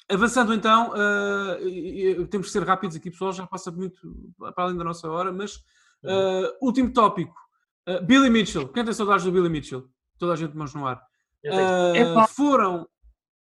[0.07, 0.93] avançando então,
[1.61, 3.99] e- temos que ser rápidos aqui, pessoal, já passa muito
[4.37, 5.63] para além da nossa hora, mas
[6.03, 6.45] Uhum.
[6.45, 7.33] ah, último tópico.
[7.85, 8.67] Ah, Billy Mitchell.
[8.69, 9.85] Quem tem saudades do Billy Mitchell?
[10.17, 11.01] Toda a gente mãos no ar.
[11.47, 12.27] Ah, Epá.
[12.27, 12.87] foram.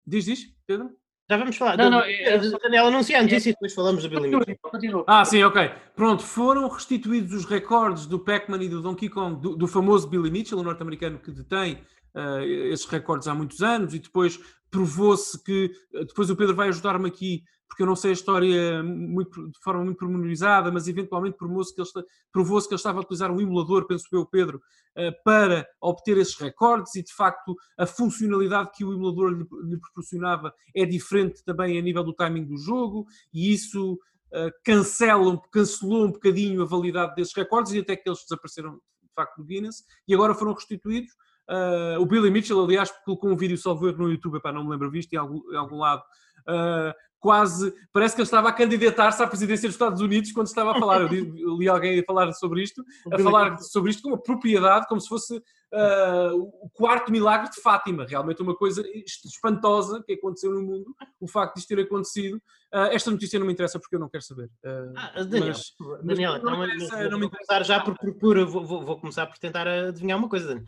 [0.05, 0.89] Diz, diz, Pedro?
[1.29, 1.77] Já vamos falar.
[1.77, 4.57] Não, do- não, é- Daniel, anuncia a notícia e depois falamos do Billy Mitchell.
[4.61, 5.03] Continua.
[5.07, 5.71] Ah, sim, ok.
[5.95, 10.29] Pronto, foram restituídos os recordes do Pac-Man e do Donkey Kong, do, do famoso Billy
[10.29, 11.81] Mitchell, o norte-americano que detém
[12.13, 14.39] ah, esses recordes há muitos anos, e depois
[14.69, 15.71] provou-se que.
[15.93, 19.85] Depois o Pedro vai ajudar-me aqui, porque eu não sei a história muito- de forma
[19.85, 21.81] muito pormenorizada, mas eventualmente provou-se que,
[22.29, 24.61] provou-se que ele estava a utilizar um emulador, penso eu, Pedro,
[24.97, 29.79] ah, para obter esses recordes, e de facto a funcionalidade que o emulador lhe, lhe
[29.79, 36.07] proporcionava é diferente também a nível do timing do jogo, e isso uh, cancelam, cancelou
[36.07, 39.85] um bocadinho a validade desses recordes e até que eles desapareceram de facto do Guinness
[40.05, 41.13] e agora foram restituídos.
[41.49, 44.71] Uh, o Billy Mitchell, aliás, colocou um vídeo salvo erro no YouTube, epá, não me
[44.71, 46.01] lembro visto em algum, em algum lado,
[46.47, 50.71] uh, quase, parece que ele estava a candidatar-se à presidência dos Estados Unidos quando estava
[50.71, 51.01] a falar.
[51.01, 54.21] Eu, li, eu li alguém a falar sobre isto, a falar sobre isto com uma
[54.21, 58.83] propriedade, como se fosse uh, o quarto milagre de Fátima, realmente uma coisa
[59.25, 62.37] espantosa que aconteceu no mundo, o facto de isto ter acontecido.
[62.73, 64.45] Uh, esta notícia não me interessa porque eu não quero saber.
[64.65, 65.73] Uh, Ah, Daniel, mas-
[66.03, 68.65] Daniel, mas não então, me interessa, vou- não me começar já por, por, por- vou,
[68.65, 70.47] vou- vou começar por tentar adivinhar uma coisa.
[70.47, 70.65] Daniel.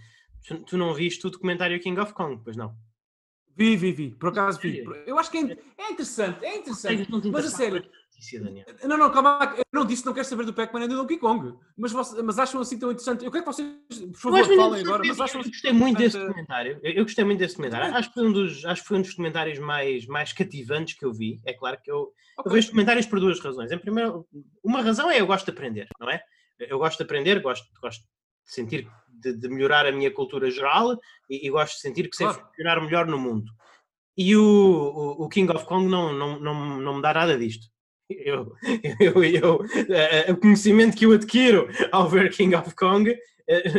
[0.48, 2.76] Tu, tu não viste o documentário King of Kong, pois não?
[3.56, 4.12] Vi, vi, vi.
[4.12, 4.84] Por acaso vi.
[5.06, 7.08] Eu acho que é, é interessante, é interessante.
[7.32, 7.84] Mas a sério,
[8.88, 11.18] não, não, calma, eu não disse que não quero saber do Pac-Man e do Donkey
[11.18, 11.58] Kong.
[11.78, 13.26] Mas, vocês- mas acham assim tão interessante?
[13.26, 15.98] Eu quero que vocês, por Eu favor, falem agora, mas eu acham assim gostei muito
[15.98, 16.80] desse documentário.
[16.82, 17.94] Eu, eu gostei muito desse documentário.
[17.96, 21.06] Acho que foi um dos, acho que foi um dos documentários mais, mais cativantes que
[21.06, 21.42] eu vi.
[21.46, 22.54] É claro que eu, eu Ok.
[22.54, 23.72] vejo documentários por duas razões.
[23.72, 24.26] Em primeiro,
[24.64, 26.22] uma razão é eu gosto de aprender, não é?
[26.60, 28.08] Eu gosto de aprender, gosto, gosto de
[28.54, 28.88] sentir,
[29.24, 32.42] de, de melhorar a minha cultura geral e, e gosto de sentir que sei Claro.
[32.48, 33.52] funcionar melhor no mundo.
[34.18, 37.68] E o, o, o King of Kong não, não, não, não me dá nada disto.
[38.10, 38.54] Eu,
[39.00, 39.60] eu, eu,
[39.90, 43.16] eh, o conhecimento que eu adquiro ao ver King of Kong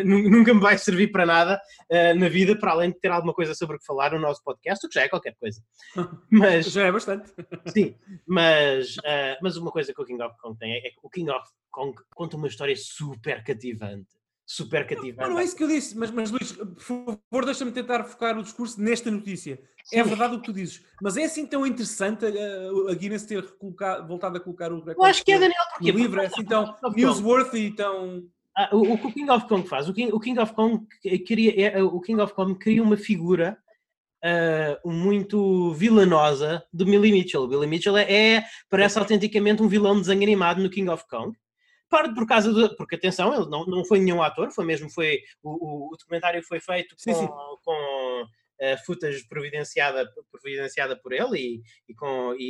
[0.04, 3.32] nu- nunca me vai servir para nada eh, na vida, para além de ter alguma
[3.32, 5.62] coisa sobre o que falar no nosso podcast, o que já é qualquer coisa.
[6.32, 7.30] Mas, Já é bastante.
[7.72, 7.94] sim,
[8.26, 8.96] mas,
[9.40, 11.94] mas uma coisa que o King of Kong tem é que o King of Kong
[12.14, 14.08] conta uma história super cativante.
[14.46, 15.30] Super Não, cativante.
[15.30, 18.42] não é isso que eu disse, mas, mas Luís, por favor, deixa-me tentar focar o
[18.42, 19.58] discurso nesta notícia.
[19.90, 20.08] É Sim.
[20.08, 23.42] verdade o que tu dizes, mas é assim tão interessante a, a Guinness ter
[24.06, 26.64] voltado a colocar o recorde Eu acho que é, Daniel, porque livro, é assim tão
[26.64, 28.22] King of Kong- newsworthy e tão...
[28.56, 29.88] Ah, o, o que o King of Kong faz?
[29.88, 30.86] O King, o King of Kong
[31.26, 33.58] queria, é, o King of Kong cria uma figura
[34.22, 37.42] ah, muito vilanosa do Billy Mitchell.
[37.42, 41.04] O Billy Mitchell é, é- parece autenticamente um vilão de desenho animado no King of
[41.08, 41.34] Kong.
[41.94, 45.20] Parte por causa de, porque atenção, ele não, não foi nenhum ator, foi mesmo, foi,
[45.42, 47.28] o, o- documentário foi feito Sim, com, sim.
[47.64, 48.26] com
[48.60, 52.42] ah, footage providenciada, providenciada por ele e, e, com, e,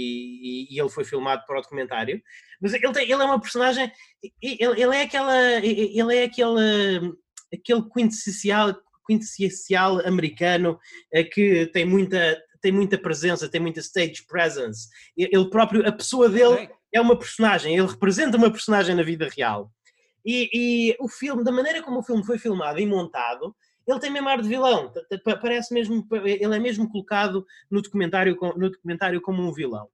[0.71, 2.23] e- e ele foi filmado para o documentário.
[2.59, 3.93] Mas ele, tem- ele é uma personagem,
[4.41, 7.13] ele, ele é aquela, ele é aquele,
[7.53, 8.75] aquele quintessencial,
[9.07, 10.79] quintessencial americano
[11.13, 14.89] eh, que tem muita, tem muita presença, tem muita stage presence.
[15.15, 19.71] Ele próprio, a pessoa dele é uma personagem, ele representa uma personagem na vida real.
[20.25, 23.55] E, e o filme, da maneira como o filme foi filmado e montado,
[23.87, 24.91] ele tem mesmo ar de vilão.
[25.43, 29.89] Parece mesmo, ele é mesmo colocado no documentário, no documentário como um vilão.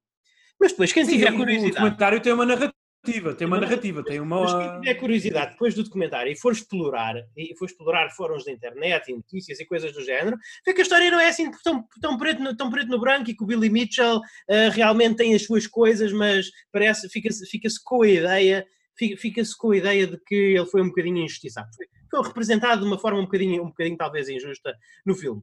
[0.59, 1.73] Mas depois, quem Sim, tiver o curiosidade.
[1.73, 2.73] documentário tem uma narrativa,
[3.03, 4.79] tem uma narrativa, tem Mas quem uma...
[4.79, 9.15] tiver curiosidade depois do documentário e for explorar, e for explorar fóruns da internet e
[9.15, 12.41] notícias e coisas do género, vê que a história não é assim tão, tão, preto,
[12.43, 15.65] no, tão preto no branco e que o Billy Mitchell ah, realmente tem as suas
[15.65, 18.65] coisas, mas parece, fica-se fica com a ideia,
[18.95, 21.69] fica- fica-se com a ideia de que ele foi um bocadinho injustiçado.
[21.75, 25.41] Foi, foi representado de uma forma um bocadinho, um bocadinho talvez injusta no filme.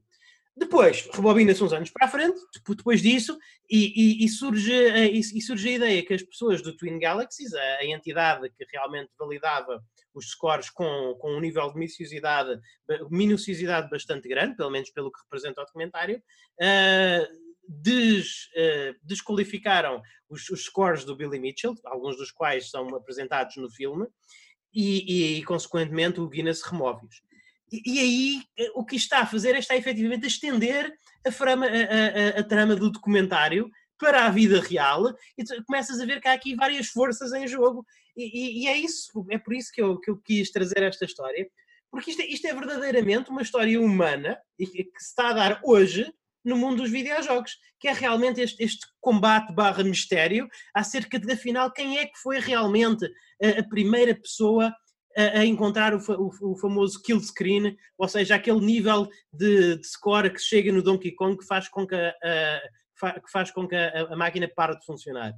[0.59, 3.39] Depois, rebobina-se uns anos para a frente, depo- depois disso,
[3.69, 7.53] e, e- e surge, e, e surge a ideia que as pessoas do Twin Galaxies,
[7.53, 9.81] a, a entidade que realmente validava
[10.13, 12.59] os scores com, com um nível de minuciosidade,
[13.09, 16.21] minuciosidade bastante grande, pelo menos pelo que representa o documentário,
[16.61, 17.25] ah,
[17.67, 23.69] des- ah, desqualificaram os, os scores do Billy Mitchell, alguns dos quais são apresentados no
[23.71, 24.07] filme,
[24.73, 27.21] e, e, consequentemente o Guinness remove-os.
[27.71, 30.91] E, aí eh, o que está a fazer é está efetivamente a estender
[31.25, 35.99] a, frama- a- a- a- trama do documentário para a vida real e tu começas
[35.99, 37.85] a ver que há aqui várias forças em jogo.
[38.15, 41.05] E, e- e é isso, é por isso que eu, que eu quis trazer esta
[41.05, 41.47] história
[41.91, 45.61] Porque isto é, isto é verdadeiramente uma história humana que que se está a dar
[45.63, 46.11] hoje
[46.45, 51.71] no mundo dos videojogos, que é realmente este, este combate barra mistério acerca de, afinal,
[51.71, 53.05] quem é que foi realmente
[53.43, 54.73] a, a primeira pessoa
[55.17, 60.29] a, a encontrar o, o- famoso kill screen, ou seja, aquele nível de, de score
[60.31, 62.13] que chega no Donkey Kong que faz com que a,
[63.03, 65.33] a- que faz com que a, a máquina pare de funcionar.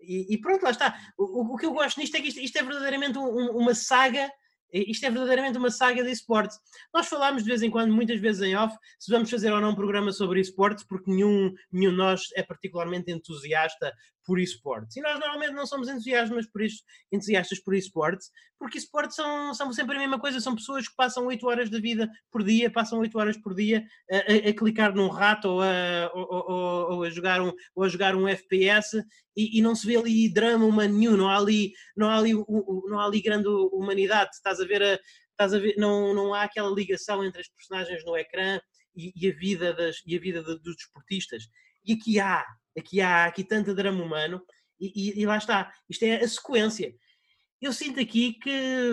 [0.00, 0.96] E, e pronto, lá está.
[1.18, 4.30] O, o- que eu gosto nisto é que isto, isto é verdadeiramente um- uma saga.
[4.72, 6.56] Isto é verdadeiramente uma saga de esportes.
[6.94, 9.70] Nós falámos de vez em quando, muitas vezes em off, se vamos fazer ou não
[9.70, 13.92] um programa sobre esportes, porque nenhum, nenhum de nós é particularmente entusiasta
[14.24, 14.96] por esportes.
[14.96, 19.72] E nós normalmente não somos entusiastas por isso, entusiastas por esportes, porque esportes são, são
[19.72, 22.98] sempre a mesma coisa, são pessoas que passam 8 horas da vida por dia, passam
[23.00, 27.02] 8 horas por dia a, a- a clicar num rato ou a, ou, ou- ou
[27.04, 29.02] a jogar um, ou a jogar um FPS
[29.36, 32.32] e, e não se vê ali drama humano nenhum, não há ali, não há ali,
[32.34, 34.98] não há ali grande humanidade, estás a ver, a,
[35.30, 38.60] estás a ver não, não há aquela ligação entre as personagens no ecrã
[38.94, 41.44] e, e a vida, das, e a vida de- dos desportistas.
[41.84, 42.44] E aqui há,
[42.80, 44.42] aqui há aqui tanto drama humano
[44.80, 46.94] e, e- e lá está, isto é a sequência.
[47.60, 48.92] Eu sinto aqui que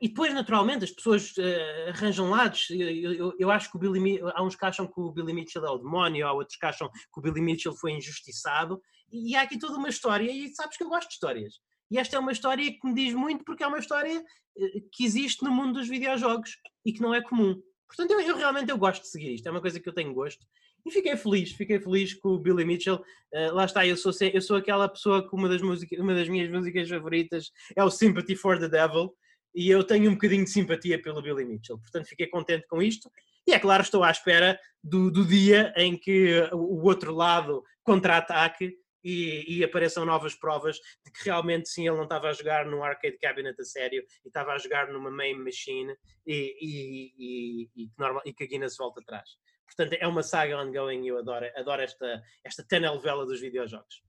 [0.00, 2.70] e depois, naturalmente, as pessoas eh, arranjam lados.
[2.70, 5.32] Eu, eu- eu acho que o Billy Mi- há uns que acham que o Billy
[5.34, 8.80] Mitchell é o demónio, há outros que acham que o Billy Mitchell foi injustiçado.
[9.12, 11.54] E, há aqui toda uma história, e sabes que eu gosto de histórias.
[11.90, 14.24] E esta é uma história que me diz muito, porque é uma história
[14.56, 16.50] eh, que existe no mundo dos videojogos
[16.86, 17.60] e que não é comum.
[17.88, 20.14] Portanto, eu, eu realmente eu gosto de seguir isto, é uma coisa que eu tenho
[20.14, 20.46] gosto.
[20.84, 23.02] E fiquei feliz, fiquei feliz com o Billy Mitchell.
[23.32, 26.28] Eh, lá está, eu sou, eu sou aquela pessoa que uma das, música, uma das
[26.28, 29.14] minhas músicas favoritas é o Sympathy for the Devil
[29.54, 31.78] e eu tenho um bocadinho de simpatia pelo Billy Mitchell.
[31.78, 33.10] Portanto, fiquei contente com isto.
[33.46, 38.74] E é claro, estou à espera do, do dia em que o outro lado contra-ataque
[39.02, 42.84] e, e apareçam novas provas de que realmente sim, ele não estava a jogar num
[42.84, 45.94] arcade cabinet a sério e estava a jogar numa main machine
[46.26, 49.30] e, e, e, e normal- e que a Guinness volta atrás.
[49.76, 54.02] Portanto, é uma saga ongoing e eu adoro, adoro esta, esta telenovela dos videojogos.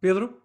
[0.00, 0.42] Pedro?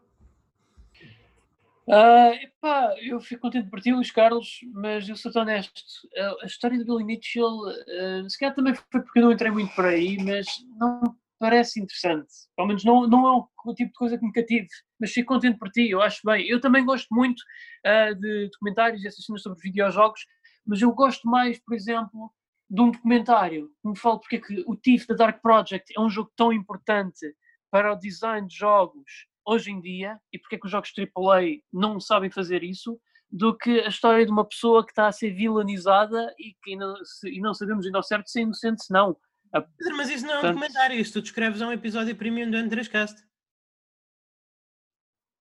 [1.91, 5.81] Ah, epá, eu fico contente por ti, Luís Carlos, mas eu sou tão honesto.
[6.15, 9.51] A, a história do Billy Mitchell, ah, se calhar também foi porque eu não entrei
[9.51, 10.45] muito por aí, mas
[10.77, 12.27] não me parece interessante.
[12.55, 14.67] Pelo menos não, não é o, o tipo de coisa que me cative.
[14.99, 16.47] Mas fico contente por ti, eu acho bem.
[16.47, 17.41] Eu também gosto muito
[17.83, 20.21] ah, de documentários e essas cenas sobre videojogos,
[20.65, 22.31] mas eu gosto mais, por exemplo,
[22.69, 25.99] de um documentário que me fala porque é que o Thief da Dark Project é
[25.99, 27.35] um jogo tão importante
[27.72, 31.61] para o design de jogos hoje em dia e porque é que os jogos AAA
[31.73, 32.99] não sabem fazer isso
[33.31, 36.95] do que a história de uma pessoa que está a ser vilanizada e que não,
[37.06, 39.15] se- e não sabemos ainda ao certo se é inocente se não.
[39.51, 42.49] Pedro, mas isso não é um Portanto- documentário, isso tu descreves é um episódio premium
[42.51, 43.15] do N3Cast.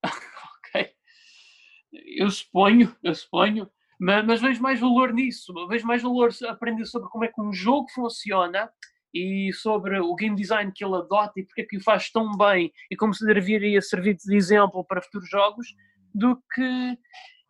[0.58, 0.94] Ok.
[1.92, 7.09] Eu suponho, eu suponho, mas, mas vejo mais valor nisso, vejo mais valor aprender sobre
[7.09, 8.70] como é que um jogo funciona
[9.12, 12.36] e sobre o game design que ele adota e porque é que o faz tão
[12.36, 15.67] bem e como se deveria servir de exemplo para futuros jogos
[16.15, 16.99] do que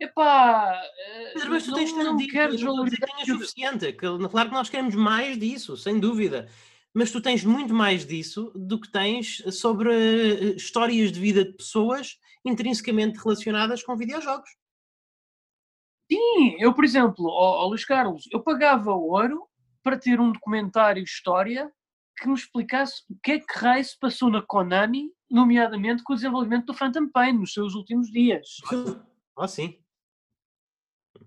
[0.01, 3.29] epá, eh, Pedro, mas tu tens não quero não estou a dizer que desvalorizar tenhas
[3.29, 3.93] suficiente.
[3.93, 6.49] que- Claro que nós queremos mais disso, sem dúvida.
[6.95, 11.53] Mas tu tens muito mais disso do que tens sobre eh, histórias de vida de
[11.53, 14.49] pessoas intrinsecamente relacionadas com videojogos.
[16.11, 19.47] Sim, eu, por exemplo, ó, ó Luís Carlos, eu pagava ouro
[19.83, 21.71] para ter um documentário história
[22.17, 26.17] que me explicasse o que é que raio se passou na Konami, nomeadamente com o
[26.17, 28.57] desenvolvimento do Phantom Pain nos seus últimos dias.
[29.37, 29.79] Oh, sim.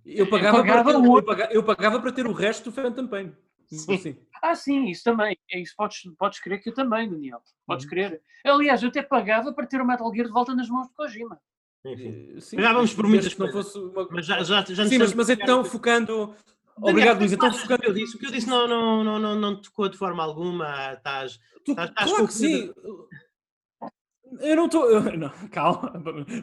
[0.03, 2.72] Eu pagava, pagava para, ter, o- eu, pagava, eu pagava para ter o resto do
[2.74, 3.35] Phantom Pain.
[3.68, 3.93] Sim.
[3.93, 4.18] Assim.
[4.42, 5.38] Ah, sim, isso também.
[5.50, 7.42] É Isso podes, podes crer que eu também, Daniel.
[7.66, 7.90] Podes Uhum.
[7.92, 8.22] crer.
[8.43, 11.40] Aliás, eu até pagava para ter o Metal Gear de volta nas mãos de Kojima.
[11.85, 12.34] Enfim.
[12.38, 13.72] Eh, sim, Já vamos por muitas que não coisas.
[13.74, 16.35] fosse uma- Mas já, já, já Sim, mas, mas então focando.
[16.77, 17.32] Obrigado, Luís.
[17.32, 17.82] Então focando.
[17.82, 18.16] que eu disse.
[18.16, 20.93] O que eu disse não, não, não, não, não te tocou de forma alguma.
[20.93, 21.40] Estás.
[21.66, 22.74] Tu, Estás- estás claro que sim.
[24.40, 24.88] Eu não estou.
[25.51, 25.93] Calma,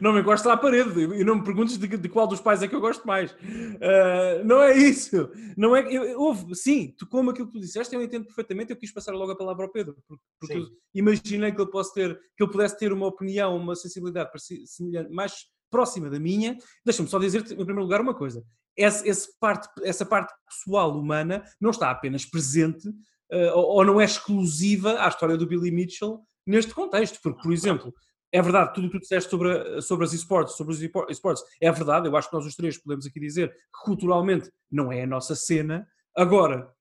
[0.01, 2.67] não me encostes à parede e não me perguntes de, de qual dos pais é
[2.67, 3.35] que eu gosto mais.
[3.81, 5.29] Ah, não é isso.
[5.57, 8.71] Não é, eu, eu- houve, sim, tocou-me aquilo que tu disseste, eu entendo perfeitamente.
[8.71, 9.95] Eu quis passar logo a palavra ao Pedro,
[10.39, 14.29] porque, imaginei que ele, possa ter, que ele pudesse ter uma opinião, uma sensibilidade
[14.65, 15.33] semelhante, mais
[15.69, 16.57] próxima da minha.
[16.85, 18.43] Deixa-me só dizer-te, em primeiro lugar, uma coisa:
[18.77, 22.87] esse, esse parte, essa parte pessoal humana não está apenas presente
[23.31, 27.53] ah, ou, ou não é exclusiva à história do Billy Mitchell neste contexto, porque, por
[27.53, 27.93] exemplo,
[28.31, 31.71] é verdade, tudo o que tu disseste sobre, sobre as esportes, sobre os esportes, é
[31.71, 35.07] verdade, eu acho que nós os três podemos aqui dizer que culturalmente não é a
[35.07, 35.87] nossa cena.
[36.15, 36.71] Agora,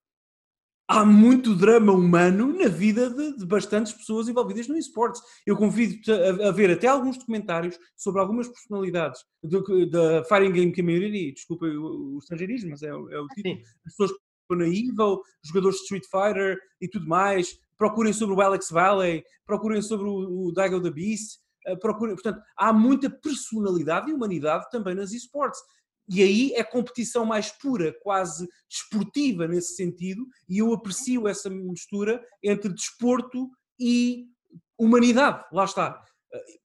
[0.89, 5.21] há muito drama humano na vida de, de bastantes pessoas envolvidas no esportes.
[5.47, 9.23] Eu convido-te a, a, ver até alguns documentários sobre algumas personalidades
[9.91, 14.13] da Firing Game Community, desculpa o, o estrangeirismo, mas é, é o título, as pessoas
[14.13, 18.69] que estão na Evil, jogadores de Street Fighter e tudo mais, procurem sobre o Alex
[18.71, 24.13] Valley, procurem sobre o, o Daigo the Beast, uh, procurem, portanto, há muita personalidade e
[24.13, 25.61] humanidade também nas esportes.
[26.11, 32.23] E aí é competição mais pura, quase desportiva nesse sentido, e eu aprecio essa mistura
[32.43, 33.49] entre desporto
[33.79, 34.27] e
[34.79, 35.45] humanidade.
[35.53, 36.03] Lá está.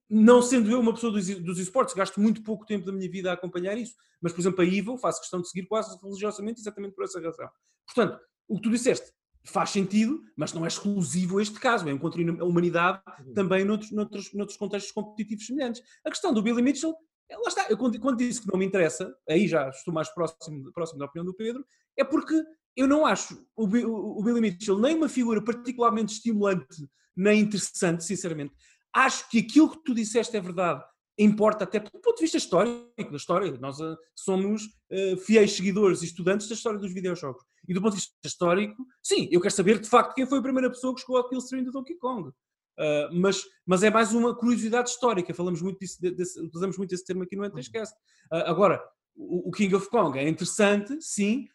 [0.10, 3.32] Não sendo eu uma pessoa dos, dos esportes, gasto muito pouco tempo da minha vida
[3.32, 6.96] a acompanhar isso, mas, por exemplo, a Ivo faço questão de seguir quase religiosamente, exatamente
[6.96, 7.50] por essa razão.
[7.86, 9.12] Portanto, o que tu disseste
[9.46, 13.34] faz sentido, mas não é exclusivo este caso, é encontro a humanidade uhum.
[13.34, 15.82] também noutros, noutros, noutros contextos competitivos semelhantes.
[16.06, 16.96] A questão do Billy Mitchell
[17.30, 20.10] é, lá está, eu quando, quando disse que não me interessa, aí já estou mais
[20.10, 21.66] próximo, próximo da opinião do Pedro,
[21.98, 22.42] é porque
[22.76, 28.04] eu não acho o, o, o Billy Mitchell nem uma figura particularmente estimulante nem interessante,
[28.04, 28.54] sinceramente.
[28.94, 30.84] Acho que aquilo que tu disseste é verdade,
[31.18, 33.52] importa até do ponto de vista histórico da história.
[33.60, 37.44] Nós uh, somos uh, fiéis seguidores e estudantes da história dos videojogos.
[37.68, 40.44] E do ponto de vista histórico, sim, eu quero saber de facto quem foi a
[40.44, 42.30] primeira pessoa que chegou ao Killstream do Donkey Kong.
[42.30, 47.06] Uh, mas, mas é mais uma curiosidade histórica, falamos muito disso, desse, usamos muito esse
[47.06, 47.94] termo aqui no Entescast.
[48.32, 48.84] Uh, ah, agora,
[49.16, 51.48] o, o, King of Kong é interessante, sim.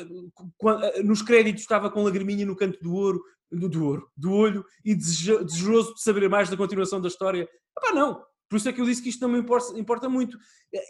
[0.00, 4.64] Uh, nos créditos estava com lagriminha no canto do ouro, do, do ouro, do olho
[4.84, 7.48] e desejoso de saber mais da continuação da história.
[7.78, 8.24] Epá, não.
[8.48, 10.38] Por isso é que eu disse que isto não me importa, importa muito.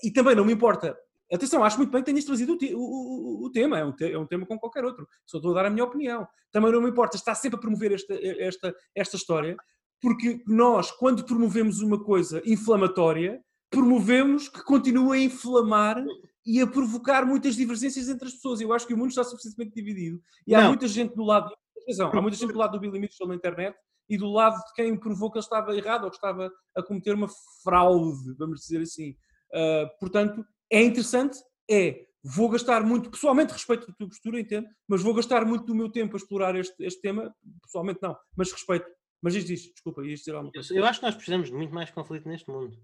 [0.03, 0.97] E também não me importa
[1.33, 4.13] Atenção, acho muito bem que tenhas trazido o, o, o, o tema, é um, te,
[4.13, 5.09] é um, tema como qualquer outro.
[5.27, 6.27] Só estou a dar a minha opinião.
[6.53, 9.57] Também não me importa, está sempre a promover esta, esta, esta história,
[10.01, 16.05] porque nós, quando promovemos uma coisa inflamatória, promovemos que continue a inflamar
[16.45, 18.61] e a provocar muitas divergências entre as pessoas.
[18.61, 20.23] Eu acho que o mundo está suficientemente dividido.
[20.47, 21.53] E há muita gente do lado.
[21.89, 23.77] Razão, há muita gente do lado do Billy Mitchell na internet
[24.09, 27.15] e do lado de quem provou que ele estava errado ou que estava a cometer
[27.15, 27.29] uma
[27.63, 29.11] fraude, vamos dizer assim.
[29.53, 31.39] Uh, portanto, é interessante,
[31.71, 35.75] é, vou gastar muito, pessoalmente respeito a tua postura, entendo, mas vou gastar muito do
[35.75, 38.87] meu tempo a explorar este, este tema, pessoalmente não, mas respeito.
[39.23, 40.75] Mas isto diz, desculpa, ias dizer alguma coisa.
[40.75, 42.77] Eu acho que nós precisamos de muito mais conflito neste mundo.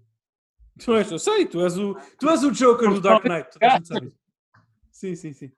[0.79, 3.49] Tu és, eu sei, tu és o, tu és o Joker do Dark Knight.
[4.91, 5.51] Sim, sim, sim.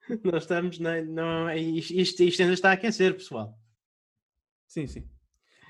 [0.24, 3.59] Nós estamos, não, não, isto, isto ainda está a aquecer, pessoal.
[4.70, 5.04] Sim, sim.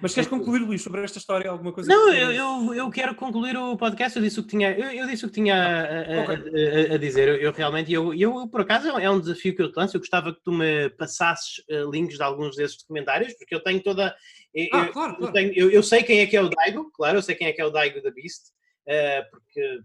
[0.03, 1.51] Mas queres concluir, Luís, sobre esta história?
[1.51, 1.89] Alguma coisa?
[1.89, 4.17] Não, eu, eu, eu, quero concluir o podcast.
[4.17, 6.89] Eu disse o que tinha, eu, eu disse o que tinha a, okay.
[6.89, 7.29] a, a, a dizer.
[7.29, 9.97] Eu, eu, realmente, eu, eu, por acaso, é um desafio que eu te lanço.
[9.97, 13.83] Eu gostava que tu me passasses uh, links de alguns desses documentários, porque eu tenho
[13.83, 14.15] toda.
[14.55, 15.33] Eu, ah, claro, claro.
[15.33, 17.61] Tenho, eu, sei quem é que é o Daigo, claro, eu sei quem é que
[17.61, 18.43] é o Daigo da Beast.
[18.91, 19.79] Uh, porque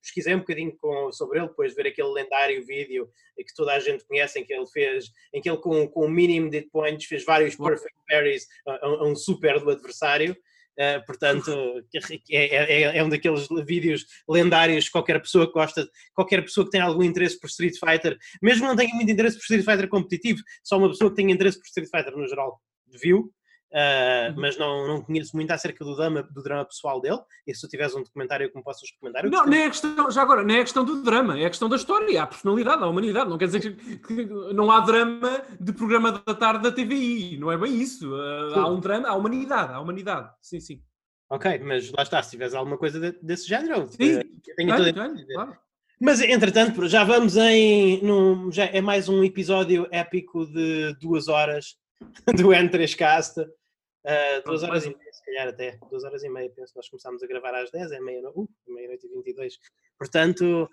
[0.00, 3.78] pesquisei um bocadinho com, sobre ele, depois de ver aquele lendário vídeo que toda a
[3.78, 7.04] gente conhece, em que ele fez, em que ele com, com o mínimo de points
[7.04, 10.34] fez vários perfect parries a, a, um super do adversário.
[10.78, 11.50] Uh, portanto,
[12.30, 16.70] é, é, é, um daqueles vídeos lendários que qualquer pessoa que gosta, qualquer pessoa que
[16.70, 20.40] tem algum interesse por Street Fighter, mesmo não tenha muito interesse por Street Fighter competitivo,
[20.64, 23.30] só uma pessoa que tenha interesse por Street Fighter no geral, viu,
[23.72, 27.18] Uh, mas não, não conheço muito acerca do drama, do drama pessoal dele.
[27.46, 30.22] E se tu tiveres um documentário que me possas recomendar, não, nem é questão, já
[30.22, 33.28] agora, nem é questão do drama, é a questão da história, a personalidade, a humanidade.
[33.28, 37.50] Não quer dizer que, que não há drama de programa da tarde da TVI, não
[37.50, 38.14] é bem isso.
[38.14, 40.80] Uh, há um drama, há humanidade, há humanidade, sim, sim.
[41.28, 44.22] Ok, mas lá está, se tiveres alguma coisa de, desse género, sim, tenho
[44.56, 45.56] tenho, tenho, claro.
[46.00, 48.02] Mas entretanto, já vamos em.
[48.02, 51.76] Num, já é mais um episódio épico de duas horas
[52.36, 53.38] do N3Cast.
[53.38, 55.78] Uh, duas horas e meia, se calhar até.
[55.90, 56.72] Duas horas e meia, penso.
[56.76, 59.58] Nós começámos a gravar às 10, é meia-noite uh, meia e 22.
[59.98, 60.70] Portanto,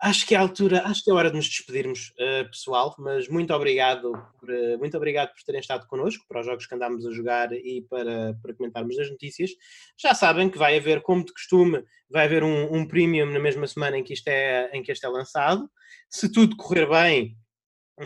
[0.00, 2.94] acho que é a altura, acho que é hora de nos despedirmos, uh, pessoal.
[2.98, 6.74] Mas muito obrigado, por, uh, muito obrigado por terem estado connosco, para os jogos que
[6.74, 9.50] andámos a jogar e para, para comentarmos as notícias.
[9.98, 13.66] Já sabem que vai haver, como de costume, vai haver um, um premium na mesma
[13.66, 15.70] semana em que isto é, em que este é lançado.
[16.08, 17.36] Se tudo correr bem,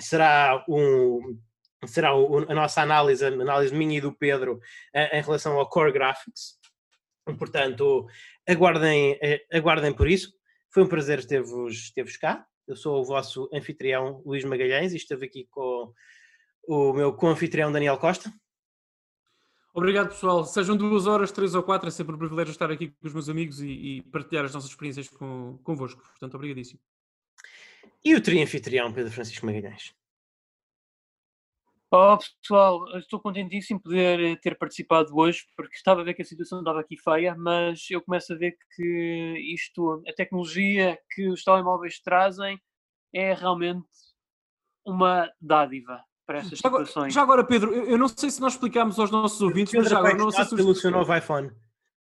[0.01, 1.39] será um
[1.87, 4.61] será o, a nossa análise, a análise minha e do Pedro
[4.95, 6.59] em relação ao Core Graphics.
[7.39, 8.07] Portanto,
[8.47, 10.33] aguardem, eh, aguardem por isso.
[10.71, 12.47] Foi um prazer ter-vos ter cá.
[12.67, 15.93] Eu sou o vosso anfitrião Luís Magalhães e estive aqui com
[16.67, 18.33] o meu co-anfitrião Daniel Costa.
[19.73, 20.45] Obrigado, pessoal.
[20.45, 23.29] Sejam duas horas, três ou quatro, é sempre um privilégio estar aqui com os meus
[23.29, 26.01] amigos e, e partilhar as nossas experiências com, convosco.
[26.01, 26.81] Portanto, obrigadíssimo.
[28.05, 29.95] E o tri-anfitrião Pedro Francisco Magalhães.
[31.97, 36.25] Oh, pessoal, estou contentíssimo poder eh, ter participado hoje, porque estava a ver que a
[36.25, 41.45] situação estava aqui feia, mas eu começo a ver que isto, a tecnologia que os
[41.45, 42.61] telemóveis trazem,
[43.15, 43.87] é realmente
[44.85, 46.03] uma dádiva.
[46.27, 47.15] para essas Já agora, situações.
[47.15, 50.17] já agora, Pedro, eu, não sei se nós explicámos aos nossos ouvintes, mas já agora
[50.17, 51.53] não sei se pelo seu novo iPhone.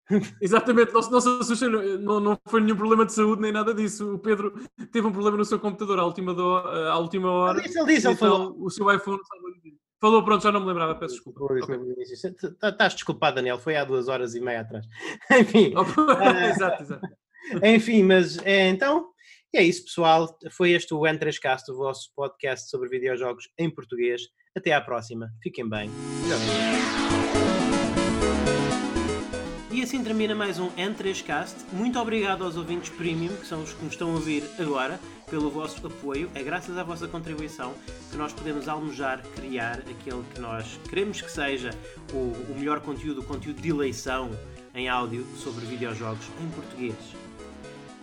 [0.42, 3.76] Exatamente, não, se- não se assustem, não, não foi nenhum problema de saúde nem nada
[3.76, 4.16] disso.
[4.16, 4.54] O Pedro
[4.92, 7.60] teve um problema no seu computador à última, do, à última hora.
[7.60, 8.56] Ele disse, ele disse, ele então falou.
[8.58, 9.22] o seu iPhone
[10.04, 11.40] falou, pronto, já não me lembrava, peço desculpa.
[11.40, 11.78] Falou isso Ok.
[11.78, 12.36] no início.
[12.60, 14.86] Tá- Estás desculpado, Daniel, foi há duas horas e meia atrás.
[15.32, 15.74] Enfim,
[16.52, 17.08] exato, exato.
[17.64, 19.12] enfim, mas é, então,
[19.56, 20.38] é isso, pessoal.
[20.52, 24.24] Foi este o N3Cast, o vosso podcast sobre videojogos em português.
[24.56, 25.30] Até à próxima.
[25.42, 25.90] Fiquem bem.
[29.84, 31.56] E assim termina mais um N3Cast.
[31.74, 34.98] Muito obrigado aos ouvintes premium, que são os que nos estão a ouvir agora,
[35.30, 36.32] pelo vosso apoio.
[36.34, 37.74] É graças à vossa contribuição
[38.10, 41.72] que nós podemos almojar criar aquele que nós queremos que seja
[42.14, 44.32] o, o melhor conteúdo, o conteúdo de eleição
[44.74, 46.96] em áudio sobre videojogos em português.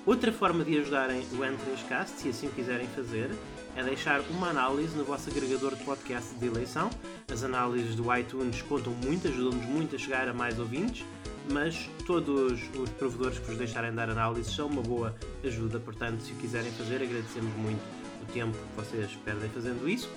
[0.04, 3.30] Outra forma de ajudarem o N3Cast, se assim quiserem fazer,
[3.74, 6.90] é deixar uma análise no vosso agregador de podcast de eleição.
[7.32, 11.06] As análises do iTunes contam muito, ajudam-nos muito a chegar a mais ouvintes,
[11.50, 16.32] mas todos os provedores que vos deixarem dar análises são uma boa ajuda, portanto, se
[16.32, 17.80] o quiserem fazer, agradecemos muito
[18.22, 20.08] o tempo que vocês perdem fazendo isso.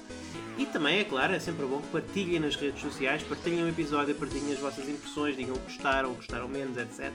[0.57, 4.13] E também, é claro, é sempre bom que partilhem nas redes sociais, partilhem o episódio,
[4.13, 7.11] partilhem as vossas impressões, digam que gostaram gostaram menos, etc.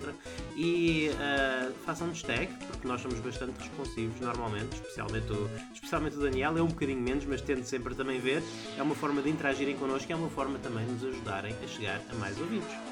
[0.56, 6.58] E ah, façam-nos tag, porque nós somos bastante responsivos normalmente, especialmente o, especialmente o Daniel,
[6.58, 8.42] é um bocadinho menos, mas tento sempre também ver.
[8.76, 11.66] É uma forma de interagirem connosco e é uma forma também de nos ajudarem a
[11.68, 12.87] chegar a mais ouvidos.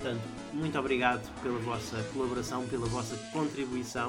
[0.00, 0.22] Portanto,
[0.54, 4.08] muito obrigado pela vossa colaboração, pela vossa contribuição.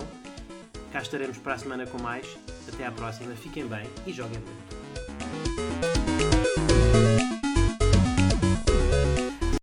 [0.89, 2.25] Cá estaremos para a semana com mais.
[2.71, 6.10] Até à próxima, fiquem bem e joguem muito.